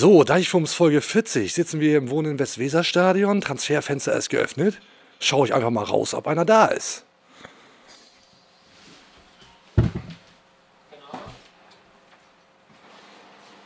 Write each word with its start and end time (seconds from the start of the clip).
So, 0.00 0.22
Deichfums 0.22 0.74
Folge 0.74 1.00
40. 1.00 1.52
Sitzen 1.52 1.80
wir 1.80 1.88
hier 1.88 1.98
im 1.98 2.08
Wohnen 2.10 2.38
Westweserstadion. 2.38 3.40
Transferfenster 3.40 4.12
ist 4.12 4.28
geöffnet. 4.28 4.80
Schaue 5.18 5.48
ich 5.48 5.52
einfach 5.52 5.70
mal 5.70 5.82
raus, 5.82 6.14
ob 6.14 6.28
einer 6.28 6.44
da 6.44 6.66
ist. 6.66 7.04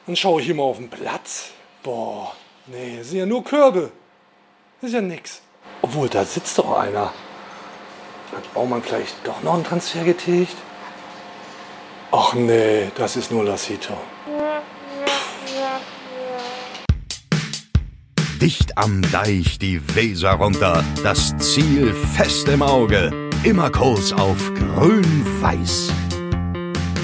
Dann 0.06 0.16
schaue 0.16 0.40
ich 0.40 0.46
hier 0.46 0.54
mal 0.54 0.62
auf 0.62 0.78
den 0.78 0.88
Platz. 0.88 1.50
Boah, 1.82 2.34
nee, 2.66 2.96
das 2.96 3.10
sind 3.10 3.18
ja 3.18 3.26
nur 3.26 3.44
Körbe. 3.44 3.92
Das 4.80 4.88
ist 4.88 4.94
ja 4.94 5.02
nix. 5.02 5.42
Obwohl, 5.82 6.08
da 6.08 6.24
sitzt 6.24 6.56
doch 6.56 6.78
einer. 6.78 7.12
Hat 8.34 8.54
Baumann 8.54 8.82
vielleicht 8.82 9.16
doch 9.24 9.42
noch 9.42 9.52
einen 9.52 9.64
Transfer 9.64 10.02
getätigt? 10.02 10.56
Ach 12.10 12.32
nee, 12.32 12.90
das 12.96 13.16
ist 13.16 13.30
nur 13.30 13.44
Lassito. 13.44 13.98
Dicht 18.42 18.76
am 18.76 19.02
Deich 19.12 19.60
die 19.60 19.80
Weser 19.94 20.32
runter, 20.32 20.82
das 21.04 21.32
Ziel 21.38 21.94
fest 21.94 22.48
im 22.48 22.60
Auge, 22.60 23.12
immer 23.44 23.70
Kurs 23.70 24.12
auf 24.12 24.52
grün-weiß. 24.54 25.92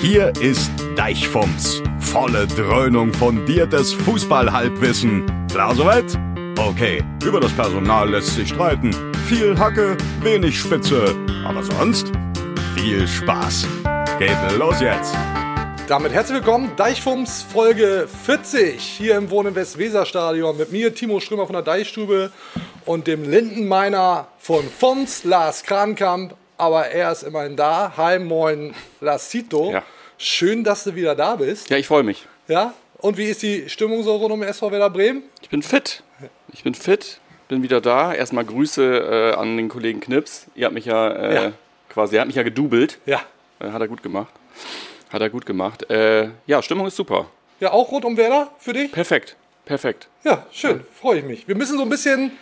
Hier 0.03 0.33
ist 0.41 0.73
Deichfumms, 0.97 1.81
volle 2.01 2.49
Dröhnung 2.49 3.15
fundiertes 3.15 3.93
Fußballhalbwissen. 3.93 5.27
Klar 5.49 5.77
soweit? 5.77 6.19
Okay, 6.59 7.05
über 7.25 7.39
das 7.39 7.53
Personal 7.53 8.11
lässt 8.11 8.35
sich 8.35 8.49
streiten. 8.49 8.91
Viel 9.29 9.57
Hacke, 9.57 9.97
wenig 10.21 10.59
Spitze, 10.59 11.15
aber 11.47 11.63
sonst 11.63 12.11
viel 12.75 13.07
Spaß. 13.07 13.65
Geht 14.19 14.59
los 14.59 14.81
jetzt! 14.81 15.15
Damit 15.89 16.13
herzlich 16.13 16.37
willkommen, 16.37 16.73
Deichfums 16.77 17.43
Folge 17.43 18.07
40 18.27 18.83
hier 18.83 19.17
im 19.17 19.31
Wohnen 19.31 19.55
Westweser-Stadion 19.55 20.57
mit 20.59 20.71
mir, 20.71 20.95
Timo 20.95 21.19
Strömer 21.19 21.47
von 21.47 21.55
der 21.55 21.63
Deichstube 21.63 22.31
und 22.85 23.07
dem 23.07 23.29
Lindenmeiner 23.29 24.29
von 24.39 24.69
Fons, 24.69 25.25
Lars 25.25 25.63
Krankamp. 25.63 26.35
Aber 26.59 26.89
er 26.89 27.11
ist 27.13 27.23
immerhin 27.23 27.57
da. 27.57 27.95
Hi, 27.97 28.19
moin, 28.19 28.75
Lassito. 29.01 29.71
Ja. 29.73 29.83
Schön, 30.19 30.63
dass 30.63 30.85
du 30.85 30.95
wieder 30.95 31.15
da 31.15 31.37
bist. 31.37 31.71
Ja, 31.71 31.79
ich 31.79 31.87
freue 31.87 32.03
mich. 32.03 32.27
Ja? 32.49 32.75
Und 32.99 33.17
wie 33.17 33.27
ist 33.27 33.43
die 33.43 33.71
Stimmung 33.71 34.03
so 34.03 34.17
rund 34.17 34.33
um 34.33 34.43
SV 34.43 34.71
Werder 34.73 34.91
Bremen? 34.91 35.23
Ich 35.41 35.49
bin 35.49 35.63
fit. 35.63 36.03
Ich 36.53 36.65
bin 36.65 36.75
fit, 36.75 37.19
bin 37.49 37.63
wieder 37.63 37.81
da. 37.81 38.13
Erstmal 38.13 38.45
Grüße 38.45 39.33
äh, 39.33 39.37
an 39.37 39.57
den 39.57 39.69
Kollegen 39.71 40.01
Knips. 40.01 40.49
Ihr 40.55 40.67
habt 40.67 40.75
mich 40.75 40.85
ja, 40.85 41.09
äh, 41.09 41.35
Ja. 41.35 41.53
quasi, 41.89 42.17
er 42.17 42.23
hat 42.23 42.27
mich 42.27 42.37
ja 42.37 42.43
gedubelt. 42.43 42.99
Ja. 43.07 43.21
Äh, 43.61 43.71
hat 43.71 43.81
er 43.81 43.89
gut 43.89 44.03
gemacht. 44.03 44.33
Hat 45.11 45.21
er 45.23 45.31
gut 45.31 45.47
gemacht. 45.47 45.89
Äh, 45.91 46.29
ja, 46.47 46.63
Stimmung 46.63 46.87
ist 46.87 46.97
super. 46.97 47.27
Ja, 47.61 47.73
auch 47.73 47.91
rund 47.91 48.05
um 48.05 48.17
Werder 48.17 48.51
für 48.59 48.73
dich? 48.73 48.93
Perfekt. 48.93 49.37
Perfekt. 49.65 50.09
Ja, 50.25 50.47
schön, 50.51 50.83
freue 51.01 51.19
ich 51.19 51.25
mich. 51.25 51.49
Wir 51.49 51.55
müssen 51.55 51.77
so 51.77 51.83
ein 51.83 51.89
bisschen 51.91 52.33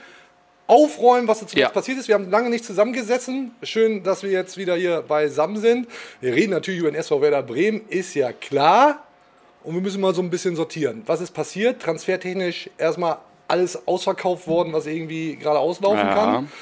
aufräumen, 0.69 1.27
was 1.29 1.41
jetzt 1.41 1.55
Ja. 1.55 1.69
passiert 1.69 1.99
ist. 1.99 2.09
Wir 2.09 2.15
haben 2.17 2.31
lange 2.31 2.51
nicht 2.51 2.65
zusammengesessen. 2.65 3.53
Schön, 3.63 4.03
dass 4.03 4.23
wir 4.23 4.31
jetzt 4.31 4.57
wieder 4.57 4.77
hier 4.77 5.03
beisammen 5.03 5.57
sind. 5.59 5.89
Wir 6.21 6.35
reden 6.35 6.51
natürlich 6.53 6.81
über 6.81 6.91
den 6.91 6.97
SV 6.97 7.21
Werder 7.21 7.43
Bremen, 7.43 7.83
ist 7.89 8.15
ja 8.15 8.33
klar. 8.33 9.03
Und 9.63 9.75
wir 9.75 9.81
müssen 9.83 10.01
mal 10.01 10.15
so 10.15 10.23
ein 10.23 10.31
bisschen 10.31 10.55
sortieren. 10.57 11.03
Was 11.07 11.21
ist 11.21 11.33
passiert? 11.33 11.83
Transfertechnisch 11.83 12.71
erstmal 12.79 13.19
alles 13.49 13.87
ausverkauft 13.87 14.47
worden, 14.49 14.73
was 14.73 14.87
irgendwie 14.87 15.37
gerade 15.37 15.59
auslaufen 15.59 15.99
Ja. 16.07 16.15
kann. 16.15 16.53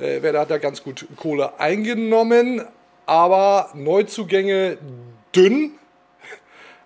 Äh, 0.00 0.22
Werder 0.22 0.40
hat 0.40 0.50
da 0.50 0.58
ganz 0.58 0.82
gut 0.82 1.06
Kohle 1.16 1.58
eingenommen, 1.58 2.64
aber 3.06 3.70
Neuzugänge 3.74 4.78
dünn. 5.34 5.72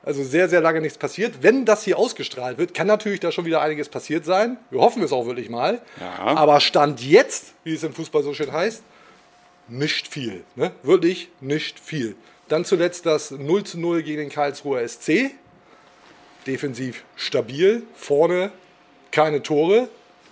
Also 0.02 0.22
sehr, 0.22 0.48
sehr 0.48 0.61
lange 0.61 0.80
nichts 0.80 0.98
passiert. 0.98 1.42
Wenn 1.42 1.64
das 1.64 1.83
hier 1.83 1.98
ausgestrahlt 1.98 2.58
wird, 2.58 2.75
kann 2.75 2.86
natürlich 2.86 3.19
da 3.19 3.33
schon 3.33 3.44
wieder 3.44 3.61
einiges 3.61 3.88
passiert 3.88 4.25
sein. 4.25 4.56
Wir 4.70 4.80
hoffen 4.80 5.03
es 5.03 5.12
auch 5.12 5.27
wirklich 5.27 5.50
mal. 5.50 5.83
Ja. 5.98 6.36
Aber 6.36 6.61
Stand 6.61 7.00
jetzt, 7.03 7.55
wie 7.64 7.75
es 7.75 7.83
im 7.83 7.92
Fußball 7.92 8.22
so 8.22 8.33
schön 8.33 8.53
heißt, 8.53 8.84
nicht 9.69 10.06
viel. 10.06 10.44
Ne? 10.55 10.70
Wirklich 10.84 11.28
nicht 11.41 11.81
viel. 11.81 12.15
Dann 12.47 12.65
zuletzt 12.65 13.04
das 13.06 13.32
0 13.32 13.65
zu 13.65 13.81
0 13.81 14.04
gegen 14.04 14.19
den 14.19 14.28
Karlsruher 14.28 14.87
SC. 14.87 15.32
Defensiv 16.47 17.03
stabil. 17.16 17.82
Vorne 17.94 18.53
keine 19.10 19.43
Tore. 19.43 19.88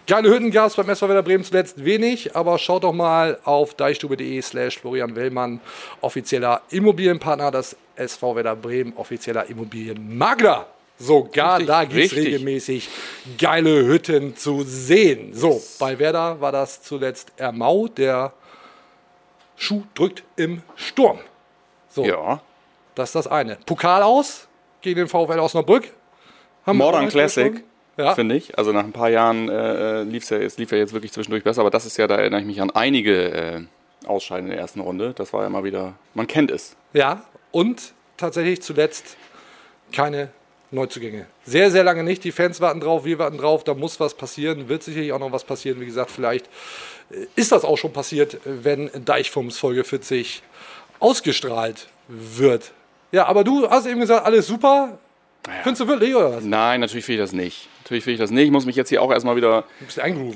Geile 0.06 0.28
Hütten 0.28 0.50
gab 0.50 0.66
es 0.66 0.74
beim 0.76 0.88
SV 0.90 1.08
Werder 1.08 1.22
Bremen 1.22 1.44
zuletzt 1.44 1.82
wenig, 1.82 2.36
aber 2.36 2.58
schaut 2.58 2.84
doch 2.84 2.92
mal 2.92 3.38
auf 3.44 3.72
deichstube.de 3.74 4.42
slash 4.42 4.78
Florian 4.78 5.16
Wellmann, 5.16 5.60
offizieller 6.02 6.60
Immobilienpartner 6.68 7.50
des 7.50 7.74
SV 7.96 8.36
Werder 8.36 8.54
Bremen, 8.54 8.92
offizieller 8.96 9.46
Immobilienmakler. 9.48 10.66
Sogar 10.98 11.54
Richtig, 11.54 11.66
da 11.66 11.84
gibt 11.84 12.04
es 12.04 12.14
regelmäßig 12.14 12.88
geile 13.38 13.84
Hütten 13.86 14.36
zu 14.36 14.62
sehen. 14.62 15.32
So, 15.32 15.60
bei 15.80 15.98
Werder 15.98 16.40
war 16.40 16.52
das 16.52 16.82
zuletzt 16.82 17.32
Ermau, 17.36 17.88
der 17.88 18.32
Schuh 19.56 19.82
drückt 19.94 20.22
im 20.36 20.62
Sturm. 20.76 21.18
So, 21.88 22.04
Ja. 22.04 22.40
das 22.94 23.08
ist 23.08 23.14
das 23.14 23.26
eine. 23.26 23.56
Pokal 23.66 24.02
aus 24.02 24.46
gegen 24.82 24.98
den 24.98 25.08
VfL 25.08 25.38
Osnabrück. 25.40 25.90
Haben 26.66 26.78
Modern 26.78 27.08
Classic, 27.08 27.52
besprochen. 27.52 27.70
Ja. 27.96 28.14
finde 28.14 28.34
ich. 28.36 28.58
Also 28.58 28.72
nach 28.72 28.84
ein 28.84 28.92
paar 28.92 29.10
Jahren 29.10 29.48
äh, 29.48 30.02
lief 30.02 30.28
ja, 30.30 30.38
es 30.38 30.58
lief 30.58 30.72
ja 30.72 30.78
jetzt 30.78 30.92
wirklich 30.92 31.12
zwischendurch 31.12 31.44
besser, 31.44 31.60
aber 31.60 31.70
das 31.70 31.86
ist 31.86 31.96
ja, 31.96 32.06
da 32.06 32.16
erinnere 32.16 32.40
ich 32.40 32.46
mich 32.46 32.60
an 32.60 32.70
einige 32.70 33.32
äh, 33.32 33.60
Ausscheiden 34.06 34.46
in 34.46 34.50
der 34.50 34.60
ersten 34.60 34.80
Runde. 34.80 35.12
Das 35.16 35.32
war 35.32 35.42
ja 35.42 35.48
mal 35.48 35.64
wieder, 35.64 35.94
man 36.14 36.26
kennt 36.26 36.50
es. 36.50 36.76
Ja, 36.92 37.24
und 37.52 37.94
tatsächlich 38.16 38.62
zuletzt 38.62 39.16
keine 39.92 40.30
Neuzugänge. 40.70 41.26
Sehr, 41.44 41.70
sehr 41.70 41.84
lange 41.84 42.02
nicht. 42.02 42.24
Die 42.24 42.32
Fans 42.32 42.60
warten 42.60 42.80
drauf, 42.80 43.04
wir 43.04 43.18
warten 43.18 43.38
drauf. 43.38 43.64
Da 43.64 43.74
muss 43.74 44.00
was 44.00 44.14
passieren. 44.14 44.68
Wird 44.68 44.82
sicherlich 44.82 45.12
auch 45.12 45.18
noch 45.20 45.32
was 45.32 45.44
passieren. 45.44 45.80
Wie 45.80 45.86
gesagt, 45.86 46.10
vielleicht 46.10 46.46
äh, 47.10 47.26
ist 47.36 47.52
das 47.52 47.64
auch 47.64 47.78
schon 47.78 47.92
passiert, 47.92 48.34
äh, 48.34 48.64
wenn 48.64 48.90
Deichfums 49.04 49.58
Folge 49.58 49.84
40 49.84 50.42
ausgestrahlt 51.00 51.88
wird. 52.08 52.72
Ja, 53.12 53.26
aber 53.26 53.44
du 53.44 53.68
hast 53.70 53.86
eben 53.86 54.00
gesagt, 54.00 54.26
alles 54.26 54.46
super. 54.46 54.98
Findest 55.62 55.82
du 55.82 55.88
wirklich, 55.88 56.14
oder 56.14 56.36
was? 56.36 56.44
Nein, 56.44 56.80
natürlich 56.80 57.06
will 57.08 57.16
ich 57.16 57.20
das 57.20 57.32
nicht. 57.32 57.68
Natürlich 57.82 58.06
will 58.06 58.14
ich 58.14 58.20
das 58.20 58.30
nicht. 58.30 58.46
Ich 58.46 58.50
muss 58.50 58.64
mich 58.64 58.76
jetzt 58.76 58.88
hier 58.88 59.02
auch 59.02 59.12
erstmal 59.12 59.36
wieder 59.36 59.64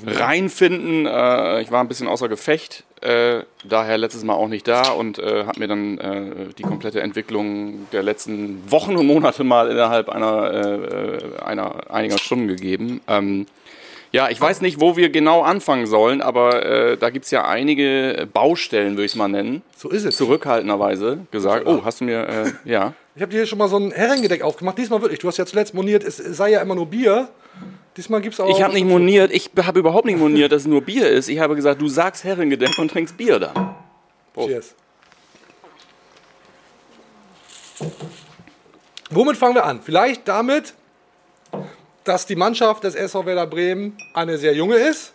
reinfinden. 0.05 1.07
Äh, 1.07 1.61
ich 1.61 1.71
war 1.71 1.81
ein 1.83 1.87
bisschen 1.87 2.07
außer 2.07 2.29
Gefecht, 2.29 2.83
äh, 3.01 3.41
daher 3.63 3.97
letztes 3.97 4.23
Mal 4.23 4.35
auch 4.35 4.47
nicht 4.47 4.67
da 4.67 4.91
und 4.91 5.17
äh, 5.17 5.45
habe 5.45 5.59
mir 5.59 5.67
dann 5.67 5.97
äh, 5.97 6.53
die 6.57 6.63
komplette 6.63 7.01
Entwicklung 7.01 7.87
der 7.91 8.03
letzten 8.03 8.71
Wochen 8.71 8.95
und 8.97 9.07
Monate 9.07 9.43
mal 9.43 9.69
innerhalb 9.71 10.09
einer, 10.09 10.53
äh, 10.53 11.41
einer 11.43 11.91
einiger 11.91 12.19
Stunden 12.19 12.47
gegeben. 12.47 13.01
Ähm, 13.07 13.47
ja, 14.11 14.29
ich 14.29 14.41
weiß 14.41 14.61
nicht, 14.61 14.79
wo 14.79 14.97
wir 14.97 15.09
genau 15.09 15.41
anfangen 15.41 15.85
sollen, 15.85 16.21
aber 16.21 16.65
äh, 16.65 16.97
da 16.97 17.09
gibt 17.11 17.25
es 17.25 17.31
ja 17.31 17.47
einige 17.47 18.27
Baustellen, 18.31 18.93
würde 18.93 19.05
ich 19.05 19.11
es 19.11 19.15
mal 19.15 19.27
nennen. 19.27 19.61
So 19.75 19.89
ist 19.89 20.03
es. 20.03 20.17
Zurückhaltenderweise 20.17 21.19
gesagt. 21.31 21.67
Oh, 21.67 21.81
hast 21.83 22.01
du 22.01 22.05
mir, 22.05 22.27
äh, 22.27 22.51
ja. 22.69 22.93
Ich 23.19 23.21
habe 23.21 23.31
dir 23.31 23.39
hier 23.39 23.47
schon 23.47 23.57
mal 23.57 23.67
so 23.67 23.75
ein 23.75 23.91
Herrengedeck 23.91 24.43
aufgemacht. 24.43 24.77
Diesmal 24.77 25.01
wirklich. 25.01 25.19
Du 25.19 25.27
hast 25.27 25.35
ja 25.35 25.45
zuletzt 25.45 25.73
moniert, 25.73 26.05
es 26.05 26.15
sei 26.15 26.51
ja 26.51 26.61
immer 26.61 26.73
nur 26.73 26.85
Bier. 26.85 27.27
Diesmal 27.97 28.21
gibt 28.21 28.35
es 28.35 28.39
auch. 28.39 28.49
Ich 28.49 28.63
habe 28.63 28.73
nicht 28.73 28.85
moniert, 28.85 29.29
ich 29.33 29.51
habe 29.61 29.77
überhaupt 29.79 30.05
nicht 30.05 30.17
moniert, 30.17 30.53
dass 30.53 30.61
es 30.61 30.67
nur 30.69 30.79
Bier 30.79 31.09
ist. 31.09 31.27
Ich 31.27 31.37
habe 31.39 31.53
gesagt, 31.57 31.81
du 31.81 31.89
sagst 31.89 32.23
Herrengedeck 32.23 32.79
und 32.79 32.91
trinkst 32.91 33.17
Bier 33.17 33.39
dann. 33.39 33.75
Cheers. 34.37 34.73
Womit 39.09 39.35
fangen 39.35 39.55
wir 39.55 39.65
an? 39.65 39.81
Vielleicht 39.83 40.25
damit, 40.25 40.73
dass 42.05 42.25
die 42.25 42.37
Mannschaft 42.37 42.85
des 42.85 42.95
SV 42.95 43.25
Werder 43.25 43.47
Bremen 43.47 43.97
eine 44.13 44.37
sehr 44.37 44.53
junge 44.55 44.75
ist. 44.75 45.11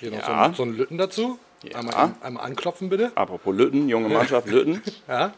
Hier 0.00 0.10
noch 0.10 0.24
so, 0.26 0.32
Ja. 0.32 0.42
ein, 0.46 0.54
so 0.54 0.62
ein 0.64 0.76
Lütten 0.76 0.98
dazu. 0.98 1.38
Ja. 1.62 1.78
Einmal, 1.78 2.10
einmal 2.22 2.44
anklopfen 2.44 2.88
bitte. 2.88 3.12
Apropos 3.14 3.54
Lütten, 3.54 3.88
junge 3.88 4.08
Mannschaft, 4.08 4.48
Lütten. 4.48 4.82
Ja. 5.06 5.32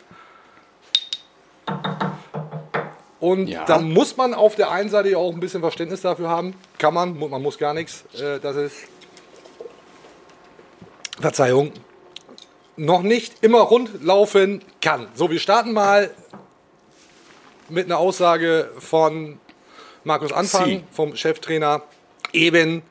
Und 3.21 3.47
Ja. 3.47 3.65
da 3.67 3.79
muss 3.79 4.17
man 4.17 4.35
auf 4.35 4.57
der 4.57 4.71
einen 4.73 4.91
Seite 4.91 5.11
ja 5.11 5.17
auch 5.19 5.33
ein 5.33 5.39
bisschen 5.41 5.61
Verständnis 5.61 6.01
dafür 6.01 6.29
haben. 6.29 6.55
Kann 6.79 6.93
man, 6.95 7.17
man 7.19 7.41
muss 7.43 7.57
gar 7.57 7.73
nichts. 7.73 8.05
Äh, 8.21 8.41
das 8.41 8.57
ist, 8.57 8.77
Verzeihung, 11.21 11.73
noch 12.77 13.03
nicht 13.03 13.35
immer 13.45 13.61
rund 13.61 14.03
laufen 14.03 14.63
kann. 14.81 15.07
So, 15.15 15.31
wir 15.31 15.39
starten 15.39 15.73
mal 15.73 16.11
mit 17.69 17.87
einer 17.87 17.99
Aussage 17.99 18.71
von 18.79 19.39
Markus 20.05 20.33
Anfang, 20.33 20.65
Sie. 20.67 20.85
vom 20.91 21.15
Cheftrainer, 21.15 21.83
eben 22.33 22.83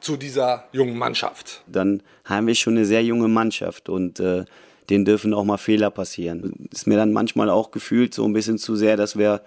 zu 0.00 0.16
dieser 0.16 0.64
jungen 0.72 0.96
Mannschaft. 0.96 1.62
dann 1.66 2.02
haben 2.24 2.46
wir 2.46 2.54
schon 2.54 2.76
eine 2.76 2.86
sehr 2.86 3.02
junge 3.02 3.28
Mannschaft 3.28 3.88
und 3.88 4.18
äh, 4.20 4.44
denen 4.90 5.04
dürfen 5.04 5.34
auch 5.34 5.44
mal 5.44 5.56
Fehler 5.56 5.90
passieren. 5.90 6.68
Ist 6.72 6.86
mir 6.86 6.96
dann 6.96 7.12
manchmal 7.12 7.50
auch 7.50 7.70
gefühlt 7.70 8.14
so 8.14 8.24
ein 8.24 8.32
bisschen 8.32 8.58
zu 8.58 8.76
sehr, 8.76 8.96
dass 8.96 9.16
wir, 9.16 9.42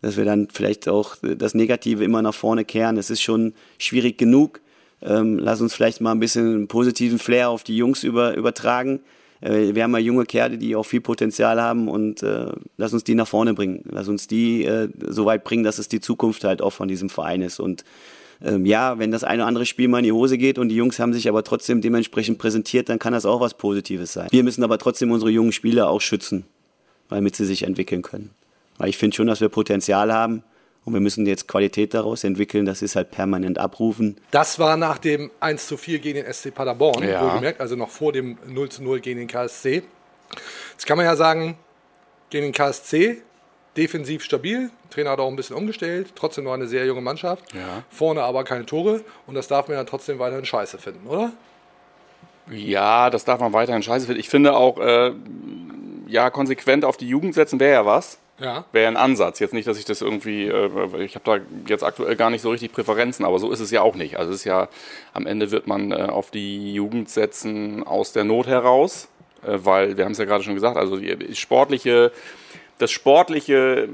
dass 0.00 0.16
wir 0.16 0.24
dann 0.24 0.48
vielleicht 0.52 0.88
auch 0.88 1.16
das 1.22 1.54
Negative 1.54 2.04
immer 2.04 2.22
nach 2.22 2.34
vorne 2.34 2.64
kehren. 2.64 2.96
Es 2.96 3.10
ist 3.10 3.22
schon 3.22 3.54
schwierig 3.78 4.18
genug. 4.18 4.60
Ähm, 5.00 5.38
lass 5.38 5.60
uns 5.60 5.74
vielleicht 5.74 6.00
mal 6.00 6.12
ein 6.12 6.20
bisschen 6.20 6.46
einen 6.46 6.68
positiven 6.68 7.18
Flair 7.18 7.50
auf 7.50 7.64
die 7.64 7.76
Jungs 7.76 8.04
über, 8.04 8.34
übertragen. 8.34 9.00
äh, 9.40 9.74
wir 9.74 9.82
haben 9.82 9.92
ja 9.92 9.98
junge 9.98 10.24
Kerle, 10.24 10.58
die 10.58 10.76
auch 10.76 10.84
viel 10.84 11.00
Potenzial 11.00 11.60
haben 11.60 11.88
und 11.88 12.22
äh, 12.22 12.46
lass 12.76 12.92
uns 12.92 13.04
die 13.04 13.14
nach 13.14 13.26
vorne 13.26 13.54
bringen. 13.54 13.82
Lass 13.90 14.08
uns 14.08 14.26
die 14.26 14.64
äh, 14.64 14.88
so 15.08 15.24
weit 15.24 15.44
bringen, 15.44 15.64
dass 15.64 15.78
es 15.78 15.88
die 15.88 16.00
Zukunft 16.00 16.44
halt 16.44 16.62
auch 16.62 16.72
von 16.72 16.88
diesem 16.88 17.08
Verein 17.08 17.42
ist. 17.42 17.58
Und 17.58 17.84
ähm, 18.44 18.66
ja, 18.66 18.98
wenn 18.98 19.10
das 19.10 19.24
eine 19.24 19.42
oder 19.42 19.48
andere 19.48 19.66
Spiel 19.66 19.88
mal 19.88 19.98
in 19.98 20.04
die 20.04 20.12
Hose 20.12 20.38
geht 20.38 20.58
und 20.58 20.68
die 20.68 20.76
Jungs 20.76 20.98
haben 20.98 21.12
sich 21.12 21.28
aber 21.28 21.44
trotzdem 21.44 21.80
dementsprechend 21.80 22.38
präsentiert, 22.38 22.88
dann 22.88 22.98
kann 22.98 23.12
das 23.12 23.24
auch 23.26 23.40
was 23.40 23.54
Positives 23.54 24.12
sein. 24.12 24.28
Wir 24.30 24.42
müssen 24.42 24.64
aber 24.64 24.78
trotzdem 24.78 25.10
unsere 25.10 25.30
jungen 25.30 25.52
Spieler 25.52 25.88
auch 25.88 26.00
schützen, 26.00 26.44
damit 27.08 27.36
sie 27.36 27.44
sich 27.44 27.62
entwickeln 27.64 28.02
können. 28.02 28.30
Weil 28.78 28.88
ich 28.88 28.98
finde 28.98 29.16
schon, 29.16 29.26
dass 29.26 29.40
wir 29.40 29.48
Potenzial 29.48 30.12
haben 30.12 30.42
und 30.84 30.92
wir 30.94 31.00
müssen 31.00 31.26
jetzt 31.26 31.46
Qualität 31.46 31.94
daraus 31.94 32.24
entwickeln, 32.24 32.64
das 32.66 32.82
ist 32.82 32.96
halt 32.96 33.10
permanent 33.12 33.58
abrufen. 33.58 34.16
Das 34.32 34.58
war 34.58 34.76
nach 34.76 34.98
dem 34.98 35.30
1 35.40 35.66
zu 35.68 35.76
4 35.76 35.98
gegen 36.00 36.22
den 36.22 36.32
SC 36.32 36.52
Paderborn, 36.52 37.06
Ja. 37.06 37.22
wohlgemerkt, 37.24 37.60
also 37.60 37.76
noch 37.76 37.90
vor 37.90 38.12
dem 38.12 38.38
0 38.48 38.68
zu 38.70 38.82
0 38.82 39.00
gegen 39.00 39.18
den 39.20 39.28
KSC. 39.28 39.82
Jetzt 40.72 40.86
kann 40.86 40.96
man 40.96 41.06
ja 41.06 41.14
sagen, 41.14 41.56
gegen 42.30 42.46
den 42.46 42.52
KSC 42.52 43.22
defensiv 43.76 44.22
stabil, 44.22 44.70
Trainer 44.90 45.10
hat 45.10 45.18
auch 45.20 45.28
ein 45.28 45.36
bisschen 45.36 45.56
umgestellt, 45.56 46.12
trotzdem 46.14 46.44
noch 46.44 46.52
eine 46.52 46.66
sehr 46.66 46.84
junge 46.86 47.00
Mannschaft, 47.00 47.44
Ja. 47.54 47.84
vorne 47.90 48.22
aber 48.22 48.44
keine 48.44 48.66
Tore 48.66 49.02
und 49.26 49.34
das 49.34 49.48
darf 49.48 49.68
man 49.68 49.76
ja 49.76 49.84
trotzdem 49.84 50.18
weiterhin 50.18 50.44
scheiße 50.44 50.78
finden, 50.78 51.06
oder? 51.06 51.32
Ja, 52.50 53.08
das 53.08 53.24
darf 53.24 53.40
man 53.40 53.52
weiterhin 53.52 53.82
scheiße 53.82 54.06
finden. 54.06 54.20
Ich 54.20 54.28
finde 54.28 54.54
auch, 54.56 54.78
äh, 54.78 55.12
ja, 56.08 56.28
konsequent 56.30 56.84
auf 56.84 56.96
die 56.96 57.08
Jugend 57.08 57.34
setzen 57.34 57.60
wäre 57.60 57.72
ja 57.72 57.86
was. 57.86 58.18
Ja. 58.38 58.64
Wäre 58.72 58.88
ein 58.88 58.96
Ansatz. 58.96 59.38
Jetzt 59.38 59.54
nicht, 59.54 59.68
dass 59.68 59.78
ich 59.78 59.84
das 59.84 60.00
irgendwie, 60.02 60.48
äh, 60.48 61.04
ich 61.04 61.14
habe 61.14 61.24
da 61.24 61.38
jetzt 61.68 61.84
aktuell 61.84 62.16
gar 62.16 62.30
nicht 62.30 62.42
so 62.42 62.50
richtig 62.50 62.72
Präferenzen, 62.72 63.24
aber 63.24 63.38
so 63.38 63.52
ist 63.52 63.60
es 63.60 63.70
ja 63.70 63.82
auch 63.82 63.94
nicht. 63.94 64.16
Also 64.18 64.32
es 64.32 64.38
ist 64.38 64.44
ja, 64.44 64.68
am 65.14 65.26
Ende 65.26 65.50
wird 65.52 65.68
man 65.68 65.92
äh, 65.92 65.94
auf 65.94 66.30
die 66.32 66.74
Jugend 66.74 67.08
setzen 67.08 67.86
aus 67.86 68.12
der 68.12 68.24
Not 68.24 68.48
heraus, 68.48 69.08
äh, 69.46 69.58
weil, 69.62 69.96
wir 69.96 70.04
haben 70.04 70.12
es 70.12 70.18
ja 70.18 70.24
gerade 70.24 70.42
schon 70.42 70.54
gesagt, 70.54 70.76
also 70.76 70.96
die 70.96 71.36
sportliche, 71.36 72.10
das 72.82 72.90
sportliche, 72.90 73.88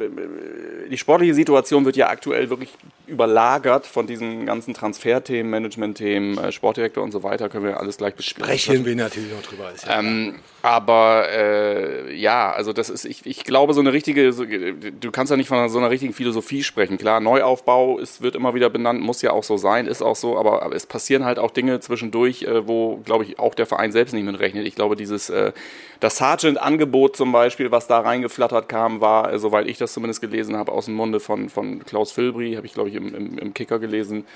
die 0.90 0.98
sportliche 0.98 1.34
Situation 1.34 1.84
wird 1.84 1.96
ja 1.96 2.08
aktuell 2.08 2.48
wirklich 2.48 2.70
überlagert 3.08 3.86
von 3.86 4.06
diesen 4.06 4.46
ganzen 4.46 4.74
Transferthemen, 4.74 5.50
Managementthemen, 5.50 6.38
äh, 6.38 6.52
Sportdirektor 6.52 7.02
und 7.02 7.10
so 7.10 7.22
weiter, 7.22 7.48
können 7.48 7.64
wir 7.64 7.80
alles 7.80 7.96
gleich 7.96 8.14
besprechen. 8.14 8.58
Sprechen 8.58 8.84
wir 8.84 8.96
natürlich 8.96 9.32
noch 9.32 9.42
drüber. 9.42 9.72
Ist 9.72 9.86
ja 9.86 9.98
Ähm, 9.98 10.36
aber 10.62 11.28
äh, 11.30 12.14
ja, 12.14 12.50
also 12.52 12.72
das 12.72 12.90
ist, 12.90 13.04
ich, 13.04 13.24
ich 13.24 13.44
glaube, 13.44 13.74
so 13.74 13.80
eine 13.80 13.92
richtige, 13.92 14.32
so, 14.32 14.44
du 14.44 15.10
kannst 15.12 15.30
ja 15.30 15.36
nicht 15.36 15.48
von 15.48 15.68
so 15.68 15.78
einer 15.78 15.90
richtigen 15.90 16.12
Philosophie 16.12 16.64
sprechen. 16.64 16.98
Klar, 16.98 17.20
Neuaufbau 17.20 17.98
ist, 17.98 18.22
wird 18.22 18.34
immer 18.34 18.54
wieder 18.54 18.68
benannt, 18.68 19.00
muss 19.00 19.22
ja 19.22 19.30
auch 19.30 19.44
so 19.44 19.56
sein, 19.56 19.86
ist 19.86 20.02
auch 20.02 20.16
so, 20.16 20.36
aber, 20.36 20.62
aber 20.62 20.74
es 20.74 20.84
passieren 20.86 21.24
halt 21.24 21.38
auch 21.38 21.52
Dinge 21.52 21.80
zwischendurch, 21.80 22.42
äh, 22.42 22.66
wo, 22.66 22.96
glaube 23.04 23.24
ich, 23.24 23.38
auch 23.38 23.54
der 23.54 23.66
Verein 23.66 23.92
selbst 23.92 24.12
nicht 24.12 24.24
mit 24.24 24.38
rechnet. 24.40 24.66
Ich 24.66 24.74
glaube, 24.74 24.96
dieses, 24.96 25.30
äh, 25.30 25.52
das 26.00 26.16
Sargent-Angebot 26.18 27.16
zum 27.16 27.32
Beispiel, 27.32 27.70
was 27.70 27.86
da 27.86 28.00
reingeflattert 28.00 28.68
kam, 28.68 29.00
war, 29.00 29.32
äh, 29.32 29.38
soweit 29.38 29.66
ich 29.66 29.78
das 29.78 29.92
zumindest 29.92 30.20
gelesen 30.20 30.56
habe, 30.56 30.72
aus 30.72 30.86
dem 30.86 30.94
Munde 30.94 31.20
von, 31.20 31.48
von 31.48 31.84
Klaus 31.84 32.12
Filbri, 32.12 32.54
habe 32.54 32.66
ich, 32.66 32.74
glaube 32.74 32.88
ich, 32.88 32.94
im, 32.98 33.14
im, 33.14 33.38
im 33.38 33.54
Kicker 33.54 33.78
gelesen. 33.78 34.26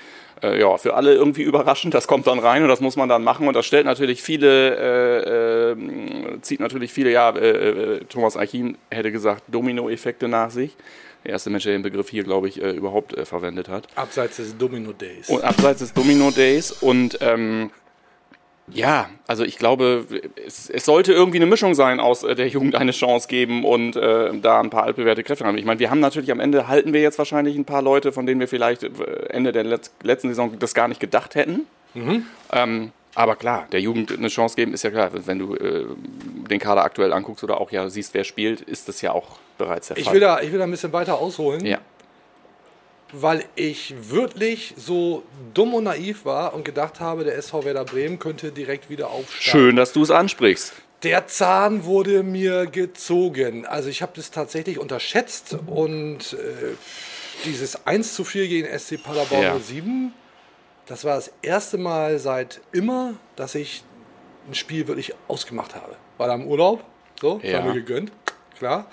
Äh, 0.41 0.59
ja, 0.59 0.77
für 0.77 0.95
alle 0.95 1.13
irgendwie 1.13 1.43
überraschend, 1.43 1.93
das 1.93 2.07
kommt 2.07 2.27
dann 2.27 2.39
rein 2.39 2.63
und 2.63 2.69
das 2.69 2.81
muss 2.81 2.95
man 2.95 3.07
dann 3.07 3.23
machen 3.23 3.47
und 3.47 3.53
das 3.53 3.65
stellt 3.65 3.85
natürlich 3.85 4.21
viele, 4.21 4.75
äh, 4.75 5.71
äh, 5.71 6.41
zieht 6.41 6.59
natürlich 6.59 6.91
viele, 6.91 7.11
ja, 7.11 7.29
äh, 7.29 7.49
äh, 7.49 7.99
Thomas 8.09 8.35
Eichin 8.35 8.77
hätte 8.89 9.11
gesagt, 9.11 9.43
Dominoeffekte 9.47 10.27
nach 10.27 10.49
sich. 10.49 10.75
Der 11.23 11.31
erste 11.31 11.49
Mensch, 11.49 11.63
der 11.63 11.73
den 11.73 11.83
Begriff 11.83 12.09
hier, 12.09 12.23
glaube 12.23 12.49
ich, 12.49 12.61
äh, 12.61 12.71
überhaupt 12.71 13.17
äh, 13.17 13.25
verwendet 13.25 13.69
hat. 13.69 13.87
abseits 13.95 14.37
des 14.37 14.57
Domino 14.57 14.91
Days. 14.91 15.29
Und 15.29 15.43
abseits 15.43 15.79
des 15.79 15.93
Domino 15.93 16.31
Days 16.31 16.71
und 16.71 17.17
ähm, 17.21 17.71
ja, 18.71 19.09
also 19.27 19.43
ich 19.43 19.57
glaube, 19.57 20.05
es, 20.45 20.69
es 20.69 20.85
sollte 20.85 21.11
irgendwie 21.11 21.37
eine 21.37 21.45
Mischung 21.45 21.75
sein 21.75 21.99
aus 21.99 22.23
äh, 22.23 22.33
der 22.33 22.47
Jugend 22.47 22.75
eine 22.75 22.91
Chance 22.91 23.27
geben 23.27 23.65
und 23.65 23.95
äh, 23.95 24.37
da 24.39 24.61
ein 24.61 24.69
paar 24.69 24.83
altbewährte 24.83 25.23
Kräfte 25.23 25.45
haben. 25.45 25.57
Ich 25.57 25.65
meine, 25.65 25.79
wir 25.79 25.89
haben 25.89 25.99
natürlich 25.99 26.31
am 26.31 26.39
Ende, 26.39 26.67
halten 26.67 26.93
wir 26.93 27.01
jetzt 27.01 27.17
wahrscheinlich 27.17 27.57
ein 27.57 27.65
paar 27.65 27.81
Leute, 27.81 28.13
von 28.13 28.25
denen 28.25 28.39
wir 28.39 28.47
vielleicht 28.47 28.83
äh, 28.83 28.89
Ende 29.29 29.51
der 29.51 29.65
Letz 29.65 29.91
letzten 30.01 30.29
Saison 30.29 30.57
das 30.59 30.73
gar 30.73 30.87
nicht 30.87 31.01
gedacht 31.01 31.35
hätten. 31.35 31.61
Ähm, 32.51 32.91
aber 33.15 33.35
klar, 33.35 33.67
der 33.71 33.81
Jugend 33.81 34.11
eine 34.11 34.29
Chance 34.29 34.55
geben 34.55 34.73
ist 34.73 34.83
ja 34.83 34.89
klar. 34.89 35.11
Wenn 35.13 35.39
du 35.39 35.55
äh, 35.55 35.85
den 36.49 36.59
Kader 36.59 36.83
aktuell 36.83 37.13
anguckst 37.13 37.43
oder 37.43 37.59
auch 37.59 37.71
ja 37.71 37.89
siehst, 37.89 38.13
wer 38.13 38.23
spielt, 38.23 38.61
ist 38.61 38.87
das 38.87 39.01
ja 39.01 39.11
auch 39.11 39.37
bereits 39.57 39.89
der 39.89 39.97
ich, 39.97 40.05
Fall. 40.05 40.13
will 40.13 40.21
da, 40.21 40.41
ich 40.41 40.51
will 40.51 40.57
da 40.57 40.63
ein 40.63 40.71
bisschen 40.71 40.93
weiter 40.93 41.19
ausholen. 41.19 41.65
ja. 41.65 41.79
Weil 43.13 43.45
ich 43.55 43.93
wirklich 44.09 44.73
so 44.75 45.23
dumm 45.53 45.73
und 45.75 45.85
naiv 45.85 46.25
war 46.25 46.53
und 46.53 46.65
gedacht 46.65 46.99
habe, 46.99 47.23
der 47.23 47.37
SV 47.37 47.63
Werder 47.63 47.85
Bremen 47.85 48.19
könnte 48.19 48.51
direkt 48.51 48.89
wieder 48.89 49.09
aufsteigen. 49.11 49.41
Schön, 49.41 49.75
dass 49.75 49.93
du 49.93 50.01
es 50.03 50.11
ansprichst. 50.11 50.73
Der 51.03 51.27
Zahn 51.27 51.85
wurde 51.85 52.23
mir 52.23 52.65
gezogen. 52.65 53.65
Also 53.65 53.89
ich 53.89 54.01
habe 54.01 54.13
das 54.15 54.31
tatsächlich 54.31 54.79
unterschätzt 54.79 55.55
und 55.67 56.33
äh, 56.33 56.75
dieses 57.45 57.85
1 57.85 58.15
zu 58.15 58.23
4 58.23 58.47
gegen 58.47 58.79
SC 58.79 59.01
Paderborn 59.03 59.41
Ja. 59.43 59.59
07, 59.59 60.13
das 60.85 61.03
war 61.05 61.15
das 61.15 61.31
erste 61.41 61.77
Mal 61.77 62.19
seit 62.19 62.61
immer, 62.71 63.13
dass 63.35 63.53
ich 63.55 63.83
ein 64.49 64.55
Spiel 64.55 64.87
wirklich 64.87 65.13
ausgemacht 65.27 65.75
habe. 65.75 65.95
War 66.17 66.27
da 66.27 66.35
im 66.35 66.47
Urlaub, 66.47 66.83
so, 67.21 67.39
das 67.41 67.51
Ja. 67.51 67.59
war 67.59 67.67
mir 67.67 67.73
gegönnt, 67.73 68.11
klar. 68.57 68.87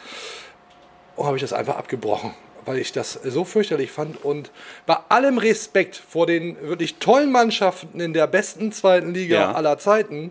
Und 1.17 1.27
habe 1.27 1.37
ich 1.37 1.43
das 1.43 1.53
einfach 1.53 1.77
abgebrochen, 1.77 2.35
weil 2.67 2.79
ich 2.79 2.93
das 2.93 3.15
so 3.25 3.45
fürchterlich 3.45 3.91
fand. 3.91 4.25
Und 4.25 4.51
bei 4.87 4.97
allem 5.09 5.39
Respekt 5.39 5.97
vor 5.97 6.27
den 6.27 6.57
wirklich 6.63 6.97
tollen 6.97 7.31
Mannschaften 7.33 8.01
in 8.01 8.13
der 8.13 8.27
besten 8.27 8.73
zweiten 8.73 9.13
Liga 9.15 9.37
Ja. 9.41 9.53
aller 9.53 9.79
Zeiten, 9.79 10.31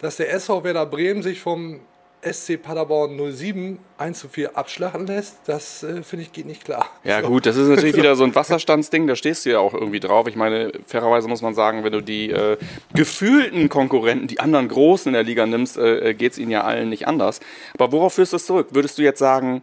dass 0.00 0.16
der 0.16 0.32
SV 0.32 0.64
Werder 0.64 0.86
Bremen 0.86 1.22
sich 1.22 1.40
vom 1.40 1.80
SC 2.22 2.58
Paderborn 2.62 3.18
07 3.32 3.78
1 3.96 4.18
zu 4.18 4.28
4 4.28 4.54
abschlachten 4.54 5.06
lässt, 5.06 5.36
das 5.46 5.82
äh, 5.82 6.02
finde 6.02 6.24
ich 6.26 6.32
geht 6.32 6.44
nicht 6.44 6.66
klar. 6.66 6.86
Ja 7.02 7.22
So. 7.22 7.28
gut, 7.28 7.46
das 7.46 7.56
ist 7.56 7.68
natürlich 7.68 7.96
wieder 7.96 8.14
so 8.14 8.24
ein 8.24 8.34
Wasserstandsding, 8.34 9.06
da 9.06 9.16
stehst 9.16 9.46
du 9.46 9.50
ja 9.50 9.58
auch 9.58 9.72
irgendwie 9.72 10.00
drauf. 10.00 10.26
Ich 10.28 10.36
meine, 10.36 10.70
fairerweise 10.86 11.28
muss 11.28 11.40
man 11.40 11.54
sagen, 11.54 11.82
wenn 11.82 11.92
du 11.92 12.02
die 12.02 12.28
äh, 12.30 12.58
gefühlten 12.94 13.70
Konkurrenten, 13.70 14.26
die 14.26 14.38
anderen 14.38 14.68
Großen 14.68 15.08
in 15.08 15.14
der 15.14 15.22
Liga 15.22 15.46
nimmst, 15.46 15.78
äh, 15.78 16.12
geht 16.12 16.32
es 16.32 16.38
ihnen 16.38 16.50
ja 16.50 16.62
allen 16.62 16.90
nicht 16.90 17.06
anders. 17.08 17.40
Aber 17.78 17.90
worauf 17.92 18.12
führst 18.14 18.32
du 18.34 18.36
es 18.36 18.44
zurück? 18.44 18.68
Würdest 18.72 18.98
du 18.98 19.02
jetzt 19.02 19.18
sagen, 19.18 19.62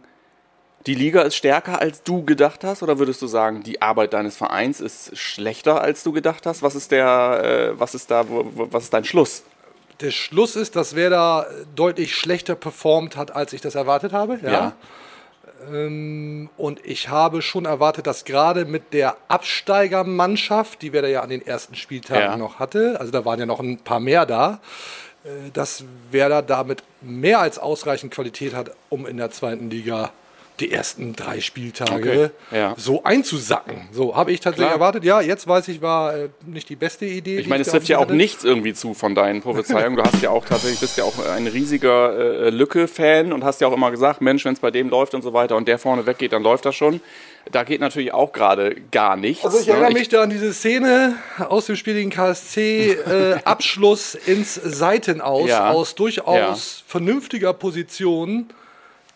die 0.86 0.94
Liga 0.94 1.22
ist 1.22 1.34
stärker, 1.34 1.80
als 1.80 2.02
du 2.02 2.24
gedacht 2.24 2.64
hast? 2.64 2.82
Oder 2.82 2.98
würdest 2.98 3.20
du 3.20 3.26
sagen, 3.26 3.62
die 3.62 3.82
Arbeit 3.82 4.12
deines 4.12 4.36
Vereins 4.36 4.80
ist 4.80 5.16
schlechter, 5.18 5.80
als 5.80 6.02
du 6.02 6.12
gedacht 6.12 6.46
hast? 6.46 6.62
Was 6.62 6.74
ist 6.74 6.90
der, 6.92 7.72
äh, 7.74 7.80
was 7.80 7.94
ist 7.94 8.10
da, 8.10 8.24
was 8.28 8.84
ist 8.84 8.94
dein 8.94 9.04
Schluss? 9.04 9.42
Der 10.00 10.12
Schluss 10.12 10.54
ist, 10.54 10.76
dass 10.76 10.94
Werder 10.94 11.48
deutlich 11.74 12.14
schlechter 12.14 12.54
performt 12.54 13.16
hat, 13.16 13.34
als 13.34 13.52
ich 13.52 13.60
das 13.60 13.74
erwartet 13.74 14.12
habe. 14.12 14.38
Ja. 14.42 14.72
Ähm, 15.68 16.48
und 16.56 16.84
ich 16.86 17.08
habe 17.08 17.42
schon 17.42 17.64
erwartet, 17.64 18.06
dass 18.06 18.24
gerade 18.24 18.64
mit 18.64 18.92
der 18.92 19.16
Absteigermannschaft, 19.26 20.82
die 20.82 20.92
Werder 20.92 21.08
ja 21.08 21.22
an 21.22 21.30
den 21.30 21.44
ersten 21.44 21.74
Spieltagen 21.74 22.22
Ja. 22.22 22.36
noch 22.36 22.58
hatte, 22.58 22.96
also 23.00 23.10
da 23.10 23.24
waren 23.24 23.40
ja 23.40 23.46
noch 23.46 23.60
ein 23.60 23.78
paar 23.78 24.00
mehr 24.00 24.24
da, 24.24 24.60
äh, 25.24 25.50
dass 25.52 25.84
Werder 26.10 26.42
damit 26.42 26.84
mehr 27.00 27.40
als 27.40 27.58
ausreichend 27.58 28.12
Qualität 28.12 28.54
hat, 28.54 28.70
um 28.88 29.06
in 29.06 29.16
der 29.16 29.30
zweiten 29.30 29.68
Liga 29.70 30.12
die 30.60 30.72
ersten 30.72 31.14
drei 31.14 31.40
Spieltage 31.40 31.94
Okay, 31.94 32.56
ja. 32.56 32.74
so 32.76 33.04
einzusacken. 33.04 33.88
So 33.92 34.16
habe 34.16 34.32
ich 34.32 34.40
tatsächlich 34.40 34.66
Klar. 34.68 34.74
erwartet. 34.80 35.04
Ja, 35.04 35.20
jetzt 35.20 35.46
weiß 35.46 35.68
ich, 35.68 35.80
war 35.82 36.16
äh, 36.16 36.28
nicht 36.46 36.68
die 36.68 36.76
beste 36.76 37.04
Idee. 37.06 37.38
Ich 37.38 37.46
meine, 37.48 37.62
es 37.62 37.68
trifft 37.68 37.88
ja 37.88 37.98
auch 37.98 38.02
hatte. 38.02 38.14
nichts 38.14 38.44
irgendwie 38.44 38.74
zu 38.74 38.94
von 38.94 39.14
deinen 39.14 39.40
Prophezeiungen. 39.42 39.96
Du 39.96 40.02
hast 40.02 40.20
ja 40.22 40.30
auch 40.30 40.44
tatsächlich, 40.44 40.80
bist 40.80 40.96
ja 40.98 41.04
auch 41.04 41.18
ein 41.26 41.46
riesiger 41.46 42.46
äh, 42.46 42.50
Lücke-Fan 42.50 43.32
und 43.32 43.44
hast 43.44 43.60
ja 43.60 43.68
auch 43.68 43.72
immer 43.72 43.90
gesagt, 43.90 44.20
Mensch, 44.20 44.44
wenn 44.44 44.54
es 44.54 44.60
bei 44.60 44.70
dem 44.70 44.88
läuft 44.88 45.14
und 45.14 45.22
so 45.22 45.32
weiter 45.32 45.56
und 45.56 45.68
der 45.68 45.78
vorne 45.78 46.06
weggeht, 46.06 46.32
dann 46.32 46.42
läuft 46.42 46.64
das 46.66 46.74
schon. 46.74 47.00
Da 47.50 47.64
geht 47.64 47.80
natürlich 47.80 48.12
auch 48.12 48.32
gerade 48.32 48.76
gar 48.90 49.16
nichts. 49.16 49.44
Also 49.44 49.58
ich 49.58 49.66
ne? 49.66 49.72
erinnere 49.74 49.92
mich 49.92 50.08
da 50.10 50.22
an 50.22 50.30
diese 50.30 50.52
Szene 50.52 51.16
aus 51.38 51.66
dem 51.66 51.76
Spiel 51.76 51.94
gegen 51.94 52.10
KSC, 52.10 52.90
äh, 52.92 53.34
Abschluss 53.44 54.14
ins 54.14 54.54
Seitenaus, 54.54 55.48
Ja. 55.48 55.70
aus 55.70 55.94
durchaus 55.94 56.36
Ja. 56.36 56.84
vernünftiger 56.86 57.52
Position. 57.54 58.50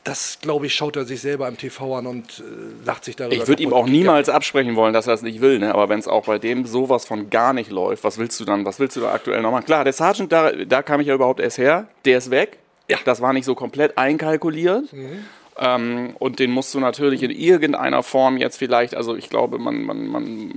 Das, 0.04 0.38
glaube 0.40 0.66
ich, 0.66 0.74
schaut 0.74 0.96
er 0.96 1.04
sich 1.04 1.20
selber 1.20 1.46
im 1.46 1.56
TV 1.56 1.96
an 1.96 2.06
und 2.06 2.40
äh, 2.40 2.84
lacht 2.84 3.04
sich 3.04 3.14
darüber. 3.14 3.36
Ich 3.36 3.46
würde 3.46 3.62
ihm 3.62 3.72
auch 3.72 3.86
niemals 3.86 4.28
absprechen 4.28 4.74
wollen, 4.74 4.92
dass 4.92 5.06
er 5.06 5.14
es 5.14 5.22
nicht 5.22 5.40
will, 5.40 5.60
ne? 5.60 5.72
aber 5.72 5.88
wenn 5.88 6.00
es 6.00 6.08
auch 6.08 6.24
bei 6.24 6.38
dem 6.38 6.66
sowas 6.66 7.04
von 7.04 7.30
gar 7.30 7.52
nicht 7.52 7.70
läuft, 7.70 8.02
was 8.02 8.18
willst 8.18 8.40
du 8.40 8.44
dann, 8.44 8.64
was 8.64 8.80
willst 8.80 8.96
du 8.96 9.00
da 9.00 9.12
aktuell 9.12 9.42
noch 9.42 9.52
machen? 9.52 9.64
Klar, 9.64 9.84
der 9.84 9.92
Sergeant, 9.92 10.32
da, 10.32 10.50
da 10.50 10.82
kam 10.82 11.00
ich 11.00 11.06
ja 11.06 11.14
überhaupt 11.14 11.38
erst 11.38 11.58
her, 11.58 11.86
der 12.04 12.18
ist 12.18 12.30
weg. 12.30 12.58
Ja. 12.88 12.98
Das 13.04 13.20
war 13.20 13.32
nicht 13.32 13.44
so 13.44 13.54
komplett 13.54 13.96
einkalkuliert. 13.96 14.92
Ähm, 15.58 16.14
und 16.18 16.38
den 16.38 16.50
musst 16.50 16.74
du 16.74 16.80
natürlich 16.80 17.22
in 17.22 17.30
irgendeiner 17.30 18.02
Form 18.02 18.38
jetzt 18.38 18.56
vielleicht, 18.56 18.94
also 18.94 19.14
ich 19.16 19.28
glaube, 19.28 19.58
man, 19.58 19.82
man, 19.82 20.06
man, 20.06 20.52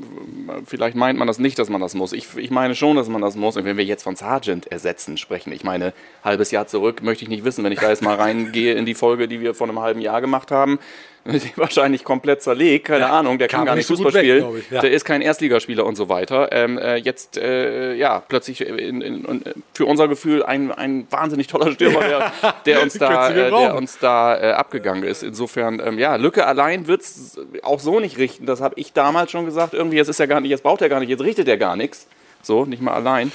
vielleicht 0.65 0.95
meint 0.95 1.19
man 1.19 1.27
das 1.27 1.37
nicht, 1.37 1.59
dass 1.59 1.69
man 1.69 1.81
das 1.81 1.95
muss. 1.95 2.13
Ich, 2.13 2.35
ich 2.37 2.49
meine 2.49 2.75
schon, 2.75 2.95
dass 2.95 3.09
man 3.09 3.21
das 3.21 3.35
muss. 3.35 3.57
Und 3.57 3.65
wenn 3.65 3.77
wir 3.77 3.83
jetzt 3.83 4.03
von 4.03 4.15
Sergeant 4.15 4.67
ersetzen 4.71 5.17
sprechen, 5.17 5.51
ich 5.51 5.63
meine, 5.63 5.93
halbes 6.23 6.51
Jahr 6.51 6.67
zurück 6.67 7.03
möchte 7.03 7.23
ich 7.23 7.29
nicht 7.29 7.43
wissen, 7.43 7.63
wenn 7.63 7.73
ich 7.73 7.79
da 7.79 7.89
jetzt 7.89 8.03
mal 8.03 8.15
reingehe 8.15 8.73
in 8.73 8.85
die 8.85 8.95
Folge, 8.95 9.27
die 9.27 9.41
wir 9.41 9.53
vor 9.53 9.67
einem 9.67 9.79
halben 9.79 9.99
Jahr 9.99 10.21
gemacht 10.21 10.49
haben, 10.51 10.79
wahrscheinlich 11.55 12.03
komplett 12.03 12.43
zerlegt, 12.43 12.85
keine 12.85 13.09
Ahnung, 13.09 13.39
der 13.39 13.47
kann 13.47 13.65
gar 13.65 13.75
nicht 13.75 13.87
so 13.87 13.95
Fußball 13.95 14.13
weg, 14.13 14.21
spielen, 14.21 14.57
ich, 14.57 14.69
ja. 14.69 14.81
der 14.81 14.91
ist 14.91 15.05
kein 15.05 15.21
Erstligaspieler 15.21 15.85
und 15.85 15.95
so 15.95 16.07
weiter. 16.07 16.51
Ähm, 16.51 16.77
äh, 16.77 16.97
jetzt, 16.97 17.37
äh, 17.37 17.95
ja, 17.95 18.19
plötzlich 18.19 18.61
in, 18.61 19.01
in, 19.01 19.25
in, 19.25 19.43
für 19.73 19.85
unser 19.85 20.07
Gefühl 20.07 20.43
ein, 20.43 20.71
ein 20.71 21.07
wahnsinnig 21.09 21.47
toller 21.47 21.71
Stürmer, 21.71 22.01
der, 22.01 22.33
der 22.65 22.83
uns 22.83 22.93
da, 22.93 23.29
äh, 23.29 23.49
der 23.49 23.75
uns 23.75 23.97
da 23.97 24.37
äh, 24.39 24.51
abgegangen 24.51 25.03
ist. 25.03 25.23
Insofern, 25.23 25.81
ähm, 25.83 25.97
ja, 25.97 26.15
Lücke 26.15 26.45
allein 26.45 26.85
wird 26.87 27.01
es 27.01 27.39
auch 27.63 27.79
so 27.79 27.99
nicht 27.99 28.17
richten. 28.17 28.45
Das 28.45 28.61
habe 28.61 28.75
ich 28.77 28.93
damals 28.93 29.31
schon 29.31 29.45
gesagt. 29.45 29.73
Irgendwie, 29.73 29.97
jetzt 29.97 30.09
ist 30.09 30.19
er 30.19 30.27
gar 30.27 30.41
nicht, 30.41 30.51
jetzt 30.51 30.63
braucht 30.63 30.81
er 30.81 30.89
gar 30.89 30.99
nicht, 30.99 31.09
jetzt 31.09 31.23
richtet 31.23 31.47
er 31.47 31.57
gar 31.57 31.75
nichts. 31.75 32.07
So, 32.43 32.65
nicht 32.65 32.81
mal 32.81 32.93
allein. 32.93 33.31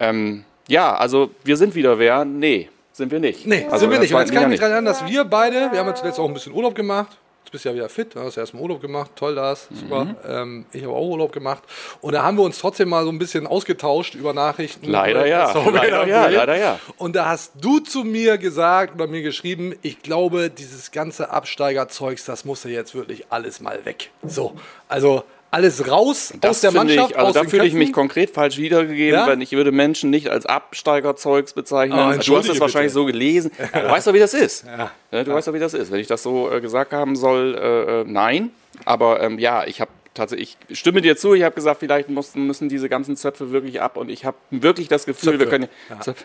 Ähm, 0.00 0.44
ja, 0.66 0.94
also 0.96 1.30
wir 1.44 1.56
sind 1.58 1.74
wieder 1.74 1.98
wer? 1.98 2.24
Nee, 2.24 2.70
sind 2.98 3.10
wir 3.10 3.20
nicht. 3.20 3.46
Nee, 3.46 3.64
also 3.64 3.78
sind 3.78 3.90
wir 3.90 3.98
nicht. 3.98 4.12
Und 4.12 4.20
jetzt 4.20 4.32
kann 4.32 4.42
ich 4.42 4.48
mich 4.48 4.60
daran 4.60 4.72
erinnern, 4.72 4.92
dass 4.92 5.06
wir 5.06 5.24
beide, 5.24 5.72
wir 5.72 5.78
haben 5.78 5.86
ja 5.86 5.94
zuletzt 5.94 6.18
auch 6.18 6.28
ein 6.28 6.34
bisschen 6.34 6.52
Urlaub 6.52 6.74
gemacht. 6.74 7.16
Jetzt 7.44 7.52
bist 7.52 7.64
du 7.64 7.68
ja 7.70 7.74
wieder 7.76 7.88
fit, 7.88 8.14
du 8.14 8.20
hast 8.20 8.36
ja 8.36 8.42
erstmal 8.42 8.62
Urlaub 8.62 8.82
gemacht, 8.82 9.12
toll 9.16 9.34
das, 9.34 9.68
super. 9.72 10.04
Mhm. 10.04 10.16
Ähm, 10.28 10.66
ich 10.70 10.82
habe 10.82 10.92
auch 10.92 11.08
Urlaub 11.08 11.32
gemacht. 11.32 11.62
Und 12.02 12.12
da 12.12 12.22
haben 12.22 12.36
wir 12.36 12.44
uns 12.44 12.58
trotzdem 12.58 12.90
mal 12.90 13.04
so 13.04 13.10
ein 13.10 13.18
bisschen 13.18 13.46
ausgetauscht 13.46 14.14
über 14.14 14.34
Nachrichten. 14.34 14.84
Leider 14.84 15.20
über 15.20 15.28
ja, 15.28 15.70
leider 15.70 16.06
ja, 16.06 16.28
leider 16.28 16.58
ja. 16.58 16.78
Und 16.98 17.16
da 17.16 17.24
hast 17.24 17.52
du 17.58 17.78
zu 17.78 18.04
mir 18.04 18.36
gesagt 18.36 18.96
oder 18.96 19.06
mir 19.06 19.22
geschrieben, 19.22 19.74
ich 19.80 20.02
glaube, 20.02 20.50
dieses 20.50 20.90
ganze 20.90 21.30
Absteigerzeugs, 21.30 22.26
das 22.26 22.44
musste 22.44 22.68
jetzt 22.68 22.94
wirklich 22.94 23.24
alles 23.30 23.60
mal 23.60 23.82
weg. 23.86 24.10
So, 24.26 24.52
also 24.86 25.24
alles 25.50 25.88
raus 25.90 26.32
aus 26.32 26.40
Das 26.40 26.60
der 26.60 26.72
finde 26.72 26.86
Mannschaft, 26.86 27.10
ich, 27.10 27.16
also 27.16 27.28
aus 27.28 27.34
da 27.34 27.44
fühle 27.44 27.64
ich 27.66 27.74
mich 27.74 27.92
konkret 27.92 28.30
falsch 28.30 28.58
wiedergegeben, 28.58 29.18
Ja? 29.18 29.26
weil 29.26 29.40
ich 29.42 29.52
würde 29.52 29.72
Menschen 29.72 30.10
nicht 30.10 30.28
als 30.28 30.46
Absteigerzeugs 30.46 31.52
bezeichnen. 31.52 31.98
Oh, 31.98 32.12
du 32.12 32.36
hast 32.36 32.48
es 32.48 32.60
wahrscheinlich 32.60 32.92
bitte. 32.92 33.00
so 33.00 33.04
gelesen. 33.06 33.50
Ja, 33.58 33.80
du 33.82 33.90
weißt 33.90 34.06
doch, 34.06 34.12
wie 34.14 34.18
das 34.18 34.34
ist. 34.34 34.64
Ja, 35.10 35.24
du 35.24 35.32
weißt 35.32 35.48
doch, 35.48 35.54
wie 35.54 35.58
das 35.58 35.74
ist. 35.74 35.90
Wenn 35.90 36.00
ich 36.00 36.06
das 36.06 36.22
so 36.22 36.50
äh, 36.50 36.60
gesagt 36.60 36.92
haben 36.92 37.16
soll, 37.16 37.54
äh, 37.54 38.00
äh, 38.00 38.04
nein. 38.06 38.50
Aber 38.84 39.20
ähm, 39.22 39.38
ja, 39.38 39.64
ich 39.66 39.80
habe 39.80 39.90
tatsächlich, 40.18 40.56
ich 40.68 40.78
stimme 40.78 41.00
dir 41.00 41.16
zu, 41.16 41.34
ich 41.34 41.42
habe 41.42 41.54
gesagt, 41.54 41.80
vielleicht 41.80 42.08
mussten, 42.08 42.46
müssen 42.46 42.68
diese 42.68 42.88
ganzen 42.88 43.16
Zöpfe 43.16 43.50
wirklich 43.50 43.80
ab 43.80 43.96
und 43.96 44.10
ich 44.10 44.24
habe 44.24 44.36
wirklich 44.50 44.88
das 44.88 45.06
Gefühl, 45.06 45.32
wir 45.32 45.38
Zöpfe. 45.38 45.50
können 45.50 45.68
ja, 45.88 46.00
Zöpfe. 46.00 46.24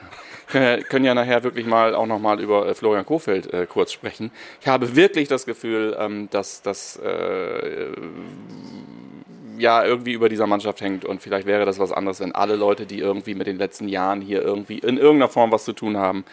Können 0.90 1.06
ja 1.06 1.14
nachher 1.14 1.44
wirklich 1.44 1.66
mal 1.66 1.96
auch 1.96 2.06
nochmal 2.06 2.40
über 2.42 2.68
äh, 2.68 2.74
Florian 2.74 3.06
Kofeld 3.06 3.54
äh, 3.54 3.66
kurz 3.66 3.92
sprechen. 3.92 4.32
Ich 4.62 4.68
habe 4.68 4.96
wirklich 4.96 5.28
das 5.28 5.46
Gefühl, 5.46 5.96
ähm, 5.98 6.28
dass 6.32 6.62
das 6.62 6.98
äh, 6.98 7.92
ja 9.58 9.84
irgendwie 9.86 10.14
über 10.14 10.30
dieser 10.30 10.48
Mannschaft 10.48 10.82
hängt 10.82 11.06
und 11.06 11.22
vielleicht 11.22 11.48
wäre 11.48 11.66
das 11.66 11.80
was 11.80 11.92
anderes, 11.92 12.20
wenn 12.20 12.34
alle 12.34 12.56
Leute, 12.56 12.86
die 12.86 13.00
irgendwie 13.00 13.36
mit 13.36 13.48
den 13.48 13.58
letzten 13.58 13.88
Jahren 13.88 14.22
hier 14.22 14.42
irgendwie 14.42 14.80
in 14.80 14.98
irgendeiner 14.98 15.30
Form 15.30 15.52
was 15.52 15.64
zu 15.64 15.74
tun 15.74 15.98
haben, 15.98 16.26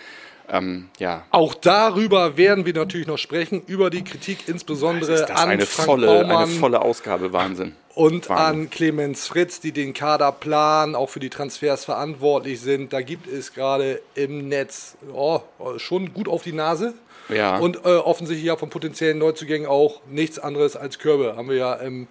ähm, 0.51 0.89
ja, 0.99 1.25
Auch 1.31 1.55
darüber 1.55 2.37
werden 2.37 2.67
wir 2.67 2.75
natürlich 2.75 3.07
noch 3.07 3.19
sprechen, 3.19 3.63
über 3.67 3.91
die 3.91 4.03
Kritik 4.03 4.49
insbesondere 4.49 5.13
ist 5.13 5.29
das 5.29 5.31
an 5.31 5.49
eine 5.49 5.67
Frank 5.67 5.87
volle, 5.87 6.07
Baumann 6.07 6.37
eine 6.37 6.47
volle 6.47 6.83
Ausgabe, 6.83 7.33
Wahnsinn. 7.33 7.75
und 7.95 8.29
Wahnsinn. 8.29 8.63
an 8.63 8.71
Clemens 8.71 9.27
Fritz, 9.27 9.61
die 9.61 9.73
den 9.73 9.93
Kader 9.93 10.33
planen, 10.33 10.95
auch 10.95 11.09
für 11.09 11.21
die 11.21 11.31
Transfers 11.31 11.85
verantwortlich 11.85 12.61
sind. 12.61 12.93
Da 12.93 13.01
gibt 13.01 13.27
es 13.27 13.55
gerade 13.55 14.01
im 14.15 14.49
Netz 14.49 14.97
oh, 15.13 15.41
schon 15.77 16.13
gut 16.13 16.29
auf 16.29 16.43
die 16.43 16.53
Nase. 16.53 16.95
Ja. 17.29 17.59
Und 17.59 17.85
äh, 17.85 17.97
offensichtlich 17.97 18.47
ja 18.47 18.57
von 18.57 18.71
potenziellen 18.71 19.19
Neuzugängen 19.19 19.69
auch 19.69 20.01
nichts 20.11 20.41
anderes 20.41 20.75
als 20.75 20.99
Körbe. 20.99 21.37
Haben 21.37 21.49
wir 21.49 21.57
ja 21.57 21.75
im 21.75 22.09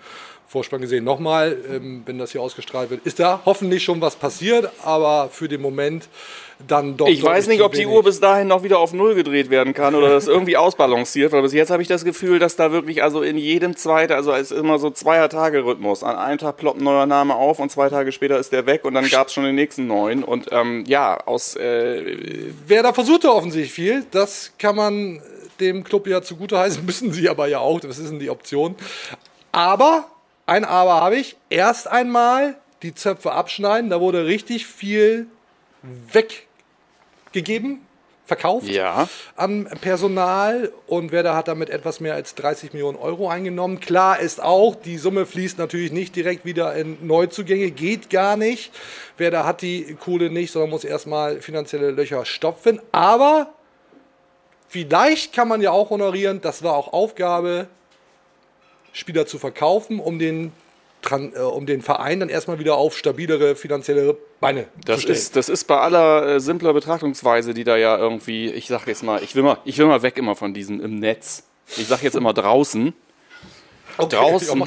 Vorspann 0.49 0.81
gesehen. 0.81 1.03
Nochmal, 1.03 1.57
ähm, 1.69 2.01
wenn 2.05 2.17
das 2.17 2.31
hier 2.31 2.41
ausgestrahlt 2.41 2.89
wird, 2.89 3.05
ist 3.05 3.19
da 3.19 3.41
hoffentlich 3.45 3.83
schon 3.83 4.01
was 4.01 4.15
passiert, 4.15 4.71
aber 4.83 5.29
für 5.29 5.47
den 5.47 5.61
Moment 5.61 6.09
dann 6.67 6.97
doch. 6.97 7.07
Ich 7.07 7.23
weiß 7.23 7.47
nicht, 7.47 7.61
ob 7.61 7.73
die. 7.73 7.85
Uhr 7.85 8.03
bis 8.03 8.19
dahin 8.19 8.47
noch 8.47 8.63
wieder 8.63 8.79
auf 8.79 8.93
Null 8.93 9.15
gedreht 9.15 9.49
werden 9.49 9.73
kann 9.73 9.95
oder 9.95 10.09
das 10.09 10.27
irgendwie 10.27 10.57
ausbalanciert, 10.57 11.31
weil 11.31 11.41
bis 11.41 11.53
jetzt 11.53 11.71
habe 11.71 11.81
ich 11.81 11.87
das 11.87 12.03
Gefühl, 12.03 12.37
dass 12.39 12.55
da 12.55 12.71
wirklich 12.71 13.01
also 13.01 13.21
in 13.21 13.37
jedem 13.37 13.75
zweiten, 13.75 14.13
also 14.13 14.31
es 14.33 14.51
ist 14.51 14.57
immer 14.57 14.77
so 14.77 14.91
Zweier-Tage-Rhythmus. 14.91 16.03
An 16.03 16.17
einem 16.17 16.37
Tag 16.37 16.57
ploppt 16.57 16.79
ein 16.79 16.83
neuer 16.83 17.05
Name 17.05 17.35
auf 17.35 17.59
und 17.59 17.71
zwei 17.71 17.89
Tage 17.89 18.11
später 18.11 18.37
ist 18.37 18.51
der 18.51 18.65
weg 18.65 18.85
und 18.85 18.93
dann 18.93 19.09
gab 19.09 19.27
es 19.27 19.33
schon 19.33 19.43
den 19.43 19.55
nächsten 19.55 19.87
neuen. 19.87 20.23
Und 20.23 20.49
ähm, 20.51 20.83
ja, 20.85 21.17
aus 21.25 21.55
äh, 21.55 22.17
Wer 22.67 22.83
da 22.83 22.93
versuchte 22.93 23.33
offensichtlich 23.33 23.73
viel, 23.73 24.05
das 24.11 24.53
kann 24.59 24.75
man 24.75 25.21
dem 25.59 25.83
Club 25.83 26.07
ja 26.07 26.21
zugute 26.21 26.57
heißen, 26.57 26.85
müssen 26.85 27.11
sie 27.11 27.29
aber 27.29 27.47
ja 27.47 27.59
auch, 27.59 27.79
das 27.79 27.97
ist 27.97 28.11
die 28.19 28.29
Option. 28.29 28.75
Aber, 29.51 30.05
ein 30.45 30.65
Aber 30.65 31.01
habe 31.01 31.15
ich, 31.15 31.37
erst 31.49 31.87
einmal 31.87 32.55
die 32.83 32.93
Zöpfe 32.93 33.31
abschneiden, 33.31 33.89
da 33.89 33.99
wurde 33.99 34.25
richtig 34.25 34.67
viel 34.67 35.27
weggegeben, 37.31 37.81
verkauft 38.25 38.67
ja. 38.67 39.09
an 39.35 39.67
Personal 39.81 40.71
und 40.85 41.11
Werder 41.11 41.35
hat 41.35 41.47
damit 41.47 41.69
etwas 41.71 41.99
mehr 41.99 42.13
als 42.13 42.35
30 42.35 42.73
Millionen 42.73 42.97
Euro 42.97 43.27
eingenommen. 43.27 43.79
Klar 43.79 44.19
ist 44.19 44.41
auch, 44.41 44.75
die 44.75 44.97
Summe 44.97 45.25
fließt 45.25 45.57
natürlich 45.57 45.91
nicht 45.91 46.15
direkt 46.15 46.45
wieder 46.45 46.75
in 46.75 47.05
Neuzugänge, 47.05 47.71
geht 47.71 48.09
gar 48.09 48.37
nicht. 48.37 48.71
Werder 49.17 49.45
hat 49.45 49.63
die 49.63 49.97
Kohle 49.99 50.29
nicht, 50.29 50.51
sondern 50.51 50.69
muss 50.69 50.83
erstmal 50.83 51.41
finanzielle 51.41 51.89
Löcher 51.91 52.23
stopfen. 52.23 52.79
Aber 52.91 53.51
vielleicht 54.67 55.33
kann 55.33 55.47
man 55.47 55.61
ja 55.61 55.71
auch 55.71 55.89
honorieren, 55.89 56.39
das 56.39 56.61
war 56.61 56.75
auch 56.75 56.93
Aufgabe, 56.93 57.67
Spieler 58.93 59.25
zu 59.25 59.39
verkaufen, 59.39 59.99
um 59.99 60.19
den, 60.19 60.51
um 61.41 61.65
den 61.65 61.81
Verein 61.81 62.19
dann 62.19 62.29
erstmal 62.29 62.59
wieder 62.59 62.75
auf 62.75 62.97
stabilere 62.97 63.55
finanzielle 63.55 64.17
Beine 64.39 64.67
Das 64.85 64.97
zu 64.97 65.01
stellen. 65.03 65.17
ist, 65.17 65.35
das 65.35 65.49
ist 65.49 65.63
bei 65.65 65.77
aller 65.77 66.35
äh, 66.35 66.39
simpler 66.39 66.73
Betrachtungsweise, 66.73 67.53
die 67.53 67.63
da 67.63 67.77
ja 67.77 67.97
irgendwie, 67.97 68.51
ich 68.51 68.67
sag 68.67 68.87
jetzt 68.87 69.03
mal, 69.03 69.23
ich 69.23 69.35
will 69.35 69.43
mal, 69.43 69.57
ich 69.65 69.77
will 69.77 69.85
mal 69.85 70.01
weg 70.01 70.17
immer 70.17 70.35
von 70.35 70.53
diesem 70.53 70.81
im 70.81 70.95
Netz. 70.99 71.43
Ich 71.77 71.87
sag 71.87 72.03
jetzt 72.03 72.15
immer 72.15 72.33
draußen, 72.33 72.93
okay, 73.97 74.15
draußen. 74.15 74.63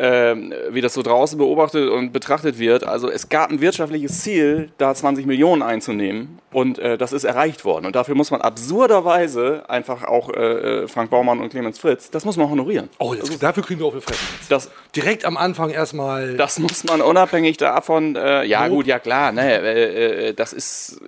Das 0.00 0.32
ähm, 0.32 0.54
wie 0.70 0.80
das 0.80 0.94
so 0.94 1.02
draußen 1.02 1.36
beobachtet 1.36 1.90
und 1.90 2.12
betrachtet 2.12 2.58
wird. 2.58 2.84
Also 2.84 3.10
es 3.10 3.28
gab 3.28 3.50
ein 3.50 3.60
wirtschaftliches 3.60 4.22
Ziel, 4.22 4.70
da 4.78 4.94
20 4.94 5.26
Millionen 5.26 5.62
einzunehmen 5.62 6.38
und 6.52 6.78
äh, 6.78 6.96
das 6.96 7.12
ist 7.12 7.24
erreicht 7.24 7.64
worden. 7.64 7.86
Und 7.86 7.96
dafür 7.96 8.14
muss 8.14 8.30
man 8.30 8.40
absurderweise 8.40 9.64
einfach 9.68 10.04
auch 10.04 10.30
äh, 10.30 10.82
äh, 10.84 10.88
Frank 10.88 11.10
Baumann 11.10 11.40
und 11.40 11.50
Clemens 11.50 11.78
Fritz, 11.78 12.10
das 12.10 12.24
muss 12.24 12.36
man 12.36 12.48
honorieren. 12.48 12.88
Oh, 12.98 13.14
jetzt, 13.14 13.42
dafür 13.42 13.62
kriegen 13.62 13.80
wir 13.80 13.86
auf 13.86 13.94
die 13.94 14.00
Fresse. 14.00 14.20
Das, 14.48 14.70
Direkt 14.96 15.24
am 15.24 15.36
Anfang 15.36 15.70
erstmal. 15.70 16.36
das 16.36 16.58
muss 16.58 16.84
man 16.84 17.02
unabhängig 17.02 17.58
davon, 17.58 18.16
äh, 18.16 18.44
ja 18.44 18.66
Lob. 18.66 18.76
gut, 18.76 18.86
ja 18.86 18.98
klar, 18.98 19.32
ne, 19.32 19.60
äh, 19.60 20.28
äh, 20.28 20.34
das 20.34 20.52
ist 20.52 21.00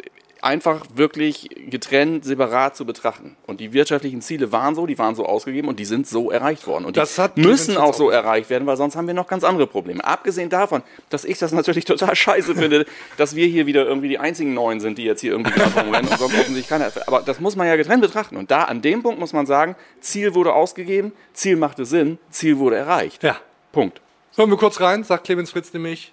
einfach 0.42 0.84
wirklich 0.94 1.48
getrennt, 1.70 2.24
separat 2.24 2.76
zu 2.76 2.84
betrachten. 2.84 3.36
Und 3.46 3.60
die 3.60 3.72
wirtschaftlichen 3.72 4.20
Ziele 4.20 4.50
waren 4.50 4.74
so, 4.74 4.86
die 4.86 4.98
waren 4.98 5.14
so 5.14 5.24
ausgegeben 5.24 5.68
und 5.68 5.78
die 5.78 5.84
sind 5.84 6.06
so 6.08 6.32
erreicht 6.32 6.66
worden. 6.66 6.84
Und 6.84 6.96
die 6.96 7.00
Das 7.00 7.16
hat 7.18 7.38
müssen 7.38 7.76
auch 7.76 7.94
so 7.94 8.10
erreicht 8.10 8.50
werden, 8.50 8.66
weil 8.66 8.76
sonst 8.76 8.96
haben 8.96 9.06
wir 9.06 9.14
noch 9.14 9.28
ganz 9.28 9.44
andere 9.44 9.68
Probleme. 9.68 10.04
Abgesehen 10.04 10.50
davon, 10.50 10.82
dass 11.10 11.24
ich 11.24 11.38
das 11.38 11.52
natürlich 11.52 11.84
total 11.86 12.16
scheiße 12.16 12.56
finde, 12.56 12.86
dass 13.16 13.36
wir 13.36 13.46
hier 13.46 13.66
wieder 13.66 13.86
irgendwie 13.86 14.08
die 14.08 14.18
einzigen 14.18 14.52
Neuen 14.52 14.80
sind, 14.80 14.98
die 14.98 15.04
jetzt 15.04 15.20
hier 15.20 15.30
irgendwie 15.30 15.58
rumrennen 15.60 16.10
und 16.10 16.18
sonst 16.18 16.34
offensichtlich 16.34 16.68
keiner. 16.68 16.90
Aber 17.06 17.22
das 17.22 17.38
muss 17.38 17.54
man 17.54 17.68
ja 17.68 17.76
getrennt 17.76 18.02
betrachten. 18.02 18.36
Und 18.36 18.50
da 18.50 18.64
an 18.64 18.82
dem 18.82 19.02
Punkt 19.02 19.20
muss 19.20 19.32
man 19.32 19.46
sagen, 19.46 19.76
Ziel 20.00 20.34
wurde 20.34 20.52
ausgegeben, 20.52 21.12
Ziel 21.32 21.56
machte 21.56 21.86
Sinn, 21.86 22.18
Ziel 22.30 22.58
wurde 22.58 22.76
erreicht. 22.76 23.22
Ja. 23.22 23.36
Punkt. 23.70 24.00
Hören 24.34 24.50
wir 24.50 24.56
kurz 24.56 24.80
rein, 24.80 25.04
sagt 25.04 25.24
Clemens 25.24 25.52
Fritz 25.52 25.72
nämlich. 25.72 26.12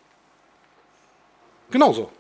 Genauso. 1.71 2.12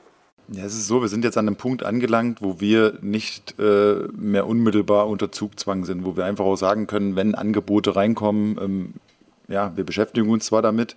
Ja, 0.51 0.63
es 0.63 0.73
ist 0.73 0.87
so, 0.87 1.01
wir 1.01 1.09
sind 1.09 1.23
jetzt 1.23 1.37
an 1.37 1.47
einem 1.47 1.57
Punkt 1.57 1.83
angelangt, 1.83 2.41
wo 2.41 2.59
wir 2.59 2.97
nicht 3.01 3.59
äh, 3.59 4.07
mehr 4.17 4.47
unmittelbar 4.47 5.07
unter 5.07 5.31
Zugzwang 5.31 5.85
sind, 5.85 6.05
wo 6.05 6.17
wir 6.17 6.25
einfach 6.25 6.45
auch 6.45 6.55
sagen 6.55 6.87
können, 6.87 7.15
wenn 7.15 7.35
Angebote 7.35 7.95
reinkommen, 7.95 8.57
ähm, 8.59 8.93
ja, 9.47 9.73
wir 9.75 9.83
beschäftigen 9.83 10.29
uns 10.29 10.47
zwar 10.47 10.63
damit, 10.63 10.95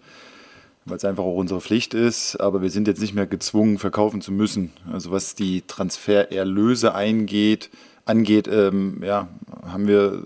weil 0.87 0.97
es 0.97 1.05
einfach 1.05 1.25
auch 1.25 1.37
unsere 1.37 1.61
Pflicht 1.61 1.93
ist, 1.93 2.37
aber 2.37 2.63
wir 2.63 2.71
sind 2.71 2.89
jetzt 2.89 3.01
nicht 3.01 3.15
mehr 3.15 3.27
gezwungen, 3.27 3.79
verkaufen 3.79 4.23
zu 4.23 4.33
müssen. 4.33 4.73
Also 4.91 5.11
was 5.11 5.35
die 5.35 5.63
Transfererlöse 5.67 6.95
eingeht, 6.95 7.69
angeht, 8.07 8.49
ähm, 8.49 9.03
ja, 9.05 9.29
haben 9.67 9.87
wir 9.87 10.23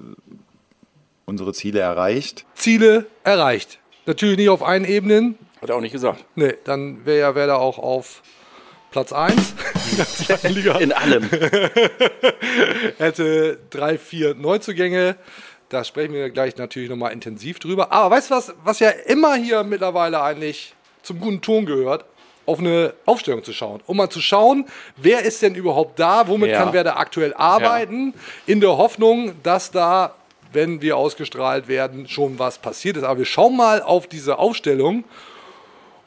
unsere 1.24 1.52
Ziele 1.52 1.80
erreicht. 1.80 2.46
Ziele 2.54 3.06
erreicht. 3.24 3.80
Natürlich 4.06 4.36
nicht 4.36 4.50
auf 4.50 4.62
allen 4.62 4.84
Ebenen. 4.84 5.36
Hat 5.60 5.70
er 5.70 5.76
auch 5.76 5.80
nicht 5.80 5.92
gesagt. 5.92 6.24
Nee, 6.36 6.54
dann 6.62 7.04
wäre 7.04 7.18
ja 7.18 7.34
Werder 7.34 7.58
auch 7.58 7.78
auf 7.78 8.22
Platz 8.96 9.12
1 9.12 9.54
in 10.80 10.92
allem. 10.94 11.28
hätte 12.96 13.58
drei, 13.68 13.98
vier 13.98 14.34
Neuzugänge. 14.34 15.16
Da 15.68 15.84
sprechen 15.84 16.14
wir 16.14 16.30
gleich 16.30 16.56
natürlich 16.56 16.88
nochmal 16.88 17.12
intensiv 17.12 17.58
drüber. 17.58 17.92
Aber 17.92 18.16
weißt 18.16 18.30
du 18.30 18.34
was, 18.36 18.54
was 18.64 18.78
ja 18.78 18.88
immer 18.88 19.34
hier 19.34 19.64
mittlerweile 19.64 20.22
eigentlich 20.22 20.74
zum 21.02 21.20
guten 21.20 21.42
Ton 21.42 21.66
gehört? 21.66 22.06
Auf 22.46 22.58
eine 22.60 22.94
Aufstellung 23.04 23.44
zu 23.44 23.52
schauen. 23.52 23.82
Um 23.84 23.98
mal 23.98 24.08
zu 24.08 24.22
schauen, 24.22 24.64
wer 24.96 25.24
ist 25.24 25.42
denn 25.42 25.54
überhaupt 25.54 25.98
da? 25.98 26.26
Womit 26.26 26.52
Ja. 26.52 26.62
kann 26.62 26.72
wer 26.72 26.82
da 26.82 26.96
aktuell 26.96 27.34
arbeiten? 27.34 28.14
In 28.46 28.62
der 28.62 28.78
Hoffnung, 28.78 29.34
dass 29.42 29.70
da, 29.72 30.14
wenn 30.54 30.80
wir 30.80 30.96
ausgestrahlt 30.96 31.68
werden, 31.68 32.08
schon 32.08 32.38
was 32.38 32.56
passiert 32.56 32.96
ist. 32.96 33.02
Aber 33.02 33.18
wir 33.18 33.26
schauen 33.26 33.58
mal 33.58 33.82
auf 33.82 34.06
diese 34.06 34.38
Aufstellung. 34.38 35.04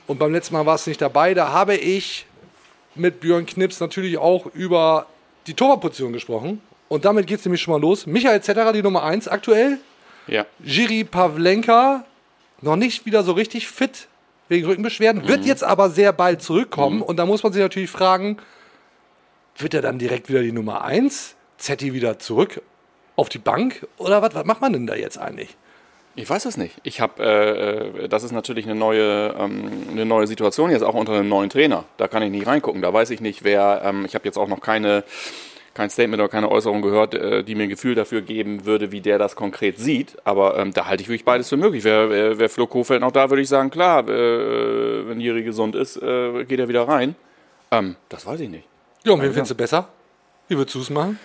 Und 0.07 0.17
beim 0.17 0.33
letzten 0.33 0.55
Mal 0.55 0.65
war 0.65 0.73
es 0.73 0.87
nicht 0.87 0.99
dabei. 0.99 1.35
Da 1.35 1.49
habe 1.49 1.75
ich 1.75 2.25
mit 2.95 3.19
Björn 3.19 3.45
Knips 3.45 3.79
natürlich 3.79 4.17
auch 4.17 4.45
über 4.47 5.05
die 5.47 5.53
Torwartposition 5.53 6.13
gesprochen. 6.13 6.61
Und 6.87 7.05
damit 7.05 7.27
geht 7.27 7.39
es 7.39 7.45
nämlich 7.45 7.61
schon 7.61 7.73
mal 7.73 7.81
los. 7.81 8.05
Michael 8.07 8.41
Zetterer, 8.41 8.73
die 8.73 8.81
Nummer 8.81 9.03
1 9.03 9.27
aktuell. 9.27 9.77
Ja. 10.27 10.45
Jiri 10.63 11.03
Pavlenka 11.03 12.05
noch 12.61 12.75
nicht 12.75 13.05
wieder 13.05 13.23
so 13.23 13.31
richtig 13.31 13.67
fit 13.67 14.07
wegen 14.47 14.65
Rückenbeschwerden, 14.65 15.27
wird 15.27 15.45
jetzt 15.45 15.63
aber 15.63 15.89
sehr 15.89 16.11
bald 16.11 16.41
zurückkommen. 16.41 17.01
Und 17.01 17.17
da 17.17 17.25
muss 17.25 17.43
man 17.43 17.53
sich 17.53 17.61
natürlich 17.61 17.89
fragen, 17.89 18.37
wird 19.57 19.73
er 19.73 19.81
dann 19.81 19.99
direkt 19.99 20.29
wieder 20.29 20.41
die 20.41 20.51
Nummer 20.51 20.83
1? 20.83 21.35
Zetti 21.57 21.93
wieder 21.93 22.19
zurück 22.19 22.61
auf 23.15 23.29
die 23.29 23.37
Bank? 23.37 23.87
Oder 23.97 24.21
was, 24.21 24.33
was 24.33 24.45
macht 24.45 24.61
man 24.61 24.73
denn 24.73 24.87
da 24.87 24.95
jetzt 24.95 25.17
eigentlich? 25.19 25.55
Ich 26.15 26.29
weiß 26.29 26.45
es 26.45 26.57
nicht. 26.57 26.75
Ich 26.83 27.01
habe, 27.01 27.23
äh, 27.23 28.03
äh, 28.03 28.07
das 28.09 28.23
ist 28.23 28.31
natürlich 28.31 28.65
eine 28.65 28.75
neue, 28.75 29.33
ähm, 29.39 29.71
eine 29.91 30.05
neue 30.05 30.27
Situation 30.27 30.69
jetzt 30.71 30.81
auch 30.81 30.93
unter 30.95 31.13
einem 31.13 31.29
neuen 31.29 31.49
Trainer. 31.49 31.85
Da 31.97 32.07
kann 32.07 32.23
ich 32.23 32.31
nicht 32.31 32.47
reingucken. 32.47 32.81
Da 32.81 32.93
weiß 32.93 33.09
ich 33.11 33.21
nicht, 33.21 33.43
wer. 33.43 33.81
Ähm, 33.85 34.05
ich 34.05 34.15
habe 34.15 34.25
jetzt 34.25 34.37
auch 34.37 34.47
noch 34.47 34.59
keine, 34.59 35.03
kein 35.73 35.89
Statement 35.89 36.21
oder 36.21 36.29
keine 36.29 36.49
Äußerung 36.51 36.81
gehört, 36.81 37.13
äh, 37.13 37.43
die 37.43 37.55
mir 37.55 37.63
ein 37.63 37.69
Gefühl 37.69 37.95
dafür 37.95 38.21
geben 38.21 38.65
würde, 38.65 38.91
wie 38.91 39.01
der 39.01 39.17
das 39.17 39.35
konkret 39.35 39.77
sieht. 39.79 40.17
Aber 40.25 40.57
ähm, 40.57 40.73
da 40.73 40.87
halte 40.87 41.03
ich 41.03 41.09
wirklich 41.09 41.25
beides 41.25 41.47
für 41.47 41.57
möglich. 41.57 41.83
Wäre 41.83 42.09
wär, 42.09 42.39
wär 42.39 42.49
Flo 42.49 42.67
Kofeld 42.67 43.01
noch 43.01 43.11
da, 43.11 43.29
würde 43.29 43.41
ich 43.41 43.49
sagen, 43.49 43.69
klar, 43.69 44.07
äh, 44.09 45.07
wenn 45.07 45.21
Jiri 45.21 45.43
gesund 45.43 45.75
ist, 45.75 45.97
äh, 45.97 46.43
geht 46.45 46.59
er 46.59 46.67
wieder 46.67 46.87
rein. 46.87 47.15
Ähm, 47.71 47.95
das 48.09 48.25
weiß 48.25 48.39
ich 48.41 48.49
nicht. 48.49 48.67
Ja, 49.05 49.13
und 49.13 49.21
wen 49.21 49.31
findest 49.31 49.51
du 49.51 49.55
besser? 49.55 49.87
Wie 50.49 50.57
würdest 50.57 50.75
du 50.75 50.81
es 50.81 50.89
machen? 50.89 51.19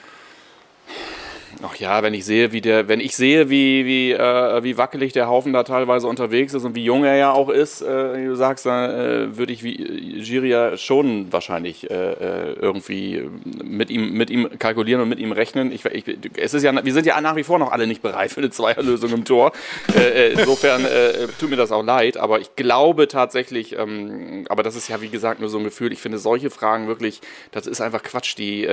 Ach 1.66 1.76
ja, 1.76 2.02
wenn 2.02 2.12
ich 2.12 2.24
sehe, 2.24 2.52
wie 2.52 2.60
der, 2.60 2.88
wenn 2.88 3.00
ich 3.00 3.16
sehe, 3.16 3.48
wie, 3.48 3.86
wie, 3.86 4.12
äh, 4.12 4.62
wie 4.62 4.76
wackelig 4.76 5.12
der 5.12 5.28
Haufen 5.28 5.52
da 5.52 5.62
teilweise 5.62 6.06
unterwegs 6.06 6.52
ist 6.52 6.64
und 6.64 6.74
wie 6.74 6.84
jung 6.84 7.04
er 7.04 7.16
ja 7.16 7.32
auch 7.32 7.48
ist, 7.48 7.80
äh, 7.80 8.18
wie 8.18 8.26
du 8.26 8.34
sagst, 8.34 8.66
dann 8.66 8.90
äh, 8.90 9.36
würde 9.38 9.52
ich 9.52 9.62
wie 9.62 9.76
Giri 10.22 10.50
ja 10.50 10.76
schon 10.76 11.32
wahrscheinlich 11.32 11.90
äh, 11.90 11.94
äh, 11.94 12.52
irgendwie 12.60 13.30
mit 13.62 13.90
ihm, 13.90 14.12
mit 14.12 14.30
ihm 14.30 14.58
kalkulieren 14.58 15.00
und 15.00 15.08
mit 15.08 15.18
ihm 15.18 15.32
rechnen. 15.32 15.72
Ich, 15.72 15.84
ich, 15.86 16.04
es 16.36 16.54
ist 16.54 16.62
ja, 16.64 16.84
wir 16.84 16.92
sind 16.92 17.06
ja 17.06 17.18
nach 17.20 17.36
wie 17.36 17.44
vor 17.44 17.58
noch 17.58 17.72
alle 17.72 17.86
nicht 17.86 18.02
bereit 18.02 18.32
für 18.32 18.40
eine 18.40 18.50
Zweierlösung 18.50 19.12
im 19.12 19.24
Tor. 19.24 19.52
Äh, 19.94 20.32
insofern 20.32 20.86
tut 21.38 21.50
mir 21.50 21.56
das 21.56 21.72
auch 21.72 21.82
leid, 21.82 22.16
aber 22.16 22.40
ich 22.40 22.56
glaube 22.56 23.08
tatsächlich, 23.08 23.78
ähm, 23.78 24.44
aber 24.48 24.62
das 24.62 24.76
ist 24.76 24.88
ja 24.88 25.00
wie 25.00 25.08
gesagt 25.08 25.40
nur 25.40 25.48
so 25.48 25.58
ein 25.58 25.64
Gefühl. 25.64 25.92
Ich 25.92 26.00
finde 26.00 26.18
solche 26.18 26.50
Fragen 26.50 26.88
wirklich, 26.88 27.20
das 27.52 27.66
ist 27.66 27.80
einfach 27.80 28.02
Quatsch, 28.02 28.36
die 28.36 28.68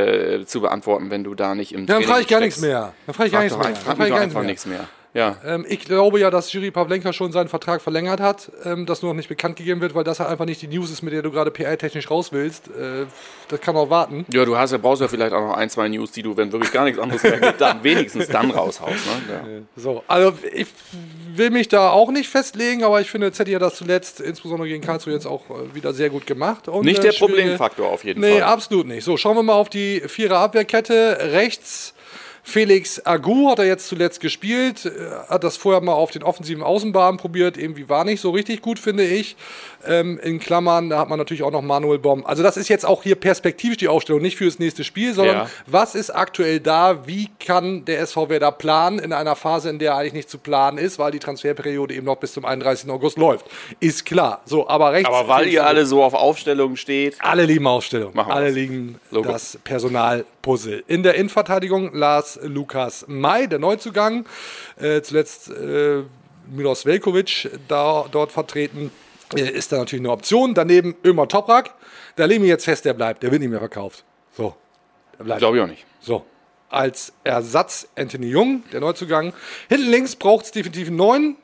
zu 0.46 0.62
beantworten, 0.62 1.10
wenn 1.10 1.24
du 1.24 1.36
da 1.36 1.56
nicht 1.56 1.74
im 1.74 1.86
Dann 1.86 1.98
Training 1.98 2.10
frage 2.10 2.22
ich 2.22 2.28
gar 2.28 2.40
nichts 2.40 2.60
steckst. 2.60 2.81
Mehr. 2.86 2.94
Dann 3.06 3.16
frage 3.16 3.28
ich 3.28 3.34
gar 3.34 3.42
nichts 3.44 3.58
mehr. 3.58 3.66
Dann 3.68 3.76
frag 3.76 3.86
frage 3.86 4.00
mich 4.00 4.08
ich 4.10 4.14
gar 4.14 4.22
einfach 4.22 4.44
nichts 4.44 4.66
mehr. 4.66 4.88
Ja. 5.14 5.36
Ähm, 5.46 5.66
ich 5.68 5.82
glaube 5.82 6.22
ja, 6.22 6.30
dass 6.32 6.54
Jiri 6.54 6.72
Pavlenka 6.72 7.12
schon 7.12 7.34
seinen 7.34 7.50
Vertrag 7.50 7.82
verlängert 7.82 8.22
hat, 8.22 8.50
ähm, 8.64 8.86
das 8.86 9.02
nur 9.02 9.12
noch 9.12 9.18
nicht 9.18 9.28
bekannt 9.28 9.58
gegeben 9.58 9.82
wird, 9.82 9.94
weil 9.94 10.06
das 10.06 10.22
halt 10.22 10.30
einfach 10.30 10.46
nicht 10.46 10.62
die 10.62 10.70
News 10.70 10.90
ist, 10.90 11.02
mit 11.02 11.12
der 11.12 11.22
du 11.22 11.32
gerade 11.32 11.52
PR-technisch 11.52 12.10
raus 12.10 12.32
willst. 12.32 12.68
Äh, 12.70 13.08
das 13.50 13.60
kann 13.60 13.76
auch 13.76 13.90
warten. 13.90 14.26
Ja, 14.32 14.46
du 14.46 14.56
hast 14.58 14.72
ja, 14.72 14.78
brauchst 14.78 15.02
ja 15.02 15.10
vielleicht 15.10 15.34
auch 15.34 15.42
noch 15.42 15.58
ein, 15.58 15.70
zwei 15.70 15.90
News, 15.90 16.12
die 16.14 16.24
du, 16.24 16.38
wenn 16.38 16.50
wirklich 16.54 16.72
gar 16.72 16.86
nichts 16.86 16.98
anderes 16.98 17.24
mehr 17.24 17.42
gibt, 17.42 17.60
dann 17.60 17.84
wenigstens 17.84 18.30
dann 18.30 18.52
raushaust. 18.52 19.06
Ne? 19.06 19.22
Ja. 19.34 19.62
So, 19.76 20.02
also 20.08 20.32
ich 20.54 20.68
will 21.36 21.50
mich 21.50 21.68
da 21.68 21.90
auch 21.90 22.10
nicht 22.10 22.30
festlegen, 22.30 22.86
aber 22.86 23.02
ich 23.02 23.12
finde, 23.12 23.34
Zetti 23.34 23.52
hat 23.52 23.62
das 23.62 23.76
zuletzt, 23.76 24.22
insbesondere 24.22 24.70
gegen 24.70 24.82
Karlsruhe, 24.82 25.12
jetzt 25.12 25.26
auch 25.28 25.42
äh, 25.50 25.76
wieder 25.76 25.94
sehr 25.94 26.10
gut 26.10 26.26
gemacht. 26.26 26.70
Und, 26.70 26.86
Nicht 26.86 27.00
äh, 27.00 27.02
der 27.02 27.12
schwierige- 27.12 27.36
Problemfaktor 27.42 27.90
auf 27.90 28.06
jeden 28.06 28.22
Nee, 28.22 28.36
Fall. 28.40 28.44
absolut 28.44 28.88
nicht. 28.88 29.04
So, 29.04 29.18
schauen 29.18 29.36
wir 29.36 29.44
mal 29.44 29.56
auf 29.56 29.68
die 29.68 30.00
Vierer 30.08 30.40
Abwehrkette. 30.40 31.18
Rechts 31.34 31.94
Felix 32.44 33.06
Agu 33.06 33.50
hat 33.50 33.60
er 33.60 33.66
jetzt 33.66 33.88
zuletzt 33.88 34.20
gespielt, 34.20 34.86
äh, 34.86 34.90
hat 35.30 35.44
das 35.44 35.58
vorher 35.58 35.82
mal 35.82 35.94
auf 35.94 36.12
den 36.12 36.24
offensiven 36.24 36.64
Außenbahnen 36.64 37.20
probiert, 37.20 37.58
irgendwie 37.58 37.88
war 37.88 38.04
nicht 38.04 38.22
so 38.22 38.32
richtig 38.32 38.62
gut, 38.62 38.80
finde 38.80 39.06
ich. 39.06 39.36
Ähm, 39.88 40.20
in 40.22 40.40
Klammern, 40.40 40.90
da 40.90 41.00
hat 41.00 41.10
man 41.10 41.18
natürlich 41.18 41.44
auch 41.44 41.52
noch 41.52 41.62
Manuel 41.62 42.00
Bomb. 42.00 42.28
Also 42.28 42.44
das 42.44 42.58
ist 42.58 42.68
jetzt 42.70 42.86
auch 42.86 43.04
hier 43.04 43.16
perspektivisch 43.16 43.78
die 43.78 43.88
Aufstellung, 43.88 44.22
nicht 44.22 44.38
für 44.38 44.46
das 44.46 44.60
nächste 44.60 44.84
Spiel, 44.84 45.14
sondern 45.14 45.36
Ja. 45.38 45.50
was 45.68 45.96
ist 45.96 46.10
aktuell 46.12 46.60
da, 46.60 47.08
wie 47.08 47.30
kann 47.40 47.86
der 47.86 48.00
SV 48.02 48.30
Werder 48.30 48.52
planen 48.52 49.00
in 49.00 49.14
einer 49.14 49.36
Phase, 49.36 49.70
in 49.70 49.80
der 49.80 49.96
eigentlich 49.96 50.14
nicht 50.14 50.30
zu 50.30 50.38
planen 50.38 50.78
ist, 50.78 51.00
weil 51.00 51.12
die 51.12 51.20
Transferperiode 51.20 51.94
eben 51.94 52.06
noch 52.06 52.18
bis 52.18 52.34
zum 52.34 52.46
31. 52.46 52.90
August 52.92 53.18
läuft. 53.18 53.46
Ist 53.80 54.06
klar. 54.06 54.42
So, 54.46 54.68
aber 54.68 54.92
rechts... 54.94 55.10
Aber 55.10 55.28
weil 55.28 55.48
ihr 55.48 55.66
alle 55.66 55.86
so 55.86 56.04
auf 56.04 56.14
Aufstellungen 56.14 56.78
steht, 56.78 57.16
Alle 57.20 57.46
lieben 57.46 57.68
Aufstellung. 57.68 58.18
Alle 58.18 58.48
das. 58.48 58.56
lieben 58.56 59.00
Logo. 59.12 59.32
das 59.32 59.58
Personalpuzzle. 59.64 60.84
In 60.88 61.04
der 61.04 61.16
Innenverteidigung 61.16 61.94
Lars 61.94 62.40
Lukas 62.44 63.06
May, 63.08 63.48
der 63.48 63.60
Neuzugang. 63.60 64.26
Äh, 64.80 65.02
zuletzt 65.02 65.50
äh, 65.50 66.04
Milos 66.52 66.86
Velkovic 66.86 67.50
da, 67.68 68.06
dort 68.12 68.32
vertreten. 68.32 68.92
Äh, 69.36 69.50
ist 69.50 69.72
da 69.72 69.78
natürlich 69.78 70.02
eine 70.02 70.12
Option. 70.12 70.54
Daneben 70.54 70.96
Ömer 71.04 71.28
Toprak. 71.28 71.72
Da 72.16 72.26
legen 72.26 72.44
wir 72.44 72.50
jetzt 72.50 72.66
fest, 72.66 72.86
der 72.86 72.94
bleibt. 72.94 73.24
Der 73.24 73.32
wird 73.32 73.42
nicht 73.42 73.50
mehr 73.50 73.60
verkauft. 73.60 74.04
So. 74.36 74.56
Der 75.18 75.24
bleibt. 75.24 75.40
glaube 75.40 75.58
ich 75.58 75.64
auch 75.64 75.68
nicht. 75.68 75.86
So. 76.00 76.26
Als 76.70 77.14
Ersatz 77.24 77.88
Anthony 77.96 78.28
Jung, 78.28 78.64
der 78.72 78.80
Neuzugang. 78.80 79.34
Hinten 79.70 79.90
links 79.90 80.16
braucht 80.16 80.46
es 80.46 80.52
definitiv 80.52 80.88
einen 80.88 80.98
neuen. 80.98 81.36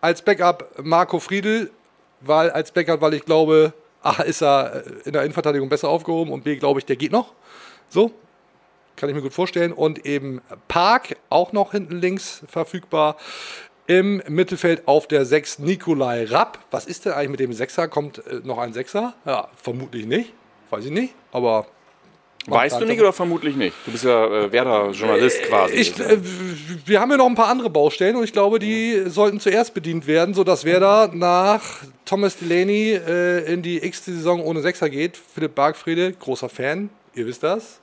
Als 0.00 0.22
Backup 0.22 0.78
Marco 0.82 1.18
Friedl, 1.18 1.70
weil 2.20 2.50
als 2.50 2.72
Backup, 2.72 3.00
weil 3.00 3.14
ich 3.14 3.24
glaube, 3.24 3.74
A, 4.02 4.22
ist 4.22 4.42
er 4.42 4.84
äh, 4.86 4.90
in 5.04 5.12
der 5.12 5.22
Innenverteidigung 5.22 5.68
besser 5.68 5.88
aufgehoben 5.88 6.32
und 6.32 6.44
B, 6.44 6.56
glaube 6.56 6.80
ich, 6.80 6.86
der 6.86 6.96
geht 6.96 7.12
noch. 7.12 7.34
So. 7.88 8.12
Kann 8.96 9.08
ich 9.08 9.14
mir 9.14 9.22
gut 9.22 9.32
vorstellen. 9.32 9.72
Und 9.72 10.04
eben 10.04 10.42
Park, 10.68 11.16
auch 11.30 11.52
noch 11.52 11.72
hinten 11.72 12.00
links 12.00 12.42
verfügbar. 12.46 13.16
Im 13.90 14.22
Mittelfeld 14.28 14.86
auf 14.86 15.08
der 15.08 15.24
6 15.24 15.58
Nikolai 15.58 16.24
Rapp. 16.26 16.60
Was 16.70 16.86
ist 16.86 17.06
denn 17.06 17.12
eigentlich 17.12 17.30
mit 17.30 17.40
dem 17.40 17.52
Sechser? 17.52 17.88
Kommt 17.88 18.18
äh, 18.18 18.40
noch 18.44 18.58
ein 18.58 18.72
Sechser? 18.72 19.14
Ja, 19.26 19.48
vermutlich 19.60 20.06
nicht. 20.06 20.32
Weiß 20.70 20.84
ich 20.84 20.92
nicht. 20.92 21.12
Aber 21.32 21.66
Weißt 22.46 22.80
du 22.80 22.84
nicht 22.84 23.00
oder 23.00 23.12
vermutlich 23.12 23.56
nicht? 23.56 23.74
Du 23.84 23.90
bist 23.90 24.04
ja 24.04 24.26
äh, 24.26 24.52
Werder-Journalist 24.52 25.42
quasi. 25.42 25.74
Ich, 25.74 25.98
äh, 25.98 26.18
wir 26.86 27.00
haben 27.00 27.10
ja 27.10 27.16
noch 27.16 27.26
ein 27.26 27.34
paar 27.34 27.48
andere 27.48 27.68
Baustellen 27.68 28.14
und 28.14 28.22
ich 28.22 28.32
glaube, 28.32 28.60
die 28.60 29.02
sollten 29.06 29.40
zuerst 29.40 29.74
bedient 29.74 30.06
werden, 30.06 30.34
sodass 30.34 30.64
Werder 30.64 31.10
nach 31.12 31.60
Thomas 32.04 32.36
Delaney 32.36 32.92
äh, 32.92 33.52
in 33.52 33.62
die 33.62 33.84
x 33.84 34.04
Saison 34.04 34.40
ohne 34.40 34.60
Sechser 34.60 34.88
geht. 34.88 35.16
Philipp 35.16 35.56
Bargfriede, 35.56 36.12
großer 36.12 36.48
Fan, 36.48 36.90
ihr 37.14 37.26
wisst 37.26 37.42
das. 37.42 37.79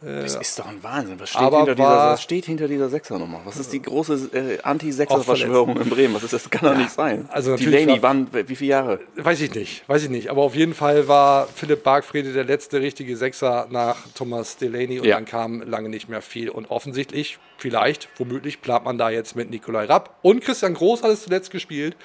Das 0.00 0.36
ist 0.36 0.58
doch 0.58 0.66
ein 0.66 0.82
Wahnsinn. 0.82 1.18
Was 1.18 1.30
steht, 1.30 1.40
Aber 1.42 1.58
hinter, 1.58 1.74
dieser, 1.74 1.88
was 2.12 2.22
steht 2.22 2.44
hinter 2.44 2.68
dieser 2.68 2.88
Sechsernummer? 2.88 3.40
Was 3.44 3.56
ist 3.56 3.72
die 3.72 3.82
große 3.82 4.30
äh, 4.32 4.58
Anti-Sechser-Verschwörung 4.62 5.76
in 5.80 5.88
Bremen? 5.88 6.14
Was 6.14 6.22
ist 6.22 6.32
das? 6.32 6.48
kann 6.50 6.70
doch 6.70 6.76
nicht 6.76 6.90
sein. 6.90 7.28
also 7.32 7.56
Delaney, 7.56 8.00
war- 8.02 8.10
wann, 8.10 8.28
wie 8.32 8.54
viele 8.56 8.70
Jahre? 8.70 9.00
Weiß 9.16 9.40
ich 9.40 9.54
nicht, 9.54 9.88
weiß 9.88 10.04
ich 10.04 10.10
nicht. 10.10 10.30
Aber 10.30 10.42
auf 10.42 10.54
jeden 10.54 10.74
Fall 10.74 11.08
war 11.08 11.46
Philipp 11.48 11.82
Bargfriede 11.82 12.32
der 12.32 12.44
letzte 12.44 12.80
richtige 12.80 13.16
Sechser 13.16 13.66
nach 13.70 13.96
Thomas 14.14 14.56
Delaney 14.56 15.00
und 15.00 15.06
Ja. 15.06 15.16
dann 15.16 15.24
kam 15.24 15.62
lange 15.62 15.88
nicht 15.88 16.08
mehr 16.08 16.22
viel. 16.22 16.48
Und 16.50 16.70
offensichtlich, 16.70 17.38
vielleicht, 17.56 18.08
womöglich, 18.18 18.60
plant 18.62 18.84
man 18.84 18.98
da 18.98 19.10
jetzt 19.10 19.34
mit 19.36 19.50
Nikolai 19.50 19.84
Rapp. 19.86 20.16
Und 20.22 20.42
Christian 20.44 20.74
Groß 20.74 21.02
hat 21.02 21.10
es 21.10 21.24
zuletzt 21.24 21.50
gespielt. 21.50 21.96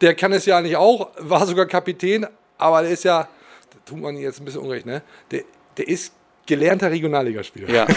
Der 0.00 0.14
kann 0.14 0.32
es 0.32 0.44
ja 0.46 0.58
eigentlich 0.58 0.76
auch, 0.76 1.10
war 1.18 1.46
sogar 1.46 1.66
Kapitän, 1.66 2.26
aber 2.58 2.82
der 2.82 2.90
ist 2.90 3.04
ja, 3.04 3.22
da 3.70 3.78
tut 3.86 4.00
man 4.00 4.16
jetzt 4.16 4.40
ein 4.40 4.44
bisschen 4.44 4.60
unrecht, 4.60 4.84
ne? 4.86 5.02
Der, 5.30 5.44
der 5.76 5.88
ist 5.88 6.12
gelernter 6.48 6.90
Regionalligaspieler. 6.90 7.70
Ja. 7.70 7.86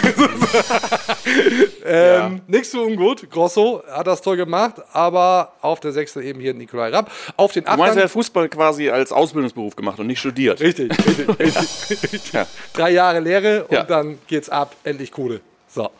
Ähm, 1.84 2.42
Nichts 2.46 2.70
so 2.70 2.82
ungut. 2.84 3.28
Grosso 3.30 3.82
hat 3.90 4.06
das 4.06 4.22
toll 4.22 4.36
gemacht, 4.36 4.76
aber 4.92 5.52
auf 5.62 5.80
der 5.80 5.90
Sechste 5.92 6.22
eben 6.22 6.40
hier 6.40 6.54
Nikolai 6.54 6.90
Rapp. 6.90 7.10
Auf 7.36 7.52
den 7.52 7.64
Du 7.64 7.70
meinst, 7.70 7.82
Achtern. 7.82 7.98
er 7.98 8.04
hat 8.04 8.10
Fußball 8.12 8.48
quasi 8.48 8.88
als 8.88 9.10
Ausbildungsberuf 9.12 9.74
gemacht 9.74 9.98
und 9.98 10.06
nicht 10.06 10.20
studiert. 10.20 10.60
Richtig, 10.60 10.92
richtig, 11.38 11.90
richtig. 11.90 12.32
Ja. 12.32 12.46
Drei 12.72 12.90
Jahre 12.92 13.18
Lehre 13.20 13.64
und 13.64 13.72
Ja. 13.74 13.82
dann 13.82 14.18
geht's 14.28 14.48
ab, 14.48 14.76
endlich 14.84 15.10
Kohle. 15.10 15.40
So. 15.68 15.90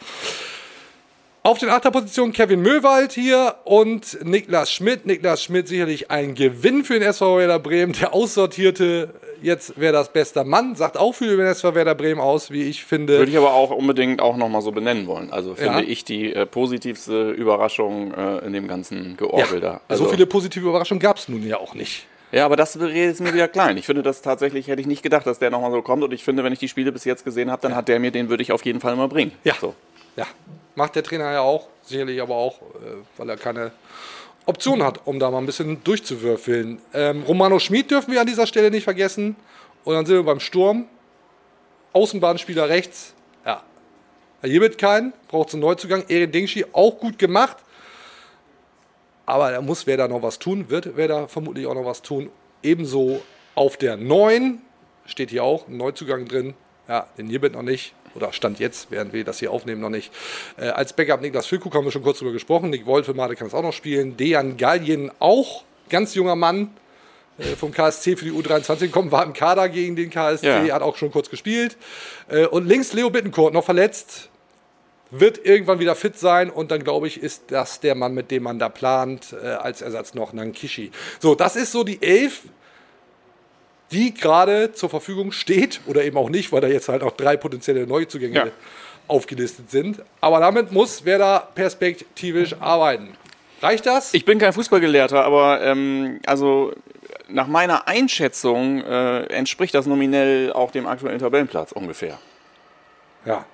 Auf 1.45 1.59
den 1.59 1.71
Achterpositionen 1.71 2.33
Kevin 2.33 2.63
Möwald 2.63 3.11
hier 3.13 3.57
und 3.65 4.25
Niklas 4.25 4.71
Schmidt. 4.73 5.07
Niklas 5.07 5.43
Schmidt 5.43 5.67
sicherlich 5.67 6.09
ein 6.09 6.35
Gewinn 6.37 6.85
für 6.85 6.95
den 6.95 7.03
SV 7.03 7.39
Werder 7.39 7.59
Bremen. 7.59 7.95
Der 7.95 8.15
Aussortierte, 8.15 9.13
jetzt 9.43 9.79
wäre 9.81 9.93
das 9.93 10.13
bester 10.13 10.45
Mann, 10.45 10.77
sagt 10.77 10.97
auch 10.97 11.13
viel 11.17 11.33
über 11.33 11.43
den 11.43 11.51
SV 11.51 11.75
Werder 11.75 11.97
Bremen 11.97 12.21
aus, 12.21 12.53
wie 12.53 12.63
ich 12.63 12.85
finde. 12.85 13.19
Würde 13.19 13.33
ich 13.33 13.37
aber 13.37 13.55
auch 13.55 13.71
unbedingt 13.73 14.23
auch 14.23 14.37
nochmal 14.37 14.63
so 14.63 14.71
benennen 14.71 15.09
wollen. 15.09 15.33
Also 15.33 15.57
finde 15.57 15.81
Ja. 15.83 15.85
ich 15.89 16.05
die 16.05 16.33
äh, 16.33 16.47
positivste 16.47 17.31
Überraschung 17.33 18.15
äh, 18.15 18.39
in 18.47 18.53
dem 18.53 18.69
ganzen 18.69 19.17
Georgel 19.17 19.59
da. 19.59 19.67
ja, 19.73 19.81
Also, 19.89 20.05
so 20.05 20.11
viele 20.11 20.27
positive 20.27 20.65
Überraschungen 20.69 21.01
gab 21.01 21.17
es 21.17 21.29
nun 21.29 21.45
ja 21.45 21.57
auch 21.59 21.75
nicht. 21.75 22.07
ja, 22.31 22.45
aber 22.45 22.55
das 22.55 22.79
redet 22.81 23.19
mir 23.19 23.35
wieder 23.35 23.49
klein. 23.49 23.77
Ich 23.79 23.87
finde 23.87 24.05
das 24.05 24.23
tatsächlich, 24.23 24.69
hätte 24.69 24.81
ich 24.81 24.87
nicht 24.87 25.03
gedacht, 25.03 25.27
dass 25.27 25.41
der 25.41 25.51
nochmal 25.51 25.73
so 25.73 25.83
kommt. 25.83 26.05
Und 26.05 26.13
ich 26.13 26.23
finde, 26.23 26.45
wenn 26.45 26.53
ich 26.53 26.61
die 26.61 26.69
Spiele 26.69 26.93
bis 26.93 27.05
jetzt 27.05 27.25
gesehen 27.25 27.51
habe, 27.51 27.63
dann 27.63 27.75
hat 27.75 27.89
der 27.89 27.99
mir, 27.99 28.13
den 28.13 28.29
würde 28.29 28.45
ich 28.45 28.53
auf 28.53 28.65
jeden 28.65 28.79
Fall 28.79 28.95
mal 28.95 29.09
bringen. 29.09 29.33
Ja. 29.43 29.55
So. 29.61 29.75
Ja, 30.17 30.27
macht 30.75 30.97
der 30.97 31.03
Trainer 31.03 31.33
ja 31.33 31.41
auch, 31.41 31.69
sicherlich 31.83 32.21
aber 32.21 32.35
auch, 32.35 32.61
äh, 32.61 33.03
weil 33.17 33.31
er 33.31 33.37
keine 33.37 33.73
Option 34.47 34.83
hat, 34.83 35.07
um 35.07 35.19
da 35.19 35.31
mal 35.31 35.39
ein 35.39 35.47
bisschen 35.47 35.83
durchzuwürfeln. 35.85 36.81
Ähm, 36.93 37.23
Romano 37.23 37.59
Schmid 37.59 37.91
dürfen 37.91 38.13
wir 38.13 38.21
an 38.21 38.27
dieser 38.27 38.47
Stelle 38.47 38.71
nicht 38.71 38.85
vergessen. 38.85 39.37
Und 39.85 39.95
dann 39.95 40.07
sind 40.07 40.17
wir 40.17 40.23
beim 40.25 40.41
Sturm. 40.41 40.87
Außenbahnspieler 41.93 42.69
rechts. 42.69 43.15
Ja. 43.45 43.63
Hier 44.43 44.61
wird 44.61 44.79
keinen, 44.79 45.13
braucht 45.29 45.51
zum 45.51 45.61
Neuzugang. 45.61 46.05
Erin 46.09 46.33
Dingschi 46.33 46.65
auch 46.73 46.99
gut 46.99 47.19
gemacht. 47.19 47.59
Aber 49.27 49.53
da 49.53 49.61
muss 49.61 49.87
wer 49.87 49.97
da 49.97 50.09
noch 50.09 50.23
was 50.23 50.39
tun, 50.39 50.69
wird 50.69 50.97
wer 50.97 51.09
da 51.09 51.29
vermutlich 51.29 51.67
auch 51.67 51.75
noch 51.75 51.85
was 51.85 52.03
tun. 52.03 52.31
Ebenso 52.63 53.23
auf 53.55 53.77
der 53.77 53.97
9 53.97 54.61
steht 55.07 55.31
hier 55.31 55.45
auch 55.45 55.69
ein 55.69 55.77
Neuzugang 55.77 56.27
drin. 56.27 56.55
Ja, 56.89 57.07
den 57.17 57.31
Jibbet 57.31 57.53
noch 57.53 57.63
nicht. 57.63 57.95
Oder 58.15 58.33
stand 58.33 58.59
jetzt, 58.59 58.91
während 58.91 59.13
wir 59.13 59.25
das 59.25 59.39
hier 59.39 59.51
aufnehmen, 59.51 59.81
noch 59.81 59.91
nicht. 59.91 60.13
Äh, 60.57 60.69
als 60.69 60.93
Backup 60.93 61.21
Niklas 61.21 61.47
Füllkrug 61.47 61.75
haben 61.75 61.85
wir 61.85 61.93
schon 61.93 62.03
kurz 62.03 62.19
drüber 62.19 62.33
gesprochen. 62.33 62.71
Nick 62.71 62.87
Wolfemade 62.87 63.37
kann 63.37 63.47
es 63.47 63.55
auch 63.55 63.63
noch 63.63 63.73
spielen. 63.73 64.17
Dejan 64.17 64.57
Gallien 64.57 65.11
auch, 65.19 65.65
ganz 65.91 66.15
junger 66.15 66.37
Mann, 66.37 66.71
äh, 67.39 67.45
vom 67.57 67.73
KSC 67.73 68.17
für 68.17 68.25
die 68.27 68.33
U23 68.33 68.79
gekommen, 68.81 69.11
war 69.13 69.25
im 69.25 69.33
Kader 69.33 69.69
gegen 69.69 69.97
den 69.97 70.11
KSC, 70.11 70.47
Ja. 70.67 70.75
hat 70.75 70.83
auch 70.83 70.97
schon 70.97 71.11
kurz 71.11 71.31
gespielt. 71.31 71.77
Äh, 72.29 72.47
und 72.47 72.67
links 72.67 72.93
Leo 72.93 73.11
Bittencourt, 73.11 73.55
noch 73.55 73.65
verletzt, 73.65 74.29
wird 75.11 75.45
irgendwann 75.45 75.79
wieder 75.79 75.95
fit 75.95 76.19
sein 76.19 76.49
und 76.49 76.71
dann 76.71 76.83
glaube 76.85 77.07
ich, 77.07 77.23
ist 77.23 77.45
das 77.49 77.81
der 77.81 77.95
Mann, 77.95 78.15
mit 78.15 78.31
dem 78.31 78.45
man 78.45 78.59
da 78.59 78.71
plant, 78.71 79.35
äh, 79.43 79.47
als 79.47 79.83
Ersatz 79.83 80.15
noch 80.15 80.33
Nankishi. 80.33 80.91
So, 81.21 81.35
das 81.35 81.55
ist 81.55 81.71
so 81.73 81.85
die 81.85 82.03
Elf, 82.03 82.45
die 83.93 84.15
gerade 84.15 84.73
zur 84.73 84.89
Verfügung 84.91 85.33
steht 85.33 85.81
oder 85.87 86.03
eben 86.05 86.17
auch 86.17 86.29
nicht, 86.31 86.51
weil 86.53 86.61
da 86.61 86.69
jetzt 86.69 86.89
halt 86.89 87.03
auch 87.03 87.13
drei 87.13 87.37
potenzielle 87.37 87.87
Neuzugänge 87.87 88.35
Ja. 88.35 88.47
aufgelistet 89.09 89.71
sind. 89.71 90.01
Aber 90.21 90.41
damit 90.41 90.73
muss 90.73 91.05
Werder 91.05 91.49
perspektivisch 91.55 92.55
arbeiten. 92.61 93.17
Reicht 93.61 93.87
das? 93.87 94.13
Ich 94.15 94.25
bin 94.25 94.39
kein 94.39 94.53
Fußballgelehrter, 94.53 95.25
aber 95.25 95.61
ähm, 95.63 96.21
also 96.27 96.73
nach 97.29 97.47
meiner 97.47 97.87
Einschätzung 97.87 98.83
äh, 98.83 99.23
entspricht 99.27 99.75
das 99.75 99.87
nominell 99.87 100.53
auch 100.53 100.71
dem 100.73 100.87
aktuellen 100.87 101.19
Tabellenplatz 101.21 101.73
ungefähr. 101.73 102.19
ja, 103.25 103.45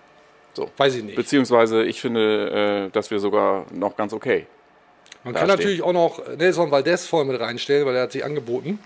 So. 0.54 0.70
weiß 0.76 0.94
ich 0.96 1.04
nicht. 1.04 1.16
Beziehungsweise 1.16 1.84
ich 1.84 2.00
finde, 2.00 2.86
äh, 2.86 2.90
dass 2.90 3.10
wir 3.10 3.20
sogar 3.20 3.66
noch 3.72 3.96
ganz 3.96 4.12
okay. 4.12 4.46
Man 5.24 5.34
kann 5.34 5.46
dastehen. 5.48 5.58
natürlich 5.58 5.82
auch 5.82 5.92
noch 5.92 6.22
Nelson 6.36 6.70
Valdez 6.70 7.06
voll 7.06 7.24
mit 7.26 7.38
reinstellen, 7.40 7.84
weil 7.86 7.96
er 7.96 8.02
hat 8.04 8.12
sich 8.12 8.24
angeboten. 8.24 8.78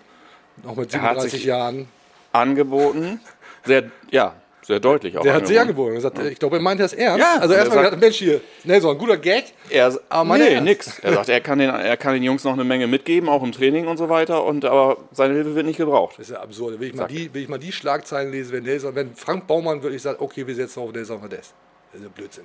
Noch 0.64 0.76
mit 0.76 0.92
Er 0.94 1.02
hat 1.02 1.08
37 1.20 1.30
sich- 1.32 1.44
Jahren. 1.44 1.88
Angeboten, 2.32 3.20
sehr, 3.64 3.90
ja, 4.10 4.34
sehr 4.62 4.80
deutlich 4.80 5.18
auch. 5.18 5.22
Der 5.22 5.34
hat 5.34 5.46
sich 5.46 5.58
angeboten. 5.60 5.94
Er 5.96 6.00
sagt, 6.00 6.18
Ich 6.18 6.38
glaube, 6.38 6.56
er 6.56 6.62
meinte 6.62 6.82
das 6.82 6.92
ernst. 6.94 7.18
Ja, 7.20 7.34
also 7.40 7.52
er 7.52 7.58
erstmal 7.60 7.78
sagt- 7.78 7.90
gedacht, 7.90 8.00
Mensch 8.00 8.16
hier, 8.16 8.40
Nelson, 8.64 8.96
guter 8.96 9.16
Gag. 9.18 9.52
Er, 9.68 9.98
Aber 10.08 10.38
nee, 10.38 10.54
Ernst. 10.54 10.64
nix. 10.64 10.98
Er 11.00 11.12
sagt, 11.14 11.28
er 11.28 11.40
kann, 11.42 11.58
den, 11.58 11.68
er 11.68 11.96
kann 11.98 12.14
den 12.14 12.22
Jungs 12.22 12.42
noch 12.44 12.52
eine 12.54 12.64
Menge 12.64 12.86
mitgeben, 12.86 13.28
auch 13.28 13.42
im 13.42 13.52
Training 13.52 13.86
und 13.86 13.98
so 13.98 14.08
weiter, 14.08 14.44
und, 14.44 14.64
aber 14.64 14.96
seine 15.12 15.34
Hilfe 15.34 15.54
wird 15.54 15.66
nicht 15.66 15.76
gebraucht. 15.76 16.14
Das 16.18 16.28
ist 16.30 16.34
ja 16.34 16.40
absurd. 16.40 16.80
Will 16.80 16.88
ich, 16.88 16.94
mal 16.94 17.06
die, 17.06 17.32
will 17.34 17.42
ich 17.42 17.48
mal 17.48 17.58
die 17.58 17.72
Schlagzeilen 17.72 18.30
lesen, 18.32 18.52
wenn, 18.52 18.62
Nelson, 18.64 18.94
wenn 18.94 19.14
Frank 19.14 19.46
Baumann 19.46 19.82
wirklich 19.82 20.00
sagt, 20.00 20.20
okay, 20.20 20.46
wir 20.46 20.54
setzen 20.54 20.80
auf 20.80 20.92
Nelson 20.92 21.20
Valdez. 21.20 21.52
Das 21.92 22.00
ist 22.00 22.06
ja 22.06 22.12
Blödsinn. 22.14 22.44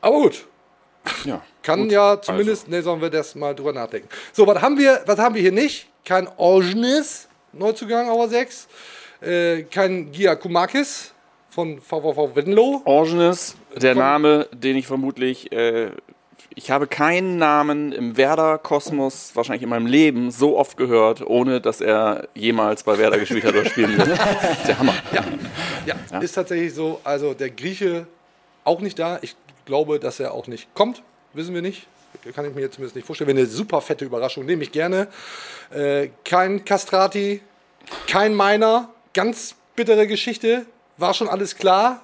Aber 0.00 0.16
gut, 0.16 0.46
Ja, 1.24 1.42
kann 1.62 1.82
gut. 1.82 1.92
ja 1.92 2.20
zumindest 2.20 2.68
Nelson 2.68 3.00
Valdez 3.00 3.34
mal 3.34 3.54
drüber 3.54 3.72
nachdenken. 3.72 4.08
So, 4.32 4.46
was 4.46 4.60
haben 4.60 4.78
wir, 4.78 5.02
was 5.06 5.18
haben 5.18 5.34
wir 5.34 5.42
hier 5.42 5.52
nicht? 5.52 5.88
Kein 6.04 6.28
Orgenis, 6.36 7.28
Neuzugang, 7.52 8.08
aber 8.08 8.28
6. 8.28 8.68
Äh, 9.20 9.62
kein 9.64 10.10
Giacomakis 10.12 11.12
von 11.48 11.80
VVV 11.80 12.34
Venlo. 12.34 12.82
Orgenes, 12.84 13.56
der 13.76 13.94
Name, 13.94 14.48
den 14.52 14.76
ich 14.76 14.86
vermutlich, 14.86 15.52
äh, 15.52 15.90
ich 16.56 16.70
habe 16.70 16.86
keinen 16.86 17.36
Namen 17.36 17.92
im 17.92 18.16
Werder-Kosmos 18.16 19.32
wahrscheinlich 19.34 19.62
in 19.62 19.68
meinem 19.68 19.86
Leben 19.86 20.30
so 20.30 20.56
oft 20.56 20.76
gehört, 20.76 21.26
ohne 21.26 21.60
dass 21.60 21.80
er 21.80 22.28
jemals 22.34 22.84
bei 22.84 22.96
Werder 22.98 23.18
gespielt 23.18 23.44
hat 23.44 23.54
oder 23.54 23.64
spielen 23.64 23.96
wird. 23.96 24.08
Der 24.68 24.78
Hammer. 24.78 24.94
Ja, 25.86 26.20
ist 26.20 26.32
tatsächlich 26.32 26.72
so. 26.74 27.00
Also 27.02 27.34
der 27.34 27.50
Grieche 27.50 28.06
auch 28.62 28.80
nicht 28.80 28.98
da. 28.98 29.18
Ich 29.22 29.36
glaube, 29.64 29.98
dass 29.98 30.20
er 30.20 30.32
auch 30.34 30.46
nicht 30.46 30.72
kommt. 30.74 31.02
Wissen 31.32 31.54
wir 31.54 31.62
nicht. 31.62 31.86
Kann 32.34 32.44
ich 32.46 32.54
mir 32.54 32.60
jetzt 32.60 32.74
zumindest 32.74 32.96
nicht 32.96 33.06
vorstellen. 33.06 33.28
Wäre 33.28 33.38
eine 33.38 33.46
super 33.46 33.80
fette 33.80 34.04
Überraschung. 34.04 34.46
Nehme 34.46 34.62
ich 34.62 34.72
gerne. 34.72 35.08
Äh, 35.70 36.10
kein 36.24 36.64
Castrati, 36.64 37.40
kein 38.06 38.34
Meiner. 38.34 38.90
Ganz 39.12 39.56
bittere 39.76 40.06
Geschichte. 40.06 40.66
War 40.96 41.14
schon 41.14 41.28
alles 41.28 41.56
klar 41.56 42.02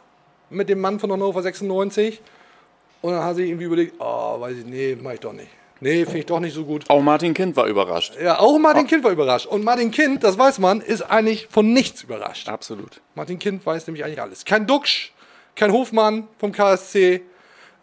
mit 0.50 0.68
dem 0.68 0.80
Mann 0.80 0.98
von 0.98 1.12
Hannover 1.12 1.42
96. 1.42 2.20
Und 3.02 3.12
dann 3.12 3.24
hat 3.24 3.36
sich 3.36 3.48
irgendwie 3.48 3.64
überlegt, 3.64 3.94
oh, 3.98 4.40
weiß 4.40 4.58
ich, 4.58 4.66
nee, 4.66 4.96
mach 5.00 5.12
ich 5.12 5.20
doch 5.20 5.32
nicht. 5.32 5.48
Nee, 5.82 6.04
finde 6.04 6.18
ich 6.18 6.26
doch 6.26 6.40
nicht 6.40 6.54
so 6.54 6.64
gut. 6.64 6.84
Auch 6.88 7.00
Martin 7.00 7.32
Kind 7.32 7.56
war 7.56 7.66
überrascht. 7.66 8.14
Ja, 8.22 8.38
auch 8.38 8.58
Martin 8.58 8.86
Kind 8.86 9.02
war 9.02 9.12
überrascht. 9.12 9.46
Und 9.46 9.64
Martin 9.64 9.90
Kind, 9.90 10.22
das 10.22 10.36
weiß 10.36 10.58
man, 10.58 10.82
ist 10.82 11.02
eigentlich 11.02 11.48
von 11.50 11.72
nichts 11.72 12.02
überrascht. 12.02 12.48
Absolut. 12.50 13.00
Martin 13.14 13.38
Kind 13.38 13.64
weiß 13.64 13.86
nämlich 13.86 14.04
eigentlich 14.04 14.20
alles. 14.20 14.44
Kein 14.44 14.66
Duxch, 14.66 15.14
kein 15.54 15.72
Hofmann 15.72 16.28
vom 16.38 16.52
KSC. 16.52 17.22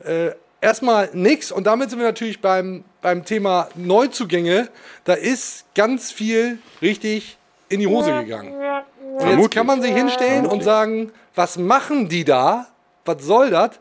Äh, 0.04 0.32
erstmal 0.62 1.10
nix. 1.14 1.52
Und 1.52 1.66
damit 1.68 1.90
sind 1.90 2.00
wir 2.00 2.06
natürlich 2.06 2.42
beim, 2.42 2.84
beim 3.02 3.26
Thema 3.26 3.70
Neuzugänge. 3.76 4.70
Da 5.04 5.14
ist 5.14 5.66
ganz 5.76 6.12
viel 6.12 6.60
richtig 6.82 7.38
in 7.70 7.80
die 7.80 7.88
Hose 7.88 8.12
gegangen. 8.12 8.54
Und 9.20 9.40
jetzt 9.40 9.52
kann 9.52 9.66
man 9.66 9.82
sich 9.82 9.94
hinstellen 9.94 10.46
und 10.46 10.64
sagen, 10.64 11.12
was 11.36 11.58
machen 11.58 12.08
die 12.08 12.24
da? 12.24 12.68
Was 13.06 13.24
soll 13.24 13.50
das? 13.50 13.72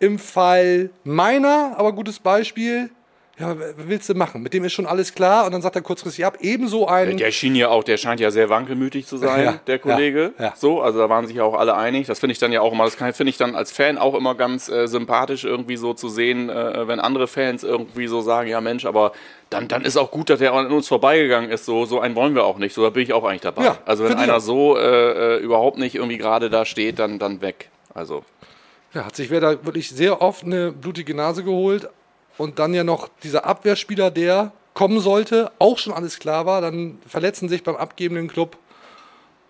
Im 0.00 0.18
Fall 0.18 0.90
meiner, 1.02 1.74
aber 1.76 1.92
gutes 1.92 2.20
Beispiel, 2.20 2.90
ja, 3.38 3.58
was 3.58 3.74
willst 3.76 4.08
du 4.08 4.14
machen? 4.14 4.42
Mit 4.42 4.52
dem 4.52 4.64
ist 4.64 4.72
schon 4.72 4.86
alles 4.86 5.14
klar 5.14 5.46
und 5.46 5.52
dann 5.52 5.62
sagt 5.62 5.76
er 5.76 5.82
kurzfristig 5.82 6.24
ab. 6.26 6.38
Ebenso 6.40 6.88
ein. 6.88 7.16
Der 7.16 7.30
schien 7.30 7.54
ja 7.54 7.68
auch, 7.68 7.84
der 7.84 7.96
scheint 7.96 8.20
ja 8.20 8.30
sehr 8.30 8.48
wankelmütig 8.48 9.06
zu 9.06 9.16
sein, 9.16 9.44
Ja, 9.44 9.60
der 9.66 9.78
Kollege. 9.78 10.32
ja, 10.38 10.46
ja. 10.46 10.54
So, 10.56 10.80
also 10.80 10.98
da 10.98 11.08
waren 11.08 11.26
sich 11.26 11.36
ja 11.36 11.44
auch 11.44 11.54
alle 11.54 11.76
einig. 11.76 12.06
Das 12.06 12.18
finde 12.18 12.32
ich 12.32 12.38
dann 12.38 12.50
ja 12.52 12.60
auch 12.60 12.72
immer, 12.72 12.84
das 12.84 12.94
finde 12.96 13.30
ich 13.30 13.36
dann 13.36 13.54
als 13.54 13.70
Fan 13.70 13.96
auch 13.98 14.14
immer 14.14 14.34
ganz 14.34 14.68
äh, 14.68 14.86
sympathisch 14.88 15.44
irgendwie 15.44 15.76
so 15.76 15.94
zu 15.94 16.08
sehen, 16.08 16.50
äh, 16.50 16.88
wenn 16.88 17.00
andere 17.00 17.28
Fans 17.28 17.62
irgendwie 17.62 18.08
so 18.08 18.20
sagen, 18.20 18.48
ja 18.48 18.60
Mensch, 18.60 18.84
aber 18.86 19.12
dann, 19.50 19.68
dann 19.68 19.82
ist 19.82 19.96
auch 19.96 20.10
gut, 20.10 20.28
dass 20.30 20.40
der 20.40 20.52
an 20.52 20.70
uns 20.72 20.88
vorbeigegangen 20.88 21.50
ist. 21.50 21.64
So, 21.64 21.84
so 21.86 22.00
einen 22.00 22.14
wollen 22.16 22.34
wir 22.34 22.44
auch 22.44 22.58
nicht. 22.58 22.74
So, 22.74 22.82
da 22.82 22.90
bin 22.90 23.02
ich 23.02 23.12
auch 23.12 23.24
eigentlich 23.24 23.40
dabei. 23.42 23.72
Also 23.86 24.04
wenn 24.04 24.16
einer 24.16 24.40
so 24.40 24.76
äh, 24.76 25.36
äh, 25.36 25.38
überhaupt 25.38 25.78
nicht 25.78 25.94
irgendwie 25.94 26.18
gerade 26.18 26.50
da 26.50 26.64
steht, 26.64 26.98
dann, 26.98 27.18
dann 27.18 27.40
weg. 27.40 27.70
Also 27.94 28.24
Ja, 28.94 29.06
hat 29.06 29.16
sich 29.16 29.30
Werder 29.30 29.64
wirklich 29.64 29.88
sehr 29.90 30.20
oft 30.20 30.44
eine 30.44 30.72
blutige 30.72 31.14
Nase 31.14 31.44
geholt. 31.44 31.88
Und 32.38 32.58
dann 32.58 32.72
ja 32.72 32.84
noch 32.84 33.08
dieser 33.22 33.44
Abwehrspieler, 33.44 34.10
der 34.10 34.52
kommen 34.72 35.00
sollte, 35.00 35.50
auch 35.58 35.76
schon 35.76 35.92
alles 35.92 36.18
klar 36.18 36.46
war. 36.46 36.60
Dann 36.60 36.98
verletzen 37.06 37.48
sich 37.48 37.64
beim 37.64 37.76
abgebenden 37.76 38.28
Club 38.28 38.56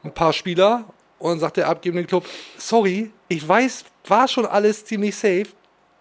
ein 0.03 0.13
paar 0.13 0.33
Spieler. 0.33 0.85
Und 1.19 1.33
dann 1.33 1.41
sagt 1.41 1.59
der 1.59 1.69
abgebende 1.69 2.07
Club, 2.07 2.27
sorry, 2.57 3.11
ich 3.29 3.47
weiß, 3.47 3.85
war 4.07 4.27
schon 4.27 4.47
alles 4.47 4.85
ziemlich 4.85 5.15
safe. 5.15 5.47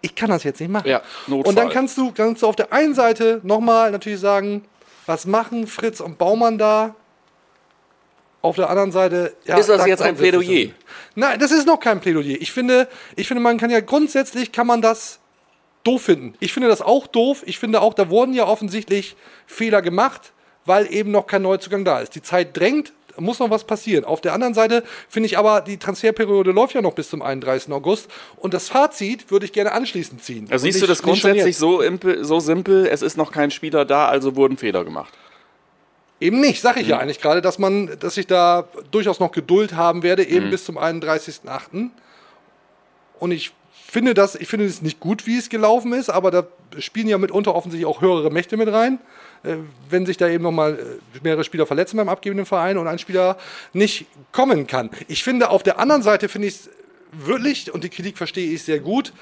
Ich 0.00 0.14
kann 0.14 0.30
das 0.30 0.44
jetzt 0.44 0.60
nicht 0.60 0.70
machen. 0.70 0.88
Ja, 0.88 1.02
und 1.26 1.58
dann 1.58 1.68
kannst 1.70 1.98
du, 1.98 2.12
kannst 2.12 2.42
du 2.42 2.46
auf 2.46 2.56
der 2.56 2.72
einen 2.72 2.94
Seite 2.94 3.40
nochmal 3.42 3.90
natürlich 3.90 4.20
sagen, 4.20 4.64
was 5.06 5.26
machen 5.26 5.66
Fritz 5.66 6.00
und 6.00 6.18
Baumann 6.18 6.56
da? 6.56 6.94
Auf 8.40 8.54
der 8.56 8.70
anderen 8.70 8.92
Seite, 8.92 9.34
ja, 9.44 9.58
Ist 9.58 9.68
das 9.68 9.78
da 9.82 9.86
jetzt 9.86 10.00
ein 10.00 10.16
Plädoyer? 10.16 10.70
Nein, 11.16 11.40
das 11.40 11.50
ist 11.50 11.66
noch 11.66 11.80
kein 11.80 12.00
Plädoyer. 12.00 12.36
Ich 12.40 12.52
finde, 12.52 12.86
ich 13.16 13.26
finde, 13.26 13.42
man 13.42 13.58
kann 13.58 13.70
ja 13.70 13.80
grundsätzlich 13.80 14.52
kann 14.52 14.68
man 14.68 14.80
das 14.80 15.18
doof 15.88 16.02
finden. 16.02 16.34
Ich 16.40 16.52
finde 16.52 16.68
das 16.68 16.82
auch 16.82 17.06
doof. 17.06 17.42
Ich 17.46 17.58
finde 17.58 17.80
auch, 17.80 17.94
da 17.94 18.10
wurden 18.10 18.34
ja 18.34 18.46
offensichtlich 18.46 19.16
Fehler 19.46 19.82
gemacht, 19.82 20.32
weil 20.64 20.92
eben 20.92 21.10
noch 21.10 21.26
kein 21.26 21.42
Neuzugang 21.42 21.84
da 21.84 22.00
ist. 22.00 22.14
Die 22.14 22.22
Zeit 22.22 22.56
drängt, 22.56 22.92
da 23.14 23.22
muss 23.22 23.38
noch 23.38 23.50
was 23.50 23.64
passieren. 23.64 24.04
Auf 24.04 24.20
der 24.20 24.32
anderen 24.34 24.54
Seite 24.54 24.84
finde 25.08 25.26
ich 25.26 25.38
aber, 25.38 25.60
die 25.62 25.76
Transferperiode 25.78 26.50
läuft 26.52 26.74
ja 26.74 26.82
noch 26.82 26.92
bis 26.94 27.08
zum 27.10 27.22
31. 27.22 27.72
August 27.72 28.08
und 28.36 28.54
das 28.54 28.68
Fazit 28.68 29.30
würde 29.30 29.46
ich 29.46 29.52
gerne 29.52 29.72
anschließend 29.72 30.22
ziehen. 30.22 30.46
Also 30.50 30.64
siehst 30.64 30.80
du 30.82 30.86
nicht- 30.86 30.90
das 30.90 31.04
nicht 31.06 31.18
schon 31.20 31.30
grundsätzlich 31.30 31.56
so, 31.56 31.80
imp- 31.80 32.22
so 32.22 32.38
simpel, 32.38 32.86
es 32.86 33.02
ist 33.02 33.16
noch 33.16 33.32
kein 33.32 33.50
Spieler 33.50 33.84
da, 33.84 34.06
also 34.08 34.36
wurden 34.36 34.56
Fehler 34.56 34.84
gemacht. 34.84 35.12
Eben 36.20 36.40
nicht, 36.40 36.60
sage 36.60 36.80
ich 36.80 36.86
Mhm. 36.86 36.90
ja 36.90 36.98
eigentlich 36.98 37.20
gerade, 37.20 37.40
dass 37.40 37.58
man, 37.58 37.96
dass 38.00 38.16
ich 38.16 38.26
da 38.26 38.68
durchaus 38.90 39.20
noch 39.20 39.32
Geduld 39.32 39.74
haben 39.74 40.02
werde, 40.02 40.24
eben 40.24 40.46
Mhm. 40.46 40.50
bis 40.50 40.64
zum 40.64 40.76
31.08. 40.76 41.90
Und 43.20 43.30
ich 43.32 43.52
finde 43.90 44.14
das, 44.14 44.34
ich 44.34 44.48
finde 44.48 44.66
es 44.66 44.82
nicht 44.82 45.00
gut, 45.00 45.26
wie 45.26 45.38
es 45.38 45.48
gelaufen 45.48 45.92
ist, 45.92 46.10
aber 46.10 46.30
da 46.30 46.46
spielen 46.78 47.08
ja 47.08 47.18
mitunter 47.18 47.54
offensichtlich 47.54 47.86
auch 47.86 48.00
höhere 48.00 48.30
Mächte 48.30 48.56
mit 48.56 48.72
rein. 48.72 48.98
Äh, 49.44 49.56
wenn 49.88 50.04
sich 50.04 50.16
da 50.16 50.28
eben 50.28 50.42
nochmal 50.44 50.74
äh, 50.74 51.18
mehrere 51.22 51.44
Spieler 51.44 51.66
verletzen 51.66 51.96
beim 51.96 52.08
abgebenden 52.08 52.46
Verein 52.46 52.76
und 52.76 52.86
ein 52.86 52.98
Spieler 52.98 53.38
nicht 53.72 54.06
kommen 54.32 54.66
kann. 54.66 54.90
Ich 55.06 55.24
finde, 55.24 55.50
auf 55.50 55.62
der 55.62 55.78
anderen 55.78 56.02
Seite 56.02 56.28
finde 56.28 56.48
ich 56.48 56.54
es 56.54 56.70
wirklich, 57.12 57.72
und 57.72 57.84
die 57.84 57.88
Kritik 57.88 58.18
verstehe 58.18 58.50
ich 58.52 58.62
sehr 58.62 58.80
gut, 58.80 59.12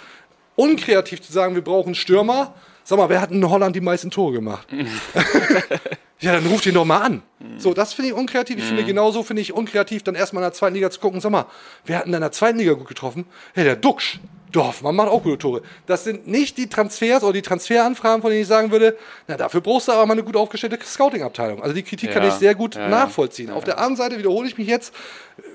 unkreativ 0.57 1.23
zu 1.23 1.33
sagen, 1.33 1.55
wir 1.55 1.63
brauchen 1.63 1.95
Stürmer. 1.95 2.55
Sag 2.83 2.99
mal, 2.99 3.09
wer 3.09 3.21
hat 3.21 3.31
in 3.33 3.49
Holland 3.49 3.77
die 3.77 3.81
meisten 3.81 4.11
Tore 4.11 4.33
gemacht? 4.33 4.67
Ja, 6.19 6.33
dann 6.33 6.47
ruft 6.47 6.65
ihn 6.65 6.73
doch 6.73 6.87
mal 6.87 7.03
an. 7.03 7.23
So, 7.59 7.75
das 7.75 7.93
finde 7.93 8.09
ich 8.11 8.17
unkreativ. 8.17 8.57
Ich 8.57 8.65
finde 8.65 8.85
genauso 8.85 9.23
finde 9.23 9.43
ich 9.43 9.53
unkreativ, 9.53 10.03
dann 10.03 10.15
erstmal 10.15 10.43
in 10.43 10.47
der 10.47 10.55
zweiten 10.55 10.75
Liga 10.75 10.91
zu 10.91 10.99
gucken. 10.99 11.21
Sag 11.21 11.31
mal, 11.31 11.45
wer 11.85 11.99
hat 11.99 12.07
denn 12.07 12.15
in 12.15 12.21
der 12.21 12.33
zweiten 12.33 12.59
Liga 12.59 12.73
gut 12.73 12.89
getroffen? 12.89 13.27
Ja, 13.55 13.65
der 13.65 13.77
Duxch. 13.77 14.19
Dorfmann 14.57 14.97
macht 14.97 15.09
auch 15.09 15.23
gute 15.23 15.39
Tore. 15.39 15.63
Das 15.87 16.05
sind 16.05 16.27
nicht 16.27 16.57
die 16.57 16.69
Transfers 16.69 17.23
oder 17.23 17.35
die 17.35 17.43
Transferanfragen, 17.43 18.23
von 18.23 18.31
denen 18.31 18.43
ich 18.43 18.49
sagen 18.49 18.71
würde, 18.71 18.97
na, 19.29 19.37
dafür 19.37 19.61
brauchst 19.61 19.89
du 19.89 19.93
aber 19.93 20.07
mal 20.07 20.13
eine 20.15 20.23
gut 20.23 20.37
aufgestellte 20.37 20.79
Scouting-Abteilung. 20.83 21.63
Also 21.63 21.75
die 21.75 21.83
Kritik 21.83 22.11
kann 22.13 22.23
Ja, 22.23 22.29
ich 22.31 22.35
sehr 22.35 22.55
gut 22.55 22.75
ja, 22.75 22.83
ja. 22.83 22.89
nachvollziehen. 22.89 23.51
Auf 23.51 23.65
der 23.65 23.77
anderen 23.77 23.97
Seite 23.97 24.19
wiederhole 24.19 24.49
ich 24.49 24.57
mich 24.57 24.67
jetzt, 24.67 24.95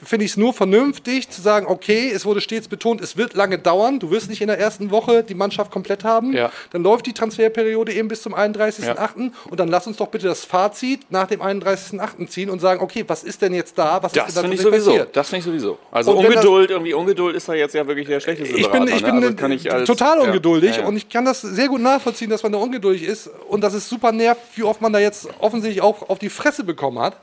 finde 0.04 0.26
ich 0.26 0.32
es 0.32 0.38
nur 0.38 0.54
vernünftig 0.54 1.30
zu 1.30 1.42
sagen, 1.42 1.66
okay, 1.68 2.12
es 2.14 2.26
wurde 2.26 2.40
stets 2.42 2.68
betont, 2.68 3.02
es 3.02 3.18
wird 3.18 3.34
lange 3.34 3.58
dauern, 3.58 4.00
du 4.00 4.12
wirst 4.12 4.30
nicht 4.30 4.42
in 4.42 4.48
der 4.48 4.60
ersten 4.60 4.92
Woche 4.92 5.24
die 5.24 5.34
Mannschaft 5.34 5.72
komplett 5.72 6.04
haben. 6.04 6.34
Ja. 6.34 6.52
Dann 6.72 6.84
läuft 6.84 7.06
die 7.08 7.14
Transferperiode 7.14 7.92
eben 7.94 8.08
bis 8.08 8.22
zum 8.22 8.36
31.08. 8.36 9.32
und 9.50 9.60
dann 9.60 9.68
lass 9.70 9.88
uns 9.88 9.98
doch 9.98 10.08
bitte 10.08 10.28
das 10.28 10.46
Fazit 10.46 11.02
nach 11.10 11.28
dem 11.28 11.42
31.08. 11.42 12.28
ziehen 12.28 12.50
und 12.50 12.60
sagen, 12.60 12.82
okay, 12.82 13.04
was 13.08 13.24
ist 13.24 13.42
denn 13.42 13.54
jetzt 13.54 13.78
da, 13.78 14.02
was 14.04 14.12
Das 14.12 14.28
ist 14.30 14.38
denn 14.38 14.42
finde 14.44 14.56
ich 14.58 14.62
sowieso. 14.62 14.92
passiert? 14.92 15.16
Das 15.16 15.30
finde 15.30 15.40
ich 15.40 15.46
sowieso. 15.46 15.80
Also 15.92 16.12
Und 16.12 16.24
wenn 16.24 16.34
das- 16.34 16.46
Ungeduld, 16.46 16.70
irgendwie 16.72 16.94
Ungeduld 16.94 17.36
ist 17.36 17.50
da 17.50 17.54
jetzt 17.54 17.74
ja 17.74 17.88
wirklich 17.88 18.08
der 18.08 18.20
schlechteste 18.20 18.56
Ich 18.56 18.68
bin, 18.70 18.88
ich 18.88 19.02
ne? 19.02 19.12
bin 19.12 19.24
also 19.24 19.36
kann 19.36 19.52
ich 19.52 19.72
als, 19.72 19.88
total 19.88 20.20
ja, 20.20 20.24
ungeduldig 20.26 20.76
ja, 20.76 20.82
ja. 20.84 20.88
und 20.88 20.96
ich 20.96 21.10
kann 21.10 21.26
das 21.26 21.42
sehr 21.42 21.68
gut 21.68 21.82
nachvollziehen, 21.82 22.30
dass 22.30 22.44
man 22.44 22.52
da 22.52 22.60
ungeduldig 22.60 23.04
ist 23.04 23.30
und 23.50 23.62
dass 23.62 23.74
es 23.74 23.90
super 23.90 24.12
nervt, 24.12 24.42
wie 24.56 24.64
oft 24.64 24.82
man 24.82 24.94
da 24.94 25.00
jetzt 25.00 25.28
offensichtlich 25.40 25.82
auch 25.82 26.08
auf 26.10 26.20
die 26.20 26.30
Fresse 26.30 26.64
bekommen 26.64 27.00
hat. 27.00 27.18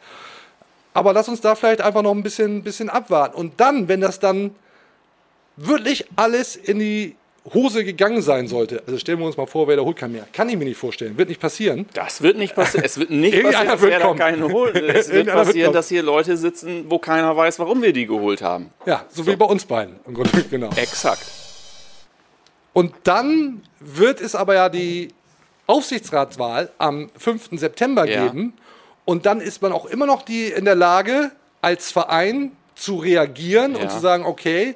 Aber 0.99 1.13
lass 1.13 1.29
uns 1.29 1.41
da 1.41 1.55
vielleicht 1.55 1.81
einfach 1.81 2.03
noch 2.03 2.11
ein 2.13 2.25
bisschen, 2.25 2.65
bisschen 2.65 2.91
abwarten. 2.91 3.37
Und 3.37 3.61
dann, 3.61 3.87
wenn 3.87 4.01
das 4.01 4.19
dann 4.19 4.51
wirklich 5.57 6.07
alles 6.17 6.57
in 6.57 6.81
die 6.81 7.15
Hose 7.55 7.85
gegangen 7.85 8.21
sein 8.21 8.49
sollte, 8.49 8.83
also 8.85 8.99
stellen 8.99 9.21
wir 9.21 9.27
uns 9.27 9.37
mal 9.37 9.47
vor, 9.47 9.69
wer 9.69 9.77
da 9.77 9.83
holt 9.83 9.97
keinen 9.97 10.15
mehr. 10.15 10.27
Kann 10.33 10.49
ich 10.49 10.57
mir 10.57 10.65
nicht 10.65 10.77
vorstellen. 10.77 11.17
Wird 11.17 11.29
nicht 11.29 11.41
passieren. 11.41 11.87
Das 11.95 12.21
wird 12.21 12.37
nicht 12.37 12.57
passieren. 12.57 12.85
Es 12.85 12.99
wird 12.99 13.11
nicht 13.11 13.41
passieren, 13.43 13.69
dass 13.69 13.81
wird 13.81 14.17
keinen 14.19 14.43
holen. 14.53 14.75
Es 14.89 15.09
wird 15.09 15.29
passieren, 15.29 15.73
dass 15.73 15.89
hier 15.89 16.03
Leute 16.03 16.37
sitzen, 16.37 16.87
wo 16.89 16.99
keiner 16.99 17.37
weiß, 17.37 17.61
warum 17.61 17.81
wir 17.81 17.93
die 17.93 18.07
geholt 18.07 18.43
haben. 18.43 18.71
Ja, 18.85 19.05
so, 19.09 19.25
wie 19.25 19.37
bei 19.37 19.47
uns 19.47 19.65
beiden. 19.65 20.01
Im 20.05 20.15
Grunde, 20.15 20.43
genau. 20.51 20.71
Exakt. 20.75 21.25
Und 22.73 22.93
dann 23.05 23.63
wird 23.79 24.21
es 24.21 24.35
aber 24.35 24.55
ja 24.55 24.69
die 24.69 25.09
Aufsichtsratswahl 25.69 26.71
am 26.79 27.09
5. 27.17 27.51
September 27.53 28.05
Ja. 28.05 28.27
geben. 28.27 28.55
Und 29.09 29.25
dann 29.25 29.40
ist 29.40 29.62
man 29.62 29.73
auch 29.73 29.87
immer 29.87 30.05
noch 30.05 30.21
die 30.21 30.49
in 30.49 30.66
der 30.66 30.75
Lage, 30.75 31.31
als 31.62 31.90
Verein 31.90 32.53
zu 32.75 32.97
reagieren 32.97 33.75
Ja. 33.75 33.81
und 33.81 33.90
zu 33.90 34.01
sagen, 34.01 34.27
okay, 34.27 34.75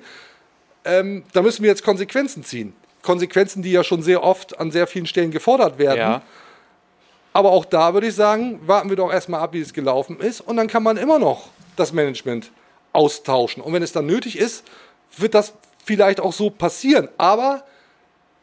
ähm, 0.87 1.23
da 1.35 1.43
müssen 1.43 1.63
wir 1.63 1.69
jetzt 1.69 1.85
Konsequenzen 1.85 2.43
ziehen. 2.43 2.73
Konsequenzen, 3.03 3.63
die 3.63 3.73
ja 3.73 3.85
schon 3.85 4.03
sehr 4.03 4.23
oft 4.23 4.59
an 4.59 4.71
sehr 4.71 4.87
vielen 4.87 5.05
Stellen 5.05 5.33
gefordert 5.33 5.77
werden. 5.77 5.99
Ja. 5.99 6.23
Aber 7.35 7.51
auch 7.53 7.67
da 7.67 7.93
würde 7.93 8.07
ich 8.07 8.15
sagen, 8.15 8.59
warten 8.65 8.89
wir 8.89 8.97
doch 8.97 9.13
erstmal 9.13 9.43
ab, 9.43 9.53
wie 9.53 9.61
es 9.61 9.75
gelaufen 9.75 10.19
ist. 10.19 10.41
Und 10.41 10.57
dann 10.57 10.67
kann 10.67 10.83
man 10.83 10.97
immer 10.97 11.19
noch 11.19 11.49
das 11.77 11.93
Management 11.93 12.51
austauschen. 12.95 13.63
Und 13.63 13.75
wenn 13.75 13.83
es 13.83 13.93
dann 13.93 14.07
nötig 14.07 14.39
ist, 14.39 14.65
wird 15.15 15.35
das 15.35 15.53
vielleicht 15.85 16.21
auch 16.21 16.33
so 16.33 16.49
passieren. 16.49 17.09
Aber 17.19 17.65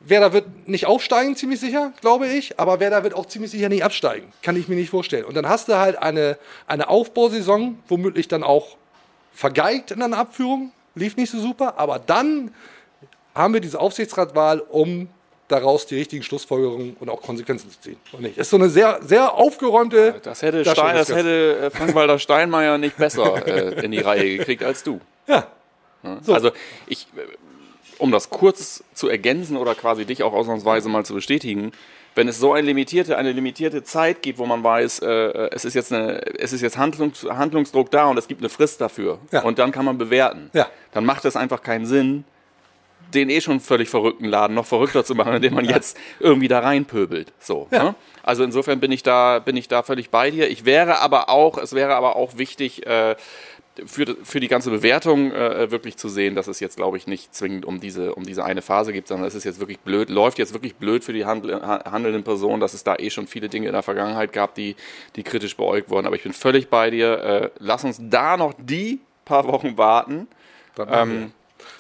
Werder 0.01 0.31
wird 0.33 0.67
nicht 0.67 0.85
aufsteigen, 0.85 1.35
ziemlich 1.35 1.59
sicher, 1.59 1.91
glaube 2.01 2.27
ich. 2.27 2.59
Aber 2.59 2.79
Werder 2.79 3.03
wird 3.03 3.13
auch 3.13 3.25
ziemlich 3.25 3.51
sicher 3.51 3.69
nicht 3.69 3.83
absteigen. 3.83 4.31
Kann 4.41 4.55
ich 4.55 4.67
mir 4.67 4.75
nicht 4.75 4.89
vorstellen. 4.89 5.25
Und 5.25 5.35
dann 5.35 5.47
hast 5.47 5.67
du 5.67 5.75
halt 5.75 5.97
eine, 5.97 6.37
eine 6.67 6.87
Aufbausaison, 6.89 7.79
womöglich 7.87 8.27
dann 8.27 8.43
auch 8.43 8.77
vergeigt 9.33 9.91
in 9.91 10.01
einer 10.01 10.17
Abführung. 10.17 10.71
Lief 10.95 11.17
nicht 11.17 11.31
so 11.31 11.39
super. 11.39 11.77
Aber 11.77 11.99
dann 11.99 12.53
haben 13.35 13.53
wir 13.53 13.61
diese 13.61 13.79
Aufsichtsratwahl, 13.79 14.59
um 14.59 15.09
daraus 15.49 15.85
die 15.85 15.95
richtigen 15.95 16.23
Schlussfolgerungen 16.23 16.95
und 16.99 17.09
auch 17.09 17.21
Konsequenzen 17.21 17.69
zu 17.71 17.79
ziehen. 17.79 17.97
Und 18.13 18.21
nicht. 18.21 18.37
Ist 18.37 18.51
so 18.51 18.57
eine 18.57 18.69
sehr, 18.69 18.99
sehr 19.01 19.33
aufgeräumte. 19.33 20.15
Das 20.23 20.41
hätte, 20.41 20.63
Stein, 20.63 20.95
das 20.95 21.09
hätte 21.09 21.57
äh, 21.57 21.69
Frank-Walter 21.71 22.19
Steinmeier 22.19 22.77
nicht 22.77 22.97
besser 22.97 23.45
äh, 23.47 23.83
in 23.83 23.91
die 23.91 23.99
Reihe 23.99 24.37
gekriegt 24.37 24.63
als 24.63 24.83
du. 24.83 25.01
Ja. 25.27 25.47
So. 26.21 26.33
Also 26.33 26.51
ich, 26.87 27.07
äh, 27.15 27.21
um 27.99 28.11
das 28.11 28.29
kurz 28.31 28.83
zu 28.93 29.07
ergänzen 29.09 29.55
oder 29.57 29.75
quasi 29.75 30.05
dich 30.05 30.23
auch 30.23 30.33
ausnahmsweise 30.33 30.89
mal 30.89 31.05
zu 31.05 31.13
bestätigen, 31.13 31.71
wenn 32.15 32.27
es 32.27 32.39
so 32.39 32.53
eine 32.53 32.65
limitierte, 32.65 33.17
eine 33.17 33.31
limitierte 33.31 33.83
Zeit 33.83 34.21
gibt, 34.23 34.39
wo 34.39 34.45
man 34.45 34.63
weiß, 34.63 34.99
äh, 34.99 35.49
es 35.51 35.63
ist 35.63 35.75
jetzt, 35.75 35.93
eine, 35.93 36.21
es 36.39 36.51
ist 36.51 36.61
jetzt 36.61 36.77
Handlungs, 36.77 37.23
Handlungsdruck 37.29 37.91
da 37.91 38.07
und 38.07 38.17
es 38.17 38.27
gibt 38.27 38.41
eine 38.41 38.49
Frist 38.49 38.81
dafür 38.81 39.19
Ja. 39.31 39.43
und 39.43 39.59
dann 39.59 39.71
kann 39.71 39.85
man 39.85 39.97
bewerten, 39.97 40.49
Ja. 40.53 40.67
dann 40.91 41.05
macht 41.05 41.23
es 41.25 41.35
einfach 41.37 41.61
keinen 41.61 41.85
Sinn, 41.85 42.23
den 43.13 43.29
eh 43.29 43.41
schon 43.41 43.59
völlig 43.59 43.89
verrückten 43.89 44.25
Laden 44.25 44.53
noch 44.55 44.65
verrückter 44.65 45.03
zu 45.05 45.15
machen, 45.15 45.33
indem 45.35 45.53
man 45.53 45.65
jetzt 45.65 45.97
irgendwie 46.19 46.47
da 46.47 46.59
reinpöbelt. 46.59 47.31
So, 47.39 47.67
Ja. 47.71 47.83
ne? 47.83 47.95
Also 48.23 48.43
insofern 48.43 48.79
bin 48.79 48.91
ich 48.91 49.01
da, 49.03 49.39
bin 49.39 49.55
ich 49.57 49.67
da 49.67 49.81
völlig 49.81 50.09
bei 50.09 50.29
dir. 50.29 50.49
Ich 50.49 50.65
wäre 50.65 50.99
aber 50.99 51.29
auch, 51.29 51.57
es 51.57 51.73
wäre 51.73 51.95
aber 51.95 52.15
auch 52.15 52.37
wichtig, 52.37 52.85
äh, 52.85 53.15
für, 53.85 54.17
für 54.23 54.39
die 54.39 54.47
ganze 54.47 54.69
Bewertung 54.69 55.31
äh, 55.31 55.71
wirklich 55.71 55.97
zu 55.97 56.09
sehen, 56.09 56.35
dass 56.35 56.47
es 56.47 56.59
jetzt, 56.59 56.77
glaube 56.77 56.97
ich, 56.97 57.07
nicht 57.07 57.33
zwingend 57.33 57.65
um 57.65 57.79
diese, 57.79 58.15
um 58.15 58.23
diese 58.23 58.43
eine 58.43 58.61
Phase 58.61 58.93
gibt, 58.93 59.07
sondern 59.07 59.27
es 59.27 59.35
ist 59.35 59.43
jetzt 59.43 59.59
wirklich 59.59 59.79
blöd, 59.79 60.09
läuft 60.09 60.39
jetzt 60.39 60.53
wirklich 60.53 60.75
blöd 60.75 61.03
für 61.03 61.13
die 61.13 61.25
handel, 61.25 61.61
ha- 61.61 61.83
handelnden 61.91 62.23
Personen, 62.23 62.59
dass 62.59 62.73
es 62.73 62.83
da 62.83 62.95
eh 62.95 63.09
schon 63.09 63.27
viele 63.27 63.49
Dinge 63.49 63.67
in 63.67 63.73
der 63.73 63.83
Vergangenheit 63.83 64.33
gab, 64.33 64.55
die, 64.55 64.75
die 65.15 65.23
kritisch 65.23 65.55
beäugt 65.55 65.89
wurden. 65.89 66.07
Aber 66.07 66.15
ich 66.15 66.23
bin 66.23 66.33
völlig 66.33 66.69
bei 66.69 66.89
dir. 66.89 67.19
Äh, 67.23 67.49
lass 67.59 67.83
uns 67.83 67.99
da 68.01 68.37
noch 68.37 68.53
die 68.57 68.99
paar 69.25 69.45
Wochen 69.47 69.77
warten. 69.77 70.27
Ähm, 70.87 71.31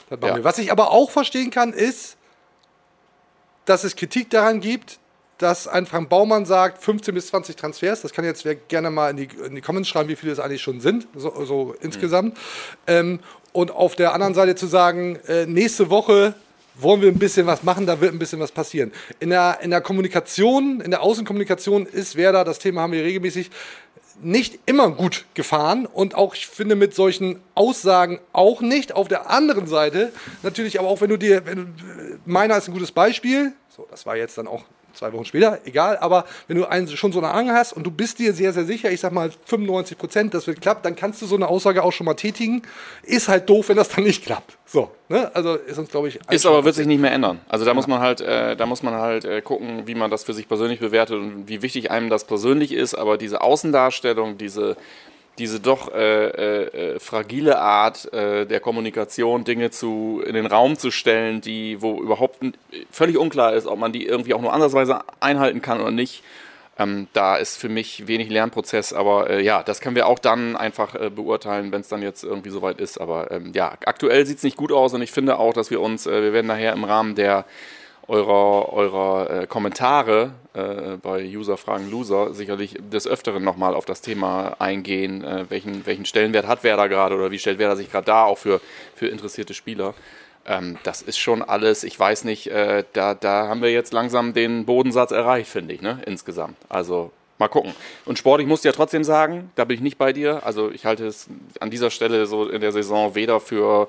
ja. 0.09 0.43
Was 0.43 0.57
ich 0.59 0.71
aber 0.71 0.91
auch 0.91 1.09
verstehen 1.09 1.51
kann, 1.51 1.73
ist, 1.73 2.17
dass 3.65 3.83
es 3.83 3.95
Kritik 3.95 4.29
daran 4.29 4.59
gibt, 4.59 4.98
dass 5.39 5.67
ein 5.67 5.85
Frank 5.85 6.09
Baumann 6.09 6.45
sagt, 6.45 6.83
15 6.83 7.15
bis 7.15 7.27
20 7.27 7.55
Transfers. 7.55 8.01
Das 8.01 8.13
kann 8.13 8.25
jetzt 8.25 8.45
wer 8.45 8.55
gerne 8.55 8.91
mal 8.91 9.09
in 9.09 9.17
die, 9.17 9.29
in 9.45 9.55
die 9.55 9.61
Comments 9.61 9.87
schreiben, 9.87 10.09
wie 10.09 10.15
viele 10.15 10.31
es 10.31 10.39
eigentlich 10.39 10.61
schon 10.61 10.81
sind, 10.81 11.07
so, 11.15 11.45
so 11.45 11.75
insgesamt. 11.81 12.37
Ähm, 12.85 13.19
und 13.53 13.71
auf 13.71 13.95
der 13.95 14.13
anderen 14.13 14.35
Seite 14.35 14.55
zu 14.55 14.67
sagen, 14.67 15.17
äh, 15.27 15.45
nächste 15.45 15.89
Woche 15.89 16.35
wollen 16.75 17.01
wir 17.01 17.09
ein 17.09 17.19
bisschen 17.19 17.47
was 17.47 17.63
machen, 17.63 17.85
da 17.85 17.99
wird 17.99 18.13
ein 18.13 18.19
bisschen 18.19 18.39
was 18.39 18.51
passieren. 18.51 18.91
In 19.19 19.29
der, 19.29 19.59
in 19.61 19.71
der 19.71 19.81
Kommunikation, 19.81 20.81
in 20.81 20.91
der 20.91 21.01
Außenkommunikation 21.01 21.85
ist 21.85 22.15
Werder, 22.15 22.43
das 22.43 22.59
Thema 22.59 22.81
haben 22.81 22.93
wir 22.93 23.03
regelmäßig, 23.03 23.49
nicht 24.21 24.59
immer 24.65 24.91
gut 24.91 25.25
gefahren 25.33 25.85
und 25.85 26.15
auch, 26.15 26.35
ich 26.35 26.47
finde, 26.47 26.75
mit 26.75 26.93
solchen 26.93 27.39
Aussagen 27.55 28.19
auch 28.33 28.59
nicht. 28.59 28.93
Auf 28.93 29.07
der 29.07 29.29
anderen 29.29 29.65
Seite, 29.65 30.11
natürlich 30.43 30.77
aber 30.77 30.89
auch, 30.89 30.99
wenn 30.99 31.09
du 31.09 31.17
dir, 31.17 31.45
wenn 31.45 31.57
du, 31.57 31.65
meiner 32.25 32.57
ist 32.57 32.67
ein 32.67 32.73
gutes 32.73 32.91
Beispiel, 32.91 33.53
so, 33.69 33.87
das 33.89 34.05
war 34.05 34.17
jetzt 34.17 34.37
dann 34.37 34.47
auch 34.47 34.65
zwei 34.93 35.13
Wochen 35.13 35.25
später, 35.25 35.59
egal, 35.65 35.97
aber 35.97 36.25
wenn 36.47 36.57
du 36.57 36.65
einen, 36.65 36.87
schon 36.87 37.11
so 37.11 37.19
eine 37.19 37.31
Angel 37.31 37.55
hast 37.55 37.73
und 37.73 37.83
du 37.83 37.91
bist 37.91 38.19
dir 38.19 38.33
sehr, 38.33 38.53
sehr 38.53 38.65
sicher, 38.65 38.91
ich 38.91 38.99
sag 38.99 39.11
mal 39.11 39.31
95 39.45 39.97
Prozent, 39.97 40.33
das 40.33 40.47
wird 40.47 40.61
klappt, 40.61 40.85
dann 40.85 40.95
kannst 40.95 41.21
du 41.21 41.25
so 41.25 41.35
eine 41.35 41.47
Aussage 41.47 41.83
auch 41.83 41.91
schon 41.91 42.05
mal 42.05 42.13
tätigen. 42.13 42.61
Ist 43.03 43.27
halt 43.27 43.49
doof, 43.49 43.69
wenn 43.69 43.77
das 43.77 43.89
dann 43.89 44.03
nicht 44.03 44.23
klappt. 44.23 44.57
So, 44.65 44.91
ne? 45.07 45.31
Also 45.33 45.55
ist 45.55 45.77
uns, 45.77 45.89
glaube 45.89 46.09
ich, 46.09 46.19
Ist 46.29 46.45
aber 46.45 46.63
wird 46.63 46.75
sich 46.75 46.85
nicht 46.85 47.01
mehr 47.01 47.11
ändern. 47.11 47.39
Also 47.49 47.65
da 47.65 47.73
muss 47.73 47.87
man 47.87 47.99
halt, 47.99 48.21
äh, 48.21 48.55
da 48.55 48.65
muss 48.65 48.83
man 48.83 48.93
halt 48.95 49.25
äh, 49.25 49.41
gucken, 49.41 49.83
wie 49.85 49.95
man 49.95 50.11
das 50.11 50.23
für 50.23 50.33
sich 50.33 50.47
persönlich 50.47 50.79
bewertet 50.79 51.17
und 51.17 51.47
wie 51.47 51.61
wichtig 51.61 51.89
einem 51.91 52.09
das 52.09 52.25
persönlich 52.25 52.71
ist. 52.71 52.93
Aber 52.93 53.17
diese 53.17 53.41
Außendarstellung, 53.41 54.37
diese 54.37 54.77
diese 55.39 55.59
doch 55.59 55.93
äh, 55.93 56.27
äh, 56.27 56.95
äh, 56.95 56.99
fragile 56.99 57.59
Art 57.59 58.11
äh, 58.13 58.45
der 58.45 58.59
Kommunikation, 58.59 59.43
Dinge 59.45 59.71
zu, 59.71 60.21
in 60.25 60.35
den 60.35 60.45
Raum 60.45 60.77
zu 60.77 60.91
stellen, 60.91 61.41
die, 61.41 61.81
wo 61.81 62.01
überhaupt 62.01 62.39
völlig 62.91 63.17
unklar 63.17 63.53
ist, 63.53 63.65
ob 63.65 63.79
man 63.79 63.91
die 63.91 64.05
irgendwie 64.05 64.33
auch 64.33 64.41
nur 64.41 64.53
andersweise 64.53 64.99
einhalten 65.19 65.61
kann 65.61 65.79
oder 65.81 65.91
nicht. 65.91 66.23
Ähm, 66.77 67.07
da 67.13 67.35
ist 67.35 67.57
für 67.57 67.67
mich 67.67 68.07
wenig 68.07 68.29
Lernprozess, 68.29 68.93
aber 68.93 69.29
äh, 69.29 69.43
ja, 69.43 69.63
das 69.63 69.81
können 69.81 69.95
wir 69.95 70.07
auch 70.07 70.19
dann 70.19 70.55
einfach 70.55 70.95
äh, 70.95 71.09
beurteilen, 71.09 71.71
wenn 71.71 71.81
es 71.81 71.89
dann 71.89 72.01
jetzt 72.01 72.23
irgendwie 72.23 72.49
soweit 72.49 72.79
ist. 72.79 72.99
Aber 72.99 73.31
ähm, 73.31 73.51
ja, 73.53 73.73
aktuell 73.85 74.25
sieht 74.25 74.37
es 74.37 74.43
nicht 74.43 74.55
gut 74.55 74.71
aus 74.71 74.93
und 74.93 75.01
ich 75.01 75.11
finde 75.11 75.39
auch, 75.39 75.53
dass 75.53 75.71
wir 75.71 75.81
uns, 75.81 76.07
äh, 76.07 76.21
wir 76.21 76.33
werden 76.33 76.47
nachher 76.47 76.73
im 76.73 76.83
Rahmen 76.83 77.15
der 77.15 77.45
eurer, 78.09 78.73
eurer 78.73 79.29
äh, 79.29 79.47
Kommentare 79.47 80.31
äh, 80.53 80.97
bei 81.01 81.23
User 81.23 81.57
Fragen 81.57 81.89
Loser 81.89 82.33
sicherlich 82.33 82.75
des 82.91 83.07
Öfteren 83.07 83.43
nochmal 83.43 83.75
auf 83.75 83.85
das 83.85 84.01
Thema 84.01 84.55
eingehen, 84.59 85.23
äh, 85.23 85.45
welchen, 85.49 85.85
welchen 85.85 86.05
Stellenwert 86.05 86.47
hat 86.47 86.63
Werder 86.63 86.89
gerade 86.89 87.15
oder 87.15 87.31
wie 87.31 87.39
stellt 87.39 87.59
Werder 87.59 87.77
sich 87.77 87.91
gerade 87.91 88.05
da, 88.05 88.25
auch 88.25 88.39
für, 88.39 88.59
für 88.95 89.07
interessierte 89.07 89.53
Spieler. 89.53 89.93
Ähm, 90.45 90.79
das 90.83 91.03
ist 91.03 91.19
schon 91.19 91.43
alles, 91.43 91.83
ich 91.83 91.99
weiß 91.99 92.23
nicht, 92.23 92.47
äh, 92.47 92.83
da, 92.93 93.13
da 93.13 93.47
haben 93.47 93.61
wir 93.61 93.71
jetzt 93.71 93.93
langsam 93.93 94.33
den 94.33 94.65
Bodensatz 94.65 95.11
erreicht, 95.11 95.49
finde 95.49 95.75
ich, 95.75 95.81
ne, 95.81 96.01
insgesamt. 96.07 96.57
Also 96.67 97.11
mal 97.37 97.47
gucken. 97.47 97.73
Und 98.05 98.17
Sport, 98.17 98.41
ich 98.41 98.47
muss 98.47 98.61
dir 98.61 98.69
ja 98.69 98.73
trotzdem 98.73 99.03
sagen, 99.03 99.51
da 99.55 99.65
bin 99.65 99.75
ich 99.75 99.81
nicht 99.81 99.99
bei 99.99 100.13
dir. 100.13 100.41
Also 100.45 100.71
ich 100.71 100.85
halte 100.85 101.05
es 101.05 101.27
an 101.59 101.69
dieser 101.69 101.91
Stelle 101.91 102.25
so 102.25 102.49
in 102.49 102.61
der 102.61 102.71
Saison 102.71 103.13
weder 103.13 103.39
für 103.39 103.87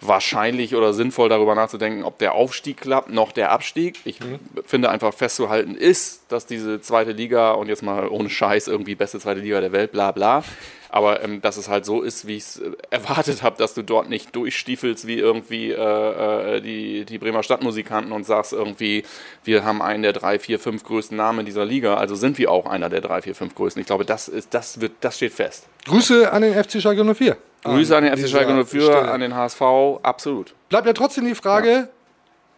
wahrscheinlich 0.00 0.74
oder 0.74 0.92
sinnvoll 0.92 1.28
darüber 1.28 1.54
nachzudenken, 1.54 2.04
ob 2.04 2.18
der 2.18 2.34
Aufstieg 2.34 2.78
klappt, 2.78 3.10
noch 3.10 3.32
der 3.32 3.50
Abstieg. 3.50 3.98
Ich 4.04 4.20
finde 4.64 4.90
einfach 4.90 5.12
festzuhalten 5.12 5.74
ist, 5.74 6.22
dass 6.28 6.46
diese 6.46 6.80
zweite 6.80 7.12
Liga 7.12 7.52
und 7.52 7.68
jetzt 7.68 7.82
mal 7.82 8.08
ohne 8.08 8.30
Scheiß 8.30 8.68
irgendwie 8.68 8.94
beste 8.94 9.18
zweite 9.18 9.40
Liga 9.40 9.60
der 9.60 9.72
Welt, 9.72 9.92
bla 9.92 10.12
bla. 10.12 10.44
Aber 10.90 11.22
ähm, 11.22 11.40
dass 11.40 11.56
es 11.56 11.68
halt 11.68 11.84
so 11.84 12.02
ist, 12.02 12.26
wie 12.26 12.36
ich 12.36 12.44
es 12.44 12.58
äh, 12.58 12.72
erwartet 12.90 13.42
habe, 13.42 13.56
dass 13.58 13.74
du 13.74 13.82
dort 13.82 14.08
nicht 14.08 14.34
durchstiefelst 14.34 15.06
wie 15.06 15.18
irgendwie 15.18 15.70
äh, 15.70 16.56
äh, 16.56 16.60
die, 16.60 17.04
die 17.04 17.18
Bremer 17.18 17.42
Stadtmusikanten 17.42 18.12
und 18.12 18.24
sagst 18.24 18.52
irgendwie, 18.52 19.04
wir 19.44 19.64
haben 19.64 19.82
einen 19.82 20.02
der 20.02 20.12
drei, 20.12 20.38
vier, 20.38 20.58
fünf 20.58 20.84
größten 20.84 21.16
Namen 21.16 21.40
in 21.40 21.46
dieser 21.46 21.64
Liga, 21.64 21.96
also 21.96 22.14
sind 22.14 22.38
wir 22.38 22.50
auch 22.50 22.66
einer 22.66 22.88
der 22.88 23.00
drei, 23.00 23.22
vier, 23.22 23.34
fünf 23.34 23.54
größten. 23.54 23.80
Ich 23.80 23.86
glaube, 23.86 24.04
das 24.04 24.28
ist, 24.28 24.54
das 24.54 24.80
wird, 24.80 24.92
das 25.00 25.16
steht 25.16 25.32
fest. 25.32 25.66
Grüße 25.84 26.32
an 26.32 26.42
den 26.42 26.52
FC 26.54 26.80
Schalke 26.80 27.04
04. 27.04 27.36
Grüße 27.64 27.96
an 27.96 28.04
den 28.04 28.16
FC 28.16 28.28
Schalke 28.28 28.64
04, 28.64 28.82
Stelle. 28.82 29.10
an 29.10 29.20
den 29.20 29.34
HSV, 29.34 29.62
absolut. 30.02 30.54
Bleibt 30.68 30.86
ja 30.86 30.92
trotzdem 30.92 31.26
die 31.26 31.34
Frage, 31.34 31.88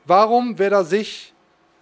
warum 0.04 0.58
Werder 0.58 0.84
sich 0.84 1.32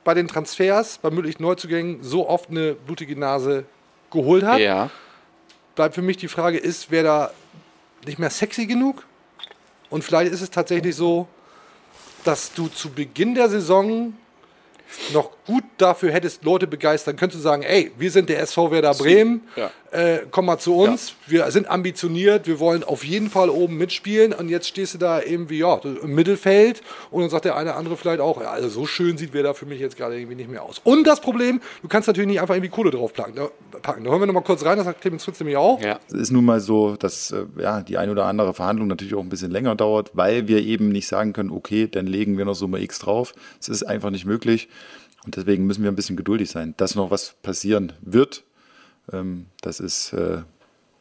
bei 0.05 0.15
den 0.15 0.29
Transfers, 0.29 0.99
bei 0.99 1.11
möglichen 1.11 1.43
Neuzugängen 1.43 2.03
so 2.03 2.29
oft 2.29 2.51
eine 2.51 2.75
blutige 2.75 3.19
Nase 3.19 3.65
geholt 4.11 4.45
hat. 4.45 4.59
Ja. 4.59 4.91
Bleibt 5.79 5.95
für 5.95 6.03
mich 6.03 6.17
die 6.17 6.27
Frage, 6.27 6.59
ist 6.59 6.91
Werder 6.91 7.33
nicht 8.05 8.19
mehr 8.19 8.31
sexy 8.31 8.67
genug? 8.67 9.07
Und 9.91 10.03
vielleicht 10.03 10.33
ist 10.33 10.41
es 10.41 10.51
tatsächlich 10.51 10.97
so, 10.97 11.29
dass 12.25 12.53
du 12.53 12.67
zu 12.67 12.91
Beginn 12.91 13.37
der 13.37 13.49
Saison 13.49 14.13
noch 15.13 15.31
gut 15.47 15.63
dafür 15.77 16.11
hättest 16.11 16.43
Leute 16.43 16.67
begeistern, 16.67 17.15
könntest 17.15 17.39
du 17.39 17.43
sagen, 17.45 17.63
ey, 17.63 17.93
wir 17.97 18.11
sind 18.11 18.29
der 18.29 18.41
SV 18.41 18.73
Werder 18.73 18.93
Bremen, 18.93 19.47
Ja. 19.55 19.71
Äh, 19.91 20.21
komm 20.31 20.47
mal 20.47 20.59
zu 20.59 20.75
uns, 20.75 21.15
wir 21.27 21.51
sind 21.51 21.71
ambitioniert, 21.71 22.47
wir 22.47 22.61
wollen 22.61 22.85
auf 22.85 23.05
jeden 23.05 23.31
Fall 23.31 23.51
oben 23.51 23.77
mitspielen 23.77 24.33
und 24.33 24.49
jetzt 24.49 24.69
stehst 24.69 24.95
du 24.95 24.99
da 24.99 25.21
irgendwie, 25.23 25.59
ja, 25.59 25.81
im 26.03 26.15
Mittelfeld 26.15 26.83
und 27.11 27.23
dann 27.23 27.31
sagt 27.31 27.45
der 27.45 27.57
eine 27.57 27.75
andere 27.75 27.97
vielleicht 27.97 28.21
auch, 28.21 28.41
ja, 28.41 28.51
also 28.51 28.69
so 28.69 28.87
schön 28.87 29.17
sieht 29.17 29.33
Werder 29.33 29.55
für 29.55 29.67
mich 29.67 29.81
jetzt 29.81 29.97
gerade 29.97 30.19
irgendwie 30.19 30.37
nicht 30.37 30.51
mehr 30.51 30.63
aus. 30.63 30.81
Und 30.85 31.07
das 31.07 31.21
Problem, 31.21 31.61
du 31.83 31.89
kannst 31.89 32.09
natürlich 32.09 32.29
nicht 32.29 32.41
einfach 32.41 32.55
irgendwie 32.55 32.71
Kohle 32.71 32.91
drauf 32.91 33.13
packen. 33.13 33.35
Da, 33.35 33.49
packen. 33.81 34.05
da 34.05 34.11
hören 34.11 34.21
wir 34.21 34.27
nochmal 34.27 34.43
kurz 34.43 34.65
rein, 34.65 34.77
das 34.77 34.87
sagt 34.87 35.01
Clemens 35.01 35.25
Fritz 35.25 35.41
nämlich 35.41 35.57
auch. 35.57 35.81
Ja. 35.81 35.99
Es 36.09 36.15
ist 36.15 36.31
nun 36.31 36.45
mal 36.45 36.61
so, 36.61 36.97
dass 36.97 37.31
äh, 37.31 37.45
ja, 37.61 37.81
die 37.81 37.99
ein 37.99 38.11
oder 38.11 38.27
andere 38.27 38.55
Verhandlung 38.55 38.89
natürlich 38.89 39.15
auch 39.15 39.23
ein 39.23 39.29
bisschen 39.29 39.51
länger 39.51 39.75
dauert, 39.75 40.11
weil 40.15 40.49
wir 40.49 40.63
eben 40.63 40.91
nicht 40.91 41.09
sagen 41.09 41.33
können, 41.33 41.51
okay, 41.51 41.89
dann 41.89 42.07
legen 42.07 42.39
wir 42.39 42.45
noch 42.45 42.55
Summe 42.55 42.81
X 42.81 42.99
drauf. 42.99 43.35
Es 43.61 43.69
ist 43.69 43.85
einfach 43.85 44.11
nicht 44.11 44.27
möglich. 44.27 44.69
Und 45.25 45.37
deswegen 45.37 45.67
müssen 45.67 45.83
wir 45.83 45.91
ein 45.91 45.97
bisschen 45.97 46.17
geduldig 46.17 46.51
sein. 46.51 46.75
Dass 46.77 46.95
noch 46.95 47.11
was 47.11 47.35
passieren 47.43 47.93
wird, 48.01 48.45
das, 49.63 49.81
ist, 49.81 50.13
äh, 50.13 50.43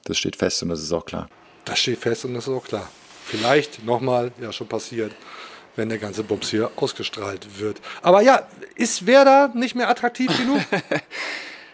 das 0.05 0.17
steht 0.17 0.35
fest 0.35 0.63
und 0.63 0.69
das 0.69 0.81
ist 0.81 0.91
auch 0.91 1.05
klar. 1.05 1.29
Das 1.65 1.79
steht 1.79 1.99
fest 1.99 2.25
und 2.25 2.33
das 2.33 2.47
ist 2.47 2.53
auch 2.53 2.63
klar. 2.63 2.89
Vielleicht 3.25 3.83
nochmal, 3.85 4.31
ja 4.41 4.53
schon 4.53 4.67
passiert, 4.67 5.11
wenn 5.75 5.89
der 5.89 5.97
ganze 5.97 6.23
Bums 6.23 6.49
hier 6.49 6.71
ausgestrahlt 6.75 7.59
wird. 7.59 7.81
Aber 8.01 8.21
ja, 8.21 8.47
ist 8.75 9.05
Werder 9.05 9.51
nicht 9.53 9.75
mehr 9.75 9.89
attraktiv 9.89 10.35
genug? 10.37 10.61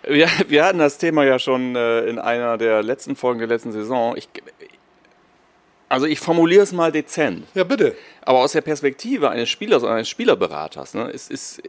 Wir, 0.06 0.28
wir 0.50 0.66
hatten 0.66 0.80
das 0.80 0.98
Thema 0.98 1.24
ja 1.24 1.40
schon 1.40 1.78
äh, 1.78 2.02
in 2.02 2.20
einer 2.20 2.58
der 2.58 2.84
letzten 2.84 3.16
Folgen 3.16 3.40
der 3.40 3.48
letzten 3.48 3.72
Saison. 3.72 4.18
Ich, 4.18 4.28
also 5.88 6.06
ich 6.06 6.20
formuliere 6.20 6.64
es 6.64 6.74
mal 6.74 6.92
dezent. 6.92 7.48
ja, 7.54 7.64
bitte. 7.64 7.96
Aber 8.26 8.40
aus 8.40 8.54
der 8.54 8.62
Perspektive 8.62 9.30
eines 9.30 9.50
Spielers 9.50 9.84
oder 9.84 9.94
eines 9.94 10.08
Spielerberaters, 10.08 10.94
ne, 10.94 11.10
ist, 11.10 11.30
ist, 11.30 11.62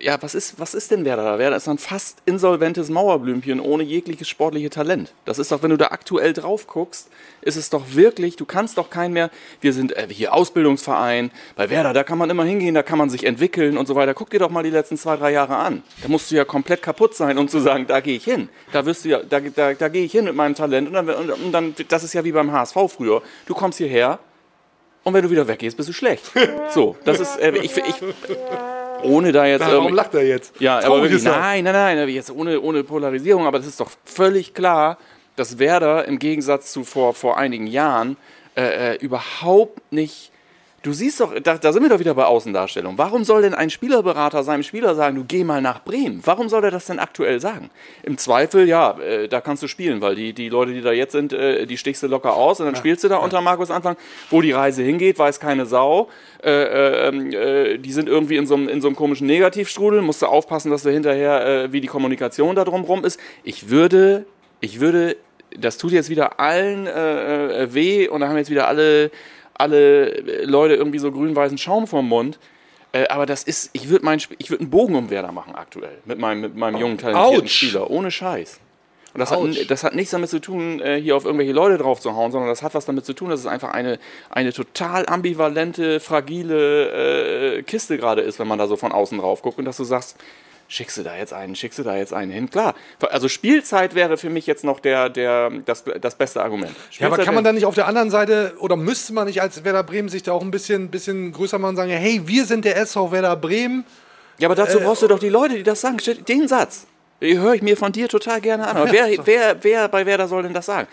ja, 0.00 0.20
was 0.20 0.34
ist, 0.34 0.58
was 0.58 0.74
ist 0.74 0.90
denn 0.90 1.04
Werder 1.04 1.22
da? 1.22 1.38
Werder 1.38 1.56
ist 1.56 1.68
ein 1.68 1.78
fast 1.78 2.18
insolventes 2.26 2.90
Mauerblümchen 2.90 3.60
ohne 3.60 3.84
jegliches 3.84 4.28
sportliche 4.28 4.70
Talent. 4.70 5.12
Das 5.24 5.38
ist 5.38 5.52
doch, 5.52 5.62
wenn 5.62 5.70
du 5.70 5.76
da 5.76 5.88
aktuell 5.88 6.32
drauf 6.32 6.66
guckst, 6.66 7.10
ist 7.42 7.56
es 7.56 7.70
doch 7.70 7.94
wirklich, 7.94 8.34
du 8.36 8.44
kannst 8.44 8.76
doch 8.78 8.90
keinen 8.90 9.14
mehr, 9.14 9.30
wir 9.60 9.72
sind 9.72 9.96
äh, 9.96 10.08
hier 10.10 10.34
Ausbildungsverein, 10.34 11.30
bei 11.54 11.70
Werder, 11.70 11.92
da 11.92 12.02
kann 12.02 12.18
man 12.18 12.28
immer 12.28 12.44
hingehen, 12.44 12.74
da 12.74 12.82
kann 12.82 12.98
man 12.98 13.08
sich 13.08 13.24
entwickeln 13.24 13.78
und 13.78 13.86
so 13.86 13.94
weiter. 13.94 14.14
Guck 14.14 14.30
dir 14.30 14.40
doch 14.40 14.50
mal 14.50 14.64
die 14.64 14.70
letzten 14.70 14.96
zwei, 14.96 15.16
drei 15.16 15.30
Jahre 15.30 15.56
an. 15.56 15.84
Da 16.02 16.08
musst 16.08 16.30
du 16.30 16.34
ja 16.34 16.44
komplett 16.44 16.82
kaputt 16.82 17.14
sein, 17.14 17.38
um 17.38 17.48
zu 17.48 17.60
sagen, 17.60 17.86
da 17.86 18.00
gehe 18.00 18.16
ich 18.16 18.24
hin. 18.24 18.48
Da 18.72 18.84
wirst 18.84 19.04
du 19.04 19.10
ja, 19.10 19.22
da, 19.22 19.38
da, 19.40 19.74
da 19.74 19.88
gehe 19.88 20.04
ich 20.04 20.12
hin 20.12 20.24
mit 20.24 20.34
meinem 20.34 20.56
Talent 20.56 20.88
und 20.88 20.94
dann, 20.94 21.08
und 21.08 21.52
dann, 21.52 21.74
das 21.88 22.02
ist 22.02 22.14
ja 22.14 22.24
wie 22.24 22.32
beim 22.32 22.50
HSV 22.50 22.76
früher. 22.88 23.22
Du 23.46 23.54
kommst 23.54 23.78
hierher, 23.78 24.18
und 25.04 25.14
wenn 25.14 25.22
du 25.22 25.30
wieder 25.30 25.46
weggehst, 25.46 25.76
bist 25.76 25.88
du 25.88 25.92
schlecht. 25.92 26.24
So, 26.70 26.96
das 27.04 27.20
ist, 27.20 27.36
äh, 27.38 27.52
ich, 27.58 27.76
ich, 27.76 27.94
ohne 29.02 29.32
da 29.32 29.44
jetzt 29.46 29.60
Warum 29.60 29.74
irgendwie- 29.86 29.94
lacht 29.96 30.14
er 30.14 30.24
jetzt? 30.26 30.54
ja, 30.60 30.76
aber 30.78 30.86
Traurig 30.86 31.02
wirklich, 31.04 31.18
ist 31.20 31.26
er. 31.26 31.38
nein, 31.38 31.64
nein, 31.64 31.74
nein, 31.96 32.08
jetzt 32.08 32.30
ohne, 32.30 32.60
ohne 32.60 32.82
Polarisierung, 32.84 33.46
aber 33.46 33.58
das 33.58 33.66
ist 33.68 33.80
doch 33.80 33.90
völlig 34.04 34.54
klar, 34.54 34.98
dass 35.36 35.58
Werder 35.58 36.04
im 36.06 36.18
Gegensatz 36.18 36.72
zu 36.72 36.84
vor, 36.84 37.12
vor 37.14 37.36
einigen 37.36 37.66
Jahren 37.66 38.16
äh, 38.56 38.94
äh, 38.94 38.96
überhaupt 38.96 39.92
nicht. 39.92 40.30
Du 40.84 40.92
siehst 40.92 41.18
doch, 41.18 41.32
da, 41.40 41.56
da 41.56 41.72
sind 41.72 41.82
wir 41.82 41.88
doch 41.88 41.98
wieder 41.98 42.12
bei 42.12 42.26
Außendarstellung. 42.26 42.98
Warum 42.98 43.24
soll 43.24 43.40
denn 43.40 43.54
ein 43.54 43.70
Spielerberater 43.70 44.42
seinem 44.42 44.62
Spieler 44.62 44.94
sagen, 44.94 45.16
du 45.16 45.24
geh 45.24 45.42
mal 45.42 45.62
nach 45.62 45.82
Bremen? 45.82 46.20
Warum 46.24 46.50
soll 46.50 46.62
er 46.62 46.70
das 46.70 46.84
denn 46.84 46.98
aktuell 46.98 47.40
sagen? 47.40 47.70
Im 48.02 48.18
Zweifel, 48.18 48.68
ja, 48.68 49.00
äh, 49.00 49.26
da 49.26 49.40
kannst 49.40 49.62
du 49.62 49.66
spielen, 49.66 50.02
weil 50.02 50.14
die, 50.14 50.34
die 50.34 50.50
Leute, 50.50 50.74
die 50.74 50.82
da 50.82 50.92
jetzt 50.92 51.12
sind, 51.12 51.32
äh, 51.32 51.64
die 51.64 51.78
stichst 51.78 52.02
du 52.02 52.06
locker 52.06 52.34
aus 52.34 52.60
und 52.60 52.66
dann 52.66 52.76
spielst 52.76 53.02
du 53.02 53.08
da 53.08 53.16
unter 53.16 53.40
Markus 53.40 53.70
Anfang. 53.70 53.96
Wo 54.28 54.42
die 54.42 54.52
Reise 54.52 54.82
hingeht, 54.82 55.18
weiß 55.18 55.40
keine 55.40 55.64
Sau. 55.64 56.10
Äh, 56.42 56.50
äh, 56.50 57.08
ähm, 57.08 57.32
äh, 57.32 57.78
die 57.78 57.92
sind 57.92 58.06
irgendwie 58.06 58.36
in 58.36 58.46
so, 58.46 58.54
einem, 58.54 58.68
in 58.68 58.82
so 58.82 58.88
einem 58.88 58.96
komischen 58.96 59.26
Negativstrudel. 59.26 60.02
Musst 60.02 60.20
du 60.20 60.26
aufpassen, 60.26 60.70
dass 60.70 60.82
du 60.82 60.90
hinterher, 60.90 61.46
äh, 61.46 61.72
wie 61.72 61.80
die 61.80 61.88
Kommunikation 61.88 62.56
da 62.56 62.64
drumrum 62.66 63.06
ist. 63.06 63.18
Ich 63.42 63.70
würde, 63.70 64.26
ich 64.60 64.80
würde, 64.80 65.16
das 65.58 65.78
tut 65.78 65.92
jetzt 65.92 66.10
wieder 66.10 66.40
allen 66.40 66.86
äh, 66.86 67.62
äh, 67.62 67.72
weh 67.72 68.06
und 68.06 68.20
da 68.20 68.28
haben 68.28 68.36
jetzt 68.36 68.50
wieder 68.50 68.68
alle, 68.68 69.10
alle 69.54 70.44
Leute 70.44 70.74
irgendwie 70.74 70.98
so 70.98 71.10
grün-weißen 71.10 71.58
Schaum 71.58 71.86
vorm 71.86 72.08
Mund. 72.08 72.38
Äh, 72.92 73.08
aber 73.08 73.26
das 73.26 73.42
ist, 73.42 73.70
ich 73.72 73.88
würde 73.88 74.04
würde 74.50 74.60
einen 74.60 74.70
Bogen 74.70 74.94
um 74.94 75.10
Werder 75.10 75.32
machen 75.32 75.54
aktuell 75.54 75.98
mit 76.04 76.18
meinem, 76.18 76.40
mit 76.40 76.56
meinem 76.56 76.78
jungen 76.78 76.98
talentierten 76.98 77.40
Autsch. 77.42 77.56
Spieler, 77.56 77.90
ohne 77.90 78.10
Scheiß. 78.10 78.60
Und 79.14 79.20
das 79.20 79.32
Autsch. 79.32 79.60
hat, 79.60 79.70
das 79.70 79.84
hat 79.84 79.94
nichts 79.94 80.10
damit 80.10 80.28
zu 80.28 80.40
tun, 80.40 80.80
äh, 80.80 81.00
hier 81.00 81.16
auf 81.16 81.24
irgendwelche 81.24 81.52
Leute 81.52 81.78
drauf 81.78 82.00
zu 82.00 82.14
hauen, 82.14 82.32
sondern 82.32 82.48
das 82.48 82.62
hat 82.62 82.74
was 82.74 82.84
damit 82.84 83.04
zu 83.04 83.12
tun, 83.12 83.30
dass 83.30 83.40
es 83.40 83.46
einfach 83.46 83.70
eine, 83.70 83.98
eine 84.30 84.52
total 84.52 85.06
ambivalente, 85.06 86.00
fragile 86.00 87.58
äh, 87.58 87.62
Kiste 87.62 87.96
gerade 87.96 88.22
ist, 88.22 88.38
wenn 88.38 88.48
man 88.48 88.58
da 88.58 88.66
so 88.66 88.76
von 88.76 88.92
außen 88.92 89.18
drauf 89.18 89.42
guckt 89.42 89.58
und 89.58 89.64
dass 89.64 89.76
du 89.76 89.84
sagst, 89.84 90.16
schickst 90.68 90.96
du 90.96 91.02
da 91.02 91.16
jetzt 91.16 91.32
einen, 91.32 91.54
schickst 91.54 91.78
du 91.78 91.82
da 91.82 91.96
jetzt 91.96 92.12
einen 92.12 92.30
hin? 92.32 92.50
Klar, 92.50 92.74
also 93.10 93.28
Spielzeit 93.28 93.94
wäre 93.94 94.16
für 94.16 94.30
mich 94.30 94.46
jetzt 94.46 94.64
noch 94.64 94.80
der, 94.80 95.08
der, 95.08 95.50
das, 95.64 95.84
das 96.00 96.14
beste 96.16 96.42
Argument. 96.42 96.72
Ja, 96.92 97.06
aber 97.06 97.16
Spielzeit 97.16 97.24
kann 97.26 97.34
man 97.34 97.44
dann 97.44 97.54
nicht 97.54 97.66
auf 97.66 97.74
der 97.74 97.86
anderen 97.86 98.10
Seite 98.10 98.54
oder 98.58 98.76
müsste 98.76 99.12
man 99.12 99.26
nicht 99.26 99.40
als 99.42 99.64
Werder 99.64 99.82
Bremen 99.82 100.08
sich 100.08 100.22
da 100.22 100.32
auch 100.32 100.42
ein 100.42 100.50
bisschen, 100.50 100.90
bisschen 100.90 101.32
größer 101.32 101.58
machen 101.58 101.70
und 101.70 101.76
sagen, 101.76 101.90
hey, 101.90 102.22
wir 102.24 102.44
sind 102.44 102.64
der 102.64 102.76
SV 102.76 103.12
Werder 103.12 103.36
Bremen. 103.36 103.84
Ja, 104.38 104.48
aber 104.48 104.54
dazu 104.54 104.78
Äh, 104.78 104.84
brauchst 104.84 105.02
du 105.02 105.06
doch 105.08 105.18
die 105.18 105.28
Leute, 105.28 105.54
die 105.54 105.62
das 105.62 105.80
sagen. 105.80 105.98
Den 106.28 106.48
Satz 106.48 106.86
höre 107.20 107.54
ich 107.54 107.62
mir 107.62 107.76
von 107.76 107.92
dir 107.92 108.08
total 108.08 108.40
gerne 108.40 108.66
an. 108.66 108.76
Aber 108.76 108.92
wer, 108.92 109.08
wer, 109.24 109.62
wer 109.62 109.88
bei 109.88 110.04
Werder 110.06 110.28
soll 110.28 110.42
denn 110.42 110.52
das 110.52 110.66
sagen? 110.66 110.88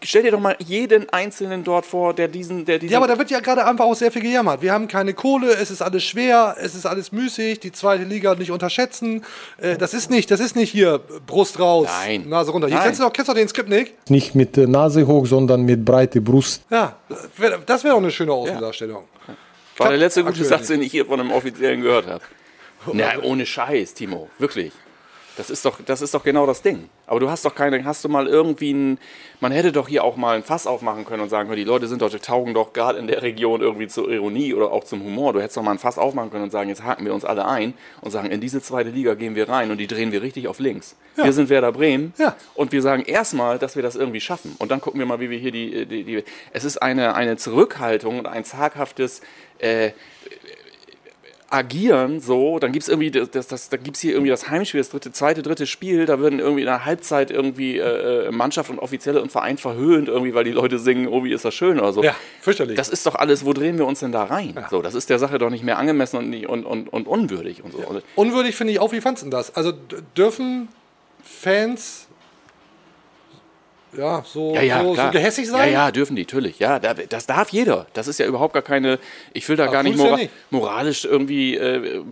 Stell 0.00 0.22
dir 0.22 0.30
doch 0.30 0.38
mal 0.40 0.54
jeden 0.60 1.08
Einzelnen 1.10 1.64
dort 1.64 1.84
vor, 1.84 2.14
der 2.14 2.28
diesen, 2.28 2.64
der 2.64 2.78
diesen. 2.78 2.92
Ja, 2.92 2.98
aber 2.98 3.08
da 3.08 3.18
wird 3.18 3.30
ja 3.32 3.40
gerade 3.40 3.66
einfach 3.66 3.84
auch 3.84 3.96
sehr 3.96 4.12
viel 4.12 4.22
gejammert. 4.22 4.62
Wir 4.62 4.72
haben 4.72 4.86
keine 4.86 5.12
Kohle, 5.12 5.52
es 5.54 5.72
ist 5.72 5.82
alles 5.82 6.04
schwer, 6.04 6.56
es 6.60 6.76
ist 6.76 6.86
alles 6.86 7.10
müßig, 7.10 7.58
die 7.58 7.72
zweite 7.72 8.04
Liga 8.04 8.34
nicht 8.36 8.52
unterschätzen. 8.52 9.24
Äh, 9.60 9.76
das 9.76 9.94
ist 9.94 10.08
nicht, 10.08 10.30
das 10.30 10.38
ist 10.38 10.54
nicht 10.54 10.70
hier 10.70 11.00
Brust 11.26 11.58
raus, 11.58 11.88
Nein. 12.04 12.28
Nase 12.28 12.52
runter. 12.52 12.68
Hier 12.68 12.76
Nein. 12.76 12.84
kennst 12.86 13.00
du 13.00 13.04
doch, 13.04 13.12
kennst 13.12 13.28
du 13.28 13.32
doch 13.32 13.38
den 13.40 13.48
Skriptnik? 13.48 13.94
Nicht 14.08 14.36
mit 14.36 14.56
der 14.56 14.68
Nase 14.68 15.04
hoch, 15.06 15.26
sondern 15.26 15.62
mit 15.62 15.84
breiter 15.84 16.20
Brust. 16.20 16.62
Ja, 16.70 16.96
wär- 17.36 17.58
das 17.66 17.82
wäre 17.82 17.94
doch 17.94 18.00
eine 18.02 18.12
schöne 18.12 18.32
Außendarstellung. 18.32 19.02
war 19.78 19.88
der 19.88 19.98
letzte 19.98 20.22
gute 20.22 20.44
Satz, 20.44 20.60
nicht. 20.60 20.70
den 20.70 20.82
ich 20.82 20.92
hier 20.92 21.06
von 21.06 21.18
einem 21.18 21.32
Offiziellen 21.32 21.80
gehört 21.82 22.06
habe. 22.06 22.22
Na, 22.92 23.18
ohne 23.22 23.44
Scheiß, 23.44 23.94
Timo. 23.94 24.30
Wirklich. 24.38 24.72
Das 25.38 25.50
ist, 25.50 25.64
doch, 25.64 25.78
das 25.86 26.02
ist 26.02 26.12
doch 26.14 26.24
genau 26.24 26.46
das 26.46 26.62
Ding. 26.62 26.88
Aber 27.06 27.20
du 27.20 27.30
hast 27.30 27.44
doch 27.44 27.54
keine, 27.54 27.84
hast 27.84 28.04
du 28.04 28.08
mal 28.08 28.26
irgendwie 28.26 28.72
ein, 28.72 28.98
man 29.40 29.52
hätte 29.52 29.70
doch 29.70 29.86
hier 29.88 30.02
auch 30.02 30.16
mal 30.16 30.34
ein 30.36 30.42
Fass 30.42 30.66
aufmachen 30.66 31.04
können 31.04 31.22
und 31.22 31.28
sagen 31.28 31.50
die 31.54 31.62
Leute 31.64 31.86
sind 31.86 32.02
doch, 32.02 32.10
die 32.10 32.18
taugen 32.18 32.54
doch 32.54 32.72
gerade 32.72 32.98
in 32.98 33.06
der 33.06 33.22
Region 33.22 33.60
irgendwie 33.60 33.86
zur 33.86 34.10
Ironie 34.10 34.52
oder 34.52 34.72
auch 34.72 34.82
zum 34.82 35.02
Humor. 35.04 35.32
Du 35.32 35.40
hättest 35.40 35.56
doch 35.56 35.62
mal 35.62 35.70
ein 35.70 35.78
Fass 35.78 35.96
aufmachen 35.96 36.30
können 36.30 36.42
und 36.42 36.50
sagen, 36.50 36.68
jetzt 36.68 36.82
haken 36.82 37.04
wir 37.06 37.14
uns 37.14 37.24
alle 37.24 37.46
ein 37.46 37.74
und 38.00 38.10
sagen, 38.10 38.30
in 38.30 38.40
diese 38.40 38.60
zweite 38.60 38.90
Liga 38.90 39.14
gehen 39.14 39.36
wir 39.36 39.48
rein 39.48 39.70
und 39.70 39.78
die 39.78 39.86
drehen 39.86 40.10
wir 40.10 40.22
richtig 40.22 40.48
auf 40.48 40.58
links. 40.58 40.96
Wir 41.14 41.32
sind 41.32 41.48
Werder 41.48 41.70
Bremen 41.72 42.12
Ja. 42.18 42.34
und 42.54 42.72
wir 42.72 42.82
sagen 42.82 43.02
erstmal, 43.04 43.58
dass 43.60 43.76
wir 43.76 43.82
das 43.84 43.94
irgendwie 43.94 44.20
schaffen. 44.20 44.56
Und 44.58 44.70
dann 44.72 44.80
gucken 44.80 44.98
wir 44.98 45.06
mal, 45.06 45.20
wie 45.20 45.30
wir 45.30 45.38
hier 45.38 45.52
die, 45.52 45.86
die, 45.86 46.02
die 46.02 46.24
es 46.52 46.64
ist 46.64 46.82
eine, 46.82 47.14
eine 47.14 47.36
Zurückhaltung 47.36 48.18
und 48.18 48.26
ein 48.26 48.44
zaghaftes, 48.44 49.20
äh, 49.60 49.92
agieren 51.50 52.20
so, 52.20 52.58
dann 52.58 52.72
gibt 52.72 52.82
es 52.82 52.88
irgendwie 52.88 53.10
das, 53.10 53.46
das, 53.46 53.68
dann 53.70 53.82
gibt's 53.82 54.00
hier 54.00 54.12
irgendwie 54.12 54.30
das 54.30 54.50
Heimspiel, 54.50 54.80
das 54.80 54.90
dritte, 54.90 55.12
zweite, 55.12 55.42
dritte 55.42 55.66
Spiel, 55.66 56.04
da 56.04 56.20
werden 56.20 56.40
irgendwie 56.40 56.60
in 56.62 56.66
der 56.66 56.84
Halbzeit 56.84 57.30
irgendwie 57.30 57.78
äh, 57.78 58.30
Mannschaft 58.30 58.70
und 58.70 58.78
Offizielle 58.78 59.22
und 59.22 59.32
Verein 59.32 59.56
verhöhnt, 59.56 60.08
irgendwie, 60.08 60.34
weil 60.34 60.44
die 60.44 60.50
Leute 60.50 60.78
singen, 60.78 61.08
oh, 61.08 61.24
wie 61.24 61.32
ist 61.32 61.44
das 61.44 61.54
schön 61.54 61.78
oder 61.78 61.92
so. 61.92 62.02
Ja, 62.02 62.14
fürchterlich. 62.40 62.76
Das 62.76 62.90
ist 62.90 63.06
doch 63.06 63.14
alles, 63.14 63.46
wo 63.46 63.54
drehen 63.54 63.78
wir 63.78 63.86
uns 63.86 64.00
denn 64.00 64.12
da 64.12 64.24
rein? 64.24 64.54
So, 64.70 64.82
das 64.82 64.94
ist 64.94 65.08
der 65.08 65.18
Sache 65.18 65.38
doch 65.38 65.50
nicht 65.50 65.64
mehr 65.64 65.78
angemessen 65.78 66.18
und, 66.18 66.46
und, 66.46 66.64
und, 66.64 66.88
und 66.92 67.06
unwürdig 67.06 67.64
und 67.64 67.72
so. 67.72 67.78
Und 67.78 68.02
Unwürdig 68.14 68.54
finde 68.54 68.74
ich 68.74 68.80
auch, 68.80 68.92
wie 68.92 69.00
fandst 69.00 69.24
du 69.24 69.30
das? 69.30 69.54
Also 69.54 69.72
dürfen 70.16 70.68
Fans 71.22 72.07
ja, 73.96 74.22
so, 74.26 74.54
Ja, 74.54 74.62
ja, 74.62 74.82
so, 74.82 74.94
so 74.94 75.10
gehässig 75.10 75.48
sein? 75.48 75.72
Ja, 75.72 75.86
ja, 75.86 75.90
dürfen 75.90 76.16
die, 76.16 76.22
natürlich. 76.22 76.58
Ja, 76.58 76.78
da- 76.78 76.94
das 76.94 77.26
darf 77.26 77.50
jeder. 77.50 77.86
Das 77.94 78.06
ist 78.08 78.18
ja 78.18 78.26
überhaupt 78.26 78.54
gar 78.54 78.62
keine. 78.62 78.98
Ich 79.32 79.48
will 79.48 79.56
da 79.56 79.64
Aber 79.64 79.72
gar 79.72 79.82
nicht, 79.82 79.96
mora 79.96 80.16
nicht. 80.16 80.30
moralisch 80.50 81.04
irgendwie. 81.04 81.56
Äh, 81.56 82.02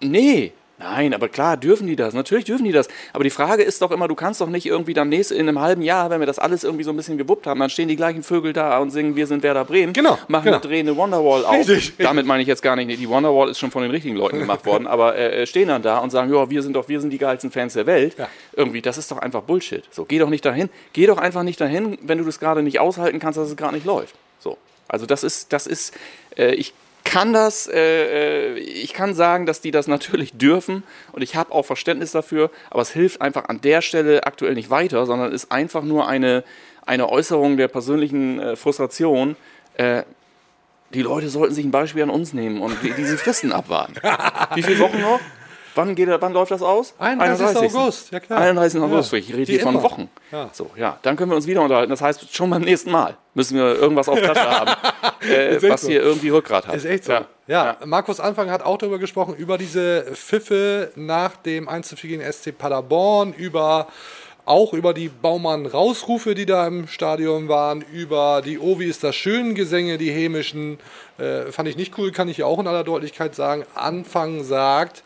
nee. 0.00 0.52
Nein, 0.80 1.12
aber 1.12 1.28
klar, 1.28 1.58
dürfen 1.58 1.86
die 1.86 1.94
das. 1.94 2.14
Natürlich 2.14 2.46
dürfen 2.46 2.64
die 2.64 2.72
das. 2.72 2.88
Aber 3.12 3.22
die 3.22 3.30
Frage 3.30 3.62
ist 3.62 3.82
doch 3.82 3.90
immer, 3.90 4.08
du 4.08 4.14
kannst 4.14 4.40
doch 4.40 4.48
nicht 4.48 4.64
irgendwie 4.64 4.94
dann 4.94 5.10
nächst, 5.10 5.30
in 5.30 5.46
einem 5.46 5.60
halben 5.60 5.82
Jahr, 5.82 6.08
wenn 6.08 6.20
wir 6.20 6.26
das 6.26 6.38
alles 6.38 6.64
irgendwie 6.64 6.84
so 6.84 6.90
ein 6.90 6.96
bisschen 6.96 7.18
gewuppt 7.18 7.46
haben, 7.46 7.60
dann 7.60 7.68
stehen 7.68 7.86
die 7.86 7.96
gleichen 7.96 8.22
Vögel 8.22 8.54
da 8.54 8.78
und 8.78 8.90
singen, 8.90 9.14
wir 9.14 9.26
sind 9.26 9.42
Werder 9.42 9.66
Bremen. 9.66 9.92
Genau, 9.92 10.18
Machen 10.28 10.44
genau. 10.44 10.56
eine 10.56 10.66
drehende 10.66 10.96
Wonderwall 10.96 11.44
auf. 11.44 11.68
Richtig. 11.68 11.94
Damit 11.98 12.24
meine 12.24 12.40
ich 12.40 12.48
jetzt 12.48 12.62
gar 12.62 12.76
nicht, 12.76 12.98
die 12.98 13.08
Wonderwall 13.08 13.50
ist 13.50 13.58
schon 13.58 13.70
von 13.70 13.82
den 13.82 13.90
richtigen 13.90 14.16
Leuten 14.16 14.38
gemacht 14.38 14.64
worden, 14.64 14.86
aber 14.86 15.16
äh, 15.16 15.46
stehen 15.46 15.68
dann 15.68 15.82
da 15.82 15.98
und 15.98 16.08
sagen, 16.08 16.32
ja, 16.32 16.48
wir 16.48 16.62
sind 16.62 16.74
doch, 16.74 16.88
wir 16.88 17.00
sind 17.00 17.10
die 17.10 17.18
geilsten 17.18 17.50
Fans 17.50 17.74
der 17.74 17.84
Welt. 17.84 18.16
Ja. 18.16 18.28
Irgendwie, 18.54 18.80
das 18.80 18.96
ist 18.96 19.10
doch 19.10 19.18
einfach 19.18 19.42
Bullshit. 19.42 19.84
So, 19.90 20.06
geh 20.06 20.18
doch 20.18 20.30
nicht 20.30 20.46
dahin. 20.46 20.70
Geh 20.94 21.06
doch 21.06 21.18
einfach 21.18 21.42
nicht 21.42 21.60
dahin, 21.60 21.98
wenn 22.00 22.16
du 22.16 22.24
das 22.24 22.40
gerade 22.40 22.62
nicht 22.62 22.80
aushalten 22.80 23.18
kannst, 23.18 23.38
dass 23.38 23.50
es 23.50 23.56
gerade 23.56 23.74
nicht 23.74 23.84
läuft. 23.84 24.14
So. 24.38 24.56
Also 24.88 25.04
das 25.04 25.24
ist, 25.24 25.52
das 25.52 25.66
ist, 25.66 25.94
äh, 26.36 26.54
ich 26.54 26.72
kann 27.04 27.32
das, 27.32 27.66
äh, 27.66 28.54
äh, 28.54 28.58
ich 28.58 28.92
kann 28.92 29.14
sagen, 29.14 29.46
dass 29.46 29.60
die 29.60 29.70
das 29.70 29.86
natürlich 29.86 30.32
dürfen 30.32 30.82
und 31.12 31.22
ich 31.22 31.36
habe 31.36 31.52
auch 31.52 31.64
Verständnis 31.64 32.12
dafür, 32.12 32.50
aber 32.70 32.82
es 32.82 32.90
hilft 32.90 33.20
einfach 33.20 33.48
an 33.48 33.60
der 33.60 33.82
Stelle 33.82 34.24
aktuell 34.24 34.54
nicht 34.54 34.70
weiter, 34.70 35.06
sondern 35.06 35.32
ist 35.32 35.50
einfach 35.50 35.82
nur 35.82 36.08
eine, 36.08 36.44
eine 36.86 37.08
Äußerung 37.08 37.56
der 37.56 37.68
persönlichen 37.68 38.40
äh, 38.40 38.56
Frustration. 38.56 39.36
Äh, 39.74 40.02
die 40.92 41.02
Leute 41.02 41.28
sollten 41.28 41.54
sich 41.54 41.64
ein 41.64 41.70
Beispiel 41.70 42.02
an 42.02 42.10
uns 42.10 42.32
nehmen 42.32 42.60
und 42.60 42.76
diese 42.82 43.16
Fristen 43.16 43.52
abwarten. 43.52 43.94
Wie 44.54 44.62
viele 44.62 44.80
Wochen 44.80 45.00
noch? 45.00 45.20
Wann, 45.74 45.94
geht, 45.94 46.08
wann 46.08 46.32
läuft 46.32 46.50
das 46.50 46.62
aus? 46.62 46.94
31. 46.98 47.74
August, 47.74 48.10
ja 48.10 48.20
klar. 48.20 48.40
31. 48.40 48.80
August, 48.80 49.12
ich 49.12 49.32
rede 49.32 49.52
hier 49.52 49.60
von. 49.60 49.80
Wochen. 49.82 50.10
Ja. 50.32 50.50
So, 50.52 50.70
ja, 50.76 50.98
dann 51.02 51.16
können 51.16 51.30
wir 51.30 51.36
uns 51.36 51.46
wieder 51.46 51.62
unterhalten. 51.62 51.90
Das 51.90 52.02
heißt, 52.02 52.34
schon 52.34 52.50
beim 52.50 52.62
nächsten 52.62 52.90
Mal 52.90 53.16
müssen 53.34 53.56
wir 53.56 53.76
irgendwas 53.76 54.08
auf 54.08 54.20
Tasche 54.20 54.50
haben, 54.50 54.70
äh, 55.28 55.62
was 55.70 55.82
so. 55.82 55.88
hier 55.88 56.02
irgendwie 56.02 56.28
Rückgrat 56.28 56.66
hat. 56.66 56.74
Ist 56.74 56.84
echt 56.84 57.04
so. 57.04 57.12
Ja. 57.12 57.26
Ja, 57.46 57.78
Markus 57.84 58.20
Anfang 58.20 58.48
hat 58.48 58.62
auch 58.62 58.78
darüber 58.78 58.98
gesprochen, 59.00 59.34
über 59.34 59.58
diese 59.58 60.04
Pfiffe 60.14 60.92
nach 60.94 61.36
dem 61.36 61.68
1 61.68 61.88
zu 61.88 61.96
4 61.96 62.18
gegen 62.18 62.32
SC 62.32 62.56
Paderborn, 62.56 63.32
über 63.32 63.88
auch 64.44 64.72
über 64.72 64.94
die 64.94 65.08
Baumann-Rausrufe, 65.08 66.34
die 66.34 66.46
da 66.46 66.66
im 66.66 66.88
Stadion 66.88 67.48
waren, 67.48 67.84
über 67.92 68.42
die 68.44 68.58
Oh, 68.58 68.78
wie 68.78 68.86
ist 68.86 69.04
das 69.04 69.16
schön 69.16 69.54
Gesänge, 69.54 69.98
die 69.98 70.10
hämischen. 70.10 70.78
Äh, 71.18 71.52
fand 71.52 71.68
ich 71.68 71.76
nicht 71.76 71.96
cool, 71.98 72.12
kann 72.12 72.28
ich 72.28 72.38
ja 72.38 72.46
auch 72.46 72.58
in 72.58 72.66
aller 72.66 72.84
Deutlichkeit 72.84 73.34
sagen. 73.34 73.64
Anfang 73.74 74.42
sagt, 74.44 75.02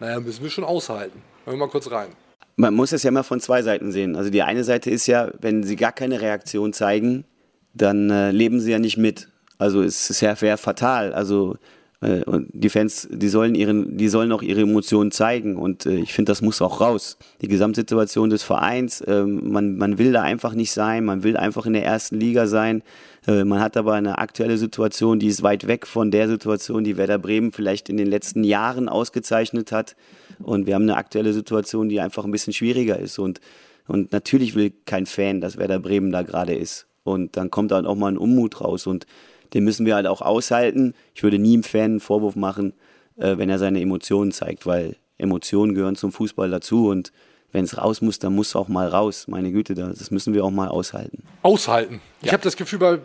naja, 0.00 0.20
müssen 0.20 0.42
wir 0.42 0.50
schon 0.50 0.64
aushalten. 0.64 1.22
Hören 1.44 1.58
wir 1.58 1.66
mal 1.66 1.70
kurz 1.70 1.90
rein. 1.90 2.08
Man 2.56 2.74
muss 2.74 2.92
es 2.92 3.02
ja 3.02 3.10
mal 3.10 3.22
von 3.22 3.40
zwei 3.40 3.62
Seiten 3.62 3.92
sehen. 3.92 4.16
Also 4.16 4.30
die 4.30 4.42
eine 4.42 4.64
Seite 4.64 4.90
ist 4.90 5.06
ja, 5.06 5.30
wenn 5.40 5.62
sie 5.62 5.76
gar 5.76 5.92
keine 5.92 6.20
Reaktion 6.20 6.72
zeigen, 6.72 7.24
dann 7.72 8.10
äh, 8.10 8.30
leben 8.30 8.60
sie 8.60 8.72
ja 8.72 8.78
nicht 8.78 8.96
mit. 8.96 9.28
Also 9.58 9.82
es 9.82 10.10
ist 10.10 10.20
ja 10.20 10.34
fatal. 10.56 11.12
Also 11.12 11.56
äh, 12.00 12.22
und 12.24 12.48
die 12.52 12.68
Fans, 12.68 13.08
die 13.10 13.28
sollen 13.28 13.54
ihren, 13.54 13.96
die 13.96 14.08
sollen 14.08 14.30
auch 14.32 14.42
ihre 14.42 14.60
Emotionen 14.60 15.10
zeigen 15.10 15.56
und 15.56 15.86
äh, 15.86 15.96
ich 15.96 16.12
finde, 16.12 16.30
das 16.30 16.42
muss 16.42 16.62
auch 16.62 16.80
raus. 16.80 17.18
Die 17.40 17.48
Gesamtsituation 17.48 18.30
des 18.30 18.42
Vereins, 18.42 19.02
ähm, 19.06 19.50
man, 19.50 19.76
man 19.76 19.98
will 19.98 20.12
da 20.12 20.22
einfach 20.22 20.54
nicht 20.54 20.72
sein, 20.72 21.04
man 21.04 21.22
will 21.22 21.36
einfach 21.36 21.66
in 21.66 21.72
der 21.72 21.84
ersten 21.84 22.20
Liga 22.20 22.46
sein. 22.46 22.82
Äh, 23.26 23.44
man 23.44 23.60
hat 23.60 23.76
aber 23.76 23.94
eine 23.94 24.18
aktuelle 24.18 24.58
Situation, 24.58 25.18
die 25.18 25.26
ist 25.26 25.42
weit 25.42 25.66
weg 25.66 25.86
von 25.86 26.10
der 26.10 26.28
Situation, 26.28 26.84
die 26.84 26.96
Werder 26.96 27.18
Bremen 27.18 27.52
vielleicht 27.52 27.88
in 27.88 27.96
den 27.96 28.06
letzten 28.06 28.44
Jahren 28.44 28.88
ausgezeichnet 28.88 29.72
hat. 29.72 29.96
Und 30.38 30.66
wir 30.66 30.74
haben 30.74 30.82
eine 30.82 30.96
aktuelle 30.96 31.32
Situation, 31.32 31.88
die 31.88 32.00
einfach 32.00 32.24
ein 32.24 32.30
bisschen 32.30 32.52
schwieriger 32.52 32.98
ist. 32.98 33.18
Und, 33.18 33.40
und 33.88 34.12
natürlich 34.12 34.54
will 34.54 34.72
kein 34.86 35.06
Fan, 35.06 35.40
dass 35.40 35.58
Werder 35.58 35.80
Bremen 35.80 36.12
da 36.12 36.22
gerade 36.22 36.54
ist. 36.54 36.86
Und 37.02 37.36
dann 37.36 37.50
kommt 37.50 37.72
dann 37.72 37.86
auch 37.86 37.96
mal 37.96 38.12
ein 38.12 38.18
Unmut 38.18 38.60
raus. 38.60 38.86
Und 38.86 39.06
den 39.54 39.64
müssen 39.64 39.86
wir 39.86 39.94
halt 39.94 40.06
auch 40.06 40.20
aushalten. 40.22 40.94
Ich 41.14 41.22
würde 41.22 41.38
nie 41.38 41.54
einem 41.54 41.62
Fan 41.62 41.82
einen 41.82 42.00
Vorwurf 42.00 42.36
machen, 42.36 42.72
äh, 43.16 43.36
wenn 43.38 43.50
er 43.50 43.58
seine 43.58 43.80
Emotionen 43.80 44.32
zeigt, 44.32 44.66
weil 44.66 44.96
Emotionen 45.18 45.74
gehören 45.74 45.96
zum 45.96 46.12
Fußball 46.12 46.50
dazu. 46.50 46.88
Und 46.88 47.12
wenn 47.52 47.64
es 47.64 47.78
raus 47.78 48.00
muss, 48.02 48.18
dann 48.18 48.34
muss 48.34 48.48
es 48.48 48.56
auch 48.56 48.68
mal 48.68 48.88
raus. 48.88 49.26
Meine 49.28 49.50
Güte, 49.50 49.74
das 49.74 50.10
müssen 50.10 50.34
wir 50.34 50.44
auch 50.44 50.50
mal 50.50 50.68
aushalten. 50.68 51.22
Aushalten. 51.42 52.00
Ich 52.22 52.32
habe 52.32 52.42
das 52.42 52.56
Gefühl, 52.56 52.78
bei 52.78 52.98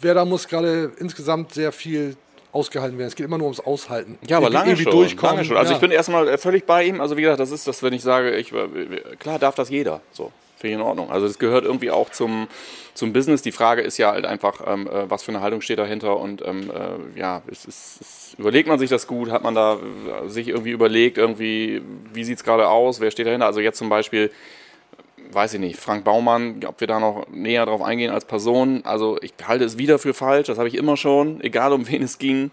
Werder 0.00 0.24
muss 0.24 0.48
gerade 0.48 0.92
insgesamt 0.98 1.52
sehr 1.54 1.72
viel 1.72 2.16
ausgehalten 2.52 2.98
werden. 2.98 3.08
Es 3.08 3.14
geht 3.14 3.24
immer 3.26 3.38
nur 3.38 3.46
ums 3.46 3.60
Aushalten. 3.60 4.18
Ja, 4.26 4.36
aber 4.38 4.46
Irgendwie- 4.46 4.58
lange 4.70 4.76
schon, 4.76 4.92
durchkommen. 4.92 5.36
lange 5.36 5.46
schon. 5.46 5.56
Also 5.56 5.70
ja. 5.70 5.76
ich 5.76 5.80
bin 5.80 5.90
erstmal 5.90 6.36
völlig 6.38 6.66
bei 6.66 6.84
ihm. 6.84 7.00
Also 7.00 7.16
wie 7.16 7.22
gesagt, 7.22 7.40
das 7.40 7.50
ist 7.50 7.66
das, 7.66 7.82
wenn 7.82 7.92
ich 7.92 8.02
sage, 8.02 8.36
ich, 8.36 8.52
äh, 8.52 9.16
klar 9.18 9.38
darf 9.38 9.54
das 9.54 9.70
jeder. 9.70 10.00
So, 10.12 10.32
finde 10.62 10.76
in 10.76 10.80
Ordnung. 10.80 11.10
Also 11.10 11.26
das 11.26 11.38
gehört 11.38 11.64
irgendwie 11.64 11.90
auch 11.90 12.10
zum, 12.10 12.48
zum 12.94 13.12
Business. 13.12 13.42
Die 13.42 13.52
Frage 13.52 13.82
ist 13.82 13.98
ja 13.98 14.12
halt 14.12 14.24
einfach, 14.24 14.62
ähm, 14.66 14.86
äh, 14.86 15.10
was 15.10 15.22
für 15.22 15.32
eine 15.32 15.42
Haltung 15.42 15.60
steht 15.60 15.78
dahinter 15.78 16.18
und 16.18 16.42
ähm, 16.46 16.70
äh, 16.70 17.18
ja, 17.18 17.42
es 17.46 17.66
ist, 17.66 18.00
es, 18.00 18.34
überlegt 18.38 18.68
man 18.68 18.78
sich 18.78 18.88
das 18.88 19.06
gut? 19.06 19.30
Hat 19.30 19.42
man 19.42 19.54
da 19.54 19.74
äh, 19.74 20.28
sich 20.28 20.48
irgendwie 20.48 20.70
überlegt, 20.70 21.18
irgendwie, 21.18 21.82
wie 22.14 22.24
sieht 22.24 22.38
es 22.38 22.44
gerade 22.44 22.68
aus? 22.68 23.00
Wer 23.00 23.10
steht 23.10 23.26
dahinter? 23.26 23.46
Also 23.46 23.60
jetzt 23.60 23.76
zum 23.76 23.90
Beispiel 23.90 24.30
weiß 25.34 25.54
ich 25.54 25.60
nicht, 25.60 25.78
Frank 25.78 26.04
Baumann, 26.04 26.60
ob 26.66 26.80
wir 26.80 26.86
da 26.86 27.00
noch 27.00 27.26
näher 27.30 27.64
drauf 27.64 27.82
eingehen 27.82 28.10
als 28.10 28.24
Person. 28.24 28.82
Also 28.84 29.18
ich 29.22 29.32
halte 29.46 29.64
es 29.64 29.78
wieder 29.78 29.98
für 29.98 30.14
falsch, 30.14 30.48
das 30.48 30.58
habe 30.58 30.68
ich 30.68 30.74
immer 30.74 30.96
schon, 30.96 31.40
egal 31.40 31.72
um 31.72 31.88
wen 31.88 32.02
es 32.02 32.18
ging. 32.18 32.50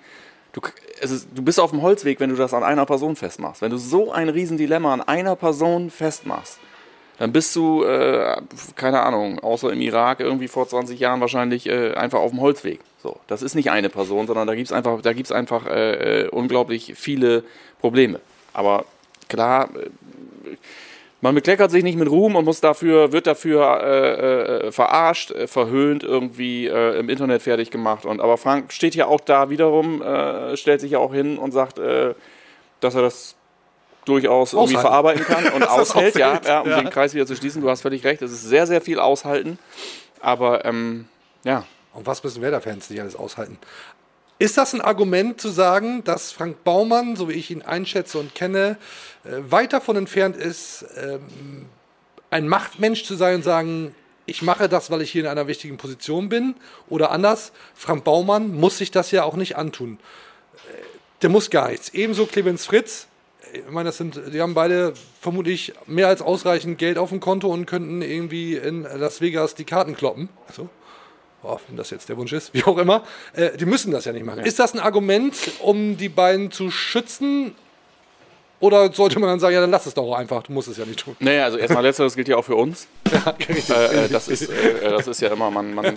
Du, 0.54 0.62
es 1.00 1.12
ist, 1.12 1.28
du 1.34 1.44
bist 1.44 1.60
auf 1.60 1.72
dem 1.72 1.82
Holzweg, 1.82 2.20
wenn 2.20 2.30
du 2.30 2.36
das 2.36 2.54
an 2.54 2.64
einer 2.64 2.86
Person 2.86 3.16
festmachst. 3.16 3.62
Wenn 3.62 3.72
du 3.72 3.78
so 3.78 4.12
ein 4.12 4.30
Riesendilemma 4.30 4.94
an 4.94 5.02
einer 5.02 5.36
Person 5.36 5.90
festmachst, 5.90 6.60
dann 7.20 7.34
bist 7.34 7.54
du, 7.56 7.84
äh, 7.84 8.38
keine 8.76 9.02
Ahnung, 9.02 9.40
außer 9.40 9.72
im 9.74 9.82
Irak 9.82 10.22
irgendwie 10.22 10.48
vor 10.48 10.68
20 10.68 10.98
Jahren 11.00 11.20
wahrscheinlich 11.20 11.68
äh, 11.68 11.94
einfach 11.94 12.20
auf 12.20 12.32
dem 12.32 12.40
Holzweg. 12.40 12.80
So, 13.04 13.18
das 13.28 13.42
ist 13.42 13.56
nicht 13.56 13.72
eine 13.72 13.90
Person, 13.90 14.26
sondern 14.26 14.48
da 14.48 14.56
gibt 14.56 14.68
es 14.68 14.72
einfach, 14.72 15.02
da 15.02 15.12
gibt's 15.12 15.34
einfach 15.34 15.68
äh, 15.68 16.22
äh, 16.22 16.28
unglaublich 16.30 16.94
viele 16.96 17.44
Probleme. 17.82 18.22
Aber 18.54 18.86
klar, 19.28 19.70
äh, 19.76 20.56
man 21.20 21.36
bekleckert 21.36 21.72
sich 21.72 21.84
nicht 21.84 21.98
mit 21.98 22.10
Ruhm 22.10 22.38
und 22.38 22.46
muss 22.46 22.62
dafür, 22.62 23.12
wird 23.12 23.28
dafür 23.28 23.84
äh, 23.84 24.72
verarscht, 24.72 25.34
verhöhnt, 25.48 26.02
irgendwie 26.02 26.68
im 26.68 27.10
Internet 27.10 27.42
fertig 27.42 27.72
gemacht. 27.72 28.06
Und, 28.06 28.22
aber 28.22 28.38
Frank 28.38 28.72
steht 28.72 28.96
ja 28.96 29.08
auch 29.08 29.20
da 29.20 29.50
wiederum, 29.50 30.02
stellt 30.54 30.80
sich 30.80 30.92
ja 30.92 31.00
auch 31.00 31.14
hin 31.14 31.38
und 31.38 31.52
sagt, 31.52 31.78
dass 31.78 32.96
er 32.96 33.02
das 33.02 33.36
durchaus 34.10 34.54
irgendwie 34.54 34.76
Aushalten. 34.76 34.88
verarbeiten 34.90 35.24
kann 35.26 35.54
und 35.54 35.64
aushält, 35.70 36.16
ja, 36.16 36.42
ja, 36.46 36.60
um 36.62 36.70
ja. 36.70 36.82
den 36.82 36.90
Kreis 36.90 37.14
wieder 37.14 37.26
zu 37.26 37.36
schließen. 37.36 37.62
Du 37.62 37.70
hast 37.70 37.82
völlig 37.82 38.04
recht, 38.04 38.22
es 38.22 38.32
ist 38.32 38.44
sehr, 38.44 38.68
sehr 38.68 38.82
viel 38.82 39.00
aushalten. 39.00 39.58
Aber 40.20 40.66
ähm, 40.66 41.08
ja, 41.44 41.66
Und 41.94 42.06
was 42.06 42.24
müssen 42.24 42.42
Werder-Fans 42.42 42.90
nicht 42.90 43.00
alles 43.02 43.16
aushalten? 43.16 43.58
Ist 44.38 44.58
das 44.58 44.74
ein 44.74 44.82
Argument 44.82 45.40
zu 45.42 45.50
sagen, 45.50 46.04
dass 46.04 46.32
Frank 46.32 46.64
Baumann, 46.64 47.16
so 47.16 47.28
wie 47.30 47.34
ich 47.34 47.52
ihn 47.52 47.62
einschätze 47.62 48.18
und 48.18 48.36
kenne, 48.36 48.78
äh, 49.26 49.52
weit 49.52 49.74
davon 49.74 49.96
entfernt 49.98 50.38
ist, 50.38 50.86
ähm, 50.98 51.66
ein 52.30 52.48
Machtmensch 52.48 53.04
zu 53.04 53.16
sein 53.16 53.36
und 53.36 53.44
sagen, 53.44 53.94
ich 54.26 54.42
mache 54.42 54.70
das, 54.70 54.92
weil 54.92 55.02
ich 55.02 55.12
hier 55.12 55.24
in 55.24 55.28
einer 55.28 55.48
wichtigen 55.48 55.78
Position 55.78 56.30
bin? 56.30 56.56
Oder 56.88 57.12
anders, 57.12 57.52
Frank 57.76 58.04
Baumann 58.04 58.54
muss 58.54 58.78
sich 58.78 58.92
das 58.92 59.12
ja 59.12 59.24
auch 59.24 59.36
nicht 59.36 59.58
antun. 59.58 60.00
Äh, 60.70 60.84
Der 61.22 61.30
muss 61.30 61.50
gar 61.50 61.70
nichts. 61.70 61.90
Ebenso 61.90 62.26
Clemens 62.26 62.66
Fritz. 62.66 63.08
Ich 63.54 63.70
meine, 63.70 63.90
das 63.90 63.98
sind, 63.98 64.20
die 64.34 64.42
haben 64.42 64.54
beide 64.54 64.94
vermutlich 65.20 65.74
mehr 65.88 66.08
als 66.08 66.22
ausreichend 66.22 66.78
Geld 66.78 66.98
auf 66.98 67.10
dem 67.10 67.20
Konto 67.20 67.48
und 67.48 67.66
könnten 67.66 68.02
irgendwie 68.02 68.56
in 68.56 68.84
Las 68.84 69.22
Vegas 69.22 69.56
die 69.56 69.66
Karten 69.66 69.96
kloppen. 69.96 70.30
So. 70.54 70.70
Oh, 71.42 71.58
wenn 71.68 71.78
das 71.78 71.90
jetzt 71.90 72.10
der 72.10 72.18
Wunsch 72.18 72.34
ist, 72.34 72.54
wie 72.54 72.64
auch 72.64 72.78
immer, 72.78 73.04
äh, 73.34 73.56
die 73.58 73.66
müssen 73.66 73.92
das 73.92 74.06
ja 74.06 74.14
nicht 74.14 74.26
machen. 74.26 74.44
Ist 74.46 74.60
das 74.60 74.74
ein 74.74 74.80
Argument, 74.80 75.36
um 75.60 75.98
die 75.98 76.10
beiden 76.10 76.52
zu 76.52 76.70
schützen? 76.70 77.56
Oder 78.62 78.92
sollte 78.92 79.20
man 79.20 79.30
dann 79.30 79.40
sagen, 79.40 79.54
ja, 79.54 79.62
dann 79.62 79.72
lass 79.72 79.86
es 79.86 79.94
doch 79.94 80.14
einfach, 80.14 80.44
du 80.44 80.52
musst 80.52 80.68
es 80.68 80.78
ja 80.78 80.86
nicht 80.86 81.00
tun. 81.00 81.16
naja, 81.20 81.46
also 81.46 81.58
erstmal 81.58 81.84
letzteres 81.84 82.16
gilt 82.16 82.28
ja 82.28 82.36
auch 82.38 82.46
für 82.46 82.56
uns. 82.56 82.88
Ja, 83.12 83.32
richtig. 83.40 83.70
Äh, 83.72 84.06
äh, 84.06 84.08
das, 84.10 84.28
ist, 84.28 84.44
äh, 84.50 84.90
das 84.92 85.08
ist 85.08 85.20
ja 85.20 85.30
immer, 85.30 85.50
man, 85.50 85.74
man, 85.74 85.96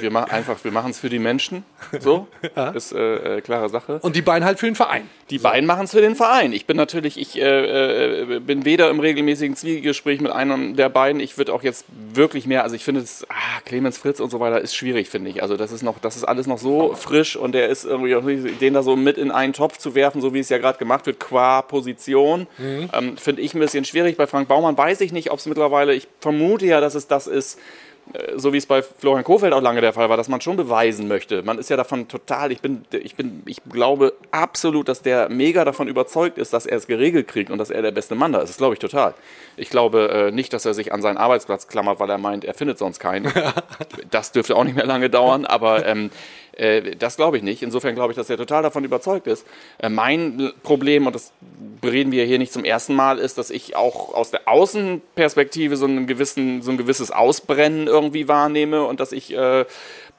wir 0.00 0.10
machen 0.12 0.30
einfach, 0.30 0.56
wir 0.62 0.70
machen 0.70 0.92
es 0.92 1.00
für 1.00 1.08
die 1.08 1.18
Menschen. 1.18 1.64
So, 1.98 2.28
ist 2.74 2.92
äh, 2.92 3.38
äh, 3.38 3.40
klare 3.40 3.68
Sache. 3.68 3.98
Und 4.02 4.14
die 4.14 4.22
beiden 4.22 4.44
halt 4.44 4.60
für 4.60 4.66
den 4.66 4.76
Verein. 4.76 5.08
Die 5.30 5.38
beiden 5.38 5.66
machen 5.66 5.86
es 5.86 5.90
für 5.90 6.00
den 6.00 6.14
Verein. 6.14 6.52
Ich 6.52 6.66
bin 6.66 6.76
natürlich, 6.76 7.18
ich 7.18 7.40
äh, 7.40 8.38
bin 8.40 8.64
weder 8.64 8.88
im 8.90 9.00
regelmäßigen 9.00 9.56
Zwiegespräch 9.56 10.20
mit 10.20 10.30
einem 10.30 10.76
der 10.76 10.88
beiden. 10.90 11.20
Ich 11.20 11.36
würde 11.38 11.52
auch 11.52 11.64
jetzt 11.64 11.86
wirklich 12.12 12.46
mehr, 12.46 12.62
also 12.62 12.76
ich 12.76 12.84
finde 12.84 13.00
es, 13.00 13.26
ah, 13.30 13.60
Clemens 13.64 13.98
Fritz 13.98 14.20
und 14.20 14.30
so 14.30 14.38
weiter 14.38 14.60
ist 14.60 14.76
schwierig, 14.76 15.08
finde 15.10 15.30
ich. 15.30 15.42
Also 15.42 15.56
das 15.56 15.72
ist 15.72 15.82
noch, 15.82 15.98
das 15.98 16.14
ist 16.16 16.22
alles 16.24 16.46
noch 16.46 16.58
so 16.58 16.94
frisch 16.94 17.34
und 17.36 17.52
der 17.52 17.68
ist 17.68 17.84
irgendwie, 17.84 18.14
auch 18.14 18.22
nicht- 18.22 18.60
den 18.60 18.74
da 18.74 18.82
so 18.84 18.94
mit 18.94 19.18
in 19.18 19.32
einen 19.32 19.52
Topf 19.54 19.78
zu 19.78 19.96
werfen, 19.96 20.20
so 20.20 20.32
wie 20.34 20.38
es 20.38 20.50
ja 20.50 20.58
gerade 20.58 20.78
gemacht 20.78 21.04
wird, 21.06 21.18
qua 21.18 21.62
Position, 21.62 21.93
ähm, 22.92 23.16
finde 23.16 23.42
ich 23.42 23.54
ein 23.54 23.60
bisschen 23.60 23.84
schwierig. 23.84 24.16
Bei 24.16 24.26
Frank 24.26 24.48
Baumann 24.48 24.76
weiß 24.76 25.00
ich 25.00 25.12
nicht, 25.12 25.30
ob 25.30 25.38
es 25.38 25.46
mittlerweile, 25.46 25.94
ich 25.94 26.08
vermute 26.20 26.66
ja, 26.66 26.80
dass 26.80 26.94
es 26.94 27.06
das 27.06 27.26
ist, 27.26 27.58
äh, 28.12 28.38
so 28.38 28.52
wie 28.52 28.58
es 28.58 28.66
bei 28.66 28.82
Florian 28.82 29.24
Kohfeldt 29.24 29.54
auch 29.54 29.62
lange 29.62 29.80
der 29.80 29.92
Fall 29.92 30.08
war, 30.08 30.16
dass 30.16 30.28
man 30.28 30.40
schon 30.40 30.56
beweisen 30.56 31.08
möchte. 31.08 31.42
Man 31.42 31.58
ist 31.58 31.70
ja 31.70 31.76
davon 31.76 32.08
total, 32.08 32.52
ich 32.52 32.60
bin, 32.60 32.84
ich 32.92 33.14
bin, 33.16 33.42
ich 33.46 33.58
glaube 33.70 34.12
absolut, 34.30 34.88
dass 34.88 35.02
der 35.02 35.28
mega 35.28 35.64
davon 35.64 35.88
überzeugt 35.88 36.38
ist, 36.38 36.52
dass 36.52 36.66
er 36.66 36.76
es 36.76 36.86
geregelt 36.86 37.28
kriegt 37.28 37.50
und 37.50 37.58
dass 37.58 37.70
er 37.70 37.82
der 37.82 37.92
beste 37.92 38.14
Mann 38.14 38.32
da 38.32 38.40
ist. 38.40 38.50
Das 38.50 38.56
glaube 38.58 38.74
ich 38.74 38.80
total. 38.80 39.14
Ich 39.56 39.70
glaube 39.70 40.10
äh, 40.10 40.30
nicht, 40.30 40.52
dass 40.52 40.64
er 40.64 40.74
sich 40.74 40.92
an 40.92 41.02
seinen 41.02 41.16
Arbeitsplatz 41.16 41.68
klammert, 41.68 42.00
weil 42.00 42.10
er 42.10 42.18
meint, 42.18 42.44
er 42.44 42.54
findet 42.54 42.78
sonst 42.78 42.98
keinen. 42.98 43.32
das 44.10 44.32
dürfte 44.32 44.56
auch 44.56 44.64
nicht 44.64 44.76
mehr 44.76 44.86
lange 44.86 45.08
dauern, 45.08 45.44
aber 45.46 45.86
ähm, 45.86 46.10
äh, 46.56 46.96
das 46.96 47.16
glaube 47.16 47.36
ich 47.36 47.42
nicht. 47.42 47.62
Insofern 47.62 47.94
glaube 47.94 48.12
ich, 48.12 48.16
dass 48.16 48.30
er 48.30 48.36
total 48.36 48.62
davon 48.62 48.84
überzeugt 48.84 49.26
ist. 49.26 49.46
Äh, 49.78 49.88
mein 49.88 50.52
Problem, 50.62 51.06
und 51.06 51.14
das 51.14 51.32
bereden 51.80 52.12
wir 52.12 52.24
hier 52.24 52.38
nicht 52.38 52.52
zum 52.52 52.64
ersten 52.64 52.94
Mal, 52.94 53.18
ist, 53.18 53.38
dass 53.38 53.50
ich 53.50 53.76
auch 53.76 54.14
aus 54.14 54.30
der 54.30 54.48
Außenperspektive 54.48 55.76
so, 55.76 55.86
einen 55.86 56.06
gewissen, 56.06 56.62
so 56.62 56.70
ein 56.70 56.76
gewisses 56.76 57.10
Ausbrennen 57.10 57.86
irgendwie 57.86 58.28
wahrnehme 58.28 58.84
und 58.84 59.00
dass 59.00 59.12
ich 59.12 59.34
äh, 59.34 59.64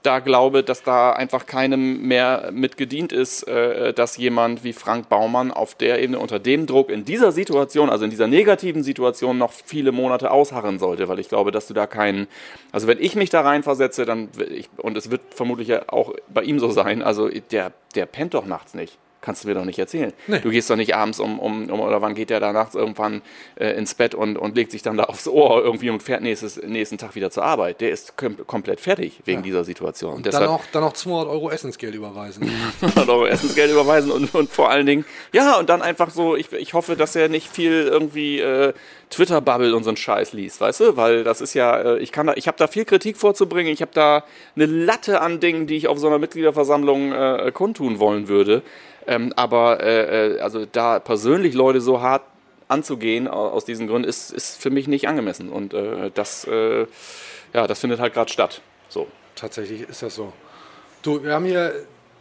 da 0.05 0.19
glaube, 0.19 0.63
dass 0.63 0.83
da 0.83 1.11
einfach 1.11 1.45
keinem 1.45 2.01
mehr 2.01 2.49
mit 2.51 2.77
gedient 2.77 3.11
ist, 3.11 3.43
äh, 3.47 3.93
dass 3.93 4.17
jemand 4.17 4.63
wie 4.63 4.73
Frank 4.73 5.09
Baumann 5.09 5.51
auf 5.51 5.75
der 5.75 6.01
Ebene 6.01 6.19
unter 6.19 6.39
dem 6.39 6.65
Druck 6.65 6.89
in 6.89 7.05
dieser 7.05 7.31
Situation, 7.31 7.89
also 7.89 8.05
in 8.05 8.11
dieser 8.11 8.27
negativen 8.27 8.83
Situation, 8.83 9.37
noch 9.37 9.51
viele 9.51 9.91
Monate 9.91 10.31
ausharren 10.31 10.79
sollte, 10.79 11.07
weil 11.07 11.19
ich 11.19 11.29
glaube, 11.29 11.51
dass 11.51 11.67
du 11.67 11.73
da 11.73 11.87
keinen, 11.87 12.27
also 12.71 12.87
wenn 12.87 13.01
ich 13.01 13.15
mich 13.15 13.29
da 13.29 13.41
reinversetze, 13.41 14.05
dann, 14.05 14.29
ich, 14.49 14.69
und 14.77 14.97
es 14.97 15.11
wird 15.11 15.21
vermutlich 15.31 15.69
ja 15.69 15.83
auch 15.87 16.13
bei 16.33 16.43
ihm 16.43 16.59
so 16.59 16.69
sein, 16.69 17.01
also 17.01 17.29
der, 17.29 17.71
der 17.95 18.05
pennt 18.05 18.33
doch 18.33 18.45
nachts 18.45 18.73
nicht. 18.73 18.97
Kannst 19.25 19.43
du 19.43 19.47
mir 19.47 19.55
doch 19.55 19.65
nicht 19.65 19.79
erzählen. 19.79 20.13
Nee. 20.27 20.39
Du 20.39 20.51
gehst 20.51 20.69
doch 20.69 20.75
nicht 20.75 20.95
abends 20.95 21.19
um, 21.19 21.39
um, 21.39 21.67
um 21.67 21.79
oder 21.79 21.99
wann 22.03 22.13
geht 22.13 22.29
der 22.29 22.39
da 22.39 22.53
nachts 22.53 22.75
irgendwann 22.75 23.23
äh, 23.55 23.71
ins 23.71 23.95
Bett 23.95 24.13
und, 24.13 24.37
und 24.37 24.55
legt 24.55 24.69
sich 24.69 24.83
dann 24.83 24.97
da 24.97 25.05
aufs 25.05 25.27
Ohr 25.27 25.63
irgendwie 25.63 25.89
und 25.89 26.03
fährt 26.03 26.21
nächstes, 26.21 26.61
nächsten 26.61 26.99
Tag 26.99 27.15
wieder 27.15 27.31
zur 27.31 27.43
Arbeit. 27.43 27.81
Der 27.81 27.89
ist 27.89 28.17
kom 28.17 28.37
komplett 28.45 28.79
fertig 28.79 29.21
wegen 29.25 29.41
dieser 29.41 29.63
Situation. 29.63 30.17
Und 30.17 30.27
Dann 30.27 30.31
deshalb 30.31 30.51
auch, 30.51 30.63
dann 30.71 30.83
auch 30.83 30.93
200 30.93 31.27
Euro 31.27 31.49
Essensgeld 31.49 31.95
überweisen. 31.95 32.51
100 32.81 33.09
Euro 33.09 33.25
Essensgeld 33.25 33.71
überweisen 33.71 34.11
und, 34.11 34.35
und 34.35 34.51
vor 34.51 34.69
allen 34.69 34.85
Dingen, 34.85 35.05
ja, 35.33 35.57
und 35.57 35.69
dann 35.69 35.81
einfach 35.81 36.11
so, 36.11 36.35
ich, 36.35 36.53
ich 36.53 36.75
hoffe, 36.75 36.95
dass 36.95 37.15
er 37.15 37.27
nicht 37.27 37.49
viel 37.49 37.87
irgendwie 37.89 38.39
äh, 38.39 38.73
Twitter-Bubble 39.09 39.75
und 39.75 39.83
so 39.83 39.89
einen 39.89 39.97
Scheiß 39.97 40.33
liest, 40.33 40.61
weißt 40.61 40.79
du? 40.81 40.97
Weil 40.97 41.23
das 41.23 41.41
ist 41.41 41.53
ja, 41.53 41.77
äh, 41.77 41.97
ich 41.99 42.11
kann 42.11 42.27
da, 42.27 42.33
ich 42.35 42.47
habe 42.47 42.57
da 42.57 42.67
viel 42.67 42.85
Kritik 42.85 43.17
vorzubringen, 43.17 43.71
ich 43.71 43.81
habe 43.81 43.91
da 43.93 44.23
eine 44.55 44.65
Latte 44.65 45.21
an 45.21 45.39
Dingen, 45.39 45.67
die 45.67 45.77
ich 45.77 45.87
auf 45.87 45.99
so 45.99 46.07
einer 46.07 46.19
Mitgliederversammlung 46.19 47.11
äh, 47.11 47.51
kundtun 47.53 47.99
wollen 47.99 48.27
würde. 48.27 48.61
Ähm, 49.07 49.33
aber 49.35 49.81
äh, 49.83 50.35
äh, 50.35 50.39
also 50.39 50.65
da 50.65 50.99
persönlich 50.99 51.53
Leute 51.53 51.81
so 51.81 52.01
hart 52.01 52.23
anzugehen 52.67 53.27
au- 53.27 53.49
aus 53.49 53.65
diesen 53.65 53.87
Gründen 53.87 54.07
ist, 54.07 54.31
ist 54.31 54.59
für 54.59 54.71
mich 54.71 54.87
nicht 54.87 55.07
angemessen. 55.07 55.49
Und 55.49 55.73
äh, 55.73 56.09
das, 56.13 56.45
äh, 56.45 56.87
ja, 57.53 57.67
das 57.67 57.79
findet 57.79 57.99
halt 57.99 58.13
gerade 58.13 58.31
statt. 58.31 58.61
So. 58.89 59.07
Tatsächlich 59.35 59.81
ist 59.81 60.01
das 60.01 60.15
so. 60.15 60.33
Du, 61.03 61.23
wir 61.23 61.33
haben 61.33 61.45
hier 61.45 61.73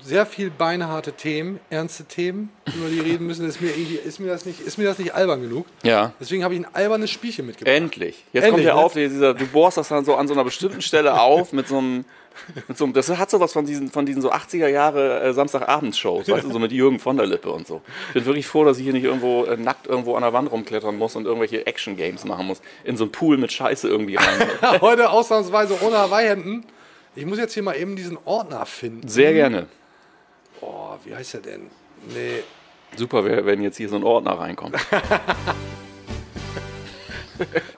sehr 0.02 0.26
viel 0.26 0.50
beinharte 0.50 1.12
Themen, 1.12 1.60
ernste 1.70 2.04
Themen, 2.04 2.50
über 2.66 2.88
die 2.88 3.00
reden 3.00 3.26
müssen. 3.26 3.48
Ist 3.48 3.62
mir, 3.62 3.70
irgendwie, 3.70 3.94
ist 3.94 4.20
mir, 4.20 4.26
das, 4.26 4.44
nicht, 4.44 4.60
ist 4.60 4.76
mir 4.76 4.84
das 4.84 4.98
nicht 4.98 5.14
albern 5.14 5.40
genug? 5.40 5.64
Ja. 5.82 6.12
Deswegen 6.20 6.44
habe 6.44 6.52
ich 6.52 6.60
ein 6.60 6.66
albernes 6.74 7.10
Spielchen 7.10 7.46
mitgebracht. 7.46 7.74
Endlich. 7.74 8.22
Jetzt 8.34 8.44
Endlich, 8.44 8.50
kommt 8.50 8.64
der 8.66 8.74
ne? 8.74 8.80
auf, 8.80 8.92
dieser, 8.92 9.32
du 9.32 9.46
bohrst 9.46 9.78
das 9.78 9.88
dann 9.88 10.04
so 10.04 10.16
an 10.16 10.28
so 10.28 10.34
einer 10.34 10.44
bestimmten 10.44 10.82
Stelle 10.82 11.18
auf 11.18 11.54
mit 11.54 11.66
so 11.68 11.78
einem. 11.78 12.04
So 12.74 12.86
das 12.88 13.08
hat 13.08 13.30
sowas 13.30 13.52
von 13.52 13.64
diesen, 13.66 13.90
von 13.90 14.06
diesen 14.06 14.22
so 14.22 14.32
80er 14.32 14.68
Jahre 14.68 15.20
äh, 15.20 15.32
Samstagabendshows, 15.32 16.28
weißt 16.28 16.44
du, 16.44 16.52
so 16.52 16.58
mit 16.58 16.72
Jürgen 16.72 16.98
von 16.98 17.16
der 17.16 17.26
Lippe 17.26 17.50
und 17.50 17.66
so. 17.66 17.82
Ich 18.08 18.14
bin 18.14 18.26
wirklich 18.26 18.46
froh, 18.46 18.64
dass 18.64 18.78
ich 18.78 18.84
hier 18.84 18.92
nicht 18.92 19.04
irgendwo 19.04 19.44
äh, 19.44 19.56
nackt 19.56 19.86
irgendwo 19.86 20.14
an 20.16 20.22
der 20.22 20.32
Wand 20.32 20.50
rumklettern 20.50 20.96
muss 20.96 21.16
und 21.16 21.24
irgendwelche 21.26 21.66
Action-Games 21.66 22.24
machen 22.24 22.46
muss. 22.46 22.60
In 22.84 22.96
so 22.96 23.04
einen 23.04 23.12
Pool 23.12 23.38
mit 23.38 23.52
Scheiße 23.52 23.88
irgendwie 23.88 24.16
rein. 24.16 24.48
Heute 24.80 25.10
ausnahmsweise 25.10 25.78
ohne 25.82 25.98
Hawaii-Hemden. 25.98 26.64
Ich 27.16 27.26
muss 27.26 27.38
jetzt 27.38 27.54
hier 27.54 27.62
mal 27.62 27.76
eben 27.76 27.96
diesen 27.96 28.18
Ordner 28.24 28.66
finden. 28.66 29.06
Sehr 29.08 29.32
gerne. 29.32 29.66
Oh, 30.60 30.96
wie 31.04 31.14
heißt 31.14 31.34
der 31.34 31.40
denn? 31.40 31.70
Nee. 32.12 32.42
Super 32.96 33.24
wäre, 33.24 33.46
wenn 33.46 33.62
jetzt 33.62 33.76
hier 33.76 33.88
so 33.88 33.96
ein 33.96 34.04
Ordner 34.04 34.32
reinkommt. 34.32 34.76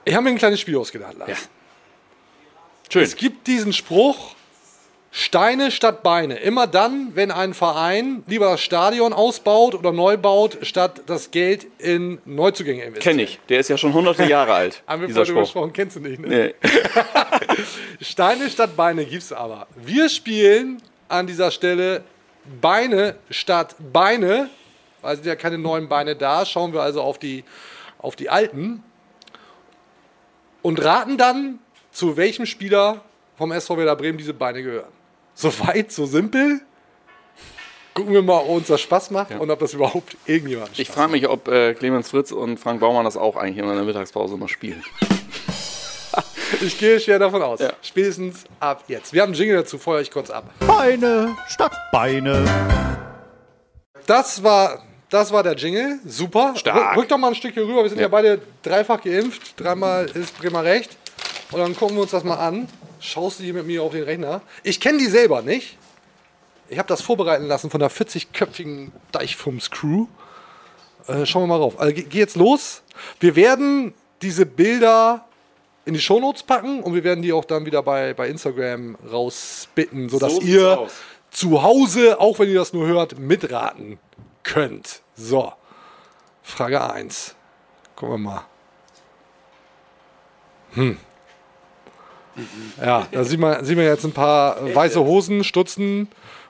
Ich 0.05 0.13
habe 0.13 0.23
mir 0.23 0.29
ein 0.29 0.37
kleines 0.37 0.59
Spiel 0.59 0.77
ausgedacht, 0.77 1.17
Lars. 1.17 1.49
Schön. 2.89 3.03
Es 3.03 3.15
gibt 3.15 3.47
diesen 3.47 3.73
Spruch, 3.73 4.35
Steine 5.17 5.71
statt 5.71 6.03
Beine. 6.03 6.35
Immer 6.35 6.67
dann, 6.67 7.15
wenn 7.15 7.31
ein 7.31 7.55
Verein 7.55 8.21
lieber 8.27 8.51
das 8.51 8.61
Stadion 8.61 9.13
ausbaut 9.13 9.73
oder 9.73 9.91
neu 9.91 10.15
baut, 10.15 10.59
statt 10.61 11.01
das 11.07 11.31
Geld 11.31 11.65
in 11.79 12.19
Neuzugänge 12.25 12.83
investiert. 12.83 13.03
Kenn 13.03 13.17
ich. 13.17 13.39
Der 13.49 13.59
ist 13.59 13.67
ja 13.67 13.79
schon 13.79 13.95
hunderte 13.95 14.25
Jahre 14.25 14.53
alt. 14.53 14.83
Haben 14.87 15.01
wir 15.01 15.09
vorhin 15.09 15.35
gesprochen, 15.35 15.73
kennst 15.73 15.95
du 15.95 16.01
nicht, 16.01 16.19
ne? 16.19 16.27
Nee. 16.27 16.55
Steine 17.99 18.47
statt 18.47 18.77
Beine 18.77 19.05
gibt's 19.05 19.33
aber. 19.33 19.65
Wir 19.75 20.07
spielen 20.07 20.83
an 21.09 21.25
dieser 21.25 21.49
Stelle 21.49 22.03
Beine 22.61 23.15
statt 23.31 23.75
Beine, 23.91 24.51
weil 25.01 25.15
sind 25.15 25.25
ja 25.25 25.35
keine 25.35 25.57
neuen 25.57 25.89
Beine 25.89 26.15
da. 26.15 26.45
Schauen 26.45 26.73
wir 26.73 26.83
also 26.83 27.01
auf 27.01 27.17
die, 27.17 27.43
auf 27.97 28.15
die 28.15 28.29
alten 28.29 28.83
und 30.61 30.83
raten 30.83 31.17
dann, 31.17 31.57
zu 31.91 32.17
welchem 32.17 32.45
Spieler 32.45 33.01
vom 33.35 33.51
SV 33.51 33.77
Werder 33.77 33.95
Bremen 33.95 34.19
diese 34.19 34.35
Beine 34.35 34.61
gehören. 34.61 34.96
So 35.39 35.53
weit, 35.59 35.91
so 35.91 36.07
simpel. 36.07 36.61
Gucken 37.93 38.11
wir 38.11 38.23
mal, 38.23 38.39
ob 38.39 38.49
uns 38.49 38.67
das 38.67 38.81
Spaß 38.81 39.11
macht 39.11 39.31
und 39.39 39.51
ob 39.51 39.59
das 39.59 39.75
überhaupt 39.75 40.17
irgendjemand 40.25 40.71
Ich 40.79 40.87
Spaß 40.87 40.95
frage 40.95 41.11
mich, 41.11 41.29
ob 41.29 41.47
äh, 41.47 41.75
Clemens 41.75 42.09
Fritz 42.09 42.31
und 42.31 42.59
Frank 42.59 42.79
Baumann 42.79 43.05
das 43.05 43.17
auch 43.17 43.35
eigentlich 43.35 43.59
in 43.59 43.67
der 43.67 43.83
Mittagspause 43.83 44.35
mal 44.35 44.47
spielen. 44.47 44.83
Ich 46.61 46.79
gehe 46.79 46.97
schwer 46.99 47.19
davon 47.19 47.41
aus. 47.41 47.59
Ja. 47.59 47.73
Spätestens 47.81 48.45
ab 48.61 48.85
jetzt. 48.87 49.11
Wir 49.11 49.21
haben 49.21 49.33
einen 49.33 49.37
Jingle 49.37 49.57
dazu, 49.57 49.77
feuer 49.77 49.99
ich 49.99 50.09
kurz 50.09 50.29
ab. 50.29 50.45
Beine 50.65 51.35
statt 51.49 51.73
Beine. 51.91 52.45
Das 54.05 54.41
war, 54.41 54.81
das 55.09 55.33
war 55.33 55.43
der 55.43 55.55
Jingle. 55.55 55.99
Super. 56.05 56.53
Stark. 56.55 56.91
Rück, 56.91 57.03
rück 57.03 57.09
doch 57.09 57.17
mal 57.17 57.27
ein 57.27 57.35
Stück 57.35 57.53
hier 57.53 57.63
rüber. 57.63 57.83
Wir 57.83 57.89
sind 57.89 57.99
ja. 57.99 58.07
beide 58.07 58.39
dreifach 58.63 59.01
geimpft. 59.01 59.59
Dreimal 59.59 60.05
ist 60.05 60.39
Bremer 60.39 60.63
recht. 60.63 60.95
Und 61.51 61.59
dann 61.59 61.75
gucken 61.75 61.97
wir 61.97 62.03
uns 62.03 62.11
das 62.11 62.23
mal 62.23 62.37
an. 62.37 62.69
Schaust 62.99 63.39
du 63.39 63.43
hier 63.43 63.53
mit 63.53 63.65
mir 63.65 63.83
auf 63.83 63.91
den 63.91 64.03
Rechner? 64.03 64.41
Ich 64.63 64.79
kenne 64.79 64.97
die 64.97 65.07
selber 65.07 65.41
nicht. 65.41 65.77
Ich 66.69 66.77
habe 66.79 66.87
das 66.87 67.01
vorbereiten 67.01 67.45
lassen 67.45 67.69
von 67.69 67.79
der 67.79 67.89
40-köpfigen 67.91 68.91
Deichfums-Crew. 69.11 70.07
Äh, 71.07 71.25
schauen 71.25 71.43
wir 71.43 71.47
mal 71.47 71.57
rauf. 71.57 71.79
Also, 71.79 71.93
geh, 71.93 72.19
jetzt 72.19 72.35
los. 72.35 72.81
Wir 73.19 73.35
werden 73.35 73.93
diese 74.21 74.45
Bilder 74.45 75.25
in 75.85 75.93
die 75.93 76.01
Shownotes 76.01 76.43
packen 76.43 76.83
und 76.83 76.93
wir 76.93 77.03
werden 77.05 77.21
die 77.21 77.31
auch 77.31 77.45
dann 77.45 77.65
wieder 77.65 77.81
bei, 77.83 78.13
bei 78.13 78.27
Instagram 78.27 78.97
rausbitten, 79.09 80.09
sodass 80.09 80.35
So 80.35 80.41
ihr 80.41 80.79
aus. 80.79 80.91
zu 81.31 81.63
Hause, 81.63 82.19
auch 82.19 82.39
wenn 82.39 82.49
ihr 82.49 82.55
das 82.59 82.73
nur 82.73 82.87
hört, 82.87 83.17
mitraten 83.17 83.97
könnt. 84.43 85.01
So, 85.15 85.53
Frage 86.43 86.91
1. 86.91 87.35
Gucken 87.95 88.15
wir 88.15 88.17
mal. 88.17 88.45
Hm. 90.73 90.97
Ja, 92.79 93.07
da 93.11 93.23
sieht 93.23 93.39
man, 93.39 93.63
sieht 93.65 93.77
man 93.77 93.85
jetzt 93.85 94.03
ein 94.05 94.11
paar 94.11 94.73
weiße 94.75 94.99
Hosen, 94.99 95.43
Stutzen, 95.43 96.07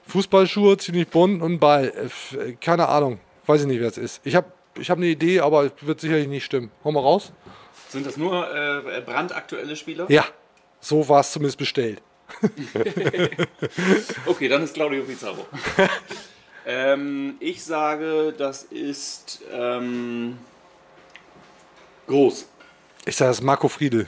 Fußballschuhe, 0.07 0.77
ziemlich 0.77 1.07
bunt 1.07 1.41
und 1.41 1.59
Ball. 1.59 2.09
Äh, 2.33 2.53
Keine 2.53 2.87
Ahnung, 2.87 3.19
weiß 3.45 3.61
ich 3.61 3.67
nicht, 3.67 3.79
wer 3.79 3.87
es 3.87 3.97
ist. 3.97 4.21
Ich 4.23 4.35
habe 4.35 4.51
ich 4.79 4.89
hab 4.89 4.97
eine 4.97 5.07
Idee, 5.07 5.39
aber 5.39 5.71
wird 5.81 5.99
sicherlich 5.99 6.27
nicht 6.27 6.45
stimmen. 6.45 6.71
Hau 6.83 6.91
mal 6.91 6.99
raus. 6.99 7.31
Sind 7.89 8.05
das 8.05 8.17
nur 8.17 8.47
äh, 8.53 9.01
brandaktuelle 9.01 9.75
Spieler? 9.75 10.05
Ja, 10.09 10.25
so 10.79 11.07
war 11.09 11.21
es 11.21 11.31
zumindest 11.31 11.57
bestellt. 11.57 12.01
Okay, 14.25 14.49
dann 14.49 14.63
ist 14.63 14.73
Claudio 14.73 15.03
Pizarro. 15.03 15.45
ähm, 16.65 17.35
ich 17.39 17.63
sage, 17.63 18.33
das 18.37 18.63
ist 18.63 19.41
ähm, 19.51 20.37
groß. 22.07 22.47
Ich 23.05 23.15
sage, 23.15 23.29
das 23.29 23.37
ist 23.39 23.43
Marco 23.43 23.69
Friedel. 23.69 24.07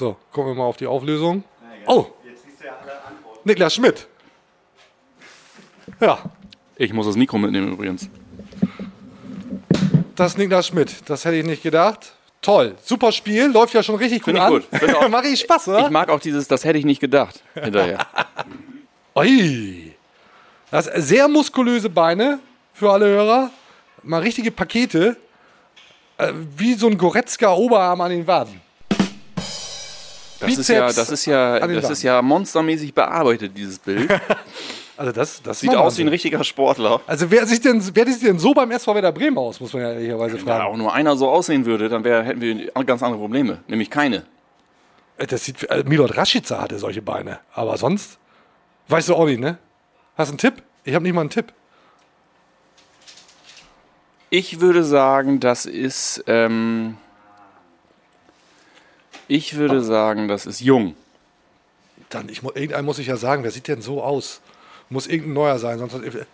So, 0.00 0.16
gucken 0.32 0.52
wir 0.52 0.54
mal 0.54 0.64
auf 0.64 0.78
die 0.78 0.86
Auflösung. 0.86 1.44
Oh! 1.86 2.06
Niklas 3.44 3.74
Schmidt. 3.74 4.06
Ja, 6.00 6.20
Ich 6.76 6.94
muss 6.94 7.04
das 7.04 7.16
Mikro 7.16 7.36
mitnehmen 7.36 7.70
übrigens. 7.74 8.08
das 10.16 10.32
ist 10.32 10.38
Niklas 10.38 10.68
Schmidt. 10.68 11.02
Das 11.04 11.26
hätte 11.26 11.36
ich 11.36 11.44
nicht 11.44 11.62
gedacht. 11.62 12.14
Toll, 12.40 12.76
super 12.82 13.12
Spiel, 13.12 13.48
läuft 13.50 13.74
ja 13.74 13.82
schon 13.82 13.96
richtig 13.96 14.22
gut 14.22 14.34
Finde 14.38 14.40
ich 14.40 14.46
an. 14.88 15.02
gut. 15.02 15.10
Macht 15.10 15.24
richtig 15.24 15.40
Spaß, 15.40 15.68
oder? 15.68 15.84
Ich 15.84 15.90
mag 15.90 16.08
auch 16.08 16.20
dieses, 16.20 16.48
das 16.48 16.64
hätte 16.64 16.78
ich 16.78 16.86
nicht 16.86 17.00
gedacht, 17.00 17.42
hinterher. 17.52 17.98
Ui. 19.14 19.94
Das 20.70 20.86
sind 20.86 21.02
sehr 21.02 21.28
muskulöse 21.28 21.90
Beine 21.90 22.38
für 22.72 22.90
alle 22.90 23.04
Hörer. 23.04 23.50
Mal 24.02 24.22
richtige 24.22 24.50
Pakete. 24.50 25.18
Äh, 26.16 26.32
Wie 26.56 26.72
so 26.72 26.86
ein 26.86 26.96
Goretzka-Oberarm 26.96 28.00
an 28.00 28.10
den 28.10 28.26
Waden. 28.26 28.62
Das 30.40 30.58
ist 30.58 30.68
ja, 30.68 30.86
Bizeps 30.86 30.96
das 30.96 31.10
ist 31.10 31.26
ja, 31.26 31.58
das 31.66 31.90
ist 31.90 32.02
ja 32.02 32.22
monstermäßig 32.22 32.94
bearbeitet, 32.94 33.52
dieses 33.56 33.78
Bild. 33.78 34.10
Also 34.96 35.12
das, 35.12 35.40
das 35.42 35.60
Sieht 35.60 35.74
aus 35.74 35.96
wie 35.96 36.02
ein 36.02 36.08
richtiger 36.08 36.44
Sportler. 36.44 37.00
Also 37.06 37.30
wer 37.30 37.46
sieht 37.46 37.64
denn, 37.64 37.82
wer 37.94 38.06
sieht 38.06 38.22
denn 38.22 38.38
so 38.38 38.52
beim 38.52 38.70
SV 38.70 38.94
Werder 38.94 39.12
Bremen 39.12 39.38
aus, 39.38 39.58
muss 39.58 39.72
man 39.72 39.80
ja 39.80 39.92
ehrlicherweise 39.92 40.34
Wenn 40.34 40.44
fragen. 40.44 40.64
auch 40.66 40.76
nur 40.76 40.92
einer 40.92 41.16
so 41.16 41.30
aussehen 41.30 41.64
würde, 41.64 41.88
dann 41.88 42.04
wär, 42.04 42.22
hätten 42.22 42.42
wir 42.42 42.70
ganz 42.84 43.02
andere 43.02 43.18
Probleme. 43.18 43.60
Nämlich 43.66 43.88
keine. 43.88 44.24
Äh, 45.16 45.26
Das 45.26 45.42
sieht, 45.46 45.64
äh, 45.70 45.84
Milot 45.86 46.18
Rashica 46.18 46.60
hatte 46.60 46.78
solche 46.78 47.00
Beine. 47.00 47.38
Aber 47.54 47.78
sonst, 47.78 48.18
weißt 48.88 49.08
du 49.08 49.14
auch 49.14 49.24
nicht, 49.24 49.40
ne? 49.40 49.56
Hast 50.18 50.28
du 50.28 50.32
einen 50.32 50.38
Tipp? 50.38 50.62
Ich 50.84 50.94
habe 50.94 51.02
nicht 51.02 51.14
mal 51.14 51.22
einen 51.22 51.30
Tipp. 51.30 51.54
Ich 54.28 54.60
würde 54.60 54.84
sagen, 54.84 55.40
das 55.40 55.64
ist. 55.64 56.22
Ähm, 56.26 56.98
ich 59.30 59.56
würde 59.56 59.80
sagen, 59.82 60.26
das 60.28 60.44
ist 60.46 60.60
jung. 60.60 60.94
Dann, 62.08 62.28
ich, 62.28 62.42
mu- 62.42 62.50
irgendein 62.52 62.84
muss 62.84 62.98
ich 62.98 63.06
ja 63.06 63.16
sagen, 63.16 63.44
wer 63.44 63.50
sieht 63.52 63.68
denn 63.68 63.80
so 63.80 64.02
aus? 64.02 64.40
Muss 64.88 65.06
irgendein 65.06 65.34
neuer 65.34 65.58
sein, 65.60 65.78
sonst. 65.78 65.94
Äh, 65.94 66.24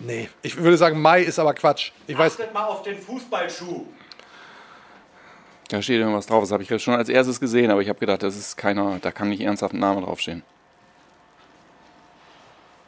nee, 0.00 0.28
ich 0.42 0.56
würde 0.56 0.76
sagen, 0.76 1.00
Mai 1.00 1.22
ist 1.22 1.38
aber 1.38 1.54
Quatsch. 1.54 1.92
Ich 2.08 2.18
weiß, 2.18 2.38
mal 2.52 2.64
auf 2.64 2.82
den 2.82 2.98
Fußballschuh. 2.98 3.86
Da 5.68 5.80
steht 5.80 6.00
irgendwas 6.00 6.26
drauf. 6.26 6.42
Das 6.42 6.50
habe 6.50 6.64
ich 6.64 6.82
schon 6.82 6.94
als 6.94 7.08
erstes 7.08 7.38
gesehen, 7.38 7.70
aber 7.70 7.80
ich 7.80 7.88
habe 7.88 8.00
gedacht, 8.00 8.24
das 8.24 8.36
ist 8.36 8.56
keiner, 8.56 8.98
da 9.00 9.12
kann 9.12 9.28
nicht 9.28 9.42
ernsthaft 9.42 9.72
ein 9.72 9.78
Name 9.78 10.00
draufstehen. 10.02 10.42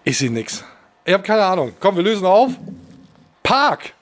Ich 0.02 0.18
sehe 0.18 0.32
nix. 0.32 0.64
Ich 1.04 1.12
habe 1.14 1.22
keine 1.22 1.44
Ahnung. 1.44 1.72
Komm, 1.78 1.94
wir 1.94 2.02
lösen 2.02 2.26
auf. 2.26 2.50
Park. 3.44 3.92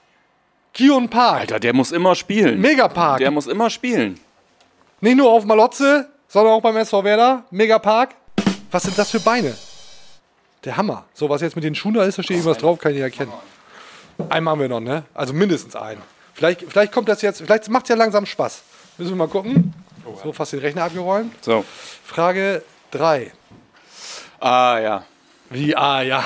Kion 0.73 1.07
Park. 1.07 1.41
Alter, 1.41 1.59
der 1.59 1.73
muss 1.73 1.91
immer 1.91 2.15
spielen. 2.15 2.59
Megapark. 2.59 3.19
Der 3.19 3.29
muss 3.29 3.45
immer 3.45 3.69
spielen. 3.69 4.19
Nicht 5.03 5.17
nur 5.17 5.31
auf 5.31 5.45
Malotze, 5.45 6.07
sondern 6.27 6.53
auch 6.53 6.61
beim 6.61 6.77
SV 6.77 7.03
Werder. 7.03 7.43
Megapark. 7.49 8.11
Was 8.69 8.83
sind 8.83 8.95
das 8.97 9.09
für 9.09 9.19
Beine? 9.19 9.57
Der 10.63 10.77
Hammer. 10.77 11.05
So, 11.15 11.27
was 11.27 11.41
jetzt 11.41 11.55
mit 11.55 11.63
den 11.63 11.73
Schuhen 11.73 11.95
da 11.95 12.03
ist, 12.03 12.19
da 12.19 12.23
steht 12.23 12.37
irgendwas 12.37 12.59
drauf, 12.59 12.77
kann 12.77 12.91
ich 12.91 12.97
nicht 12.97 13.03
erkennen. 13.03 13.33
Einen 14.29 14.45
machen 14.45 14.59
wir 14.59 14.69
noch, 14.69 14.79
ne? 14.79 15.03
Also 15.15 15.33
mindestens 15.33 15.75
einen. 15.75 16.03
Vielleicht, 16.35 16.61
vielleicht 16.61 16.91
kommt 16.91 17.09
das 17.09 17.23
jetzt, 17.23 17.41
vielleicht 17.41 17.67
macht 17.69 17.85
es 17.85 17.89
ja 17.89 17.95
langsam 17.95 18.27
Spaß. 18.27 18.61
Müssen 18.99 19.13
wir 19.13 19.15
mal 19.15 19.27
gucken. 19.27 19.73
So, 20.23 20.31
fast 20.31 20.53
den 20.53 20.59
Rechner 20.59 20.83
abgeräumt. 20.83 21.33
So. 21.43 21.65
Frage 22.03 22.63
3. 22.91 23.31
Ah, 24.39 24.79
ja. 24.79 25.05
Wie, 25.49 25.75
ah, 25.75 26.03
ja. 26.03 26.23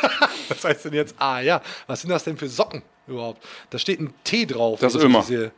Was 0.48 0.62
heißt 0.62 0.84
denn 0.84 0.92
jetzt, 0.92 1.14
ah, 1.18 1.40
ja? 1.40 1.62
Was 1.86 2.02
sind 2.02 2.10
das 2.10 2.24
denn 2.24 2.36
für 2.36 2.48
Socken 2.48 2.82
überhaupt? 3.06 3.42
Da 3.70 3.78
steht 3.78 3.98
ein 3.98 4.12
T 4.24 4.44
drauf. 4.44 4.80
Das 4.80 4.94
ich 4.94 5.02
immer. 5.02 5.22
sehe. 5.22 5.52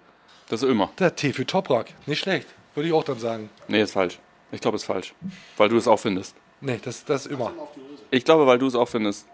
Das 0.52 0.62
ist 0.62 0.68
immer. 0.68 0.90
Der 0.98 1.16
T 1.16 1.32
für 1.32 1.46
Toprak. 1.46 1.86
Nicht 2.04 2.20
schlecht. 2.20 2.46
Würde 2.74 2.86
ich 2.86 2.92
auch 2.92 3.04
dann 3.04 3.18
sagen. 3.18 3.48
Nee, 3.68 3.80
ist 3.80 3.92
falsch. 3.92 4.18
Ich 4.50 4.60
glaube, 4.60 4.76
ist 4.76 4.84
falsch. 4.84 5.14
Weil 5.56 5.70
du 5.70 5.78
es 5.78 5.88
auch 5.88 5.96
findest. 5.96 6.36
Nee, 6.60 6.78
das, 6.84 7.06
das 7.06 7.24
ist 7.24 7.32
immer. 7.32 7.54
Ich 8.10 8.22
glaube, 8.22 8.46
weil 8.46 8.58
du 8.58 8.66
es 8.66 8.74
auch 8.74 8.86
findest. 8.86 9.26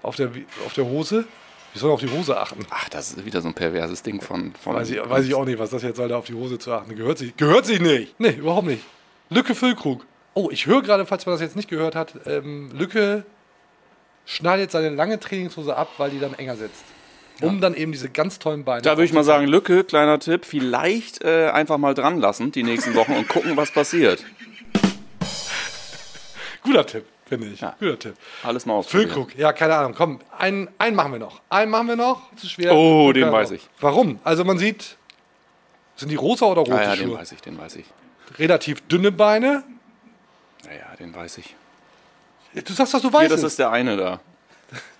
Auf 0.00 0.16
der, 0.16 0.30
auf 0.64 0.72
der 0.72 0.86
Hose? 0.86 1.26
Wir 1.74 1.80
sollen 1.80 1.92
auf 1.92 2.00
die 2.00 2.08
Hose 2.08 2.34
achten. 2.34 2.64
Ach, 2.70 2.88
das 2.88 3.10
ist 3.10 3.26
wieder 3.26 3.42
so 3.42 3.48
ein 3.48 3.52
perverses 3.52 4.02
Ding 4.02 4.22
von. 4.22 4.54
von 4.54 4.74
Weiß 4.74 4.88
ich, 4.88 5.06
weiß 5.06 5.26
ich 5.26 5.34
auch 5.34 5.44
nicht, 5.44 5.58
was 5.58 5.68
das 5.68 5.82
jetzt 5.82 5.96
soll, 5.98 6.08
da 6.08 6.16
auf 6.16 6.24
die 6.24 6.32
Hose 6.32 6.58
zu 6.58 6.72
achten. 6.72 6.96
Gehört 6.96 7.18
sich, 7.18 7.36
gehört 7.36 7.66
sich 7.66 7.78
nicht. 7.78 8.18
Nee, 8.18 8.30
überhaupt 8.30 8.68
nicht. 8.68 8.84
Lücke 9.28 9.54
Füllkrug. 9.54 10.06
Oh, 10.32 10.48
ich 10.50 10.64
höre 10.64 10.80
gerade, 10.80 11.04
falls 11.04 11.26
man 11.26 11.34
das 11.34 11.42
jetzt 11.42 11.56
nicht 11.56 11.68
gehört 11.68 11.94
hat, 11.94 12.14
ähm, 12.24 12.70
Lücke 12.72 13.26
schneidet 14.24 14.70
seine 14.70 14.88
lange 14.88 15.20
Trainingshose 15.20 15.76
ab, 15.76 15.90
weil 15.98 16.08
die 16.08 16.20
dann 16.20 16.32
enger 16.32 16.56
sitzt. 16.56 16.95
Um 17.42 17.60
dann 17.60 17.74
eben 17.74 17.92
diese 17.92 18.08
ganz 18.08 18.38
tollen 18.38 18.64
Beine. 18.64 18.82
Da 18.82 18.92
würde 18.92 19.04
ich 19.04 19.12
mal 19.12 19.24
sagen, 19.24 19.46
Lücke, 19.46 19.84
kleiner 19.84 20.18
Tipp, 20.18 20.44
vielleicht 20.46 21.22
äh, 21.22 21.50
einfach 21.50 21.76
mal 21.78 21.92
dran 21.94 22.18
lassen 22.18 22.50
die 22.52 22.62
nächsten 22.62 22.94
Wochen 22.94 23.12
und 23.12 23.28
gucken, 23.28 23.56
was 23.56 23.70
passiert. 23.70 24.24
Guter 26.62 26.86
Tipp, 26.86 27.04
finde 27.26 27.48
ich. 27.48 27.60
Ja. 27.60 27.76
Guter 27.78 27.98
Tipp. 27.98 28.14
Alles 28.42 28.66
mal 28.66 28.74
ausprobieren. 28.74 29.10
Füllkrug, 29.10 29.36
ja, 29.38 29.52
keine 29.52 29.76
Ahnung. 29.76 29.94
Komm, 29.96 30.20
einen, 30.38 30.68
einen 30.78 30.96
machen 30.96 31.12
wir 31.12 31.18
noch. 31.18 31.40
Einen 31.48 31.70
machen 31.70 31.88
wir 31.88 31.96
noch. 31.96 32.34
Zu 32.36 32.48
schwer. 32.48 32.74
Oh, 32.74 33.12
den 33.12 33.24
Ja, 33.24 33.32
weiß 33.32 33.50
ich. 33.52 33.68
Warum? 33.80 34.18
Also 34.24 34.44
man 34.44 34.58
sieht, 34.58 34.96
sind 35.96 36.10
die 36.10 36.16
rosa 36.16 36.46
oder 36.46 36.60
rote 36.62 36.74
Ah 36.74 36.82
ja, 36.82 36.96
den 36.96 37.08
Schuhe? 37.08 37.18
weiß 37.18 37.32
ich, 37.32 37.40
den 37.42 37.58
weiß 37.58 37.76
ich. 37.76 37.84
Relativ 38.38 38.80
dünne 38.88 39.12
Beine. 39.12 39.62
Naja, 40.64 40.96
den 40.98 41.14
weiß 41.14 41.38
ich. 41.38 41.54
Du 42.64 42.72
sagst, 42.72 42.94
dass 42.94 43.02
du 43.02 43.12
weißt. 43.12 43.26
Hier, 43.28 43.36
das 43.36 43.42
ist 43.44 43.58
der 43.58 43.70
eine 43.70 43.96
da. 43.96 44.20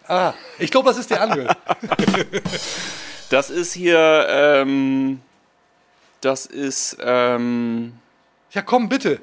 Ah, 0.08 0.34
ich 0.58 0.70
glaube, 0.70 0.88
das 0.88 0.98
ist 0.98 1.10
der 1.10 1.20
andere. 1.22 1.56
Das 3.28 3.50
ist 3.50 3.72
hier, 3.72 4.24
ähm, 4.30 5.20
das 6.20 6.46
ist, 6.46 6.96
ähm, 7.00 7.94
ja, 8.52 8.62
komm, 8.62 8.88
bitte. 8.88 9.20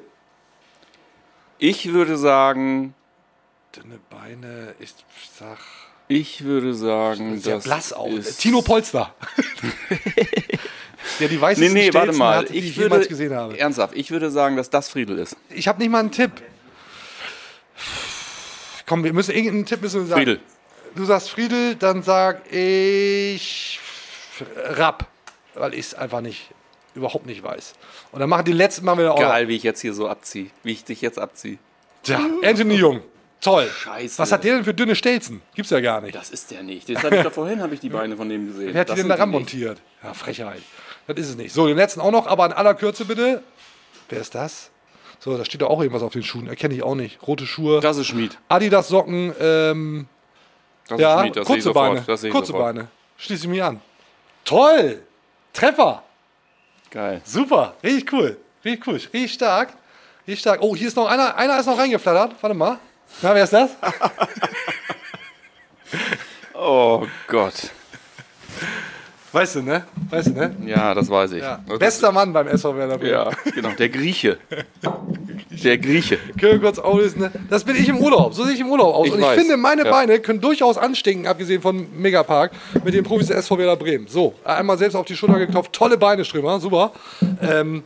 ich 1.58 1.90
würde 1.94 2.18
sagen, 2.18 2.92
Dünne 3.74 3.98
Beine, 4.10 4.74
ich 4.78 4.92
sag. 5.38 5.56
ich 6.08 6.44
würde 6.44 6.74
sagen, 6.74 7.40
Sehr 7.40 7.54
das 7.54 7.64
blass 7.64 7.92
auch. 7.94 8.08
ist... 8.10 8.36
Tino 8.40 8.60
Polster. 8.60 9.14
der 11.18 11.28
die 11.28 11.36
Nee, 11.36 11.40
weißesten 11.40 11.72
nee, 11.72 11.84
warte 11.94 11.98
Stelzen 12.08 12.18
mal. 12.18 12.36
hat, 12.36 12.48
die 12.50 12.58
ich, 12.58 12.64
Ich 12.66 12.76
jemals 12.76 12.92
würde, 13.00 13.08
gesehen 13.08 13.34
habe. 13.34 13.58
ernsthaft, 13.58 13.94
ich 13.96 14.10
würde 14.10 14.30
sagen, 14.30 14.56
dass 14.56 14.68
das 14.68 14.90
Friedel 14.90 15.18
ist. 15.18 15.34
Ich 15.48 15.66
habe 15.66 15.78
nicht 15.80 15.90
mal 15.90 16.00
einen 16.00 16.10
Tipp. 16.12 16.30
Komm, 18.86 19.02
wir 19.02 19.14
müssen 19.14 19.30
irgendeinen 19.34 19.64
Tipp 19.64 19.80
müssen 19.80 20.00
wir 20.02 20.06
sagen. 20.08 20.20
Friedel. 20.20 20.40
Du 20.94 21.04
sagst 21.04 21.30
Friedel, 21.30 21.74
dann 21.74 22.02
sag 22.02 22.52
ich 22.52 23.80
Rapp, 24.56 25.06
weil 25.54 25.74
ich 25.74 25.80
es 25.80 25.94
einfach 25.94 26.20
nicht, 26.20 26.50
überhaupt 26.94 27.26
nicht 27.26 27.42
weiß. 27.42 27.74
Und 28.12 28.20
dann 28.20 28.28
machen 28.28 28.44
die 28.44 28.52
letzten 28.52 28.84
Mal 28.84 28.96
wieder 28.98 29.14
auch. 29.14 29.18
Geil, 29.18 29.48
wie 29.48 29.56
ich 29.56 29.64
jetzt 29.64 29.80
hier 29.80 29.92
so 29.92 30.08
abziehe. 30.08 30.50
Wie 30.62 30.72
ich 30.72 30.84
dich 30.84 31.00
jetzt 31.00 31.18
abziehe. 31.18 31.58
Tja, 32.04 32.20
Anthony 32.44 32.74
Jung. 32.74 33.00
Toll. 33.40 33.68
Scheiße. 33.68 34.18
Was 34.18 34.32
hat 34.32 34.44
der 34.44 34.54
denn 34.54 34.64
für 34.64 34.72
dünne 34.72 34.94
Stelzen? 34.94 35.42
Gibt's 35.54 35.70
ja 35.70 35.80
gar 35.80 36.00
nicht. 36.00 36.14
Das 36.14 36.30
ist 36.30 36.50
der 36.50 36.62
nicht. 36.62 36.88
Das 36.88 37.02
habe 37.02 37.16
ich 37.16 37.22
da 37.22 37.30
vorhin, 37.30 37.60
habe 37.60 37.74
ich 37.74 37.80
die 37.80 37.90
Beine 37.90 38.16
von 38.16 38.28
dem 38.28 38.46
gesehen. 38.46 38.70
Wer 38.72 38.80
hat 38.80 38.90
die 38.90 38.94
denn 38.94 39.08
da 39.08 39.16
nicht. 39.16 39.26
montiert? 39.26 39.80
Ja, 40.02 40.14
Frechheit. 40.14 40.62
Das 41.06 41.16
ist 41.18 41.30
es 41.30 41.36
nicht. 41.36 41.52
So, 41.52 41.66
den 41.66 41.76
letzten 41.76 42.00
auch 42.00 42.10
noch, 42.10 42.26
aber 42.26 42.46
in 42.46 42.52
aller 42.52 42.74
Kürze 42.74 43.04
bitte. 43.04 43.42
Wer 44.08 44.20
ist 44.20 44.34
das? 44.34 44.70
So, 45.18 45.36
da 45.36 45.44
steht 45.44 45.60
doch 45.60 45.70
auch 45.70 45.80
irgendwas 45.80 46.02
auf 46.02 46.12
den 46.12 46.22
Schuhen. 46.22 46.46
Erkenne 46.46 46.74
ich 46.74 46.82
auch 46.82 46.94
nicht. 46.94 47.26
Rote 47.26 47.46
Schuhe. 47.46 47.80
Das 47.80 47.96
ist 47.96 48.06
Schmied. 48.06 48.38
Adidas 48.48 48.88
Socken, 48.88 49.34
ähm, 49.40 50.06
Das 50.88 51.00
ja, 51.00 51.22
ist 51.22 51.44
kurze. 51.44 51.72
Beine. 51.72 52.02
Kurze 52.02 52.30
sofort. 52.30 52.52
Beine. 52.52 52.88
Schließe 53.16 53.44
ich 53.44 53.48
mich 53.48 53.62
an. 53.62 53.80
Toll! 54.44 55.02
Treffer! 55.52 56.02
Geil. 56.90 57.20
Super, 57.24 57.74
richtig 57.82 58.12
cool. 58.12 58.36
Richtig 58.64 58.86
cool, 58.86 58.94
richtig 58.94 59.32
stark. 59.32 59.72
Richtig 60.26 60.40
stark. 60.40 60.60
Oh, 60.62 60.74
hier 60.76 60.88
ist 60.88 60.96
noch 60.96 61.08
einer, 61.08 61.36
einer 61.36 61.58
ist 61.58 61.66
noch 61.66 61.78
reingeflattert. 61.78 62.34
Warte 62.40 62.54
mal. 62.54 62.78
Na, 63.22 63.34
wer 63.34 63.44
ist 63.44 63.52
das? 63.52 63.70
Oh 66.56 67.06
Gott. 67.26 67.70
Weißt 69.34 69.56
du, 69.56 69.62
ne? 69.62 69.84
Weißt 70.10 70.28
du, 70.28 70.32
ne? 70.32 70.54
Ja, 70.64 70.94
das 70.94 71.10
weiß 71.10 71.32
ich. 71.32 71.42
Ja. 71.42 71.58
Bester 71.78 72.12
Mann 72.12 72.32
beim 72.32 72.46
SV 72.46 72.76
Werder 72.76 72.98
Bremen. 72.98 73.10
Ja, 73.14 73.30
genau. 73.52 73.70
Der 73.70 73.88
Grieche. 73.88 74.38
Der 75.50 75.76
Grieche. 75.78 76.18
Können 76.38 76.52
wir 76.52 76.60
kurz 76.60 76.78
auflösen, 76.78 77.20
ne? 77.22 77.32
Das 77.50 77.64
bin 77.64 77.74
ich 77.74 77.88
im 77.88 77.98
Urlaub. 77.98 78.32
So 78.32 78.44
sehe 78.44 78.54
ich 78.54 78.60
im 78.60 78.70
Urlaub 78.70 78.94
aus. 78.94 79.06
Ich 79.08 79.12
Und 79.12 79.18
ich 79.18 79.24
weiß. 79.24 79.38
finde, 79.40 79.56
meine 79.56 79.84
Ja. 79.86 79.90
Beine 79.90 80.20
können 80.20 80.40
durchaus 80.40 80.78
anstinken, 80.78 81.26
abgesehen 81.26 81.60
von 81.62 81.84
Megapark, 82.00 82.52
mit 82.84 82.94
den 82.94 83.02
Profis 83.02 83.26
der 83.26 83.36
SV 83.38 83.58
Werder 83.58 83.74
Bremen. 83.76 84.06
So, 84.06 84.34
einmal 84.44 84.78
selbst 84.78 84.94
auf 84.94 85.04
die 85.04 85.16
Schulter 85.16 85.40
geklopft. 85.40 85.72
Tolle 85.72 85.98
Beine, 85.98 86.24
Strömer. 86.24 86.60
Super. 86.60 86.92
Ähm, 87.42 87.82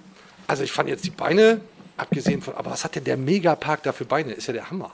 also, 0.47 0.63
ich 0.65 0.73
fand 0.73 0.91
jetzt 0.91 1.07
die 1.07 1.11
Beine, 1.11 1.63
abgesehen 1.97 2.43
von. 2.43 2.57
Aber 2.57 2.73
was 2.73 2.85
hat 2.85 2.95
denn 2.95 3.05
der 3.05 3.17
Megapark 3.17 3.83
da 3.85 3.93
für 3.93 4.05
Beine? 4.05 4.33
Ist 4.33 4.49
ja 4.49 4.53
der 4.53 4.71
Hammer. 4.71 4.91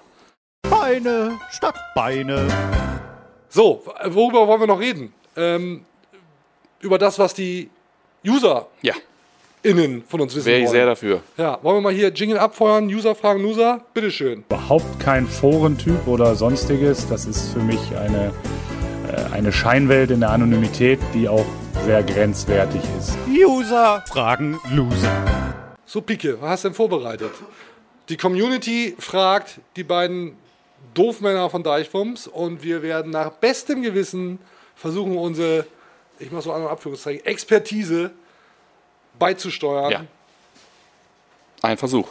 Beine 0.71 1.33
statt 1.51 1.75
Beine. 1.97 2.47
So, 3.49 3.83
worüber 4.07 4.47
wollen 4.47 4.61
wir 4.61 4.67
noch 4.69 4.81
reden? 4.81 5.13
Ähm, 5.37 5.85
über 6.85 6.99
das, 6.99 7.19
was 7.19 7.35
die 7.35 7.71
UserInnen 8.27 8.67
Ja, 8.83 8.95
von 10.09 10.21
uns 10.21 10.35
wissen 10.35 10.47
wäre 10.47 10.59
ich 10.59 10.65
wollen. 10.67 10.73
sehr 10.73 10.87
dafür. 10.87 11.21
Ja, 11.37 11.59
wollen 11.63 11.77
wir 11.79 11.81
mal 11.81 11.93
hier 11.93 12.09
Jingle 12.13 12.39
abfeuern? 12.39 12.87
User 12.87 13.15
fragen 13.15 13.45
User? 13.45 13.81
Bitteschön. 13.95 14.45
überhaupt 14.49 15.01
kein 15.01 15.27
Forentyp 15.27 16.07
oder 16.07 16.35
sonstiges. 16.35 17.09
Das 17.09 17.25
ist 17.27 17.53
für 17.53 17.61
mich 17.61 17.81
eine, 17.97 18.33
äh, 19.11 19.33
eine 19.35 19.53
Scheinwelt 19.53 20.11
in 20.11 20.21
der 20.21 20.31
Anonymität, 20.31 20.99
die 21.15 21.29
auch 21.29 21.47
sehr 21.85 22.03
grenzwertig 22.03 22.81
ist. 22.99 23.17
User 23.29 24.03
fragen 24.09 24.59
Loser. 24.71 25.11
So, 25.87 26.01
Pike, 26.01 26.39
was 26.41 26.51
hast 26.51 26.65
du 26.65 26.69
denn 26.69 26.75
vorbereitet? 26.75 27.31
Die 28.09 28.17
Community 28.17 28.95
fragt 28.99 29.61
die 29.77 29.85
beiden 29.85 30.37
Doofmänner 30.95 31.49
von 31.51 31.63
Deichwumms 31.63 32.27
und 32.27 32.63
wir 32.63 32.83
werden 32.83 33.11
nach 33.11 33.31
bestem 33.31 33.83
Gewissen 33.83 34.39
versuchen, 34.77 35.17
unsere, 35.17 35.67
ich 36.25 36.33
mache 36.33 36.43
so 36.43 36.53
an 36.53 36.67
Abführungszeichen, 36.67 37.25
Expertise 37.27 38.11
beizusteuern. 39.19 39.91
Ja. 39.91 40.05
Ein 41.63 41.77
Versuch. 41.77 42.09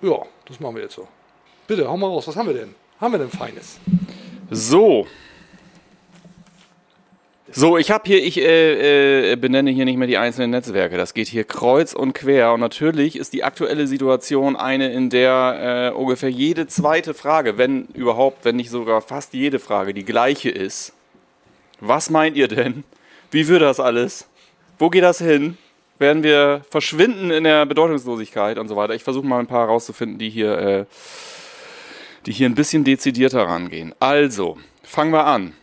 ja, 0.00 0.18
das 0.46 0.60
machen 0.60 0.76
wir 0.76 0.82
jetzt 0.82 0.94
so. 0.94 1.08
Bitte, 1.66 1.88
hau 1.88 1.96
mal 1.96 2.08
raus, 2.08 2.26
was 2.26 2.36
haben 2.36 2.46
wir 2.48 2.54
denn? 2.54 2.74
Haben 3.00 3.12
wir 3.12 3.18
denn 3.18 3.30
Feines? 3.30 3.78
So. 4.50 5.06
So, 7.50 7.78
ich 7.78 7.90
habe 7.90 8.04
hier, 8.06 8.22
ich 8.22 8.38
äh, 8.38 9.32
äh, 9.32 9.36
benenne 9.36 9.70
hier 9.70 9.86
nicht 9.86 9.96
mehr 9.96 10.06
die 10.06 10.18
einzelnen 10.18 10.50
Netzwerke. 10.50 10.96
Das 10.96 11.14
geht 11.14 11.28
hier 11.28 11.44
kreuz 11.44 11.94
und 11.94 12.12
quer. 12.12 12.52
Und 12.52 12.60
natürlich 12.60 13.16
ist 13.16 13.32
die 13.32 13.42
aktuelle 13.42 13.86
Situation 13.86 14.54
eine, 14.54 14.92
in 14.92 15.08
der 15.08 15.92
äh, 15.94 15.96
ungefähr 15.96 16.30
jede 16.30 16.66
zweite 16.66 17.14
Frage, 17.14 17.56
wenn 17.56 17.86
überhaupt, 17.94 18.44
wenn 18.44 18.56
nicht 18.56 18.70
sogar 18.70 19.00
fast 19.00 19.32
jede 19.32 19.58
Frage 19.58 19.94
die 19.94 20.04
gleiche 20.04 20.50
ist. 20.50 20.92
Was 21.80 22.10
meint 22.10 22.36
ihr 22.36 22.48
denn? 22.48 22.84
Wie 23.30 23.46
wird 23.48 23.62
das 23.62 23.80
alles? 23.80 24.26
Wo 24.78 24.90
geht 24.90 25.02
das 25.02 25.18
hin? 25.18 25.56
Werden 25.98 26.22
wir 26.22 26.62
verschwinden 26.70 27.30
in 27.30 27.44
der 27.44 27.66
Bedeutungslosigkeit 27.66 28.58
und 28.58 28.68
so 28.68 28.76
weiter? 28.76 28.94
Ich 28.94 29.04
versuche 29.04 29.26
mal 29.26 29.40
ein 29.40 29.46
paar 29.46 29.66
herauszufinden, 29.66 30.18
die 30.18 30.30
hier, 30.30 30.58
äh, 30.58 30.84
die 32.26 32.32
hier 32.32 32.48
ein 32.48 32.54
bisschen 32.54 32.84
dezidierter 32.84 33.42
rangehen. 33.42 33.94
Also, 33.98 34.58
fangen 34.82 35.12
wir 35.12 35.26
an. 35.26 35.54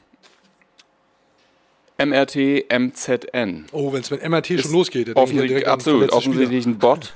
MRT, 1.97 2.65
MZN. 2.69 3.67
Oh, 3.71 3.93
wenn 3.93 4.01
es 4.01 4.11
mit 4.11 4.21
MRT 4.21 4.47
schon 4.47 4.57
Ist 4.57 4.71
losgeht, 4.71 5.07
dann 5.07 5.15
Offensichtlich, 5.15 5.49
direkt 5.51 5.67
absolut, 5.67 6.11
offensichtlich 6.11 6.65
ein 6.65 6.77
Bot. 6.77 7.13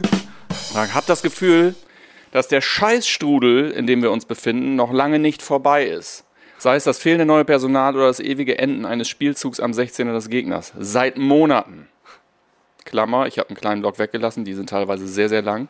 Ich 0.72 0.94
habe 0.94 1.06
das 1.06 1.22
Gefühl, 1.22 1.76
dass 2.32 2.48
der 2.48 2.62
Scheißstrudel, 2.62 3.72
in 3.72 3.88
dem 3.88 4.02
wir 4.02 4.12
uns 4.12 4.26
befinden, 4.26 4.76
noch 4.76 4.94
lange 4.94 5.20
nicht 5.20 5.42
vorbei 5.42 5.86
ist. 5.86 6.24
Sei 6.60 6.76
es 6.76 6.84
das 6.84 7.00
fehlende 7.00 7.26
neue 7.26 7.46
Personal 7.46 7.96
oder 7.96 8.08
das 8.08 8.20
ewige 8.20 8.60
Enden 8.60 8.86
eines 8.86 9.08
Spielzugs 9.08 9.62
am 9.62 9.72
16er 9.72 10.12
des 10.12 10.30
Gegners. 10.30 10.74
Seit 10.78 11.18
Monaten. 11.18 11.88
Klammer, 12.84 13.28
ich 13.28 13.40
habe 13.40 13.50
einen 13.50 13.58
kleinen 13.58 13.82
Block 13.82 13.98
weggelassen, 13.98 14.44
die 14.44 14.54
sind 14.54 14.70
teilweise 14.70 15.08
sehr, 15.08 15.30
sehr 15.30 15.42
lang. 15.42 15.70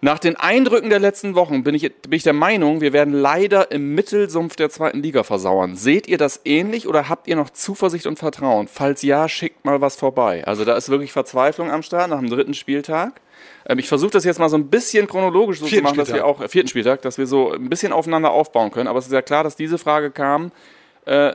Nach 0.00 0.18
den 0.18 0.36
Eindrücken 0.36 0.88
der 0.88 0.98
letzten 0.98 1.34
Wochen 1.34 1.62
bin 1.62 1.74
ich, 1.74 1.82
bin 1.82 2.12
ich 2.12 2.22
der 2.22 2.32
Meinung, 2.32 2.80
wir 2.80 2.94
werden 2.94 3.12
leider 3.12 3.70
im 3.70 3.94
Mittelsumpf 3.94 4.56
der 4.56 4.70
zweiten 4.70 5.02
Liga 5.02 5.24
versauern. 5.24 5.76
Seht 5.76 6.06
ihr 6.06 6.16
das 6.16 6.40
ähnlich 6.44 6.88
oder 6.88 7.10
habt 7.10 7.28
ihr 7.28 7.36
noch 7.36 7.50
Zuversicht 7.50 8.06
und 8.06 8.18
Vertrauen? 8.18 8.68
Falls 8.68 9.02
ja, 9.02 9.28
schickt 9.28 9.66
mal 9.66 9.82
was 9.82 9.96
vorbei. 9.96 10.42
Also 10.46 10.64
da 10.64 10.74
ist 10.76 10.88
wirklich 10.88 11.12
Verzweiflung 11.12 11.70
am 11.70 11.82
Start 11.82 12.08
nach 12.08 12.20
dem 12.20 12.30
dritten 12.30 12.54
Spieltag. 12.54 13.20
Ähm, 13.68 13.78
ich 13.78 13.88
versuche 13.88 14.10
das 14.10 14.24
jetzt 14.24 14.38
mal 14.38 14.48
so 14.48 14.56
ein 14.56 14.68
bisschen 14.68 15.06
chronologisch 15.06 15.58
so 15.60 15.66
Vierten 15.66 15.86
zu 15.86 15.90
machen, 15.90 15.98
dass 15.98 16.08
wir 16.08 16.16
Spieltag. 16.16 16.28
auch, 16.28 16.40
äh, 16.40 16.48
vierten 16.48 16.68
Spieltag, 16.68 17.02
dass 17.02 17.18
wir 17.18 17.26
so 17.26 17.52
ein 17.52 17.68
bisschen 17.68 17.92
aufeinander 17.92 18.30
aufbauen 18.30 18.70
können. 18.70 18.88
Aber 18.88 18.98
es 18.98 19.06
ist 19.06 19.12
ja 19.12 19.22
klar, 19.22 19.44
dass 19.44 19.56
diese 19.56 19.78
Frage 19.78 20.10
kam. 20.10 20.52
Äh, 21.04 21.32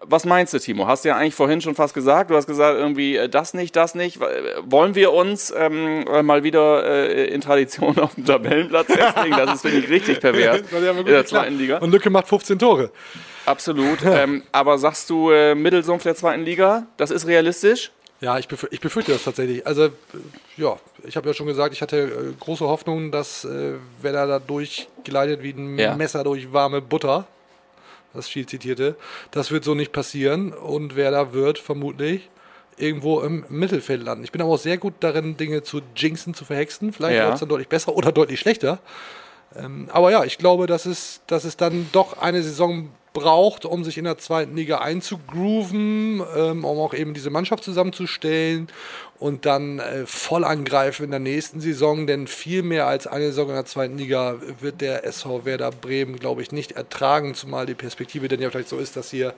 was 0.00 0.24
meinst 0.24 0.54
du, 0.54 0.58
Timo? 0.58 0.86
Hast 0.86 1.04
du 1.04 1.08
ja 1.08 1.16
eigentlich 1.16 1.34
vorhin 1.34 1.60
schon 1.60 1.74
fast 1.74 1.94
gesagt. 1.94 2.30
Du 2.30 2.36
hast 2.36 2.46
gesagt, 2.46 2.78
irgendwie 2.78 3.16
äh, 3.16 3.28
das 3.28 3.54
nicht, 3.54 3.74
das 3.76 3.94
nicht. 3.94 4.20
Äh, 4.20 4.54
Wollen 4.64 4.94
wir 4.94 5.12
uns 5.12 5.52
ähm, 5.56 6.06
äh, 6.06 6.22
mal 6.22 6.44
wieder 6.44 6.84
äh, 6.84 7.26
in 7.26 7.40
Tradition 7.40 7.98
auf 7.98 8.14
dem 8.14 8.24
Tabellenplatz 8.24 8.86
festlegen? 8.86 9.36
Das 9.36 9.54
ist, 9.54 9.62
finde 9.62 9.78
ich, 9.78 9.88
richtig 9.88 10.20
pervers 10.20 10.60
in 10.70 11.04
der 11.06 11.26
zweiten 11.26 11.58
Liga. 11.58 11.78
Und 11.78 11.90
Lücke 11.90 12.10
macht 12.10 12.28
15 12.28 12.58
Tore. 12.58 12.90
Absolut. 13.44 13.98
ähm, 14.04 14.42
aber 14.52 14.78
sagst 14.78 15.08
du 15.10 15.30
äh, 15.30 15.54
Mittelsumpf 15.54 16.02
der 16.02 16.14
zweiten 16.14 16.42
Liga? 16.42 16.86
Das 16.96 17.10
ist 17.10 17.26
realistisch? 17.26 17.92
Ja, 18.20 18.38
ich, 18.38 18.48
befür 18.48 18.70
ich 18.72 18.80
befürchte 18.80 19.12
das 19.12 19.24
tatsächlich. 19.24 19.66
Also, 19.66 19.84
äh, 19.86 19.90
ja, 20.56 20.76
ich 21.04 21.16
habe 21.16 21.28
ja 21.28 21.34
schon 21.34 21.46
gesagt, 21.46 21.74
ich 21.74 21.82
hatte 21.82 21.98
äh, 21.98 22.32
große 22.40 22.64
Hoffnung, 22.66 23.12
dass 23.12 23.44
äh, 23.44 23.74
Werder 24.00 24.26
da 24.26 24.38
durchgleitet 24.38 25.42
wie 25.42 25.50
ein 25.50 25.78
Ja. 25.78 25.94
Messer 25.94 26.24
durch 26.24 26.52
warme 26.52 26.80
Butter. 26.80 27.26
Das 28.14 28.28
viel 28.28 28.46
zitierte. 28.46 28.96
Das 29.32 29.50
wird 29.50 29.64
so 29.64 29.74
nicht 29.74 29.92
passieren 29.92 30.54
und 30.54 30.96
Werder 30.96 31.34
wird 31.34 31.58
vermutlich 31.58 32.30
irgendwo 32.78 33.20
im 33.20 33.44
Mittelfeld 33.50 34.02
landen. 34.02 34.24
Ich 34.24 34.32
bin 34.32 34.40
aber 34.40 34.52
auch 34.52 34.58
sehr 34.58 34.78
gut 34.78 34.94
darin, 35.00 35.36
Dinge 35.36 35.62
zu 35.62 35.82
jinxen, 35.94 36.32
zu 36.32 36.44
verhexen. 36.46 36.92
Vielleicht 36.94 37.16
Ja. 37.18 37.24
läuft 37.24 37.34
es 37.34 37.40
dann 37.40 37.48
deutlich 37.50 37.68
besser 37.68 37.92
oder 37.94 38.12
deutlich 38.12 38.40
schlechter. 38.40 38.78
Ähm, 39.54 39.88
aber 39.92 40.10
ja, 40.10 40.24
ich 40.24 40.38
glaube, 40.38 40.66
dass 40.66 40.86
es, 40.86 41.20
dass 41.26 41.44
es 41.44 41.56
dann 41.58 41.88
doch 41.92 42.18
eine 42.18 42.42
Saison 42.42 42.88
braucht, 43.16 43.64
um 43.64 43.82
sich 43.82 43.96
in 43.96 44.04
der 44.04 44.18
zweiten 44.18 44.54
Liga 44.56 44.78
einzugrooven, 44.78 46.22
ähm, 46.36 46.64
um 46.64 46.78
auch 46.78 46.92
eben 46.92 47.14
diese 47.14 47.30
Mannschaft 47.30 47.64
zusammenzustellen 47.64 48.68
und 49.18 49.46
dann 49.46 49.78
äh, 49.78 50.04
voll 50.04 50.44
angreifen 50.44 51.04
in 51.04 51.10
der 51.10 51.20
nächsten 51.20 51.60
Saison, 51.60 52.06
denn 52.06 52.26
viel 52.26 52.62
mehr 52.62 52.86
als 52.86 53.06
eine 53.06 53.26
Saison 53.28 53.48
in 53.48 53.54
der 53.54 53.64
zweiten 53.64 53.96
Liga 53.96 54.36
wird 54.60 54.82
der 54.82 55.04
SV 55.06 55.46
Werder 55.46 55.70
Bremen, 55.70 56.16
glaube 56.18 56.42
ich, 56.42 56.52
nicht 56.52 56.72
ertragen, 56.72 57.34
zumal 57.34 57.64
die 57.64 57.74
Perspektive 57.74 58.28
dann 58.28 58.40
ja 58.40 58.50
vielleicht 58.50 58.68
so 58.68 58.76
ist, 58.76 58.96
dass 58.96 59.10
hier 59.10 59.32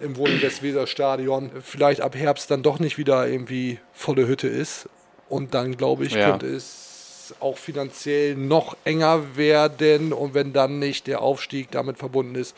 im 0.00 0.16
Wohnen-Westweser-Stadion 0.16 1.50
vielleicht 1.62 2.00
ab 2.00 2.16
Herbst 2.16 2.50
dann 2.50 2.62
doch 2.64 2.80
nicht 2.80 2.98
wieder 2.98 3.28
irgendwie 3.28 3.78
volle 3.92 4.26
Hütte 4.26 4.48
ist. 4.48 4.88
Und 5.28 5.54
dann, 5.54 5.76
glaube 5.76 6.04
ich, 6.04 6.14
Ja. 6.14 6.30
könnte 6.30 6.46
es 6.46 7.34
auch 7.38 7.56
finanziell 7.56 8.34
noch 8.34 8.76
enger 8.84 9.36
werden. 9.36 10.12
Und 10.12 10.34
wenn 10.34 10.52
dann 10.52 10.80
nicht 10.80 11.06
der 11.06 11.22
Aufstieg 11.22 11.70
damit 11.70 11.98
verbunden 11.98 12.34
ist, 12.34 12.56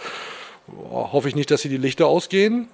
hoffe 0.90 1.28
ich 1.28 1.34
nicht, 1.34 1.50
dass 1.50 1.62
sie 1.62 1.68
die 1.68 1.76
Lichter 1.76 2.06
ausgehen, 2.06 2.68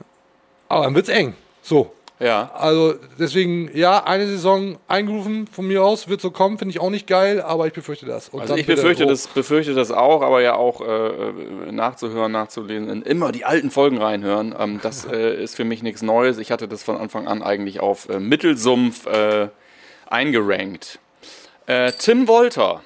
aber 0.68 0.84
dann 0.84 0.94
wird 0.94 1.09
es 1.09 1.14
eng. 1.14 1.34
So, 1.62 1.92
Ja. 2.20 2.51
also 2.55 2.94
deswegen, 3.18 3.70
ja, 3.76 4.05
eine 4.05 4.26
Saison 4.26 4.78
eingerufen 4.88 5.46
von 5.46 5.66
mir 5.66 5.84
aus, 5.84 6.09
wird 6.09 6.20
so 6.20 6.30
kommen, 6.30 6.59
finde 6.59 6.70
ich 6.72 6.80
auch 6.80 6.90
nicht 6.90 7.07
geil, 7.07 7.40
aber 7.40 7.66
ich 7.66 7.72
befürchte 7.72 8.07
das. 8.07 8.28
Und 8.28 8.40
Also 8.40 8.57
ich 8.57 8.66
bitte 8.66 8.80
befürchte 8.82 9.07
das, 9.07 9.26
befürchte 9.28 9.74
das 9.74 9.90
auch, 9.92 10.22
aber 10.22 10.40
ja 10.42 10.55
auch 10.55 10.80
äh, 10.80 11.70
nachzuhören, 11.70 12.32
nachzulesen, 12.32 12.88
in 12.88 13.03
immer 13.03 13.32
die 13.32 13.44
alten 13.44 13.70
Folgen 13.70 13.99
reinhören. 13.99 14.55
Ähm, 14.59 14.80
das 14.82 15.05
äh, 15.11 15.42
ist 15.42 15.57
für 15.57 15.64
mich 15.64 15.82
nichts 15.82 16.03
Neues. 16.03 16.38
Ich 16.38 16.51
hatte 16.51 16.66
das 16.68 16.82
von 16.82 16.96
Anfang 16.96 17.28
an 17.28 17.42
eigentlich 17.42 17.80
auf 17.80 18.09
äh, 18.09 18.18
Mittelsumpf 18.20 19.07
äh, 19.07 19.49
eingerankt. 20.09 20.99
Äh, 21.66 21.92
Tim 21.99 22.26
Wolter 22.28 22.82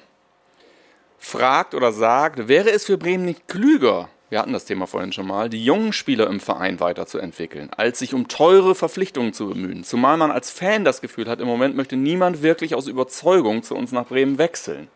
fragt 1.17 1.73
oder 1.73 1.91
sagt, 1.93 2.47
wäre 2.49 2.69
es 2.69 2.85
für 2.85 2.97
Bremen 2.97 3.23
nicht 3.25 3.47
klüger, 3.47 4.09
wir 4.33 4.39
hatten 4.39 4.51
das 4.51 4.65
Thema 4.65 4.87
vorhin 4.87 5.13
schon 5.13 5.27
mal, 5.27 5.47
die 5.47 5.63
jungen 5.63 5.93
Spieler 5.93 6.25
im 6.25 6.39
Verein 6.39 6.79
weiterzuentwickeln, 6.79 7.69
als 7.77 7.99
sich 7.99 8.15
um 8.15 8.27
teure 8.27 8.73
Verpflichtungen 8.73 9.31
zu 9.31 9.49
bemühen. 9.49 9.83
Zumal 9.83 10.17
man 10.17 10.31
als 10.31 10.49
Fan 10.49 10.83
das 10.83 11.01
Gefühl 11.01 11.29
hat, 11.29 11.39
im 11.39 11.45
Moment 11.45 11.75
möchte 11.75 11.95
niemand 11.97 12.41
wirklich 12.41 12.73
aus 12.73 12.87
Überzeugung 12.87 13.61
zu 13.61 13.75
uns 13.75 13.91
nach 13.91 14.07
Bremen 14.07 14.39
wechseln. 14.39 14.87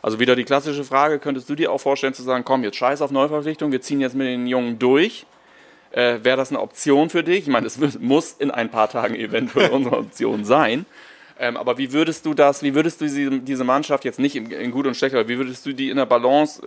Also 0.00 0.20
wieder 0.20 0.36
die 0.36 0.44
klassische 0.44 0.84
Frage, 0.84 1.18
könntest 1.18 1.50
du 1.50 1.54
dir 1.54 1.70
auch 1.70 1.82
vorstellen 1.82 2.14
zu 2.14 2.22
sagen, 2.22 2.44
komm, 2.46 2.64
jetzt 2.64 2.78
scheiß 2.78 3.02
auf 3.02 3.10
Neuverpflichtung, 3.10 3.72
wir 3.72 3.82
ziehen 3.82 4.00
jetzt 4.00 4.16
mit 4.16 4.26
den 4.26 4.46
Jungen 4.46 4.78
durch. 4.78 5.26
Äh, 5.90 6.20
Wäre 6.22 6.38
das 6.38 6.48
eine 6.48 6.60
Option 6.60 7.10
für 7.10 7.22
dich? 7.22 7.40
Ich 7.40 7.48
meine, 7.48 7.66
es 7.66 7.78
muss 7.98 8.36
in 8.38 8.50
ein 8.50 8.70
paar 8.70 8.88
Tagen 8.88 9.16
eventuell 9.16 9.68
unsere 9.72 9.98
Option 9.98 10.46
sein. 10.46 10.86
Ähm, 11.38 11.58
aber 11.58 11.76
wie 11.76 11.92
würdest 11.92 12.24
du 12.24 12.32
das, 12.32 12.62
wie 12.62 12.74
würdest 12.74 13.02
du 13.02 13.04
diese, 13.04 13.38
diese 13.40 13.64
Mannschaft 13.64 14.06
jetzt 14.06 14.18
nicht 14.18 14.34
in, 14.34 14.50
in 14.50 14.70
gut 14.70 14.86
und 14.86 14.96
schlecht, 14.96 15.14
aber 15.14 15.28
wie 15.28 15.36
würdest 15.36 15.66
du 15.66 15.74
die 15.74 15.90
in 15.90 15.98
der 15.98 16.06
Balance, 16.06 16.62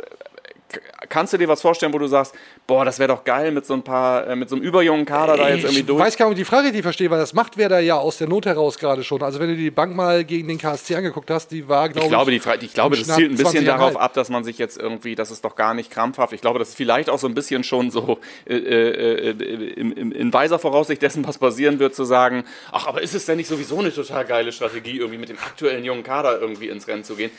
kannst 1.09 1.33
du 1.33 1.37
dir 1.37 1.47
was 1.47 1.61
vorstellen, 1.61 1.93
wo 1.93 1.97
du 1.97 2.07
sagst, 2.07 2.35
boah, 2.71 2.85
das 2.85 2.99
wäre 2.99 3.09
doch 3.09 3.25
geil 3.25 3.51
mit 3.51 3.65
so 3.65 3.73
ein 3.73 3.83
paar, 3.83 4.25
äh, 4.27 4.35
mit 4.37 4.47
so 4.47 4.55
einem 4.55 4.63
überjungen 4.63 5.03
Kader 5.05 5.35
da 5.35 5.49
jetzt 5.49 5.63
irgendwie 5.65 5.81
ich 5.81 5.85
durch? 5.85 5.99
weiß 5.99 6.15
gar 6.15 6.27
nicht, 6.27 6.31
ob 6.35 6.37
ich 6.37 6.45
die 6.45 6.49
Frage 6.49 6.67
richtig 6.67 6.83
verstehe, 6.83 7.11
weil 7.11 7.19
das 7.19 7.33
macht 7.33 7.57
Werder 7.57 7.81
ja 7.81 7.97
aus 7.97 8.17
der 8.17 8.29
Not 8.29 8.45
heraus 8.45 8.77
gerade 8.77 9.03
schon. 9.03 9.21
Also 9.21 9.41
wenn 9.41 9.49
du 9.49 9.57
die 9.57 9.71
Bank 9.71 9.93
mal 9.93 10.23
gegen 10.23 10.47
den 10.47 10.57
KSC 10.57 10.95
angeguckt 10.95 11.29
hast, 11.29 11.49
die 11.51 11.67
war, 11.67 11.89
glaube 11.89 11.99
Ich 11.99 12.05
ich, 12.05 12.09
glaube, 12.11 12.31
die, 12.31 12.39
Fra- 12.39 12.55
ich 12.55 12.73
glaube, 12.73 12.95
das 12.95 13.07
zielt 13.13 13.29
ein 13.31 13.35
bisschen 13.35 13.65
20,5. 13.65 13.67
darauf 13.67 13.97
ab, 13.97 14.13
dass 14.13 14.29
man 14.29 14.45
sich 14.45 14.57
jetzt 14.57 14.77
irgendwie, 14.79 15.15
das 15.15 15.31
ist 15.31 15.43
doch 15.43 15.55
gar 15.57 15.73
nicht 15.73 15.91
krampfhaft. 15.91 16.31
Ich 16.31 16.39
glaube, 16.39 16.59
das 16.59 16.69
ist 16.69 16.75
vielleicht 16.77 17.09
auch 17.09 17.19
so 17.19 17.27
ein 17.27 17.33
bisschen 17.33 17.65
schon 17.65 17.91
so 17.91 18.19
äh, 18.47 18.55
äh, 18.55 19.31
äh, 19.31 19.73
im, 19.73 19.91
im, 19.91 20.11
in 20.13 20.31
weiser 20.31 20.57
Voraussicht 20.57 21.01
dessen, 21.01 21.27
was 21.27 21.39
passieren 21.39 21.77
wird, 21.79 21.93
zu 21.93 22.05
sagen, 22.05 22.45
ach, 22.71 22.87
aber 22.87 23.01
ist 23.01 23.13
es 23.15 23.25
denn 23.25 23.35
nicht 23.35 23.47
sowieso 23.49 23.79
eine 23.79 23.93
total 23.93 24.23
geile 24.23 24.53
Strategie, 24.53 24.97
irgendwie 24.99 25.17
mit 25.19 25.27
dem 25.27 25.39
aktuellen 25.39 25.83
jungen 25.83 26.03
Kader 26.03 26.39
irgendwie 26.39 26.69
ins 26.69 26.87
Rennen 26.87 27.03
zu 27.03 27.15
gehen? 27.15 27.31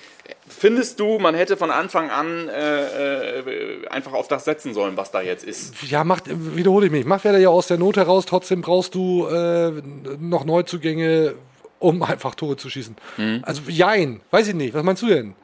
Findest 0.47 1.01
du, 1.01 1.19
man 1.19 1.35
hätte 1.35 1.57
von 1.57 1.71
Anfang 1.71 2.11
an 2.11 2.49
äh, 2.49 3.39
äh, 3.39 3.87
einfach 3.89 4.13
auf 4.13 4.29
das 4.29 4.45
setzen 4.45 4.75
sollen, 4.75 4.97
was 4.97 5.11
da 5.11 5.22
jetzt 5.23 5.45
ist? 5.45 5.83
Ja, 5.83 6.05
macht, 6.05 6.25
wiederhole 6.29 6.87
ich 6.87 6.93
mich, 6.93 7.05
macht 7.05 7.25
Werder 7.25 7.39
ja 7.39 7.49
aus 7.49 7.67
der 7.67 7.79
Not 7.79 7.97
heraus, 7.97 8.27
trotzdem 8.27 8.63
brauchst 8.63 8.95
du 8.95 9.27
äh, 9.27 9.73
noch 10.21 10.45
Neuzugänge, 10.45 11.35
um 11.79 12.03
einfach 12.03 12.35
Tore 12.35 12.57
zu 12.57 12.71
schießen. 12.71 12.97
Mhm. 13.17 13.41
Also 13.43 13.63
jein, 13.69 14.21
weiß 14.31 14.49
ich 14.49 14.55
nicht, 14.55 14.75
was 14.75 14.83
meinst 14.83 15.03
du 15.03 15.07
denn? 15.07 15.35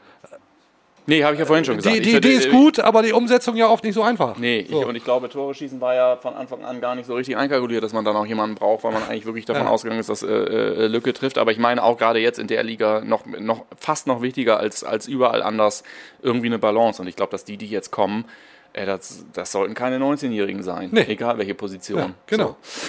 Nee, 1.08 1.24
habe 1.24 1.32
ich 1.32 1.40
ja 1.40 1.46
vorhin 1.46 1.64
schon 1.64 1.76
gesagt. 1.76 2.04
Die, 2.04 2.16
Idee 2.16 2.34
ist 2.34 2.48
äh, 2.48 2.50
gut, 2.50 2.78
aber 2.80 3.02
die 3.02 3.12
Umsetzung 3.12 3.56
ja 3.56 3.66
oft 3.66 3.82
nicht 3.82 3.94
so 3.94 4.02
einfach. 4.02 4.36
Nee, 4.36 4.66
so. 4.68 4.82
ich, 4.82 4.86
und 4.86 4.94
ich 4.94 5.04
glaube, 5.04 5.30
Tore 5.30 5.54
schießen 5.54 5.80
war 5.80 5.94
ja 5.94 6.16
von 6.16 6.34
Anfang 6.34 6.62
an 6.66 6.82
gar 6.82 6.94
nicht 6.94 7.06
so 7.06 7.14
richtig 7.14 7.34
einkalkuliert, 7.34 7.82
dass 7.82 7.94
man 7.94 8.04
dann 8.04 8.14
auch 8.14 8.26
jemanden 8.26 8.56
braucht, 8.56 8.84
weil 8.84 8.92
man 8.92 9.02
eigentlich 9.04 9.24
wirklich 9.24 9.46
davon 9.46 9.64
Ja. 9.64 9.70
ausgegangen 9.70 10.00
ist, 10.00 10.10
dass 10.10 10.22
äh, 10.22 10.26
äh, 10.28 10.86
Lücke 10.86 11.14
trifft. 11.14 11.38
Aber 11.38 11.50
ich 11.50 11.58
meine 11.58 11.82
auch 11.82 11.96
gerade 11.96 12.18
jetzt 12.18 12.38
in 12.38 12.46
der 12.46 12.62
Liga 12.62 13.00
noch, 13.00 13.24
noch 13.24 13.64
fast 13.78 14.06
noch 14.06 14.20
wichtiger 14.20 14.60
als, 14.60 14.84
als 14.84 15.08
überall 15.08 15.42
anders 15.42 15.82
irgendwie 16.20 16.48
eine 16.48 16.58
Balance. 16.58 17.00
Und 17.00 17.08
ich 17.08 17.16
glaube, 17.16 17.30
dass 17.30 17.46
die, 17.46 17.56
die 17.56 17.68
jetzt 17.68 17.90
kommen, 17.90 18.26
äh, 18.72 18.86
das, 18.86 19.24
das 19.32 19.52
sollten 19.52 19.74
keine 19.74 19.98
19-Jährigen 19.98 20.62
sein, 20.62 20.90
Nee. 20.92 21.04
egal 21.08 21.38
welche 21.38 21.54
Position. 21.54 21.98
ja, 21.98 22.10
genau. 22.26 22.56
So. 22.62 22.88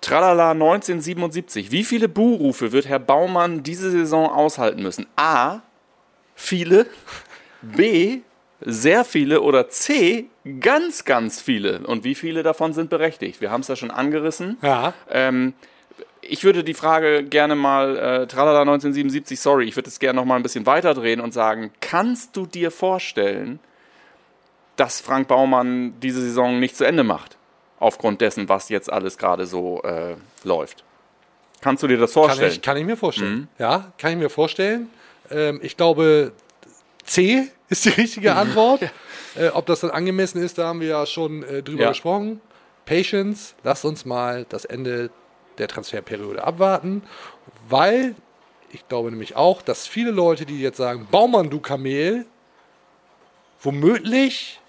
Tralala 0.00 0.50
1977. 0.50 1.70
Wie 1.70 1.82
viele 1.84 2.08
Buhrufe 2.08 2.72
wird 2.72 2.86
Herr 2.86 2.98
Baumann 2.98 3.62
diese 3.62 3.90
Saison 3.90 4.30
aushalten 4.30 4.82
müssen? 4.82 5.06
A. 5.16 5.60
Viele. 6.34 6.86
B. 7.62 8.20
Sehr 8.60 9.04
viele. 9.04 9.40
Oder 9.40 9.68
C. 9.70 10.26
Ganz, 10.60 11.04
ganz 11.06 11.40
viele. 11.40 11.80
Und 11.86 12.04
wie 12.04 12.14
viele 12.14 12.42
davon 12.42 12.74
sind 12.74 12.90
berechtigt? 12.90 13.40
Wir 13.40 13.50
haben 13.50 13.62
es 13.62 13.68
ja 13.68 13.76
schon 13.76 13.90
angerissen. 13.90 14.58
Ja. 14.60 14.92
Ähm, 15.10 15.54
ich 16.20 16.44
würde 16.44 16.64
die 16.64 16.74
Frage 16.74 17.22
gerne 17.24 17.54
mal, 17.54 17.96
äh, 17.96 18.26
Tralala 18.26 18.60
1977, 18.62 19.40
sorry, 19.40 19.64
ich 19.66 19.76
würde 19.76 19.88
es 19.88 19.98
gerne 19.98 20.18
noch 20.18 20.24
mal 20.26 20.36
ein 20.36 20.42
bisschen 20.42 20.66
weiterdrehen 20.66 21.20
und 21.20 21.32
sagen, 21.32 21.70
kannst 21.80 22.36
du 22.36 22.44
dir 22.46 22.70
vorstellen, 22.70 23.58
dass 24.76 25.00
Frank 25.00 25.28
Baumann 25.28 25.94
diese 26.00 26.20
Saison 26.20 26.58
nicht 26.60 26.76
zu 26.76 26.84
Ende 26.84 27.04
macht? 27.04 27.36
Aufgrund 27.78 28.20
dessen, 28.20 28.48
was 28.48 28.68
jetzt 28.68 28.90
alles 28.92 29.18
gerade 29.18 29.46
so 29.46 29.82
äh, 29.82 30.14
läuft. 30.44 30.84
Kannst 31.60 31.82
du 31.82 31.86
dir 31.86 31.98
das 31.98 32.12
Kann 32.14 32.24
vorstellen? 32.24 32.52
ich, 32.52 32.62
kann 32.62 32.76
ich 32.76 32.84
mir 32.84 32.96
vorstellen. 32.96 33.34
Mhm. 33.34 33.48
Ja, 33.58 33.92
kann 33.98 34.12
ich 34.12 34.18
mir 34.18 34.30
vorstellen. 34.30 34.88
Ähm, 35.30 35.60
ich 35.62 35.76
glaube, 35.76 36.32
C 37.04 37.48
ist 37.68 37.84
die 37.84 37.90
richtige 37.90 38.34
Antwort. 38.36 38.80
äh, 39.34 39.48
ob 39.48 39.66
das 39.66 39.80
dann 39.80 39.90
angemessen 39.90 40.42
ist, 40.42 40.58
da 40.58 40.68
haben 40.68 40.80
wir 40.80 40.88
ja 40.88 41.06
schon 41.06 41.42
äh, 41.42 41.62
drüber 41.62 41.84
Ja. 41.84 41.88
gesprochen. 41.90 42.40
Patience, 42.86 43.54
lasst 43.64 43.84
uns 43.84 44.04
mal 44.04 44.44
das 44.48 44.64
Ende 44.64 45.10
der 45.58 45.68
Transferperiode 45.68 46.44
abwarten, 46.44 47.02
weil 47.68 48.14
ich 48.70 48.86
glaube 48.88 49.10
nämlich 49.10 49.36
auch, 49.36 49.62
dass 49.62 49.86
viele 49.86 50.10
Leute, 50.10 50.44
die 50.44 50.60
jetzt 50.60 50.76
sagen, 50.76 51.06
Baumann, 51.10 51.48
du 51.48 51.60
Kamel, 51.60 52.26
womöglich, 53.62 54.60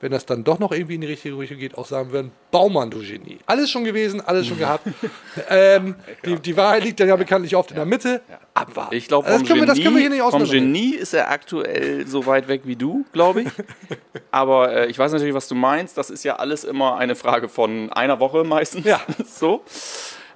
wenn 0.00 0.12
das 0.12 0.26
dann 0.26 0.44
doch 0.44 0.58
noch 0.58 0.72
irgendwie 0.72 0.96
in 0.96 1.00
die 1.00 1.06
richtige 1.06 1.38
Richtung 1.38 1.58
geht, 1.58 1.76
auch 1.78 1.86
sagen 1.86 2.12
würden, 2.12 2.30
Baumann, 2.50 2.90
du 2.90 2.98
Genie. 2.98 3.38
Alles 3.46 3.70
schon 3.70 3.84
gewesen, 3.84 4.20
alles 4.20 4.46
schon 4.46 4.58
gehabt. 4.58 4.86
ähm, 5.48 5.94
die, 6.24 6.36
die 6.36 6.56
Wahrheit 6.56 6.84
liegt 6.84 7.00
dann 7.00 7.08
ja 7.08 7.16
bekanntlich 7.16 7.56
oft 7.56 7.70
in 7.70 7.76
der 7.76 7.86
Mitte. 7.86 8.20
Abwarten. 8.54 8.94
Ich 8.94 9.08
glaube, 9.08 9.26
das, 9.28 9.38
vom, 9.38 9.46
können 9.46 9.60
wir- 9.60 9.66
das 9.66 9.78
können 9.78 9.94
wir 9.94 10.00
hier 10.00 10.10
nicht 10.10 10.20
Genie- 10.22 10.30
vom. 10.30 10.44
Genie 10.50 10.94
ist 10.94 11.14
er 11.14 11.30
aktuell 11.30 12.06
so 12.06 12.26
weit 12.26 12.48
weg 12.48 12.62
wie 12.64 12.76
du, 12.76 13.04
glaube 13.12 13.42
ich. 13.42 13.48
Aber 14.30 14.72
äh, 14.72 14.86
ich 14.86 14.98
weiß 14.98 15.12
natürlich, 15.12 15.34
was 15.34 15.48
du 15.48 15.54
meinst. 15.54 15.96
Das 15.96 16.10
ist 16.10 16.24
ja 16.24 16.36
alles 16.36 16.64
immer 16.64 16.96
eine 16.98 17.14
Frage 17.14 17.48
von 17.48 17.92
einer 17.92 18.20
Woche 18.20 18.44
meistens. 18.44 18.84
Ja. 18.84 19.00
so. 19.26 19.62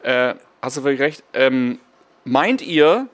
Äh, 0.02 0.34
hast 0.62 0.76
du 0.78 0.82
völlig 0.82 1.00
recht. 1.00 1.22
Ähm, 1.34 1.78
meint 2.24 2.62
ihr, 2.62 3.08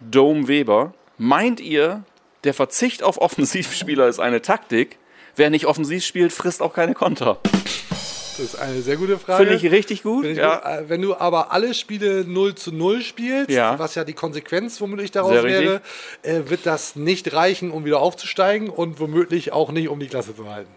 Dome 0.00 0.46
Weber 0.48 0.92
Meint 1.18 1.60
ihr, 1.60 2.04
der 2.44 2.52
Verzicht 2.52 3.02
auf 3.02 3.18
Offensivspieler 3.18 4.06
ist 4.06 4.20
eine 4.20 4.42
Taktik? 4.42 4.98
Wer 5.36 5.50
nicht 5.50 5.66
offensiv 5.66 6.04
spielt, 6.04 6.32
frisst 6.32 6.62
auch 6.62 6.72
keine 6.72 6.94
Konter. 6.94 7.38
Das 7.42 8.38
ist 8.38 8.56
eine 8.56 8.82
sehr 8.82 8.96
gute 8.96 9.18
Frage. 9.18 9.44
Finde 9.46 9.54
ich 9.54 9.70
richtig 9.72 10.02
gut. 10.02 10.24
Wenn, 10.24 10.32
ich, 10.32 10.38
ja. 10.38 10.78
äh, 10.80 10.88
wenn 10.88 11.00
du 11.00 11.16
aber 11.16 11.52
alle 11.52 11.72
Spiele 11.72 12.24
0 12.26 12.54
zu 12.54 12.72
0 12.72 13.00
spielst, 13.02 13.50
Ja. 13.50 13.78
was 13.78 13.94
ja 13.94 14.04
die 14.04 14.12
Konsequenz 14.12 14.80
womöglich 14.80 15.10
daraus 15.10 15.32
Sehr 15.32 15.44
wäre, 15.44 15.80
äh, 16.22 16.40
wird 16.46 16.66
das 16.66 16.96
nicht 16.96 17.32
reichen, 17.32 17.70
um 17.70 17.84
wieder 17.84 18.00
aufzusteigen 18.00 18.68
und 18.68 19.00
womöglich 19.00 19.52
auch 19.52 19.70
nicht, 19.72 19.88
um 19.88 20.00
die 20.00 20.08
Klasse 20.08 20.36
zu 20.36 20.50
halten. 20.50 20.70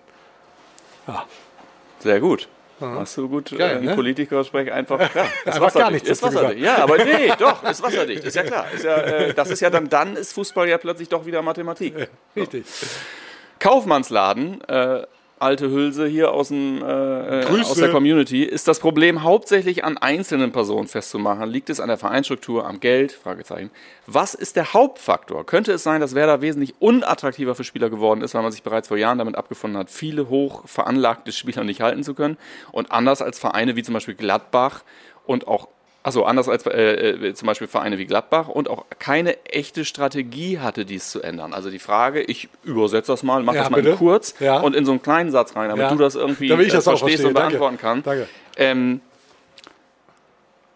Sehr 1.99 2.19
gut. 2.19 2.47
Hast 2.79 3.17
du 3.17 3.27
gut 3.27 3.57
Geil, 3.57 3.77
äh, 3.77 3.85
ne? 3.87 3.95
Politiker 3.95 4.41
sprechen 4.45 4.71
einfach 4.71 4.97
klar. 5.11 5.25
Ist 5.25 5.47
Einfach 5.47 5.61
wasserdicht, 5.61 5.75
gar 5.79 5.91
nichts 5.91 6.09
ist 6.09 6.23
wasserdicht. 6.23 6.63
Ja, 6.63 6.77
aber 6.77 6.97
nee, 7.03 7.29
doch, 7.37 7.61
ist 7.63 7.83
wasserdicht, 7.83 8.23
ist 8.23 8.35
ja 8.35 8.43
klar. 8.43 8.67
Ist 8.73 8.85
ja, 8.85 8.95
äh, 8.95 9.33
das 9.33 9.49
ist 9.49 9.59
ja 9.59 9.69
dann, 9.69 9.89
dann 9.89 10.15
ist 10.15 10.31
Fußball 10.33 10.69
ja 10.69 10.77
plötzlich 10.77 11.09
doch 11.09 11.25
wieder 11.25 11.41
Mathematik. 11.41 11.93
Richtig. 12.37 12.65
Kaufmannsladen, 13.59 14.61
äh, 14.67 15.03
alte 15.39 15.69
Hülse 15.69 16.05
hier 16.05 16.31
aus, 16.31 16.49
dem, 16.49 16.83
äh, 16.83 17.41
äh, 17.41 17.61
aus 17.61 17.75
der 17.75 17.89
Community, 17.91 18.43
ist 18.43 18.67
das 18.67 18.79
Problem 18.79 19.23
hauptsächlich 19.23 19.83
an 19.83 19.97
einzelnen 19.97 20.51
Personen 20.51 20.87
festzumachen? 20.87 21.49
Liegt 21.49 21.69
es 21.69 21.79
an 21.79 21.87
der 21.87 21.97
Vereinsstruktur, 21.97 22.65
am 22.65 22.79
Geld? 22.79 23.11
Fragezeichen. 23.11 23.71
Was 24.05 24.33
ist 24.33 24.55
der 24.55 24.73
Hauptfaktor? 24.73 25.45
Könnte 25.45 25.71
es 25.71 25.83
sein, 25.83 26.01
dass 26.01 26.15
Werder 26.15 26.41
wesentlich 26.41 26.75
unattraktiver 26.79 27.55
für 27.55 27.63
Spieler 27.63 27.89
geworden 27.89 28.21
ist, 28.21 28.33
weil 28.33 28.43
man 28.43 28.51
sich 28.51 28.63
bereits 28.63 28.89
vor 28.89 28.97
Jahren 28.97 29.17
damit 29.17 29.35
abgefunden 29.35 29.79
hat, 29.79 29.89
viele 29.89 30.29
hoch 30.29 30.67
veranlagte 30.67 31.31
Spieler 31.31 31.63
nicht 31.63 31.81
halten 31.81 32.03
zu 32.03 32.13
können? 32.13 32.37
Und 32.71 32.91
anders 32.91 33.21
als 33.21 33.39
Vereine 33.39 33.75
wie 33.75 33.83
zum 33.83 33.93
Beispiel 33.93 34.15
Gladbach 34.15 34.83
und 35.25 35.47
auch 35.47 35.69
also 36.01 36.23
anders 36.23 36.47
als 36.47 36.65
äh, 36.65 36.71
äh, 37.09 37.33
zum 37.33 37.45
Beispiel 37.47 37.67
Vereine 37.67 37.97
wie 37.97 38.05
Gladbach 38.05 38.47
und 38.47 38.69
auch 38.69 38.85
keine 38.99 39.43
echte 39.45 39.83
Strategie 39.83 40.59
hatte, 40.59 40.85
dies 40.85 41.09
zu 41.11 41.21
ändern. 41.21 41.53
Also 41.53 41.69
die 41.69 41.79
Frage, 41.79 42.21
ich 42.21 42.47
übersetze 42.63 43.11
das 43.11 43.21
mal, 43.23 43.43
mach 43.43 43.53
Ja, 43.53 43.61
das 43.63 43.69
mal 43.69 43.83
kurz 43.95 44.33
Ja. 44.39 44.59
und 44.59 44.75
in 44.75 44.85
so 44.85 44.91
einen 44.91 45.01
kleinen 45.01 45.29
Satz 45.31 45.55
rein, 45.55 45.69
damit 45.69 45.83
Ja. 45.83 45.89
du 45.91 45.97
das 45.97 46.15
irgendwie 46.15 46.47
Damit 46.47 46.67
ich 46.67 46.71
das 46.73 46.87
äh, 46.87 46.91
auch 46.91 46.99
verstehst 46.99 47.25
und 47.25 47.33
beantworten 47.33 47.77
kannst. 47.77 48.07
Danke. 48.07 48.27
Ähm, 48.55 49.01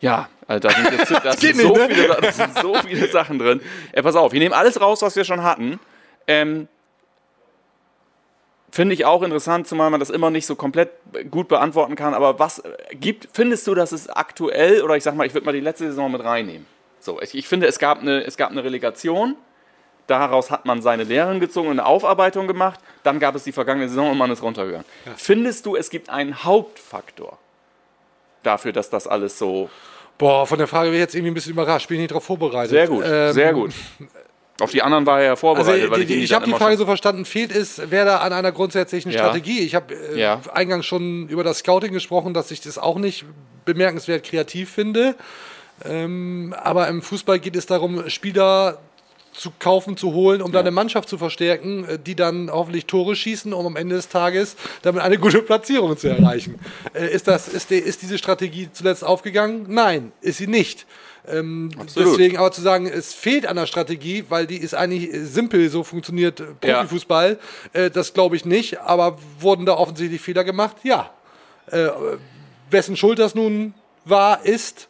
ja, 0.01 0.27
also 0.47 0.67
da 0.67 0.73
sind, 0.75 0.91
jetzt, 0.91 1.11
da 1.11 1.31
sind, 1.37 1.55
so 1.57 1.73
ne? 1.73 1.87
viele, 1.89 2.07
da 2.09 2.31
sind 2.31 2.59
so 2.59 2.73
viele 2.75 3.07
Sachen 3.07 3.39
drin. 3.39 3.61
Äh, 3.93 4.03
pass 4.03 4.15
auf, 4.15 4.33
wir 4.33 4.39
nehmen 4.39 4.53
alles 4.53 4.81
raus, 4.81 5.01
was 5.01 5.15
wir 5.15 5.23
schon 5.23 5.41
hatten. 5.43 5.79
Ähm, 6.27 6.67
Finde 8.73 8.95
ich 8.95 9.05
auch 9.05 9.21
interessant, 9.21 9.67
zumal 9.67 9.91
man 9.91 9.99
das 9.99 10.09
immer 10.09 10.31
nicht 10.31 10.47
so 10.47 10.55
komplett 10.55 10.89
gut 11.29 11.47
beantworten 11.47 11.95
kann. 11.95 12.15
Aber 12.15 12.39
was 12.39 12.63
gibt, 12.93 13.29
findest 13.31 13.67
du, 13.67 13.75
dass 13.75 13.91
es 13.91 14.09
aktuell, 14.09 14.81
oder 14.81 14.97
ich 14.97 15.03
sag 15.03 15.13
mal, 15.13 15.27
ich 15.27 15.35
würde 15.35 15.45
mal 15.45 15.51
die 15.51 15.59
letzte 15.59 15.85
Saison 15.85 16.11
mit 16.11 16.23
reinnehmen. 16.23 16.65
So, 16.99 17.21
ich, 17.21 17.35
ich 17.35 17.47
finde, 17.47 17.67
es 17.67 17.77
gab, 17.77 18.01
eine, 18.01 18.23
es 18.23 18.35
gab 18.35 18.49
eine 18.49 18.63
Relegation. 18.63 19.35
Daraus 20.07 20.49
hat 20.49 20.65
man 20.65 20.81
seine 20.81 21.03
Lehren 21.03 21.39
gezogen 21.39 21.67
und 21.67 21.79
eine 21.79 21.85
Aufarbeitung 21.85 22.47
gemacht. 22.47 22.79
Dann 23.03 23.19
gab 23.19 23.35
es 23.35 23.43
die 23.43 23.51
vergangene 23.51 23.89
Saison 23.89 24.09
und 24.09 24.17
man 24.17 24.31
ist 24.31 24.41
runtergegangen. 24.41 24.87
Findest 25.17 25.67
du, 25.67 25.75
es 25.75 25.91
gibt 25.91 26.09
einen 26.09 26.43
Hauptfaktor 26.43 27.37
dafür, 28.41 28.73
dass 28.73 28.89
das 28.89 29.05
alles 29.05 29.37
so. 29.37 29.69
Boah, 30.17 30.47
von 30.47 30.57
der 30.57 30.65
Frage 30.65 30.89
bin 30.89 30.95
ich 30.95 31.01
jetzt 31.01 31.13
irgendwie 31.13 31.29
ein 31.29 31.35
bisschen 31.35 31.53
überrascht. 31.53 31.87
Bin 31.89 31.97
ich 31.97 32.01
nicht 32.01 32.11
darauf 32.11 32.23
vorbereitet. 32.23 32.71
Sehr 32.71 32.87
gut, 32.87 33.03
Ähm, 33.05 33.33
sehr 33.33 33.53
gut. 33.53 33.71
Auf 34.59 34.71
die 34.71 34.81
anderen 34.83 35.05
war 35.07 35.19
er 35.19 35.23
ja 35.25 35.31
Also 35.31 35.39
vorbereitet. 35.41 35.89
weil 35.89 36.01
die, 36.01 36.05
die, 36.05 36.23
ich 36.23 36.29
dann 36.29 36.41
habe 36.41 36.51
die 36.51 36.57
Frage 36.57 36.77
so 36.77 36.85
verstanden, 36.85 37.25
fehlt 37.25 37.51
es, 37.55 37.81
wer 37.89 38.05
da 38.05 38.17
an 38.17 38.33
einer 38.33 38.51
grundsätzlichen 38.51 39.11
Ja. 39.11 39.17
Strategie? 39.19 39.59
Ich 39.59 39.73
habe 39.75 39.93
äh, 39.95 40.19
Ja. 40.19 40.41
eingangs 40.53 40.85
schon 40.85 41.27
über 41.27 41.43
das 41.43 41.59
Scouting 41.59 41.91
gesprochen, 41.91 42.33
dass 42.33 42.51
ich 42.51 42.61
das 42.61 42.77
auch 42.77 42.97
nicht 42.97 43.25
bemerkenswert 43.65 44.23
kreativ 44.23 44.69
finde. 44.71 45.15
Ähm, 45.85 46.53
aber 46.61 46.87
im 46.87 47.01
Fußball 47.01 47.39
geht 47.39 47.55
es 47.55 47.65
darum, 47.65 48.07
Spieler 48.09 48.77
zu 49.33 49.51
kaufen, 49.59 49.97
zu 49.97 50.13
holen, 50.13 50.41
um 50.41 50.51
dann 50.51 50.61
eine 50.61 50.71
Mannschaft 50.71 51.09
zu 51.09 51.17
verstärken, 51.17 51.85
äh, 51.85 51.99
die 51.99 52.15
dann 52.15 52.49
hoffentlich 52.51 52.85
Tore 52.85 53.15
schießen, 53.15 53.53
um 53.53 53.65
am 53.65 53.75
Ende 53.75 53.95
des 53.95 54.09
Tages 54.09 54.55
damit 54.81 55.01
eine 55.01 55.17
gute 55.17 55.41
Platzierung 55.41 55.97
zu 55.97 56.07
erreichen. 56.07 56.59
Äh, 56.93 57.13
ist, 57.13 57.27
das, 57.27 57.47
ist, 57.47 57.69
die, 57.69 57.77
ist 57.77 58.01
diese 58.01 58.17
Strategie 58.17 58.69
zuletzt 58.71 59.03
aufgegangen? 59.03 59.65
Nein, 59.67 60.11
ist 60.21 60.37
sie 60.37 60.47
nicht. 60.47 60.85
Ähm, 61.27 61.71
deswegen 61.95 62.37
aber 62.37 62.51
zu 62.51 62.61
sagen, 62.61 62.87
es 62.87 63.13
fehlt 63.13 63.47
an 63.47 63.55
der 63.55 63.65
Strategie, 63.65 64.25
weil 64.29 64.45
die 64.45 64.57
ist 64.57 64.75
eigentlich 64.75 65.09
simpel, 65.13 65.69
so 65.69 65.83
funktioniert 65.83 66.41
äh, 66.41 66.67
Ja. 66.67 66.79
Profifußball, 66.79 67.39
äh, 67.71 67.89
das 67.89 68.13
glaube 68.13 68.35
ich 68.35 68.45
nicht, 68.45 68.81
aber 68.81 69.17
wurden 69.39 69.65
da 69.65 69.75
offensichtlich 69.75 70.21
Fehler 70.21 70.43
gemacht? 70.43 70.77
Ja. 70.83 71.11
Äh, 71.67 71.89
wessen 72.69 72.97
Schuld 72.97 73.19
das 73.19 73.33
nun 73.33 73.73
war, 74.05 74.45
ist, 74.45 74.89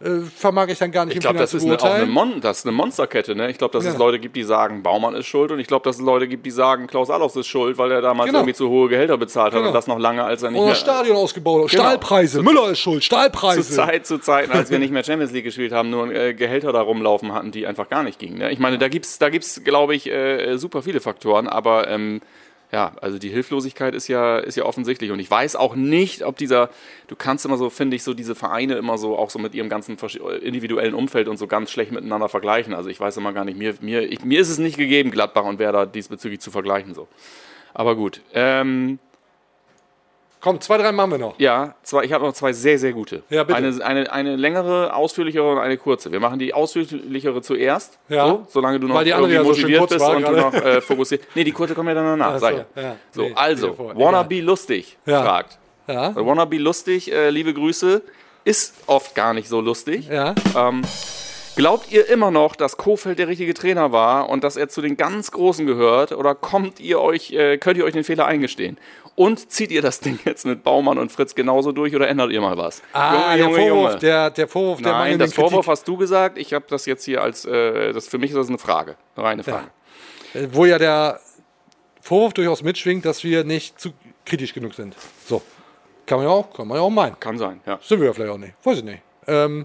äh, 0.00 0.20
vermag 0.36 0.68
ich 0.68 0.78
dann 0.78 0.90
gar 0.90 1.04
nicht 1.04 1.14
Ich 1.14 1.20
glaube, 1.20 1.38
das, 1.38 1.50
zu 1.50 1.58
ist 1.58 1.64
eine, 1.64 1.80
eine. 1.82 2.06
Mon 2.06 2.40
das 2.40 2.58
ist 2.58 2.66
eine 2.66 2.72
Monsterkette. 2.76 3.34
Ne? 3.34 3.50
Ich 3.50 3.58
glaube, 3.58 3.72
dass 3.72 3.84
es 3.84 3.92
Ja. 3.94 3.98
Leute 3.98 4.18
gibt, 4.18 4.34
die 4.36 4.42
sagen, 4.42 4.82
Baumann 4.82 5.14
ist 5.14 5.26
schuld. 5.26 5.50
Und 5.52 5.60
ich 5.60 5.66
glaube, 5.66 5.84
dass 5.84 5.96
es 5.96 6.02
Leute 6.02 6.26
gibt, 6.28 6.44
die 6.44 6.50
sagen, 6.50 6.86
Klaus 6.86 7.10
Allofs 7.10 7.36
ist 7.36 7.46
schuld, 7.46 7.78
weil 7.78 7.92
er 7.92 8.02
damals 8.02 8.26
Genau. 8.28 8.40
irgendwie 8.40 8.54
zu 8.54 8.68
hohe 8.68 8.88
Gehälter 8.88 9.16
bezahlt 9.16 9.52
hat. 9.52 9.60
Genau. 9.60 9.68
Und 9.68 9.74
das 9.74 9.86
noch 9.86 9.98
lange, 9.98 10.24
als 10.24 10.42
er 10.42 10.50
nicht 10.50 10.58
Oder 10.58 10.66
mehr... 10.68 10.74
Stadion 10.74 11.16
ausgebaut, 11.16 11.64
hat. 11.64 11.70
Genau. 11.70 11.82
Stahlpreise, 11.84 12.42
Müller 12.42 12.70
ist 12.70 12.80
schuld, 12.80 13.04
Stahlpreise. 13.04 13.62
zu 13.62 13.74
Zeit, 13.74 14.06
zu 14.06 14.18
Zeiten, 14.18 14.52
als 14.52 14.70
wir 14.70 14.78
nicht 14.78 14.92
mehr 14.92 15.04
Champions 15.04 15.32
League 15.32 15.44
gespielt 15.44 15.72
haben, 15.72 15.90
nur 15.90 16.12
äh, 16.12 16.34
Gehälter 16.34 16.72
da 16.72 16.80
rumlaufen 16.80 17.32
hatten, 17.32 17.52
die 17.52 17.66
einfach 17.66 17.88
gar 17.88 18.02
nicht 18.02 18.18
gingen. 18.18 18.38
Ne? 18.38 18.50
Ich 18.50 18.58
meine, 18.58 18.78
da 18.78 18.88
gibt's, 18.88 19.18
da 19.18 19.30
gibt's, 19.30 19.62
glaube 19.64 19.94
ich, 19.94 20.10
äh, 20.10 20.56
super 20.58 20.82
viele 20.82 21.00
Faktoren, 21.00 21.46
aber 21.48 21.88
ähm, 21.88 22.20
ja, 22.74 22.90
also 23.00 23.20
die 23.20 23.28
Hilflosigkeit 23.28 23.94
ist 23.94 24.08
ja, 24.08 24.36
ist 24.36 24.56
ja 24.56 24.64
offensichtlich. 24.64 25.12
Und 25.12 25.20
ich 25.20 25.30
weiß 25.30 25.54
auch 25.54 25.76
nicht, 25.76 26.24
ob 26.24 26.36
dieser, 26.36 26.70
du 27.06 27.14
kannst 27.14 27.44
immer 27.44 27.56
so, 27.56 27.70
finde 27.70 27.94
ich, 27.94 28.02
so 28.02 28.14
diese 28.14 28.34
Vereine 28.34 28.74
immer 28.74 28.98
so 28.98 29.16
auch 29.16 29.30
so 29.30 29.38
mit 29.38 29.54
ihrem 29.54 29.68
ganzen 29.68 29.96
individuellen 30.42 30.94
Umfeld 30.94 31.28
und 31.28 31.36
so 31.36 31.46
ganz 31.46 31.70
schlecht 31.70 31.92
miteinander 31.92 32.28
vergleichen. 32.28 32.74
Also 32.74 32.90
ich 32.90 32.98
weiß 32.98 33.16
immer 33.16 33.32
gar 33.32 33.44
nicht, 33.44 33.56
mir, 33.56 33.76
mir, 33.80 34.02
ich, 34.02 34.24
mir 34.24 34.40
ist 34.40 34.48
es 34.48 34.58
nicht 34.58 34.76
gegeben, 34.76 35.12
Gladbach 35.12 35.44
und 35.44 35.60
Werder 35.60 35.86
diesbezüglich 35.86 36.40
zu 36.40 36.50
vergleichen. 36.50 36.94
So. 36.94 37.06
Aber 37.74 37.94
gut. 37.94 38.22
Ähm, 38.32 38.98
Komm, 40.44 40.60
zwei, 40.60 40.76
drei 40.76 40.92
machen 40.92 41.12
wir 41.12 41.18
noch. 41.18 41.40
ja, 41.40 41.74
zwei, 41.82 42.04
ich 42.04 42.12
habe 42.12 42.22
noch 42.26 42.34
zwei 42.34 42.52
sehr, 42.52 42.78
sehr 42.78 42.92
gute. 42.92 43.22
Ja, 43.30 43.44
bitte. 43.44 43.56
Eine, 43.56 43.82
eine, 43.82 44.12
eine 44.12 44.36
längere, 44.36 44.94
ausführlichere 44.94 45.50
und 45.52 45.58
eine 45.58 45.78
kurze. 45.78 46.12
Wir 46.12 46.20
machen 46.20 46.38
die 46.38 46.52
ausführlichere 46.52 47.40
zuerst, 47.40 47.98
Ja. 48.10 48.28
so, 48.28 48.46
solange 48.50 48.78
du 48.78 48.86
noch 48.86 48.94
Weil 48.96 49.06
die 49.06 49.14
andere 49.14 49.32
irgendwie 49.32 49.48
ja 49.48 49.54
so 49.54 49.60
motiviert 49.62 49.78
kurz 49.80 49.92
bist 49.94 50.04
und 50.06 50.16
du 50.22 50.28
gerade. 50.28 50.36
noch 50.36 50.52
äh, 50.54 50.80
fokussiert. 50.82 51.22
Nee, 51.34 51.44
die 51.44 51.52
kurze 51.52 51.74
kommt 51.74 51.88
ja 51.88 51.94
dann 51.94 52.04
danach, 52.04 52.34
Ach 52.34 52.38
sag 52.38 52.54
so, 52.54 52.60
ich. 52.76 52.82
ja. 52.82 52.96
So, 53.10 53.22
Nee, 53.22 53.32
also, 53.34 53.66
steht 53.68 53.76
vor. 53.78 53.88
Wanna 53.96 54.18
Egal. 54.20 54.24
be 54.24 54.40
lustig 54.42 54.98
fragt. 55.06 55.58
Ja, 55.88 56.12
Wanna 56.14 56.44
be 56.44 56.58
lustig, 56.58 57.10
äh, 57.10 57.30
liebe 57.30 57.54
Grüße, 57.54 58.02
ist 58.44 58.74
oft 58.86 59.14
gar 59.14 59.32
nicht 59.32 59.48
so 59.48 59.62
lustig. 59.62 60.08
ja. 60.08 60.34
Ähm, 60.54 60.82
glaubt 61.56 61.90
ihr 61.92 62.08
immer 62.08 62.30
noch, 62.30 62.56
dass 62.56 62.76
Kofeld 62.76 63.18
der 63.18 63.28
richtige 63.28 63.54
Trainer 63.54 63.92
war 63.92 64.28
und 64.28 64.44
dass 64.44 64.56
er 64.56 64.68
zu 64.68 64.80
den 64.82 64.96
ganz 64.96 65.30
Großen 65.30 65.66
gehört? 65.66 66.12
Oder 66.12 66.34
kommt 66.34 66.80
ihr 66.80 67.00
euch, 67.00 67.32
äh, 67.32 67.58
könnt 67.58 67.76
ihr 67.78 67.84
euch 67.84 67.92
den 67.92 68.04
Fehler 68.04 68.26
eingestehen? 68.26 68.78
Und 69.16 69.52
zieht 69.52 69.70
ihr 69.70 69.80
das 69.82 70.00
Ding 70.00 70.18
jetzt 70.24 70.44
mit 70.44 70.64
Baumann 70.64 70.98
und 70.98 71.12
Fritz 71.12 71.34
genauso 71.34 71.72
durch 71.72 71.94
oder 71.94 72.08
ändert 72.08 72.32
ihr 72.32 72.40
mal 72.40 72.56
was? 72.56 72.82
Ah, 72.92 73.36
der 73.36 73.48
Vorwurf, 73.50 73.96
Der, 73.98 74.30
der 74.30 74.48
Vorwurf 74.48 74.82
der 74.82 74.92
Nein, 74.92 75.18
das 75.18 75.34
Vorwurf 75.34 75.52
Kritik. 75.52 75.68
hast 75.70 75.88
du 75.88 75.96
gesagt. 75.96 76.38
Ich 76.38 76.52
habe 76.52 76.64
das 76.68 76.86
jetzt 76.86 77.04
hier 77.04 77.22
als, 77.22 77.44
äh, 77.44 77.92
das 77.92 78.08
für 78.08 78.18
mich 78.18 78.30
ist 78.30 78.36
das 78.36 78.48
eine 78.48 78.58
Frage, 78.58 78.96
eine 79.14 79.24
reine 79.24 79.44
Frage. 79.44 79.68
Äh, 80.34 80.48
Wo 80.50 80.64
ja 80.66 80.78
der 80.78 81.20
Vorwurf 82.00 82.32
durchaus 82.34 82.62
mitschwingt, 82.62 83.04
dass 83.04 83.22
wir 83.22 83.44
nicht 83.44 83.80
zu 83.80 83.90
kritisch 84.26 84.52
genug 84.52 84.74
sind. 84.74 84.96
So. 85.26 85.42
Kann 86.06 86.18
man 86.18 86.26
ja 86.26 86.32
auch, 86.32 86.52
kann 86.52 86.66
man 86.68 86.76
ja 86.76 86.82
auch 86.82 86.90
meinen. 86.90 87.18
Kann 87.20 87.38
sein, 87.38 87.60
ja. 87.66 87.78
Sind 87.82 88.00
wir 88.00 88.08
ja 88.08 88.12
vielleicht 88.12 88.32
auch 88.32 88.38
nicht. 88.38 88.54
Weiß 88.64 88.78
ich 88.78 88.84
nicht. 88.84 89.00
Ähm, 89.26 89.64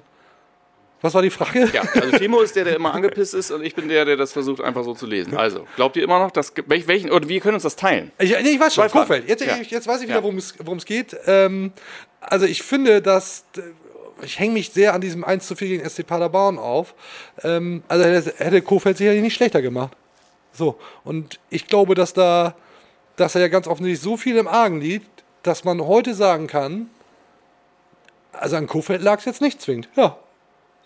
was 1.02 1.14
war 1.14 1.22
die 1.22 1.30
Frage? 1.30 1.70
Ja, 1.74 1.82
also 1.82 2.18
Timo 2.18 2.42
ist 2.42 2.56
der, 2.56 2.66
der 2.66 2.76
immer 2.76 2.94
angepisst 2.94 3.34
ist 3.34 3.52
und 3.52 3.64
ich 3.64 3.74
bin 3.76 3.88
der, 3.88 4.04
der 4.06 4.18
das 4.18 4.34
versucht 4.34 4.62
einfach 4.62 4.84
so 4.84 4.94
zu 4.94 5.06
lesen. 5.06 5.36
Also, 5.38 5.66
glaubt 5.76 5.96
ihr 5.96 6.04
immer 6.04 6.20
noch, 6.20 6.32
dass, 6.32 6.54
welch- 6.68 6.88
welchen, 6.88 7.10
oder 7.12 7.28
wir 7.30 7.40
können 7.40 7.54
uns 7.56 7.64
das 7.64 7.76
teilen? 7.76 8.12
Ich, 8.20 8.32
nee, 8.32 8.50
ich 8.50 8.60
weiß 8.60 8.74
schon. 8.76 8.88
Kofeld. 8.90 9.28
Jetzt, 9.30 9.46
Ja. 9.46 9.56
jetzt 9.58 9.88
weiß 9.88 10.02
ich 10.02 10.08
wieder, 10.10 10.22
worum 10.24 10.38
es 10.38 10.56
worum 10.64 10.78
es 10.78 10.86
geht. 10.86 11.16
Ähm, 11.26 11.72
also 12.22 12.46
ich 12.46 12.64
finde, 12.64 13.02
dass 13.02 13.46
äh, 13.58 13.62
ich 14.26 14.38
hänge 14.40 14.54
mich 14.54 14.72
sehr 14.72 14.94
an 14.94 15.00
diesem 15.00 15.24
1 15.24 15.48
zu 15.48 15.56
4 15.56 15.68
gegen 15.70 15.90
SC 15.90 16.06
Paderborn 16.06 16.58
auf. 16.60 16.94
Ähm, 17.44 17.84
also 17.88 18.04
hätte, 18.04 18.34
hätte 18.38 18.62
Kofeld 18.62 18.98
sicherlich 18.98 19.22
nicht 19.22 19.36
schlechter 19.36 19.62
gemacht. 19.62 19.96
So. 20.52 20.78
Und 21.06 21.40
ich 21.50 21.68
glaube, 21.68 21.96
dass 21.96 22.12
da, 22.12 22.56
dass 23.16 23.36
er 23.36 23.42
ja 23.42 23.48
ganz 23.48 23.68
offensichtlich 23.68 24.02
so 24.04 24.18
viel 24.18 24.36
im 24.36 24.50
Argen 24.50 24.82
liegt, 24.82 25.08
dass 25.44 25.64
man 25.64 25.80
heute 25.80 26.14
sagen 26.14 26.48
kann, 26.48 26.90
also 28.34 28.58
an 28.58 28.68
Kofeld 28.68 29.02
lag 29.02 29.20
es 29.20 29.26
jetzt 29.26 29.42
nicht 29.42 29.62
zwingend. 29.62 29.88
Ja. 29.96 30.18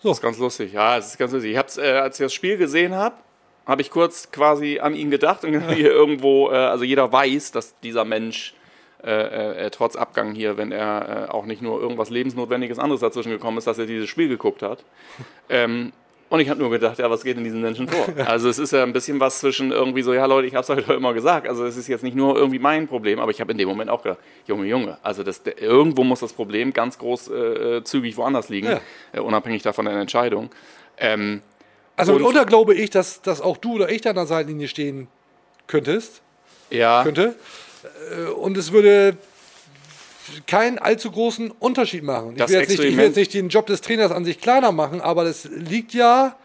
Das 0.04 0.18
ist 0.18 0.22
ganz 0.22 0.38
lustig. 0.38 0.74
Ja, 0.74 0.98
es 0.98 1.06
ist 1.06 1.18
ganz 1.18 1.32
lustig. 1.32 1.52
Ich 1.52 1.56
hab's, 1.56 1.78
äh, 1.78 1.92
als 1.92 2.20
ich 2.20 2.26
das 2.26 2.34
Spiel 2.34 2.58
gesehen 2.58 2.94
habe, 2.94 3.16
habe 3.64 3.80
ich 3.80 3.90
kurz 3.90 4.30
quasi 4.30 4.78
an 4.78 4.94
ihn 4.94 5.10
gedacht 5.10 5.44
und 5.44 5.70
hier 5.70 5.90
irgendwo, 5.90 6.50
äh, 6.50 6.56
also 6.56 6.84
jeder 6.84 7.10
weiß, 7.10 7.52
dass 7.52 7.78
dieser 7.80 8.04
Mensch 8.04 8.54
äh, 9.02 9.66
äh, 9.66 9.70
trotz 9.70 9.96
Abgang 9.96 10.34
hier, 10.34 10.58
wenn 10.58 10.72
er 10.72 11.28
äh, 11.28 11.32
auch 11.32 11.46
nicht 11.46 11.62
nur 11.62 11.80
irgendwas 11.80 12.10
lebensnotwendiges 12.10 12.78
anderes 12.78 13.00
dazwischen 13.00 13.30
gekommen 13.30 13.56
ist, 13.56 13.66
dass 13.66 13.78
er 13.78 13.86
dieses 13.86 14.10
Spiel 14.10 14.28
geguckt 14.28 14.62
hat. 14.62 14.84
ähm, 15.48 15.92
und 16.30 16.40
ich 16.40 16.48
habe 16.48 16.58
nur 16.60 16.70
gedacht, 16.70 16.98
ja, 16.98 17.08
was 17.10 17.22
geht 17.22 17.36
in 17.36 17.44
diesen 17.44 17.60
Menschen 17.60 17.86
vor? 17.88 18.06
Also 18.26 18.48
es 18.48 18.58
ist 18.58 18.72
ja 18.72 18.82
ein 18.82 18.92
bisschen 18.92 19.20
was 19.20 19.38
zwischen 19.40 19.70
irgendwie 19.72 20.02
so, 20.02 20.12
ja 20.14 20.26
Leute, 20.26 20.48
ich 20.48 20.54
habe 20.54 20.62
es 20.62 20.68
heute 20.68 20.92
immer 20.94 21.12
gesagt. 21.14 21.46
Also 21.46 21.64
es 21.64 21.76
ist 21.76 21.86
jetzt 21.88 22.02
nicht 22.02 22.16
nur 22.16 22.36
irgendwie 22.36 22.58
mein 22.58 22.88
Problem, 22.88 23.20
aber 23.20 23.30
ich 23.30 23.40
habe 23.40 23.52
in 23.52 23.58
dem 23.58 23.68
Moment 23.68 23.90
auch 23.90 24.02
gedacht, 24.02 24.18
Junge, 24.46 24.66
Junge, 24.66 24.98
also 25.02 25.22
das, 25.22 25.42
irgendwo 25.60 26.02
muss 26.04 26.20
das 26.20 26.32
Problem 26.32 26.72
ganz 26.72 26.98
groß 26.98 27.28
äh, 27.28 27.34
äh, 27.76 27.84
zügig 27.84 28.16
woanders 28.16 28.48
liegen, 28.48 28.68
Ja. 28.68 28.80
äh, 29.12 29.20
unabhängig 29.20 29.62
davon 29.62 29.84
der 29.84 29.94
Entscheidung. 29.96 30.50
Ähm, 30.98 31.42
Also 31.96 32.14
mitunter 32.14 32.44
glaube 32.46 32.74
ich, 32.74 32.90
dass, 32.90 33.22
dass 33.22 33.40
auch 33.40 33.56
du 33.56 33.74
oder 33.74 33.90
ich 33.90 34.00
da 34.00 34.10
an 34.10 34.16
der 34.16 34.26
Seitenlinie 34.26 34.68
stehen 34.68 35.08
könntest. 35.66 36.22
Ja, 36.70 37.02
könnte. 37.04 37.34
Äh, 38.16 38.30
Und 38.30 38.56
es 38.56 38.72
würde 38.72 39.16
keinen 40.46 40.78
allzu 40.78 41.10
großen 41.10 41.50
Unterschied 41.50 42.02
machen. 42.02 42.34
Ich 42.36 42.48
will, 42.48 42.60
jetzt 42.60 42.68
nicht, 42.70 42.80
ich 42.82 42.96
will 42.96 43.04
jetzt 43.06 43.16
nicht 43.16 43.34
den 43.34 43.48
Job 43.48 43.66
des 43.66 43.80
Trainers 43.80 44.10
an 44.12 44.24
sich 44.24 44.40
kleiner 44.40 44.72
machen, 44.72 45.00
aber 45.00 45.24
das 45.24 45.44
liegt 45.44 45.92
ja 45.94 46.36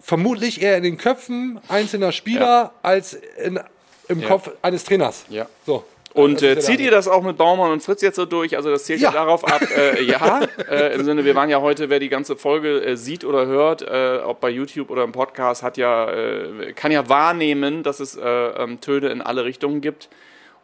vermutlich 0.00 0.62
eher 0.62 0.76
in 0.76 0.82
den 0.82 0.96
Köpfen 0.96 1.60
einzelner 1.68 2.12
Spieler 2.12 2.40
Ja. 2.46 2.72
als 2.82 3.14
in, 3.42 3.60
im 4.08 4.20
Ja. 4.20 4.28
Kopf 4.28 4.50
eines 4.62 4.84
Trainers. 4.84 5.24
Ja. 5.28 5.46
So. 5.66 5.84
Und 6.14 6.40
Das 6.42 6.42
äh, 6.42 6.58
zieht 6.60 6.80
ihr 6.80 6.90
das 6.90 7.06
auch 7.06 7.22
mit 7.22 7.36
Baumann 7.36 7.70
und 7.70 7.82
Fritz 7.82 8.00
jetzt 8.00 8.16
so 8.16 8.24
durch? 8.24 8.56
Also 8.56 8.70
das 8.70 8.84
zählt 8.84 9.00
ja, 9.00 9.12
darauf 9.12 9.44
ab. 9.46 9.60
Äh, 9.76 10.02
ja, 10.04 10.40
äh, 10.68 10.94
im 10.94 11.04
Sinne, 11.04 11.24
wir 11.24 11.34
waren 11.34 11.50
ja 11.50 11.60
heute, 11.60 11.90
wer 11.90 12.00
die 12.00 12.08
ganze 12.08 12.34
Folge 12.36 12.82
äh, 12.82 12.96
sieht 12.96 13.24
oder 13.24 13.46
hört, 13.46 13.82
äh, 13.82 14.18
ob 14.24 14.40
bei 14.40 14.48
YouTube 14.48 14.90
oder 14.90 15.04
im 15.04 15.12
Podcast, 15.12 15.62
hat 15.62 15.76
ja, 15.76 16.10
äh, 16.10 16.72
kann 16.74 16.90
ja 16.90 17.08
wahrnehmen, 17.08 17.82
dass 17.82 18.00
es 18.00 18.16
äh, 18.16 18.22
ähm, 18.26 18.80
Töne 18.80 19.08
in 19.10 19.20
alle 19.20 19.44
Richtungen 19.44 19.80
gibt. 19.80 20.08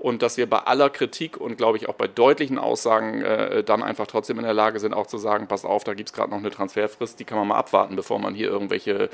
Und 0.05 0.21
dass 0.21 0.37
wir 0.37 0.45
bei 0.45 0.59
aller 0.59 0.91
Kritik 0.91 1.39
und 1.39 1.57
glaube 1.57 1.79
ich 1.79 1.89
auch 1.89 1.95
bei 1.95 2.07
deutlichen 2.07 2.59
Aussagen 2.59 3.23
äh, 3.23 3.65
dann 3.65 3.83
einfach 3.83 4.07
trotzdem 4.07 4.37
in 4.37 4.45
der 4.45 4.53
Lage 4.53 4.79
sind, 4.79 4.93
auch 4.93 5.07
zu 5.07 5.17
sagen, 5.17 5.47
passt 5.47 5.65
auf, 5.65 5.83
da 5.83 5.95
gibt 5.95 6.11
es 6.11 6.13
gerade 6.13 6.31
noch 6.31 6.37
eine 6.37 6.51
Transferfrist, 6.51 7.19
die 7.19 7.25
kann 7.25 7.39
man 7.39 7.49
mal 7.49 7.57
abwarten, 7.57 7.97
bevor 7.97 8.19
man 8.19 8.35
hier 8.35 8.49
irgendwelche, 8.49 9.09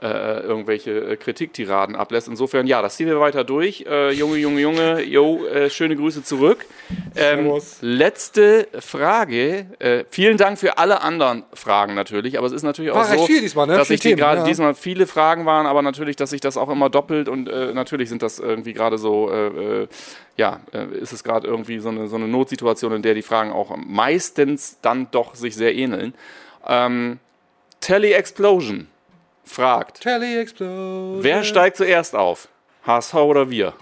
äh, 0.00 0.40
irgendwelche 0.40 0.92
äh, 0.92 1.16
Kritiktiraden 1.18 1.94
ablässt. 1.94 2.26
Insofern, 2.26 2.66
ja, 2.66 2.80
das 2.80 2.96
ziehen 2.96 3.08
wir 3.08 3.20
weiter 3.20 3.44
durch. 3.44 3.84
Äh, 3.86 4.12
Junge, 4.12 4.38
Junge, 4.38 4.62
Junge, 4.62 5.02
yo, 5.02 5.44
äh, 5.44 5.68
schöne 5.68 5.94
Grüße 5.94 6.24
zurück. 6.24 6.64
Ähm, 7.16 7.60
letzte 7.82 8.66
Frage. 8.78 9.66
Äh, 9.78 10.04
vielen 10.08 10.38
Dank 10.38 10.58
für 10.58 10.78
alle 10.78 11.02
anderen 11.02 11.44
Fragen 11.52 11.92
natürlich, 11.92 12.38
aber 12.38 12.46
es 12.46 12.54
ist 12.54 12.62
natürlich 12.62 12.92
auch 12.92 12.96
War 12.96 13.10
recht 13.10 13.20
so, 13.20 13.26
diesmal, 13.26 13.66
ne? 13.66 13.76
dass 13.76 13.88
Viel 13.88 13.96
ich 13.96 14.00
die 14.00 14.14
gerade 14.14 14.38
ja. 14.38 14.46
diesmal 14.46 14.74
viele 14.74 15.06
Fragen 15.06 15.44
waren, 15.44 15.66
aber 15.66 15.82
natürlich, 15.82 16.16
dass 16.16 16.30
sich 16.30 16.40
das 16.40 16.56
auch 16.56 16.70
immer 16.70 16.88
doppelt 16.88 17.28
und 17.28 17.44
natürlich 17.44 18.08
sind 18.08 18.22
das 18.22 18.38
irgendwie 18.38 18.72
gerade 18.72 18.96
so, 18.96 19.30
ja, 20.36 20.60
äh, 20.72 20.86
ist 20.98 21.12
es 21.12 21.24
gerade 21.24 21.46
irgendwie 21.46 21.78
so 21.78 21.88
eine, 21.88 22.08
so 22.08 22.16
eine 22.16 22.28
Notsituation, 22.28 22.92
in 22.92 23.02
der 23.02 23.14
die 23.14 23.22
Fragen 23.22 23.52
auch 23.52 23.76
meistens 23.76 24.78
dann 24.80 25.10
doch 25.10 25.34
sich 25.34 25.54
sehr 25.56 25.74
ähneln. 25.74 26.14
Ähm, 26.66 27.18
Telly 27.80 28.12
Explosion 28.12 28.88
fragt, 29.44 30.00
Telly 30.00 30.38
Explosion. 30.38 31.22
wer 31.22 31.44
steigt 31.44 31.76
zuerst 31.76 32.14
auf? 32.14 32.48
HSV 32.86 33.14
oder 33.14 33.50
wir? 33.50 33.74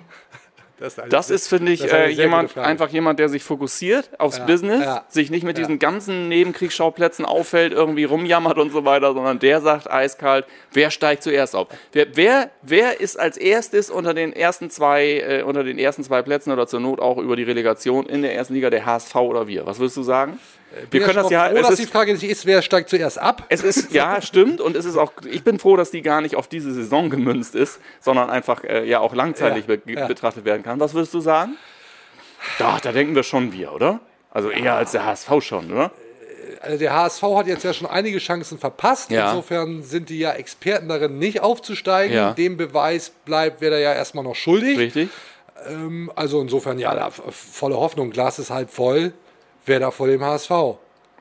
Das 0.79 0.97
ist, 0.97 1.12
Das 1.12 1.31
ist, 1.31 1.49
finde 1.49 1.72
ich, 1.72 1.93
äh, 1.93 2.09
jemand, 2.09 2.57
einfach 2.57 2.89
jemand, 2.89 3.18
der 3.18 3.29
sich 3.29 3.43
fokussiert 3.43 4.11
aufs 4.18 4.39
Ja, 4.39 4.45
Business, 4.45 4.85
ja, 4.85 5.05
sich 5.09 5.31
nicht 5.31 5.43
mit 5.43 5.59
ja. 5.59 5.64
diesen 5.64 5.79
ganzen 5.79 6.29
Nebenkriegsschauplätzen 6.29 7.24
auffällt, 7.24 7.72
irgendwie 7.72 8.05
rumjammert 8.05 8.59
und 8.59 8.70
so 8.70 8.85
weiter, 8.85 9.12
sondern 9.12 9.39
der 9.39 9.61
sagt 9.61 9.91
eiskalt, 9.91 10.47
wer 10.72 10.91
steigt 10.91 11.22
zuerst 11.22 11.57
auf? 11.57 11.68
Wer, 11.93 12.07
wer, 12.14 12.51
wer 12.62 13.01
ist 13.01 13.18
als 13.18 13.37
erstes 13.37 13.91
unter 13.91 14.14
den 14.14 14.33
ersten 14.33 14.70
zwei, 14.70 15.18
äh, 15.18 15.43
unter 15.43 15.64
den 15.64 15.79
ersten 15.79 16.05
zwei 16.05 16.22
Plätzen 16.22 16.53
oder 16.53 16.66
zur 16.66 16.81
Not 16.81 17.01
auch 17.01 17.18
über 17.18 17.37
die 17.37 17.43
Relegation 17.45 18.07
in 18.07 18.22
der 18.22 18.35
ersten 18.35 18.55
Liga 18.55 18.70
der 18.70 18.87
HSV 18.87 19.14
oder 19.16 19.49
wir? 19.49 19.66
Was 19.66 19.79
würdest 19.79 19.97
du 19.97 20.03
sagen? 20.03 20.39
Wir 20.91 21.01
können 21.03 21.16
das 21.16 21.31
ja, 21.31 21.49
froh, 21.49 21.57
es 21.57 21.69
dass 21.69 21.77
die 21.77 21.83
ist, 21.85 21.93
Frage 21.93 22.12
nicht 22.12 22.25
ist, 22.25 22.47
wer 22.47 22.62
steigt 22.62 22.91
zuerst 22.91 23.19
ab. 23.19 23.45
es 23.49 23.62
ist, 23.62 23.93
ja, 23.93 24.21
stimmt. 24.23 24.61
Und 24.61 24.77
es 24.77 24.85
ist 24.85 24.97
auch, 24.97 25.12
ich 25.29 25.43
bin 25.43 25.59
froh, 25.59 25.77
dass 25.77 25.91
die 25.91 26.03
gar 26.03 26.21
nicht 26.21 26.37
auf 26.37 26.47
diese 26.47 26.73
Saison 26.73 27.11
gemünzt 27.11 27.55
ist, 27.55 27.81
sondern 28.01 28.31
einfach 28.31 28.64
äh, 28.64 28.85
ja 28.85 29.01
auch 29.01 29.14
langzeitig 29.14 29.66
Ja, 29.66 29.77
be 29.77 29.93
ja. 29.93 30.07
betrachtet 30.07 30.45
werden 30.45 30.62
kann. 30.62 30.79
Was 30.79 30.95
würdest 30.95 31.14
du 31.14 31.21
sagen? 31.21 31.57
Doch, 32.59 32.81
da 32.81 32.93
denken 32.93 33.14
wir 33.14 33.23
schon 33.23 33.53
wir, 33.53 33.73
oder? 33.73 34.01
Also 34.31 34.51
eher 34.51 34.75
als 34.75 34.93
der 34.93 35.05
HSV 35.07 35.31
schon, 35.41 35.73
oder? 35.73 35.91
Also 36.61 36.79
der 36.79 36.93
HSV 36.95 37.23
hat 37.23 37.47
jetzt 37.47 37.64
ja 37.64 37.73
schon 37.73 37.89
einige 37.89 38.19
Chancen 38.19 38.59
verpasst. 38.59 39.11
Ja. 39.11 39.31
Insofern 39.31 39.83
sind 39.83 40.09
die 40.09 40.19
ja 40.19 40.33
Experten 40.33 40.89
darin, 40.89 41.19
nicht 41.19 41.41
aufzusteigen. 41.41 42.14
Ja. 42.14 42.33
Dem 42.33 42.57
Beweis 42.57 43.11
bleibt, 43.25 43.61
wäre 43.61 43.75
er 43.77 43.81
ja 43.81 43.95
erstmal 43.95 44.25
noch 44.25 44.35
schuldig. 44.35 44.79
Richtig? 44.79 45.09
Also 46.14 46.41
insofern, 46.41 46.79
ja, 46.79 46.95
da, 46.95 47.11
volle 47.11 47.77
Hoffnung. 47.77 48.11
Glas 48.11 48.39
ist 48.39 48.51
halb 48.51 48.71
voll. 48.71 49.12
Wer 49.69 49.81
da 49.81 49.91
vor 49.91 50.07
dem 50.07 50.25
HSV? 50.25 50.51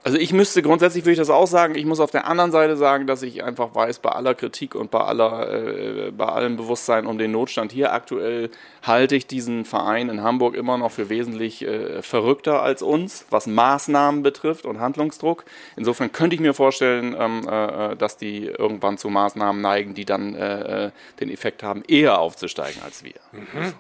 Also 0.04 0.18
ich 0.18 0.32
müsste 0.32 0.62
grundsätzlich 0.62 1.04
würde 1.04 1.14
ich 1.14 1.18
das 1.18 1.30
auch 1.30 1.48
sagen. 1.48 1.76
Ich 1.76 1.86
muss 1.86 2.00
auf 2.00 2.12
der 2.12 2.28
anderen 2.28 2.52
Seite 2.52 2.78
sagen, 2.78 3.08
dass 3.08 3.24
ich 3.24 3.44
einfach 3.44 3.76
weiß, 3.76 4.00
bei 4.00 4.12
aller 4.12 4.36
Kritik 4.36 4.74
und 4.76 4.90
bei 4.92 5.02
aller, 5.02 5.52
äh, 5.52 6.12
bei 6.12 6.26
allem 6.26 6.56
Bewusstsein 6.56 7.06
um 7.06 7.18
den 7.18 7.32
Notstand 7.32 7.72
hier 7.72 7.92
aktuell 7.94 8.50
halte 8.84 9.16
ich 9.16 9.28
diesen 9.28 9.66
Verein 9.66 10.08
in 10.08 10.24
Hamburg 10.24 10.56
immer 10.56 10.78
noch 10.78 10.92
für 10.92 11.10
wesentlich 11.10 11.66
äh, 11.66 12.02
verrückter 12.02 12.62
als 12.62 12.82
uns, 12.82 13.26
was 13.30 13.48
Maßnahmen 13.48 14.24
betrifft 14.24 14.66
und 14.66 14.80
Handlungsdruck. 14.80 15.44
Insofern 15.76 16.12
könnte 16.14 16.36
ich 16.36 16.42
mir 16.42 16.54
vorstellen, 16.54 17.16
ähm, 17.20 17.48
äh, 17.50 17.96
dass 17.98 18.16
die 18.18 18.46
irgendwann 18.46 18.98
zu 18.98 19.10
Maßnahmen 19.10 19.62
neigen, 19.62 19.94
die 19.94 20.06
dann 20.06 20.36
äh, 20.36 20.86
äh, 20.86 20.92
den 21.20 21.30
Effekt 21.30 21.64
haben, 21.64 21.84
eher 21.88 22.20
aufzusteigen 22.20 22.82
als 22.84 23.04
wir. 23.04 23.14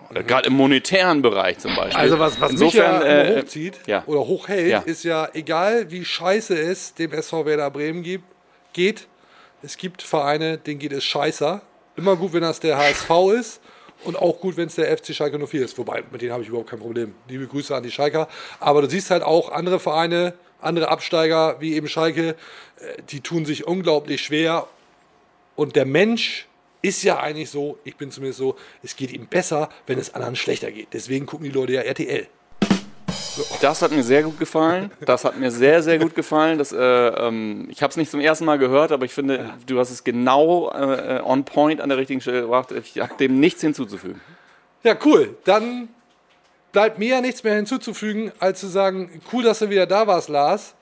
Oder 0.10 0.24
Gerade 0.24 0.48
im 0.48 0.54
monetären 0.54 1.22
Bereich 1.22 1.60
zum 1.60 1.76
Beispiel. 1.76 1.98
Also 2.02 2.20
was, 2.20 2.42
was 2.42 2.52
Insofern, 2.52 2.98
mich 3.00 3.08
ja 3.08 3.22
äh, 3.22 3.42
hochzieht 3.42 3.80
ja. 3.86 4.04
oder 4.08 4.20
hochhält, 4.20 4.70
Ja. 4.70 4.80
ist 4.80 5.04
ja, 5.04 5.30
egal 5.34 5.90
wie 5.90 6.04
scheiße 6.08 6.58
es 6.58 6.94
dem 6.94 7.12
SV 7.14 7.46
Werder 7.46 7.70
Bremen 7.70 8.04
gibt, 8.04 8.26
geht, 8.74 9.08
es 9.62 9.78
gibt 9.78 10.02
Vereine, 10.02 10.58
denen 10.58 10.80
geht 10.80 10.94
es 10.94 11.04
scheißer. 11.04 11.62
Immer 11.96 12.16
gut, 12.16 12.34
wenn 12.34 12.42
das 12.42 12.60
der 12.60 12.78
HSV 12.78 13.10
ist 13.40 13.62
und 14.04 14.16
auch 14.16 14.40
gut, 14.40 14.56
wenn 14.56 14.68
es 14.68 14.76
der 14.76 14.96
FC 14.96 15.14
Schalke 15.16 15.40
04 15.40 15.66
ist. 15.66 15.78
Wobei, 15.78 16.04
mit 16.12 16.22
denen 16.22 16.32
habe 16.32 16.44
ich 16.44 16.50
überhaupt 16.50 16.70
kein 16.70 16.80
Problem. 16.80 17.16
Liebe 17.28 17.48
Grüße 17.48 17.76
an 17.76 17.84
die 17.84 17.92
Schalker. 17.92 18.28
Aber 18.60 18.82
du 18.82 18.90
siehst 18.90 19.10
halt 19.10 19.24
auch 19.24 19.52
andere 19.52 19.80
Vereine, 19.80 20.34
andere 20.62 20.90
Absteiger, 20.90 21.60
wie 21.60 21.74
eben 21.74 21.88
Schalke, 21.88 22.30
äh, 22.30 23.02
die 23.10 23.22
tun 23.22 23.46
sich 23.46 23.66
unglaublich 23.66 24.22
schwer. 24.22 24.68
Und 25.56 25.76
der 25.76 25.86
Mensch 25.86 26.48
ist 26.84 27.04
ja 27.04 27.20
eigentlich 27.20 27.50
so, 27.50 27.80
ich 27.84 27.98
bin 27.98 28.12
zumindest 28.12 28.40
so, 28.40 28.56
es 28.84 28.96
geht 28.96 29.12
ihm 29.12 29.28
besser, 29.28 29.70
wenn 29.88 29.98
es 29.98 30.14
anderen 30.14 30.36
schlechter 30.36 30.72
geht. 30.72 30.90
Deswegen 30.94 31.26
gucken 31.26 31.46
die 31.46 31.52
Leute 31.52 31.74
ja 31.74 31.82
RTL. 31.82 32.28
Das 33.62 33.82
hat 33.82 33.92
mir 33.92 34.04
sehr 34.04 34.24
gut 34.24 34.40
gefallen. 34.40 34.92
Das 35.02 35.24
hat 35.24 35.38
mir 35.38 35.52
sehr, 35.52 35.84
sehr 35.84 36.00
gut 36.00 36.16
gefallen. 36.16 36.58
Das, 36.58 36.72
äh, 36.72 36.78
ähm, 36.78 37.68
ich 37.70 37.82
habe 37.82 37.92
es 37.92 37.98
nicht 37.98 38.12
zum 38.12 38.20
ersten 38.20 38.46
Mal 38.46 38.58
gehört, 38.58 38.92
aber 38.92 39.06
ich 39.06 39.14
finde, 39.14 39.50
du 39.66 39.80
hast 39.80 39.92
es 39.92 40.04
genau 40.04 40.72
äh, 40.72 41.22
on 41.24 41.44
point 41.46 41.82
an 41.82 41.90
der 41.90 41.98
richtigen 41.98 42.22
Stelle 42.22 42.42
gebracht. 42.42 42.72
Ich 42.72 43.00
habe 43.00 43.14
dem 43.20 43.40
nichts 43.40 43.62
hinzuzufügen. 43.62 44.22
Ja, 44.84 44.96
cool. 45.06 45.36
Dann 45.44 45.90
bleibt 46.72 47.00
mir 47.00 47.10
ja 47.10 47.22
nichts 47.22 47.44
mehr 47.44 47.56
hinzuzufügen, 47.56 48.32
als 48.40 48.60
zu 48.60 48.68
sagen, 48.68 49.22
cool, 49.34 49.44
dass 49.44 49.60
du 49.60 49.70
wieder 49.70 49.86
da 49.86 50.08
warst, 50.08 50.30
Lars. 50.30 50.76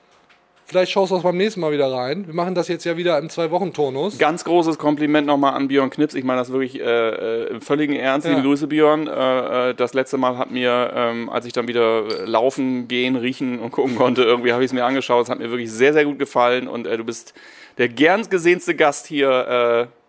Vielleicht 0.68 0.90
schaust 0.90 1.12
du 1.12 1.16
auch 1.16 1.22
beim 1.22 1.36
nächsten 1.36 1.60
Mal 1.60 1.70
wieder 1.70 1.92
rein. 1.92 2.26
Wir 2.26 2.34
machen 2.34 2.56
das 2.56 2.66
jetzt 2.66 2.84
ja 2.84 2.96
wieder 2.96 3.16
im 3.18 3.30
Zwei-Wochen-Turnus. 3.30 4.18
Ganz 4.18 4.42
großes 4.42 4.78
Kompliment 4.78 5.24
nochmal 5.24 5.54
an 5.54 5.68
Björn 5.68 5.90
Knips. 5.90 6.14
Ich 6.14 6.24
meine 6.24 6.40
das 6.40 6.50
wirklich 6.50 6.80
äh, 6.80 6.82
äh, 6.82 7.50
im 7.50 7.60
völligen 7.60 7.94
Ernst. 7.94 8.26
Ja. 8.26 8.32
Liebe 8.32 8.48
Grüße, 8.48 8.66
Björn. 8.66 9.06
Äh, 9.06 9.70
äh, 9.70 9.74
das 9.74 9.94
letzte 9.94 10.18
Mal 10.18 10.36
hat 10.36 10.50
mir, 10.50 10.90
ähm, 10.92 11.30
als 11.30 11.46
ich 11.46 11.52
dann 11.52 11.68
wieder 11.68 12.26
laufen, 12.26 12.88
gehen, 12.88 13.14
riechen 13.14 13.60
und 13.60 13.70
gucken 13.70 13.94
konnte, 13.94 14.24
irgendwie 14.24 14.52
habe 14.52 14.64
ich 14.64 14.70
es 14.70 14.72
mir 14.72 14.84
angeschaut. 14.84 15.26
Es 15.26 15.30
hat 15.30 15.38
mir 15.38 15.50
wirklich 15.50 15.70
sehr, 15.70 15.92
sehr 15.92 16.04
gut 16.04 16.18
gefallen. 16.18 16.66
Und 16.66 16.88
äh, 16.88 16.96
du 16.96 17.04
bist 17.04 17.32
der 17.78 17.88
gern 17.88 18.28
gesehenste 18.28 18.74
Gast 18.74 19.06
hier 19.06 19.88
äh, 19.88 20.05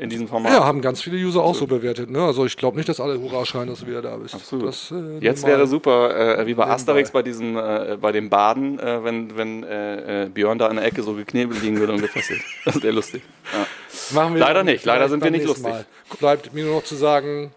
in 0.00 0.08
diesem 0.08 0.28
Format. 0.28 0.52
Ja, 0.52 0.64
haben 0.64 0.80
ganz 0.80 1.02
viele 1.02 1.16
User 1.16 1.42
auch 1.42 1.54
so 1.54 1.66
bewertet. 1.66 2.10
Ne? 2.10 2.22
Also 2.22 2.46
ich 2.46 2.56
glaube 2.56 2.76
nicht, 2.76 2.88
dass 2.88 3.00
alle 3.00 3.20
Hurra 3.20 3.44
schreien, 3.44 3.68
dass 3.68 3.80
du 3.80 3.86
wieder 3.86 4.00
da 4.00 4.16
bist. 4.16 4.34
Absolut. 4.34 4.68
Das, 4.68 4.90
äh, 4.90 5.18
Jetzt 5.20 5.46
wäre 5.46 5.66
super, 5.66 6.38
äh, 6.38 6.46
wie 6.46 6.54
bei. 6.54 6.66
Asterix 6.66 7.10
bei 7.10 7.22
diesem, 7.22 7.56
äh, 7.56 7.98
bei 8.00 8.10
dem 8.10 8.30
Baden, 8.30 8.78
äh, 8.78 9.04
wenn, 9.04 9.36
wenn 9.36 9.62
äh, 9.62 10.24
äh, 10.24 10.28
Björn 10.28 10.58
da 10.58 10.68
in 10.68 10.76
der 10.76 10.84
Ecke 10.84 11.02
so 11.02 11.14
geknebelt 11.14 11.62
liegen 11.62 11.78
würde 11.78 11.92
und 11.92 12.00
gefesselt. 12.00 12.40
Das 12.64 12.82
wäre 12.82 12.92
lustig. 12.94 13.22
Ja. 13.52 13.66
Machen 14.14 14.34
wir 14.34 14.40
Leider 14.40 14.64
nicht, 14.64 14.84
leider 14.84 15.08
sind 15.08 15.22
wir 15.22 15.30
nicht 15.30 15.44
lustig. 15.44 15.64
Mal. 15.64 15.84
Bleibt 16.18 16.52
mir 16.54 16.64
nur 16.64 16.76
noch 16.76 16.84
zu 16.84 16.94
sagen, 16.94 17.52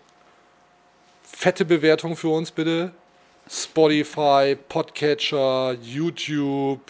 fette 1.23 1.65
Bewertung 1.65 2.15
für 2.15 2.29
uns 2.29 2.51
bitte. 2.51 2.91
Spotify, 3.49 4.57
Podcatcher, 4.67 5.75
YouTube. 5.81 6.81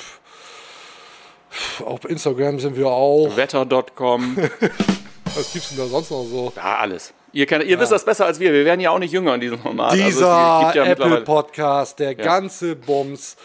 Auf 1.85 2.05
Instagram 2.05 2.59
sind 2.59 2.75
wir 2.75 2.87
auch. 2.87 3.35
Wetter.com, 3.35 4.37
Was 5.35 5.53
gibt's 5.53 5.69
denn 5.69 5.77
da 5.77 5.85
sonst 5.85 6.11
noch 6.11 6.23
so? 6.23 6.53
ja, 6.55 6.77
alles. 6.77 7.13
Ihr, 7.31 7.47
kennt, 7.47 7.65
ihr 7.65 7.79
wisst 7.79 7.91
das 7.91 8.05
besser 8.05 8.25
als 8.25 8.39
wir. 8.39 8.53
Wir 8.53 8.63
werden 8.63 8.79
ja 8.79 8.91
auch 8.91 8.99
nicht 8.99 9.11
jünger 9.11 9.33
in 9.33 9.41
diesem 9.41 9.57
Format. 9.57 9.91
Also 9.91 10.03
es 10.03 10.13
Dieser 10.15 10.61
gibt 10.63 10.75
ja 10.75 10.85
Apple 10.85 11.21
Podcast, 11.21 11.97
der 11.97 12.13
ganze 12.13 12.75
Bums. 12.75 13.35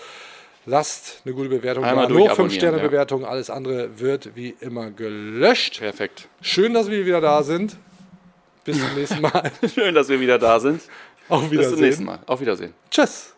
Lasst 0.66 1.22
eine 1.24 1.34
gute 1.34 1.48
Bewertung 1.48 1.82
Einmal 1.84 2.04
da. 2.04 2.10
Nur 2.10 2.18
durchabonnieren, 2.18 2.50
5 2.50 2.54
Sterne 2.54 2.76
ja. 2.76 2.82
Bewertung, 2.82 3.24
alles 3.24 3.48
andere 3.48 3.98
wird 3.98 4.36
wie 4.36 4.54
immer 4.60 4.90
gelöscht. 4.90 5.78
Perfekt. 5.78 6.28
Schön, 6.42 6.74
dass 6.74 6.90
wir 6.90 7.06
wieder 7.06 7.22
da 7.22 7.42
sind. 7.42 7.78
Bis 8.64 8.78
zum 8.78 8.94
nächsten 8.94 9.22
Mal. 9.22 9.50
Schön, 9.74 9.94
dass 9.94 10.10
wir 10.10 10.20
wieder 10.20 10.38
da 10.38 10.60
sind. 10.60 10.82
Auf 11.30 11.48
Bis 11.48 11.70
zum 11.70 11.80
nächsten 11.80 11.80
Wiedersehen. 11.80 12.04
Mal. 12.04 12.18
Auf 12.26 12.40
Wiedersehen. 12.42 12.74
Tschüss. 12.90 13.37